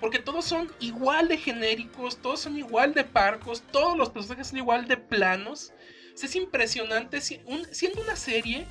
Porque 0.00 0.18
todos 0.18 0.44
son 0.44 0.70
igual 0.78 1.26
de 1.28 1.38
genéricos, 1.38 2.18
todos 2.18 2.40
son 2.40 2.58
igual 2.58 2.92
de 2.94 3.02
parcos, 3.02 3.62
todos 3.72 3.96
los 3.96 4.10
personajes 4.10 4.48
son 4.48 4.58
igual 4.58 4.86
de 4.86 4.96
planos. 4.98 5.72
O 6.14 6.18
sea, 6.18 6.28
es 6.28 6.36
impresionante 6.36 7.20
siendo 7.20 8.02
una 8.02 8.14
serie 8.14 8.66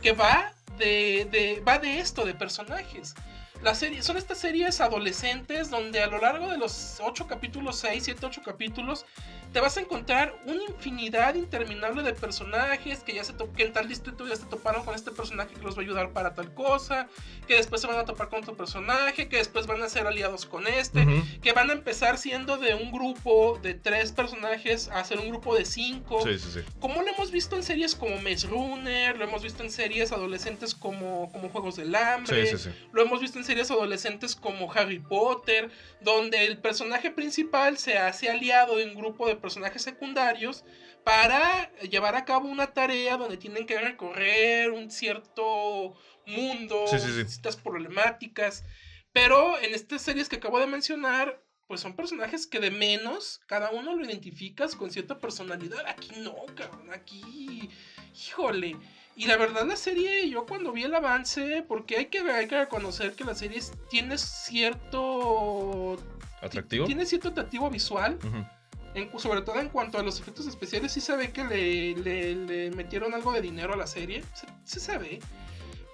que 0.00 0.12
va 0.12 0.54
de, 0.78 1.26
de- 1.30 1.60
va 1.66 1.78
de 1.78 1.98
esto, 1.98 2.24
de 2.24 2.34
personajes. 2.34 3.14
La 3.62 3.74
serie, 3.74 4.02
son 4.02 4.16
estas 4.16 4.38
series 4.38 4.80
adolescentes 4.80 5.68
donde 5.68 6.00
a 6.00 6.06
lo 6.06 6.18
largo 6.18 6.48
de 6.48 6.56
los 6.56 6.98
8 7.02 7.26
capítulos, 7.26 7.78
6, 7.80 8.04
7, 8.04 8.24
8 8.24 8.40
capítulos, 8.42 9.04
te 9.52 9.60
vas 9.60 9.76
a 9.76 9.80
encontrar 9.80 10.34
una 10.46 10.62
infinidad 10.64 11.34
interminable 11.34 12.02
de 12.02 12.12
personajes 12.12 13.00
que 13.00 13.14
ya 13.14 13.24
se 13.24 13.34
que 13.56 13.64
en 13.64 13.72
tal 13.72 13.88
distrito 13.88 14.26
ya 14.26 14.36
se 14.36 14.44
toparon 14.44 14.84
con 14.84 14.94
este 14.94 15.10
personaje 15.10 15.54
que 15.54 15.62
los 15.62 15.76
va 15.76 15.80
a 15.80 15.84
ayudar 15.84 16.10
para 16.12 16.34
tal 16.34 16.52
cosa, 16.52 17.08
que 17.46 17.54
después 17.54 17.80
se 17.80 17.86
van 17.86 17.98
a 17.98 18.04
topar 18.04 18.28
con 18.28 18.40
otro 18.40 18.56
personaje, 18.56 19.28
que 19.28 19.38
después 19.38 19.66
van 19.66 19.82
a 19.82 19.88
ser 19.88 20.06
aliados 20.06 20.46
con 20.46 20.66
este, 20.66 21.06
que 21.42 21.52
van 21.52 21.70
a 21.70 21.72
empezar 21.72 22.18
siendo 22.18 22.58
de 22.58 22.74
un 22.74 22.92
grupo 22.92 23.58
de 23.62 23.74
tres 23.74 24.12
personajes 24.12 24.88
a 24.88 25.02
ser 25.04 25.18
un 25.18 25.28
grupo 25.28 25.54
de 25.54 25.64
cinco. 25.64 26.22
Sí, 26.22 26.38
sí, 26.38 26.50
sí. 26.52 26.60
Como 26.80 27.02
lo 27.02 27.08
hemos 27.08 27.30
visto 27.30 27.56
en 27.56 27.62
series 27.62 27.94
como 27.94 28.16
Maze 28.20 28.46
Runner, 28.46 29.16
lo 29.16 29.24
hemos 29.24 29.42
visto 29.42 29.62
en 29.62 29.70
series 29.70 30.12
adolescentes 30.12 30.74
como, 30.74 31.30
como 31.32 31.48
Juegos 31.48 31.76
del 31.76 31.94
Hambre, 31.94 32.52
lo 32.92 33.02
hemos 33.02 33.20
visto 33.20 33.38
en 33.38 33.44
series 33.44 33.70
adolescentes 33.70 34.36
como 34.36 34.70
Harry 34.72 34.98
Potter, 34.98 35.70
donde 36.00 36.46
el 36.46 36.58
personaje 36.58 37.10
principal 37.10 37.78
se 37.78 37.98
hace 37.98 38.28
aliado 38.28 38.76
de 38.76 38.84
un 38.84 38.94
grupo 38.94 39.26
de 39.26 39.39
personajes 39.40 39.82
secundarios 39.82 40.64
para 41.04 41.72
llevar 41.82 42.14
a 42.16 42.24
cabo 42.24 42.48
una 42.48 42.68
tarea 42.72 43.16
donde 43.16 43.36
tienen 43.36 43.66
que 43.66 43.78
recorrer 43.80 44.70
un 44.70 44.90
cierto 44.90 45.94
mundo, 46.26 46.84
Sí, 46.86 46.98
sí, 46.98 47.08
sí. 47.08 47.22
distintas 47.24 47.56
problemáticas. 47.56 48.64
Pero 49.12 49.58
en 49.58 49.74
estas 49.74 50.02
series 50.02 50.28
que 50.28 50.36
acabo 50.36 50.60
de 50.60 50.66
mencionar, 50.66 51.42
pues 51.66 51.80
son 51.80 51.94
personajes 51.96 52.46
que 52.46 52.60
de 52.60 52.70
menos 52.70 53.40
cada 53.46 53.70
uno 53.70 53.94
lo 53.96 54.04
identificas 54.04 54.74
con 54.76 54.90
cierta 54.90 55.18
personalidad. 55.18 55.84
Aquí 55.86 56.10
no, 56.20 56.34
cabrón, 56.54 56.92
aquí, 56.92 57.68
híjole. 58.14 58.76
Y 59.16 59.26
la 59.26 59.36
verdad 59.36 59.66
la 59.66 59.76
serie, 59.76 60.28
yo 60.30 60.46
cuando 60.46 60.72
vi 60.72 60.84
el 60.84 60.94
avance, 60.94 61.64
porque 61.66 61.96
hay 61.96 62.06
que, 62.06 62.20
hay 62.20 62.46
que 62.46 62.58
reconocer 62.58 63.14
que 63.14 63.24
la 63.24 63.34
serie 63.34 63.60
tiene 63.88 64.16
cierto... 64.18 65.96
¿Atractivo? 66.40 66.86
Tiene 66.86 67.04
cierto 67.04 67.28
atractivo 67.28 67.68
visual, 67.68 68.18
Ujú. 68.24 68.46
Sobre 69.18 69.42
todo 69.42 69.60
en 69.60 69.68
cuanto 69.68 69.98
a 69.98 70.02
los 70.02 70.20
efectos 70.20 70.46
especiales, 70.46 70.92
sí 70.92 71.00
se 71.00 71.16
ve 71.16 71.32
que 71.32 71.44
le, 71.44 72.70
metieron 72.70 73.14
algo 73.14 73.32
de 73.32 73.40
dinero 73.40 73.74
a 73.74 73.76
la 73.76 73.86
serie, 73.86 74.22
sí, 74.34 74.46
sí 74.64 74.80
se 74.80 74.98
ve. 74.98 75.20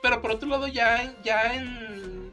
Pero 0.03 0.23
por 0.23 0.33
otro 0.33 0.49
lado, 0.49 0.67
ya, 0.67 1.15
ya 1.23 1.55
en. 1.55 2.33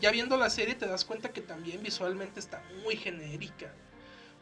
Ya 0.00 0.10
viendo 0.10 0.36
la 0.36 0.50
serie 0.50 0.74
te 0.74 0.86
das 0.86 1.06
cuenta 1.06 1.32
que 1.32 1.40
también 1.40 1.82
visualmente 1.82 2.38
está 2.38 2.62
muy 2.84 2.96
genérica. 2.96 3.72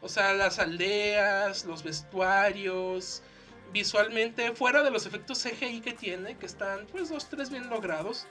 O 0.01 0.09
sea, 0.09 0.33
las 0.33 0.59
aldeas, 0.59 1.63
los 1.63 1.81
vestuarios, 1.81 3.23
visualmente, 3.71 4.51
fuera 4.53 4.83
de 4.83 4.91
los 4.91 5.05
efectos 5.05 5.41
CGI 5.41 5.81
que 5.81 5.93
tiene, 5.93 6.37
que 6.37 6.45
están 6.45 6.85
pues 6.87 7.09
dos, 7.09 7.29
tres 7.29 7.49
bien 7.49 7.69
logrados. 7.69 8.27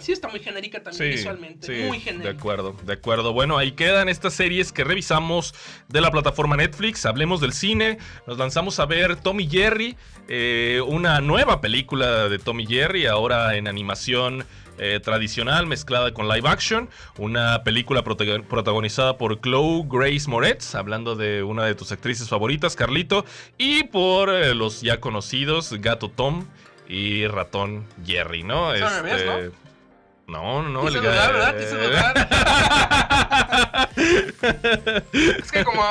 Sí 0.00 0.12
está 0.12 0.28
muy 0.28 0.40
genérica 0.40 0.82
también 0.82 1.10
visualmente, 1.10 1.66
sí, 1.66 1.82
muy 1.86 1.98
De 1.98 2.04
genérica. 2.04 2.30
acuerdo, 2.30 2.76
de 2.84 2.92
acuerdo. 2.92 3.32
Bueno, 3.32 3.58
ahí 3.58 3.72
quedan 3.72 4.08
estas 4.08 4.34
series 4.34 4.72
que 4.72 4.84
revisamos 4.84 5.54
de 5.88 6.00
la 6.00 6.10
plataforma 6.10 6.56
Netflix. 6.56 7.04
Hablemos 7.06 7.40
del 7.40 7.52
cine. 7.52 7.98
Nos 8.26 8.38
lanzamos 8.38 8.78
a 8.80 8.86
ver 8.86 9.16
Tommy 9.16 9.48
Jerry, 9.48 9.96
eh, 10.28 10.80
una 10.86 11.20
nueva 11.20 11.60
película 11.60 12.28
de 12.28 12.38
Tommy 12.38 12.66
Jerry, 12.66 13.06
ahora 13.06 13.56
en 13.56 13.68
animación. 13.68 14.44
eh, 14.80 15.00
tradicional 15.02 15.66
mezclada 15.66 16.14
con 16.14 16.28
live 16.28 16.48
action, 16.48 16.88
una 17.18 17.64
película 17.64 18.04
protagon- 18.04 18.44
protagonizada 18.44 19.18
por 19.18 19.40
Chloe 19.40 19.82
Grace 19.88 20.30
Moretz, 20.30 20.76
hablando 20.76 21.16
de 21.16 21.42
una 21.42 21.64
de 21.64 21.74
tus 21.74 21.90
actrices 21.90 22.28
favoritas, 22.28 22.76
Carlito, 22.76 23.24
y 23.58 23.82
por 23.82 24.30
eh, 24.30 24.54
los 24.54 24.80
ya 24.80 25.00
conocidos 25.00 25.72
Gato 25.80 26.10
Tom 26.10 26.46
y 26.88 27.26
Ratón 27.26 27.86
Jerry, 28.06 28.44
¿no? 28.44 28.70
Son 28.78 29.02
revés, 29.02 29.14
Este, 29.20 29.50
No, 30.28 30.62
no, 30.62 30.68
no. 30.68 30.84
Te 30.90 30.98
dudar, 30.98 31.30
ga- 31.30 31.32
¿verdad? 31.32 31.56
Te 31.56 31.66
dudar. 31.88 32.28
es 35.42 35.50
que 35.50 35.64
como, 35.64 35.82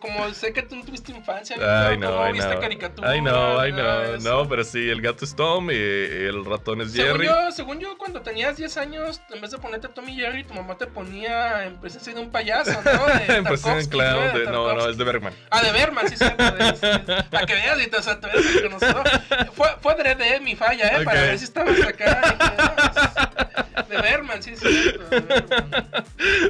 como 0.00 0.34
sé 0.34 0.52
que 0.52 0.62
tú 0.62 0.74
no 0.76 0.84
tuviste 0.84 1.12
infancia, 1.12 1.56
Ay, 1.88 1.96
no, 1.96 2.08
¿cómo 2.10 2.22
ay, 2.24 2.32
viste 2.32 2.54
no. 2.54 2.60
caricatura? 2.60 3.08
Ay, 3.10 3.20
no, 3.22 3.58
ay, 3.60 3.72
no. 3.72 4.16
No, 4.18 4.48
pero 4.48 4.64
sí, 4.64 4.90
el 4.90 5.00
gato 5.00 5.24
es 5.24 5.34
Tom 5.36 5.70
y 5.70 5.74
el 5.76 6.44
ratón 6.44 6.80
es 6.80 6.90
Según 6.92 7.12
Jerry. 7.12 7.26
yo, 7.26 7.52
según 7.52 7.78
yo, 7.78 7.96
cuando 7.96 8.20
tenías 8.22 8.56
10 8.56 8.76
años, 8.78 9.20
en 9.32 9.40
vez 9.40 9.52
de 9.52 9.58
ponerte 9.58 9.88
Tommy 9.88 10.16
Jerry, 10.16 10.42
tu 10.44 10.54
mamá 10.54 10.76
te 10.76 10.86
ponía 10.88 11.64
en 11.64 11.76
presencia 11.80 12.12
de 12.14 12.20
un 12.20 12.30
payaso, 12.32 12.72
¿no? 12.84 13.06
De 13.06 13.26
sí, 13.26 13.42
Tarkovsky, 13.44 13.90
claro, 13.90 14.20
¿no? 14.26 14.32
De 14.32 14.38
de- 14.40 14.50
no, 14.50 14.72
no, 14.74 14.88
es 14.88 14.98
de 14.98 15.04
Bergman. 15.04 15.32
Ah, 15.50 15.62
de 15.62 15.70
Berman, 15.72 16.08
sí, 16.08 16.16
cierto. 16.16 16.50
de 16.50 16.68
este, 16.68 16.98
Para 17.30 17.46
que 17.46 17.54
veas, 17.54 17.78
y, 17.80 17.94
o 17.94 18.02
sea, 18.02 18.18
tú 18.20 18.26
eres 18.26 18.44
el 18.56 18.62
conocedor. 18.64 19.08
Fue, 19.54 19.68
fue 19.80 19.92
adrede 19.92 20.40
mi 20.40 20.56
falla, 20.56 20.88
¿eh? 20.98 21.04
Para 21.04 21.20
ver 21.22 21.38
si 21.38 21.44
estabas 21.44 21.80
acá. 21.80 22.20
De 23.88 23.96
Berman, 24.00 24.42
sí, 24.42 24.56
cierto. 24.56 25.04
de 25.08 25.20
Berman. 25.20 26.04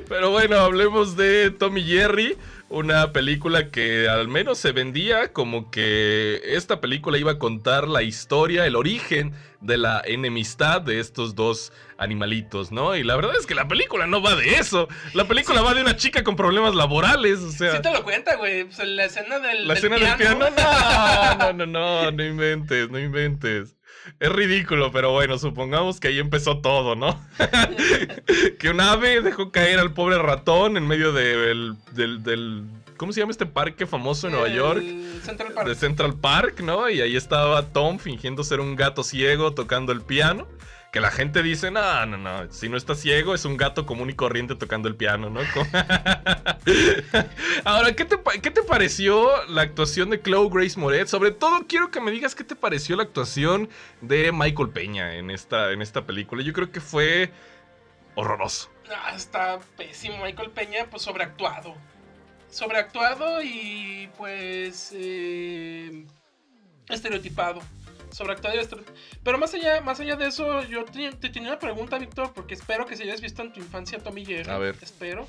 Pero 0.09 0.31
bueno, 0.31 0.57
hablemos 0.57 1.17
de 1.17 1.51
Tommy 1.51 1.83
Jerry, 1.83 2.37
una 2.69 3.13
película 3.13 3.71
que 3.71 4.09
al 4.09 4.29
menos 4.29 4.59
se 4.59 4.73
vendía 4.73 5.33
como 5.33 5.71
que 5.71 6.41
esta 6.45 6.81
película 6.81 7.19
iba 7.19 7.33
a 7.33 7.39
contar 7.39 7.89
la 7.89 8.03
historia, 8.03 8.67
el 8.67 8.77
origen 8.77 9.33
de 9.61 9.79
la 9.79 10.03
enemistad 10.05 10.83
de 10.83 11.01
estos 11.01 11.35
dos 11.35 11.73
animalitos, 11.97 12.73
¿no? 12.73 12.97
Y 12.97 13.03
la 13.03 13.17
verdad 13.17 13.33
es 13.39 13.47
que 13.47 13.55
la 13.55 13.67
película 13.69 14.07
no 14.07 14.21
va 14.21 14.35
de 14.35 14.57
eso. 14.57 14.89
La 15.15 15.27
película 15.27 15.63
va 15.63 15.75
de 15.75 15.83
una 15.83 15.97
chica 15.97 16.23
con 16.25 16.37
problemas 16.37 16.75
laborales, 16.75 17.39
o 17.39 17.51
sea... 17.51 17.73
Sí 17.77 17.83
te 17.83 17.93
lo 17.93 18.03
cuenta, 18.03 18.37
güey. 18.37 18.65
Pues, 18.65 18.79
la 18.87 19.05
escena 19.05 19.39
del, 19.39 19.67
La 19.67 19.75
del 19.75 19.77
escena 19.85 19.97
del 19.97 20.17
piano. 20.17 20.39
piano, 20.39 20.51
no, 21.39 21.53
no, 21.53 21.67
no, 21.67 21.67
no, 21.67 22.11
no 22.11 22.25
inventes, 22.25 22.91
no 22.91 22.99
inventes. 22.99 23.77
Es 24.21 24.31
ridículo, 24.31 24.93
pero 24.93 25.13
bueno, 25.13 25.39
supongamos 25.39 25.99
que 26.01 26.09
ahí 26.09 26.19
empezó 26.19 26.59
todo, 26.59 26.95
¿no? 26.95 27.19
que 28.59 28.69
un 28.69 28.81
ave 28.81 29.21
dejó 29.23 29.51
caer 29.51 29.79
al 29.79 29.93
pobre 29.95 30.19
ratón 30.19 30.77
en 30.77 30.87
medio 30.87 31.13
de- 31.13 31.75
del, 31.93 32.23
del- 32.23 32.65
¿Cómo 32.97 33.13
se 33.13 33.21
llama 33.21 33.33
este 33.33 33.47
parque 33.47 33.87
famoso 33.87 34.29
en 34.29 34.35
Nueva 34.35 34.49
El 34.49 34.55
York? 34.55 34.83
Central 35.25 35.53
Park. 35.53 35.67
De 35.69 35.75
Central 35.75 36.15
Park, 36.15 36.61
¿no? 36.61 36.89
Y 36.89 37.01
ahí 37.01 37.17
estaba 37.17 37.73
Tom 37.73 37.99
fingiendo 37.99 38.45
ser 38.45 38.61
un 38.61 38.77
gato 38.77 39.03
ciego 39.03 39.53
tocando 39.53 39.93
el 39.93 40.01
piano. 40.01 40.47
Que 40.95 41.01
la 41.01 41.11
gente 41.11 41.43
dice, 41.43 41.73
no, 41.73 42.07
no, 42.07 42.17
no, 42.17 42.53
si 42.53 42.69
no 42.69 42.77
está 42.77 42.95
ciego 42.95 43.35
es 43.35 43.45
un 43.45 43.57
gato 43.57 43.85
común 43.85 44.11
y 44.11 44.15
corriente 44.15 44.55
tocando 44.55 44.87
el 44.87 44.95
piano, 44.95 45.29
¿no? 45.29 45.41
Ahora, 47.65 47.97
¿qué 47.97 48.05
te, 48.05 48.17
¿qué 48.41 48.53
te 48.53 48.63
pareció 48.63 49.45
la 49.47 49.63
actuación 49.63 50.11
de 50.11 50.23
Chloe 50.23 50.49
Grace 50.53 50.79
Moretz? 50.79 51.11
Sobre 51.11 51.33
todo 51.33 51.67
quiero 51.67 51.91
que 51.91 52.01
me 52.01 52.13
digas 52.13 52.37
qué 52.37 52.45
te 52.45 52.55
pareció 52.55 52.95
la 52.95 53.03
actuación 53.03 53.69
de 54.03 54.31
Michael 54.31 54.69
Peña 54.69 55.17
en 55.17 55.33
esta, 55.33 55.73
en 55.73 55.83
esta 55.83 56.07
película. 56.07 56.45
Yo 56.45 56.53
creo 56.53 56.71
que 56.71 56.81
fue 56.81 57.33
horroroso. 58.15 58.71
Ah, 58.89 59.17
está 59.17 59.59
pésimo. 59.77 60.23
Michael 60.23 60.53
Peña, 60.53 60.87
pues 60.89 61.03
sobreactuado. 61.03 61.75
Sobreactuado 62.49 63.43
y 63.43 64.09
pues. 64.17 64.93
eh, 64.95 66.07
estereotipado. 66.89 67.63
Estre- 68.21 68.85
Pero 69.23 69.39
más 69.39 69.55
allá, 69.55 69.81
más 69.81 70.01
allá 70.01 70.17
de 70.17 70.27
eso, 70.29 70.63
yo 70.65 70.85
te, 70.85 71.11
te 71.13 71.29
tenía 71.31 71.51
una 71.51 71.59
pregunta, 71.59 71.99
Víctor, 71.99 72.33
porque 72.35 72.55
espero 72.55 72.87
que 72.87 72.97
si 72.97 73.03
hayas 73.03 73.21
visto 73.21 73.43
en 73.43 73.53
tu 73.53 73.61
infancia 73.61 73.99
Tommy 73.99 74.25
Jerry. 74.25 74.51
A 74.51 74.59
ver. 74.59 74.77
Espero. 74.81 75.27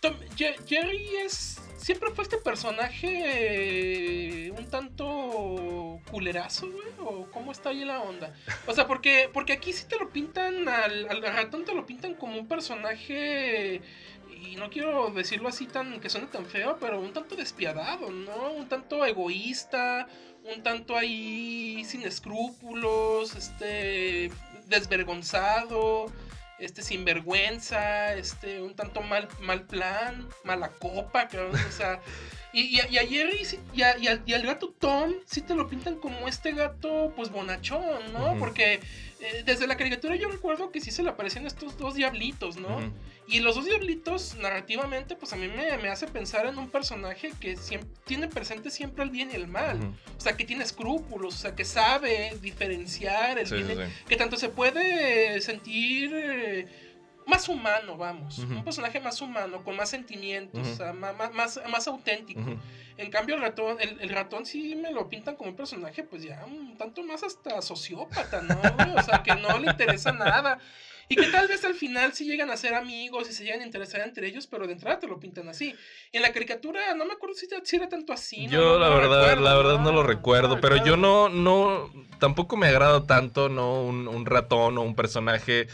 Tom- 0.00 0.18
Ye- 0.36 0.56
Jerry 0.66 1.08
es. 1.24 1.60
Siempre 1.76 2.10
fue 2.12 2.24
este 2.24 2.38
personaje 2.38 4.46
eh, 4.46 4.50
un 4.52 4.70
tanto 4.70 6.00
culerazo, 6.10 6.70
güey. 6.70 6.86
¿O 7.00 7.26
cómo 7.30 7.52
está 7.52 7.70
ahí 7.70 7.84
la 7.84 8.00
onda? 8.00 8.32
O 8.66 8.72
sea, 8.72 8.86
porque, 8.86 9.28
porque 9.32 9.52
aquí 9.52 9.72
sí 9.74 9.84
te 9.86 9.98
lo 9.98 10.08
pintan 10.10 10.66
al, 10.68 11.08
al 11.10 11.20
ratón, 11.22 11.64
te 11.66 11.74
lo 11.74 11.84
pintan 11.84 12.14
como 12.14 12.38
un 12.38 12.48
personaje. 12.48 13.82
Y 14.30 14.56
no 14.56 14.70
quiero 14.70 15.10
decirlo 15.10 15.48
así 15.48 15.66
tan 15.66 16.00
que 16.00 16.08
suene 16.08 16.26
tan 16.28 16.46
feo, 16.46 16.78
pero 16.80 16.98
un 17.00 17.12
tanto 17.12 17.34
despiadado, 17.36 18.10
¿no? 18.10 18.52
Un 18.52 18.68
tanto 18.68 19.04
egoísta, 19.04 20.06
un 20.44 20.62
tanto 20.62 20.96
ahí 20.96 21.84
sin 21.84 22.02
escrúpulos, 22.02 23.34
este 23.34 24.30
desvergonzado, 24.66 26.06
este 26.58 26.82
sinvergüenza, 26.82 28.14
este 28.14 28.62
un 28.62 28.74
tanto 28.74 29.00
mal, 29.02 29.28
mal 29.40 29.62
plan, 29.62 30.28
mala 30.44 30.68
copa, 30.68 31.28
cabrón, 31.28 31.52
o 31.68 31.72
sea, 31.72 32.00
y, 32.52 32.76
y, 32.76 32.80
a- 32.80 32.88
y 32.88 32.98
a 32.98 33.06
Jerry 33.06 33.46
y, 33.74 33.82
a- 33.82 34.36
al 34.36 34.42
gato 34.46 34.72
Tom 34.78 35.12
sí 35.26 35.40
te 35.42 35.54
lo 35.54 35.68
pintan 35.68 35.96
como 35.96 36.28
este 36.28 36.52
gato 36.52 37.12
pues 37.16 37.30
bonachón, 37.30 38.12
¿no? 38.12 38.36
Porque 38.38 38.80
eh, 39.24 39.42
desde 39.44 39.66
la 39.66 39.76
caricatura 39.76 40.14
yo 40.16 40.28
recuerdo 40.28 40.70
que 40.70 40.80
sí 40.80 40.90
se 40.90 41.02
le 41.02 41.10
aparecían 41.10 41.46
estos 41.46 41.76
dos 41.78 41.94
diablitos, 41.94 42.56
¿no? 42.56 42.92
Y 43.26 43.40
los 43.40 43.54
dos 43.56 43.64
diablitos, 43.64 44.34
narrativamente, 44.36 45.16
pues 45.16 45.32
a 45.32 45.36
mí 45.36 45.48
me, 45.48 45.76
me 45.78 45.88
hace 45.88 46.06
pensar 46.06 46.44
en 46.46 46.58
un 46.58 46.68
personaje 46.68 47.32
que 47.40 47.56
siempre, 47.56 47.88
tiene 48.04 48.28
presente 48.28 48.70
siempre 48.70 49.02
el 49.02 49.10
bien 49.10 49.30
y 49.30 49.34
el 49.34 49.48
mal. 49.48 49.80
O 50.18 50.20
sea, 50.20 50.36
que 50.36 50.44
tiene 50.44 50.62
escrúpulos, 50.62 51.34
o 51.34 51.38
sea, 51.38 51.54
que 51.54 51.64
sabe 51.64 52.36
diferenciar 52.42 53.38
el 53.38 53.46
Sí, 53.46 53.54
bien 53.54 53.66
sí, 53.68 53.72
y- 53.72 53.76
sí. 53.76 53.92
Que 54.08 54.16
tanto 54.16 54.36
se 54.36 54.50
puede 54.50 55.40
sentir 55.40 56.10
eh, 56.14 56.66
más 57.26 57.48
humano, 57.48 57.96
vamos. 57.96 58.38
Un 58.38 58.64
personaje 58.64 59.00
más 59.00 59.20
humano, 59.20 59.62
con 59.64 59.76
más 59.76 59.90
sentimientos, 59.90 60.66
o 60.66 60.76
sea, 60.76 60.92
más, 60.92 61.32
más, 61.32 61.86
auténtico. 61.88 62.42
En 62.96 63.10
cambio, 63.10 63.34
el 63.34 63.40
ratón, 63.42 63.76
el, 63.80 64.00
el 64.00 64.08
ratón 64.10 64.46
sí 64.46 64.76
me 64.76 64.92
lo 64.92 65.08
pintan 65.08 65.34
como 65.36 65.50
un 65.50 65.56
personaje, 65.56 66.04
pues 66.04 66.22
ya 66.22 66.44
un 66.46 66.76
tanto 66.76 67.02
más 67.02 67.22
hasta 67.24 67.60
sociópata, 67.60 68.40
¿no? 68.42 68.60
O 68.94 69.02
sea, 69.02 69.22
que 69.22 69.34
no 69.34 69.58
le 69.58 69.68
interesa 69.70 70.12
nada. 70.12 70.58
Y 71.06 71.16
que 71.16 71.26
tal 71.26 71.48
vez 71.48 71.62
al 71.66 71.74
final 71.74 72.14
sí 72.14 72.24
llegan 72.24 72.48
a 72.50 72.56
ser 72.56 72.74
amigos 72.74 73.28
y 73.28 73.34
se 73.34 73.44
llegan 73.44 73.60
a 73.60 73.66
interesar 73.66 74.00
entre 74.00 74.26
ellos, 74.26 74.46
pero 74.46 74.66
de 74.66 74.72
entrada 74.72 74.98
te 74.98 75.06
lo 75.06 75.20
pintan 75.20 75.48
así. 75.50 75.74
En 76.12 76.22
la 76.22 76.32
caricatura, 76.32 76.94
no 76.94 77.04
me 77.04 77.12
acuerdo 77.12 77.34
si, 77.34 77.46
si 77.64 77.76
era 77.76 77.90
tanto 77.90 78.12
así. 78.14 78.48
Yo 78.48 78.60
No- 78.60 78.78
la 78.78 78.88
verdad, 78.88 79.20
recuerdo, 79.20 79.42
la 79.42 79.54
verdad 79.54 79.78
no 79.80 79.92
lo 79.92 80.02
recuerdo, 80.02 80.60
pero 80.62 80.82
yo 80.82 80.96
no, 80.96 81.28
no, 81.28 81.90
tampoco 82.20 82.56
me 82.56 82.68
agrada 82.68 83.06
tanto, 83.06 83.50
¿no? 83.50 83.82
Un, 83.82 84.08
un 84.08 84.24
ratón 84.24 84.78
o 84.78 84.82
un 84.82 84.94
personaje 84.94 85.66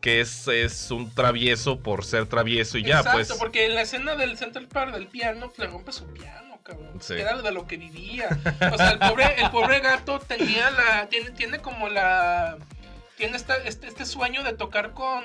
que 0.00 0.20
es, 0.20 0.46
es 0.48 0.90
un 0.90 1.12
travieso 1.12 1.80
por 1.80 2.04
ser 2.04 2.26
travieso 2.26 2.78
y 2.78 2.84
ya, 2.84 2.98
Exacto, 2.98 3.18
pues. 3.18 3.32
porque 3.38 3.66
en 3.66 3.74
la 3.74 3.82
escena 3.82 4.14
del 4.16 4.36
Central 4.38 4.68
Park 4.68 4.92
del 4.92 5.06
piano, 5.08 5.52
le 5.56 5.66
rompe 5.66 5.92
su 5.92 6.06
piano, 6.12 6.60
cabrón. 6.62 7.00
Sí. 7.00 7.14
Era 7.14 7.40
de 7.40 7.50
lo 7.50 7.66
que 7.66 7.76
vivía. 7.76 8.28
O 8.72 8.76
sea, 8.76 8.90
el 8.90 8.98
pobre, 8.98 9.40
el 9.40 9.50
pobre 9.50 9.80
gato 9.80 10.20
tenía 10.20 10.70
la. 10.70 11.08
Tiene, 11.08 11.30
tiene 11.30 11.58
como 11.58 11.88
la. 11.88 12.58
Tiene 13.16 13.36
esta, 13.36 13.56
este, 13.56 13.88
este 13.88 14.04
sueño 14.04 14.44
de 14.44 14.52
tocar 14.52 14.92
con 14.92 15.24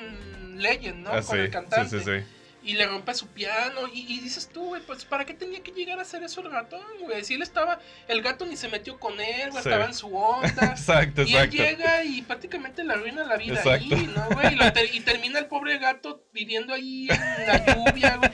Legend, 0.57 1.03
¿no? 1.03 1.09
Ah, 1.11 1.21
con 1.21 1.35
sí, 1.35 1.37
el 1.37 1.51
cantante. 1.51 1.99
sí, 1.99 2.03
sí, 2.03 2.19
sí. 2.19 2.25
Y 2.63 2.73
le 2.73 2.85
rompe 2.87 3.13
su 3.13 3.27
piano. 3.27 3.81
Y, 3.93 4.05
y 4.13 4.19
dices 4.21 4.49
tú, 4.53 4.67
güey, 4.67 4.81
pues 4.81 5.03
¿para 5.05 5.25
qué 5.25 5.33
tenía 5.33 5.61
que 5.61 5.71
llegar 5.71 5.99
a 5.99 6.03
hacer 6.03 6.23
eso 6.23 6.41
el 6.41 6.51
ratón, 6.51 6.81
güey? 7.01 7.23
Si 7.25 7.33
él 7.33 7.41
estaba. 7.41 7.79
El 8.07 8.21
gato 8.21 8.45
ni 8.45 8.55
se 8.55 8.69
metió 8.69 8.97
con 8.99 9.19
él, 9.19 9.51
güey, 9.51 9.63
Sí. 9.63 9.69
estaba 9.69 9.85
en 9.85 9.93
su 9.93 10.15
onda. 10.15 10.47
Exacto, 10.71 11.23
Y 11.23 11.35
él 11.35 11.43
exacto. 11.45 11.57
llega 11.57 12.03
y 12.05 12.21
prácticamente 12.21 12.83
le 12.83 12.93
arruina 12.93 13.23
la 13.25 13.35
vida 13.37 13.55
Exacto. 13.55 13.95
ahí, 13.95 14.09
¿no, 14.15 14.27
güey? 14.31 14.55
Y, 14.93 14.97
y 14.97 14.99
termina 15.01 15.39
el 15.39 15.47
pobre 15.47 15.77
gato 15.77 16.23
viviendo 16.33 16.73
ahí 16.73 17.07
en 17.09 17.47
la 17.47 17.65
lluvia, 17.65 18.15
güey. 18.17 18.31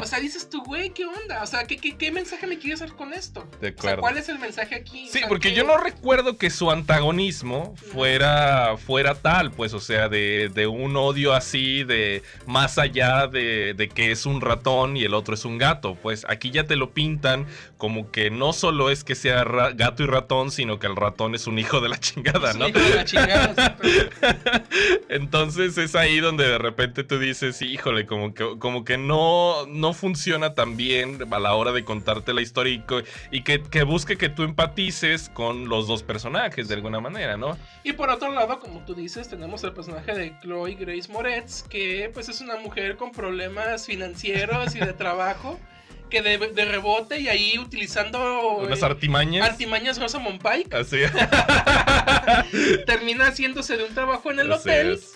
O 0.00 0.06
sea, 0.06 0.20
dices 0.20 0.48
tú, 0.48 0.62
güey, 0.64 0.90
¿qué 0.90 1.04
onda? 1.04 1.42
O 1.42 1.46
sea, 1.46 1.64
¿qué, 1.64 1.76
qué, 1.76 1.96
qué 1.96 2.10
mensaje 2.12 2.46
me 2.46 2.58
quieres 2.58 2.82
hacer 2.82 2.94
con 2.96 3.12
esto? 3.12 3.40
De 3.42 3.56
O 3.56 3.60
sea, 3.60 3.68
acuerdo. 3.70 4.00
¿cuál 4.00 4.18
es 4.18 4.28
el 4.28 4.38
mensaje 4.38 4.74
aquí? 4.76 5.04
O 5.08 5.12
Sí, 5.12 5.18
sea, 5.20 5.28
porque 5.28 5.50
¿qué- 5.50 5.54
yo 5.56 5.64
no 5.64 5.76
recuerdo 5.76 6.38
que 6.38 6.50
su 6.50 6.70
antagonismo 6.70 7.74
fuera, 7.76 8.76
fuera 8.76 9.14
tal, 9.14 9.50
pues, 9.52 9.74
o 9.74 9.80
sea, 9.80 10.08
de, 10.08 10.50
de 10.54 10.66
un 10.66 10.96
odio 10.96 11.32
así, 11.34 11.84
de 11.84 12.22
más 12.46 12.78
allá 12.78 13.26
de, 13.26 13.71
de 13.74 13.88
que 13.88 14.10
es 14.10 14.26
un 14.26 14.40
ratón 14.40 14.96
y 14.96 15.02
el 15.04 15.14
otro 15.14 15.34
es 15.34 15.44
un 15.44 15.58
gato. 15.58 15.94
Pues 15.94 16.24
aquí 16.28 16.50
ya 16.50 16.64
te 16.64 16.76
lo 16.76 16.90
pintan 16.90 17.46
como 17.78 18.10
que 18.10 18.30
no 18.30 18.52
solo 18.52 18.90
es 18.90 19.04
que 19.04 19.14
sea 19.14 19.44
gato 19.74 20.02
y 20.02 20.06
ratón, 20.06 20.50
sino 20.50 20.78
que 20.78 20.86
el 20.86 20.96
ratón 20.96 21.34
es 21.34 21.46
un 21.46 21.58
hijo 21.58 21.80
de 21.80 21.88
la 21.88 21.98
chingada, 21.98 22.52
¿no? 22.54 22.68
hijo 22.68 22.78
de 22.78 22.94
la 22.94 23.04
chingada, 23.04 23.48
sí, 23.54 23.72
pero- 24.20 24.64
Entonces 25.08 25.76
es 25.78 25.94
ahí 25.94 26.20
donde 26.20 26.46
de 26.46 26.58
repente 26.58 27.04
tú 27.04 27.18
dices, 27.18 27.60
híjole, 27.62 28.06
como 28.06 28.34
que, 28.34 28.58
como 28.58 28.84
que 28.84 28.98
no, 28.98 29.66
no 29.66 29.92
funciona 29.94 30.54
tan 30.54 30.76
bien 30.76 31.18
a 31.30 31.38
la 31.38 31.54
hora 31.54 31.72
de 31.72 31.84
contarte 31.84 32.32
la 32.34 32.40
historia 32.42 32.84
y 33.30 33.42
que, 33.42 33.62
que 33.62 33.82
busque 33.82 34.16
que 34.16 34.28
tú 34.28 34.42
empatices 34.42 35.28
con 35.34 35.68
los 35.68 35.86
dos 35.86 36.02
personajes 36.02 36.68
de 36.68 36.74
alguna 36.74 37.00
manera, 37.00 37.36
¿no? 37.36 37.56
Y 37.84 37.92
por 37.92 38.10
otro 38.10 38.32
lado, 38.32 38.58
como 38.60 38.84
tú 38.84 38.94
dices, 38.94 39.28
tenemos 39.28 39.62
el 39.64 39.72
personaje 39.72 40.14
de 40.14 40.38
Chloe 40.40 40.74
Grace 40.74 41.10
Moretz, 41.12 41.62
que 41.64 42.10
pues 42.12 42.28
es 42.28 42.40
una 42.40 42.56
mujer 42.56 42.96
con 42.96 43.10
problemas 43.12 43.61
financieros 43.86 44.74
y 44.74 44.78
de 44.80 44.92
trabajo, 44.92 45.58
que 46.10 46.20
de, 46.22 46.38
de 46.38 46.64
rebote 46.66 47.20
y 47.20 47.28
ahí 47.28 47.58
utilizando 47.58 48.58
Unas 48.58 48.82
eh, 48.82 48.84
artimañas. 48.84 49.48
artimañas 49.48 49.98
Rosamund 49.98 50.40
Pike, 50.42 50.76
Así, 50.76 50.98
termina 52.86 53.26
haciéndose 53.26 53.76
de 53.76 53.84
un 53.84 53.94
trabajo 53.94 54.30
en 54.30 54.40
el 54.40 54.52
así 54.52 54.68
hotel. 54.68 54.92
es. 54.92 55.14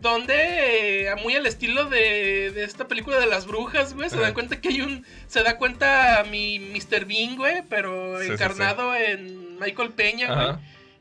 donde 0.00 1.08
eh, 1.08 1.14
muy 1.22 1.34
al 1.34 1.46
estilo 1.46 1.86
de, 1.86 2.50
de 2.52 2.64
esta 2.64 2.86
película 2.86 3.18
de 3.18 3.26
las 3.26 3.46
brujas, 3.46 3.94
güey, 3.94 4.08
se 4.10 4.18
dan 4.18 4.34
cuenta 4.34 4.60
que 4.60 4.68
hay 4.68 4.80
un 4.82 5.04
se 5.26 5.42
da 5.42 5.56
cuenta 5.58 6.24
mi 6.30 6.58
Mr. 6.58 7.06
Bean, 7.06 7.36
güey, 7.36 7.62
pero 7.68 8.18
Sí, 8.20 8.26
sí, 8.26 8.32
encarnado 8.32 8.94
en 8.94 9.58
Michael 9.58 9.90
Peña, 9.90 10.32
güey. 10.34 10.56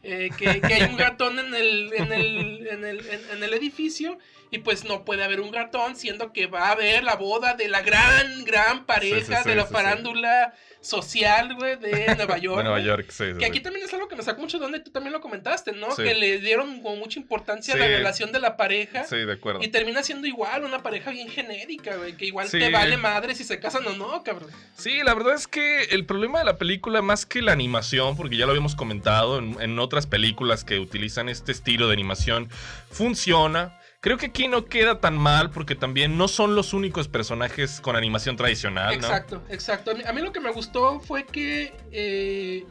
Eh, 0.07 0.29
que, 0.37 0.61
que 0.61 0.73
hay 0.73 0.83
un 0.83 0.99
ratón 0.99 1.39
en 1.39 1.53
el, 1.55 1.91
en 1.93 2.13
el, 2.13 2.67
en 2.67 2.85
el, 2.85 2.99
en- 3.07 3.21
en 3.37 3.43
el 3.43 3.53
edificio 3.55 4.19
y 4.55 4.59
pues 4.59 4.85
no 4.85 5.03
puede 5.03 5.21
haber 5.23 5.41
un 5.41 5.53
ratón 5.53 5.97
siendo 5.97 6.31
que 6.31 6.47
va 6.47 6.69
a 6.69 6.71
haber 6.71 7.03
la 7.03 7.15
boda 7.15 7.55
de 7.55 7.67
la 7.67 7.81
gran, 7.81 8.45
gran 8.45 8.85
pareja 8.85 9.19
Sí, 9.19 9.33
sí, 9.33 9.43
sí, 9.43 9.49
de 9.49 9.55
la 9.55 9.65
farándula 9.65 10.53
social, 10.79 11.55
güey, 11.55 11.75
de 11.75 12.15
Nueva 12.15 12.37
York. 12.37 12.57
De 12.57 12.63
Nueva. 12.63 12.79
York, 12.79 13.07
sí. 13.09 13.25
Que 13.37 13.45
aquí 13.45 13.59
también 13.59 13.85
es 13.85 13.93
algo 13.93 14.07
que 14.07 14.15
me 14.15 14.23
sacó 14.23 14.39
mucho 14.39 14.57
de 14.59 14.77
y 14.77 14.79
tú 14.81 14.91
también 14.91 15.11
lo 15.11 15.19
comentaste, 15.19 15.73
¿no? 15.73 15.93
Que 15.93 16.13
le 16.13 16.39
dieron 16.39 16.81
como 16.81 16.95
mucha 16.95 17.19
importancia 17.19 17.73
a 17.73 17.77
la 17.77 17.87
relación 17.87 18.31
de 18.31 18.39
la 18.39 18.55
pareja. 18.55 19.03
Sí, 19.03 19.17
de 19.17 19.33
acuerdo. 19.33 19.61
Y 19.61 19.67
termina 19.67 20.03
siendo 20.03 20.25
igual, 20.25 20.63
una 20.63 20.81
pareja 20.81 21.11
bien 21.11 21.27
genérica, 21.27 21.97
güey. 21.97 22.13
Que 22.15 22.25
igual 22.25 22.49
te 22.49 22.69
vale 22.69 22.95
madre 22.95 23.35
si 23.35 23.43
se 23.43 23.59
casan 23.59 23.85
o 23.87 23.93
no, 23.93 24.23
cabrón. 24.23 24.49
Sí, 24.77 25.01
la 25.03 25.13
verdad 25.13 25.33
es 25.33 25.47
que 25.47 25.83
el 25.85 26.05
problema 26.05 26.39
de 26.39 26.45
la 26.45 26.57
película, 26.57 27.01
más 27.01 27.25
que 27.25 27.41
la 27.41 27.51
animación, 27.51 28.15
porque 28.15 28.37
ya 28.37 28.45
lo 28.45 28.51
habíamos 28.51 28.75
comentado 28.75 29.39
en, 29.39 29.59
en 29.59 29.79
otras 29.79 30.07
películas 30.07 30.63
que 30.63 30.79
utilizan 30.79 31.27
este 31.27 31.51
estilo 31.51 31.87
de 31.87 31.93
animación, 31.93 32.49
funciona. 32.89 33.77
Creo 34.05 34.19
que 34.19 34.27
aquí 34.27 34.47
no 34.47 34.65
queda 34.65 34.99
tan 34.99 35.17
mal 35.17 35.49
porque 35.49 35.73
también 35.73 36.15
no 36.15 36.27
son 36.27 36.53
los 36.53 36.75
únicos 36.75 37.07
personajes 37.07 37.81
con 37.81 37.95
animación 37.95 38.35
tradicional, 38.35 38.89
¿no? 38.89 39.07
Exacto, 39.07 39.41
exacto. 39.49 39.89
A 39.89 39.93
mí, 39.95 40.03
a 40.05 40.13
mí 40.13 40.21
lo 40.21 40.31
que 40.31 40.39
me 40.39 40.51
gustó 40.51 40.99
fue 40.99 41.25
que 41.25 41.73
eh, 41.91 42.67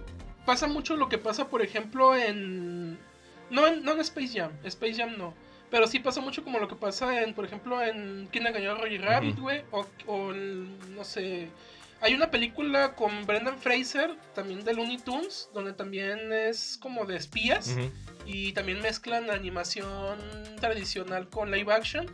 pasa 0.47 0.69
mucho 0.69 0.95
lo 0.95 1.09
que 1.09 1.19
pasa, 1.19 1.49
por 1.49 1.61
ejemplo, 1.61 2.15
en. 2.15 3.01
No 3.51 3.67
en, 3.67 3.83
no 3.83 3.95
en 3.95 4.01
Space 4.03 4.39
Jam. 4.39 4.53
Space 4.63 4.95
Jam 4.95 5.19
no. 5.19 5.35
Pero 5.73 5.89
sí 5.89 5.99
pasa 5.99 6.21
mucho 6.21 6.45
como 6.45 6.61
lo 6.61 6.69
que 6.69 6.77
pasa 6.77 7.21
en, 7.21 7.35
por 7.35 7.45
ejemplo, 7.45 7.83
en 7.83 8.29
¿Quién 8.31 8.47
engañó 8.47 8.71
a 8.71 8.75
Roger 8.77 9.03
Rabbit, 9.03 9.37
güey? 9.41 9.65
O, 9.73 9.85
o 10.07 10.31
en, 10.31 10.95
no 10.95 11.03
sé. 11.03 11.49
Hay 12.05 12.13
una 12.13 12.31
película 12.31 12.95
con 12.95 13.25
Brendan 13.25 13.59
Fraser, 13.59 14.15
también 14.35 14.63
de 14.63 14.75
Looney 14.75 14.99
Tunes, 14.99 15.49
donde 15.55 15.73
también 15.73 16.35
es 16.35 16.77
como 16.77 17.07
de 17.07 17.17
espías. 17.17 17.75
Y 18.27 18.53
también 18.53 18.83
mezclan 18.83 19.31
animación 19.31 20.19
tradicional 20.61 21.31
con 21.31 21.51
live 21.51 21.73
action. 21.73 22.07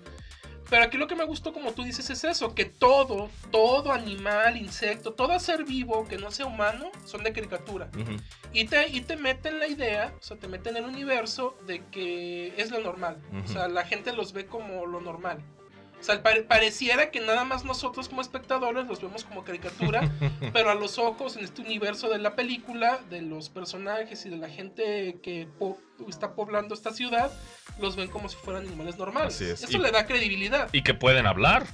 Pero 0.69 0.85
aquí 0.85 0.97
lo 0.97 1.09
que 1.09 1.17
me 1.17 1.25
gustó, 1.25 1.53
como 1.53 1.73
tú 1.73 1.83
dices, 1.83 2.09
es 2.09 2.23
eso, 2.23 2.55
que 2.55 2.67
todo, 2.67 3.31
todo 3.51 3.91
animal, 3.91 4.57
insecto, 4.57 5.13
todo 5.13 5.37
ser 5.41 5.65
vivo 5.65 6.07
que 6.07 6.19
no 6.19 6.31
sea 6.31 6.47
humano, 6.47 6.93
son 7.05 7.25
de 7.25 7.33
caricatura. 7.33 7.91
Y 8.53 8.67
te, 8.67 8.87
y 8.91 9.01
te 9.01 9.17
meten 9.17 9.59
la 9.59 9.67
idea, 9.67 10.15
o 10.21 10.23
sea, 10.23 10.37
te 10.37 10.47
meten 10.47 10.77
el 10.77 10.85
universo 10.85 11.59
de 11.67 11.85
que 11.87 12.55
es 12.57 12.71
lo 12.71 12.79
normal. 12.79 13.21
O 13.45 13.49
sea, 13.49 13.67
la 13.67 13.85
gente 13.85 14.13
los 14.13 14.33
ve 14.33 14.47
como 14.47 14.87
lo 14.87 15.01
normal. 15.01 15.43
O 16.01 16.03
sea, 16.03 16.23
pare- 16.23 16.43
pareciera 16.45 17.11
que 17.11 17.21
nada 17.21 17.45
más 17.45 17.65
nosotros 17.65 18.09
como 18.09 18.23
espectadores 18.23 18.87
los 18.87 19.03
vemos 19.03 19.25
como 19.25 19.45
caricatura, 19.45 20.11
pero 20.53 20.71
a 20.71 20.75
los 20.75 20.99
ojos 20.99 21.37
en 21.37 21.45
este 21.45 21.61
universo 21.63 22.09
de 22.09 22.19
la 22.19 22.35
película, 22.35 22.99
de 23.11 23.21
los 23.23 23.51
personajes 23.51 24.25
y 24.25 24.31
de 24.31 24.37
la 24.39 24.49
gente 24.49 25.19
que 25.23 25.47
po- 25.59 25.79
está 26.09 26.35
poblando 26.35 26.75
esta 26.75 26.93
ciudad, 26.93 27.31
los 27.79 27.97
ven 27.97 28.09
como 28.09 28.29
si 28.31 28.37
fueran 28.37 28.67
animales 28.67 28.97
normales. 28.97 29.41
Es. 29.41 29.63
Eso 29.63 29.77
Y- 29.77 29.81
le 29.81 29.91
da 29.91 30.07
credibilidad. 30.07 30.69
Y 30.73 30.83
que 30.83 30.95
pueden 30.95 31.27
hablar. 31.27 31.67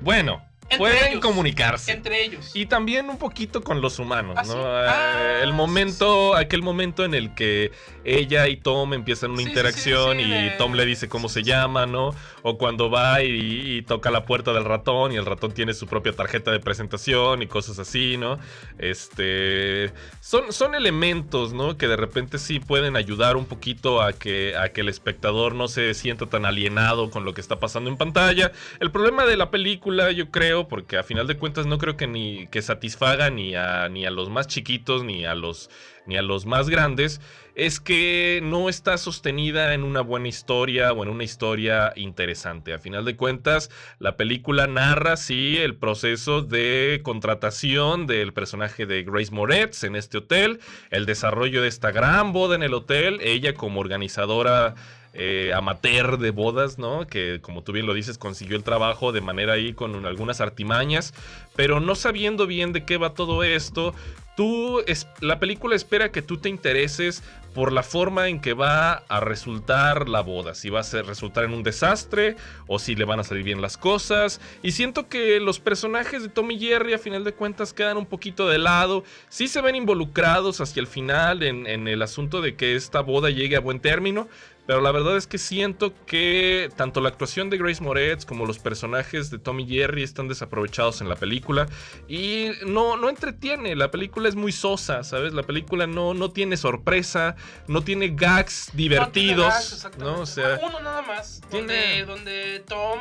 Bueno, 0.00 0.42
Entre 0.64 0.78
pueden 0.78 1.12
ellos. 1.12 1.20
comunicarse. 1.20 1.92
Entre 1.92 2.24
ellos. 2.24 2.50
Y 2.54 2.66
también 2.66 3.10
un 3.10 3.18
poquito 3.18 3.62
con 3.62 3.80
los 3.80 3.98
humanos, 3.98 4.36
¿Ah, 4.38 4.42
¿no? 4.46 4.52
sí? 4.52 4.58
Eh, 4.58 4.86
Ah, 4.88 5.40
el 5.42 5.52
momento, 5.52 6.34
aquel 6.34 6.62
momento 6.62 7.04
en 7.04 7.14
el 7.14 7.34
que 7.34 7.70
ella 8.04 8.48
y 8.48 8.56
Tom 8.56 8.94
empiezan 8.94 9.30
una 9.32 9.42
interacción 9.42 10.20
y 10.20 10.28
de- 10.30 10.50
Tom 10.58 10.72
le 10.74 10.84
dice 10.86 11.08
cómo 11.08 11.28
se 11.28 11.42
llama, 11.42 11.86
¿no? 11.86 12.14
O 12.42 12.56
cuando 12.58 12.90
va 12.90 13.22
y, 13.22 13.76
y 13.76 13.82
toca 13.82 14.10
la 14.10 14.24
puerta 14.24 14.52
del 14.52 14.64
ratón 14.64 15.12
y 15.12 15.16
el 15.16 15.26
ratón 15.26 15.52
tiene 15.52 15.74
su 15.74 15.86
propia 15.86 16.12
tarjeta 16.12 16.50
de 16.50 16.60
presentación 16.60 17.42
y 17.42 17.46
cosas 17.46 17.78
así, 17.78 18.16
¿no? 18.16 18.38
Este, 18.78 19.92
son, 20.20 20.52
son 20.52 20.74
elementos, 20.74 21.52
¿no? 21.52 21.76
Que 21.76 21.88
de 21.88 21.96
repente 21.96 22.38
sí 22.38 22.60
pueden 22.60 22.96
ayudar 22.96 23.36
un 23.36 23.44
poquito 23.44 24.00
a 24.00 24.12
que, 24.12 24.54
a 24.56 24.68
que 24.70 24.80
el 24.82 24.88
espectador 24.88 25.54
no 25.54 25.68
se 25.68 25.92
sienta 25.94 26.26
tan 26.26 26.46
alienado 26.46 27.10
con 27.10 27.24
lo 27.24 27.34
que 27.34 27.40
está 27.40 27.58
pasando 27.58 27.90
en 27.90 27.96
pantalla. 27.96 28.52
El 28.80 28.90
problema 28.90 29.26
de 29.26 29.36
la 29.36 29.50
película, 29.50 30.12
yo 30.12 30.30
creo, 30.30 30.53
porque 30.68 30.96
a 30.96 31.02
final 31.02 31.26
de 31.26 31.36
cuentas 31.36 31.66
no 31.66 31.78
creo 31.78 31.96
que 31.96 32.06
ni 32.06 32.46
que 32.48 32.62
satisfaga 32.62 33.30
ni 33.30 33.54
a, 33.54 33.88
ni 33.88 34.06
a 34.06 34.10
los 34.10 34.30
más 34.30 34.46
chiquitos 34.46 35.04
ni 35.04 35.24
a 35.24 35.34
los 35.34 35.70
ni 36.06 36.16
a 36.16 36.22
los 36.22 36.44
más 36.44 36.68
grandes, 36.68 37.20
es 37.54 37.80
que 37.80 38.40
no 38.42 38.68
está 38.68 38.98
sostenida 38.98 39.74
en 39.74 39.84
una 39.84 40.00
buena 40.00 40.28
historia 40.28 40.92
o 40.92 41.02
en 41.02 41.08
una 41.08 41.24
historia 41.24 41.92
interesante. 41.96 42.74
A 42.74 42.78
final 42.78 43.04
de 43.04 43.16
cuentas, 43.16 43.70
la 43.98 44.16
película 44.16 44.66
narra, 44.66 45.16
sí, 45.16 45.56
el 45.56 45.76
proceso 45.76 46.42
de 46.42 47.00
contratación 47.02 48.06
del 48.06 48.32
personaje 48.32 48.86
de 48.86 49.02
Grace 49.02 49.32
Moretz 49.32 49.84
en 49.84 49.96
este 49.96 50.18
hotel, 50.18 50.60
el 50.90 51.06
desarrollo 51.06 51.62
de 51.62 51.68
esta 51.68 51.90
gran 51.90 52.32
boda 52.32 52.54
en 52.56 52.62
el 52.62 52.74
hotel, 52.74 53.20
ella 53.22 53.54
como 53.54 53.80
organizadora 53.80 54.74
eh, 55.14 55.52
amateur 55.54 56.18
de 56.18 56.30
bodas, 56.32 56.78
¿no? 56.78 57.06
Que 57.06 57.40
como 57.40 57.62
tú 57.62 57.72
bien 57.72 57.86
lo 57.86 57.94
dices, 57.94 58.18
consiguió 58.18 58.56
el 58.56 58.64
trabajo 58.64 59.12
de 59.12 59.20
manera 59.20 59.54
ahí 59.54 59.72
con 59.72 59.94
un- 59.94 60.06
algunas 60.06 60.40
artimañas, 60.40 61.14
pero 61.56 61.80
no 61.80 61.94
sabiendo 61.94 62.46
bien 62.46 62.72
de 62.72 62.84
qué 62.84 62.96
va 62.98 63.14
todo 63.14 63.44
esto, 63.44 63.94
tú, 64.36 64.80
es, 64.88 65.06
la 65.20 65.38
película 65.38 65.76
espera 65.76 66.10
que 66.10 66.20
tú 66.22 66.38
te 66.38 66.48
intereses 66.48 67.22
por 67.54 67.72
la 67.72 67.84
forma 67.84 68.26
en 68.28 68.40
que 68.40 68.52
va 68.52 68.94
a 69.08 69.20
resultar 69.20 70.08
la 70.08 70.22
boda, 70.22 70.56
si 70.56 70.70
va 70.70 70.80
a 70.80 71.02
resultar 71.02 71.44
en 71.44 71.52
un 71.52 71.62
desastre 71.62 72.34
o 72.66 72.80
si 72.80 72.96
le 72.96 73.04
van 73.04 73.20
a 73.20 73.22
salir 73.22 73.44
bien 73.44 73.62
las 73.62 73.76
cosas. 73.76 74.40
Y 74.64 74.72
siento 74.72 75.08
que 75.08 75.38
los 75.38 75.60
personajes 75.60 76.24
de 76.24 76.30
Tom 76.30 76.50
y 76.50 76.58
Jerry 76.58 76.94
a 76.94 76.98
final 76.98 77.22
de 77.22 77.32
cuentas 77.32 77.72
quedan 77.72 77.96
un 77.96 78.06
poquito 78.06 78.48
de 78.48 78.58
lado, 78.58 79.04
sí 79.28 79.46
se 79.46 79.60
ven 79.60 79.76
involucrados 79.76 80.60
hacia 80.60 80.80
el 80.80 80.88
final 80.88 81.44
en 81.44 81.86
el 81.86 82.02
asunto 82.02 82.40
de 82.40 82.56
que 82.56 82.74
esta 82.74 83.02
boda 83.02 83.30
llegue 83.30 83.54
a 83.54 83.60
buen 83.60 83.78
término, 83.78 84.26
pero 84.66 84.80
la 84.80 84.90
verdad 84.92 85.16
es 85.16 85.26
que 85.26 85.38
siento 85.38 85.92
que 86.06 86.70
tanto 86.76 87.00
la 87.00 87.08
actuación 87.10 87.50
de 87.50 87.58
Grace 87.58 87.82
Moretz 87.82 88.24
como 88.24 88.46
los 88.46 88.58
personajes 88.58 89.30
de 89.30 89.38
Tom 89.38 89.60
y 89.60 89.66
Jerry 89.68 90.02
están 90.02 90.28
desaprovechados 90.28 91.00
en 91.00 91.08
la 91.08 91.16
película 91.16 91.66
y 92.08 92.48
no, 92.66 92.96
no 92.96 93.08
entretiene. 93.08 93.76
La 93.76 93.90
película 93.90 94.28
es 94.28 94.34
muy 94.36 94.52
sosa, 94.52 95.04
¿sabes? 95.04 95.34
La 95.34 95.42
película 95.42 95.86
no, 95.86 96.14
no 96.14 96.30
tiene 96.30 96.56
sorpresa, 96.56 97.36
no 97.68 97.82
tiene 97.82 98.08
gags 98.08 98.14
No 98.14 98.16
tiene 98.16 98.16
gags, 98.16 98.70
divertidos, 98.74 99.72
exactamente. 99.74 100.04
¿no? 100.04 100.20
O 100.22 100.26
sea, 100.26 100.60
Uno 100.62 100.80
nada 100.80 101.02
más. 101.02 101.40
tiene- 101.50 102.04
Donde, 102.04 102.04
donde 102.06 102.60
Tom 102.66 102.98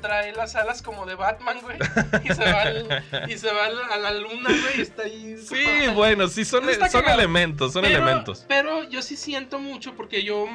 trae 0.00 0.32
las 0.34 0.54
alas 0.56 0.82
como 0.82 1.06
de 1.06 1.14
Batman, 1.14 1.58
güey. 1.62 1.78
Y 2.24 2.28
se 2.34 2.44
va, 2.52 2.62
al- 2.62 3.04
y 3.30 3.38
se 3.38 3.50
va 3.52 3.66
a 3.66 3.96
la 3.98 4.12
luna, 4.12 4.48
güey. 4.50 4.78
Y 4.78 4.80
está 4.82 5.02
ahí. 5.02 5.36
sí, 5.38 5.88
bueno, 5.94 6.28
sí, 6.28 6.44
son, 6.44 6.68
Está 6.68 6.88
son 6.90 7.02
cagado. 7.02 7.20
elementos, 7.20 7.72
son 7.72 7.82
pero, 7.82 7.96
elementos. 8.02 8.44
Pero 8.48 8.84
yo 8.88 9.02
sí 9.02 9.16
siento 9.16 9.58
mucho 9.58 9.94
porque 9.94 10.22
yo 10.22 10.46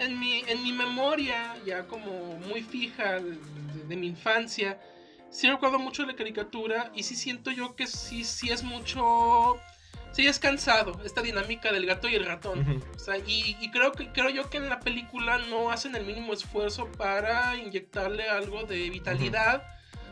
en 0.00 0.18
mi, 0.18 0.42
en 0.48 0.62
mi 0.62 0.72
memoria, 0.72 1.54
ya 1.64 1.86
como 1.86 2.36
muy 2.48 2.62
fija 2.62 3.20
de, 3.20 3.30
de- 3.32 3.84
de 3.88 3.96
mi 3.96 4.06
infancia, 4.08 4.80
sí 5.30 5.48
recuerdo 5.48 5.78
mucho 5.78 6.04
la 6.04 6.14
caricatura 6.16 6.90
y 6.94 7.02
sí 7.04 7.14
siento 7.16 7.50
yo 7.50 7.76
que 7.76 7.86
sí, 7.86 8.24
sí 8.24 8.50
es 8.50 8.62
mucho... 8.62 9.56
Sí 10.12 10.26
es 10.26 10.40
cansado 10.40 11.00
esta 11.04 11.22
dinámica 11.22 11.70
del 11.70 11.86
gato 11.86 12.08
y 12.08 12.16
el 12.16 12.24
ratón. 12.26 12.58
Ujú. 12.62 12.80
O 12.96 12.98
sea, 12.98 13.16
y, 13.18 13.56
y 13.60 13.70
creo 13.70 13.92
que 13.92 14.10
creo 14.10 14.28
yo 14.28 14.50
que 14.50 14.56
en 14.56 14.68
la 14.68 14.80
película 14.80 15.38
no 15.38 15.70
hacen 15.70 15.94
el 15.94 16.04
mínimo 16.04 16.32
esfuerzo 16.32 16.90
para 16.98 17.54
inyectarle 17.56 18.28
algo 18.28 18.64
de 18.64 18.90
vitalidad, 18.90 19.62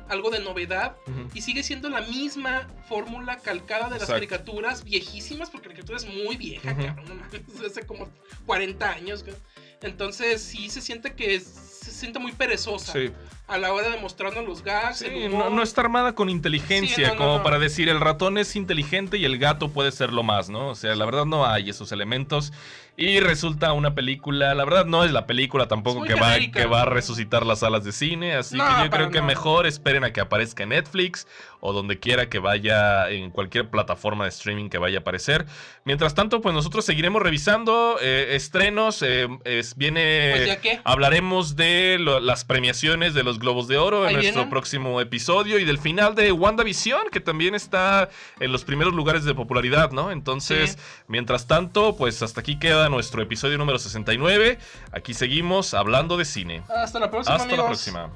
algo 0.09 0.31
de 0.31 0.39
novedad. 0.39 0.97
Ujú. 1.09 1.28
Y 1.35 1.40
sigue 1.43 1.65
siendo 1.65 1.89
la 1.90 2.02
misma 2.02 2.69
fórmula 2.89 3.39
calcada 3.39 3.86
de 3.86 3.90
las 3.98 4.02
Exacto. 4.02 4.15
caricaturas 4.15 4.85
viejísimas, 4.85 5.51
porque 5.51 5.66
la 5.69 5.74
caricatura 5.74 5.97
es 5.98 6.06
muy 6.06 6.36
vieja, 6.36 6.70
Ujú. 6.74 6.86
cabrón, 6.86 7.09
no 7.09 7.15
mames, 7.16 7.60
hace 7.66 7.85
como 7.85 8.09
40 8.47 8.89
años. 8.93 9.24
güey. 9.24 9.35
Entonces 9.83 10.43
sí 10.43 10.71
se 10.71 10.81
siente 10.81 11.15
que 11.15 11.37
es- 11.37 11.45
se 11.45 11.91
siente 11.91 12.19
muy 12.19 12.33
perezosa 12.33 12.93
Sí. 12.93 13.11
A 13.49 13.59
la 13.59 13.73
hora 13.73 13.89
de 13.91 13.99
mostrarnos 14.01 14.45
los. 14.47 14.62
Sí, 14.95 15.07
el 15.07 15.33
no, 15.37 15.51
no 15.51 15.62
está 15.62 15.81
armada 15.81 16.15
con 16.15 16.29
inteligencia, 16.29 16.95
Sí, 16.95 17.03
no, 17.03 17.09
no, 17.11 17.16
como 17.16 17.37
no. 17.39 17.43
para 17.43 17.59
decir 17.59 17.89
el 17.89 18.01
ratón 18.01 18.39
es 18.39 18.55
inteligente 18.57 19.16
y 19.16 19.25
el 19.25 19.39
gato 19.39 19.70
puede 19.70 19.91
ser 19.91 20.12
lo 20.12 20.23
más, 20.23 20.49
¿no? 20.51 20.69
O 20.69 20.75
sea, 20.75 20.95
la 20.95 21.05
verdad 21.07 21.25
no 21.25 21.47
hay 21.47 21.70
esos 21.70 21.91
elementos. 21.93 22.53
Y 23.01 23.20
resulta 23.20 23.73
una 23.75 23.95
película, 23.95 24.57
la 24.57 24.65
verdad 24.65 24.85
no 24.85 25.05
es 25.05 25.12
la 25.12 25.25
película 25.25 25.69
tampoco 25.69 26.03
que 26.03 26.15
va, 26.16 26.35
que 26.53 26.66
va 26.66 26.83
a 26.83 26.85
resucitar 26.85 27.47
las 27.47 27.61
salas 27.61 27.85
de 27.85 27.93
cine, 27.93 28.35
así 28.35 28.59
que 28.59 28.85
yo 28.85 28.91
creo 28.91 29.11
que 29.11 29.23
mejor 29.23 29.69
esperen 29.69 30.03
a 30.03 30.12
que 30.12 30.20
aparezca 30.20 30.65
en 30.65 30.70
Netflix 30.70 31.29
o 31.61 31.73
donde 31.73 32.01
quiera 32.01 32.29
que 32.29 32.41
vaya, 32.41 33.09
en 33.09 33.31
cualquier 33.31 33.69
plataforma 33.70 34.25
de 34.25 34.31
streaming 34.31 34.69
que 34.69 34.79
vaya 34.79 34.99
a 34.99 35.01
aparecer. 35.03 35.47
Mientras 35.85 36.16
tanto, 36.16 36.41
pues 36.41 36.53
nosotros 36.57 36.85
seguiremos 36.85 37.23
revisando 37.23 37.99
eh, 38.03 38.31
estrenos, 38.35 39.01
eh, 39.03 39.29
es- 39.45 39.77
viene... 39.77 40.59
Pues. 40.61 40.81
Hablaremos 40.83 41.55
de 41.55 41.99
lo- 42.01 42.19
las 42.19 42.45
premiaciones 42.45 43.15
de 43.15 43.23
los 43.23 43.38
Globos 43.39 43.69
de 43.69 43.77
Oro 43.78 44.06
en 44.06 44.15
nuestro 44.15 44.32
vienen. 44.35 44.51
próximo 44.51 45.01
episodio 45.01 45.59
y 45.59 45.65
del 45.65 45.78
final 45.78 46.15
de 46.15 46.32
WandaVision, 46.32 47.09
que 47.10 47.20
también 47.20 47.55
está 47.55 48.09
en 48.40 48.52
los 48.52 48.65
primeros 48.65 48.94
lugares 48.94 49.24
de 49.24 49.35
popularidad, 49.35 49.90
¿no? 49.93 50.10
Entonces, 50.10 50.73
Sí. 50.73 50.77
mientras 51.09 51.47
tanto, 51.47 51.97
pues 51.97 52.23
hasta 52.23 52.40
aquí 52.40 52.59
queda 52.59 52.89
nuestro 52.89 53.23
episodio 53.23 53.59
número 53.59 53.78
69. 53.78 54.59
Aquí 54.93 55.15
seguimos 55.15 55.74
hablando 55.74 56.16
de 56.16 56.24
cine. 56.24 56.62
Hasta 56.69 56.98
la 56.98 57.10
próxima, 57.10 57.36
Hasta 57.36 57.56
la 57.56 57.66
próxima. 57.66 58.10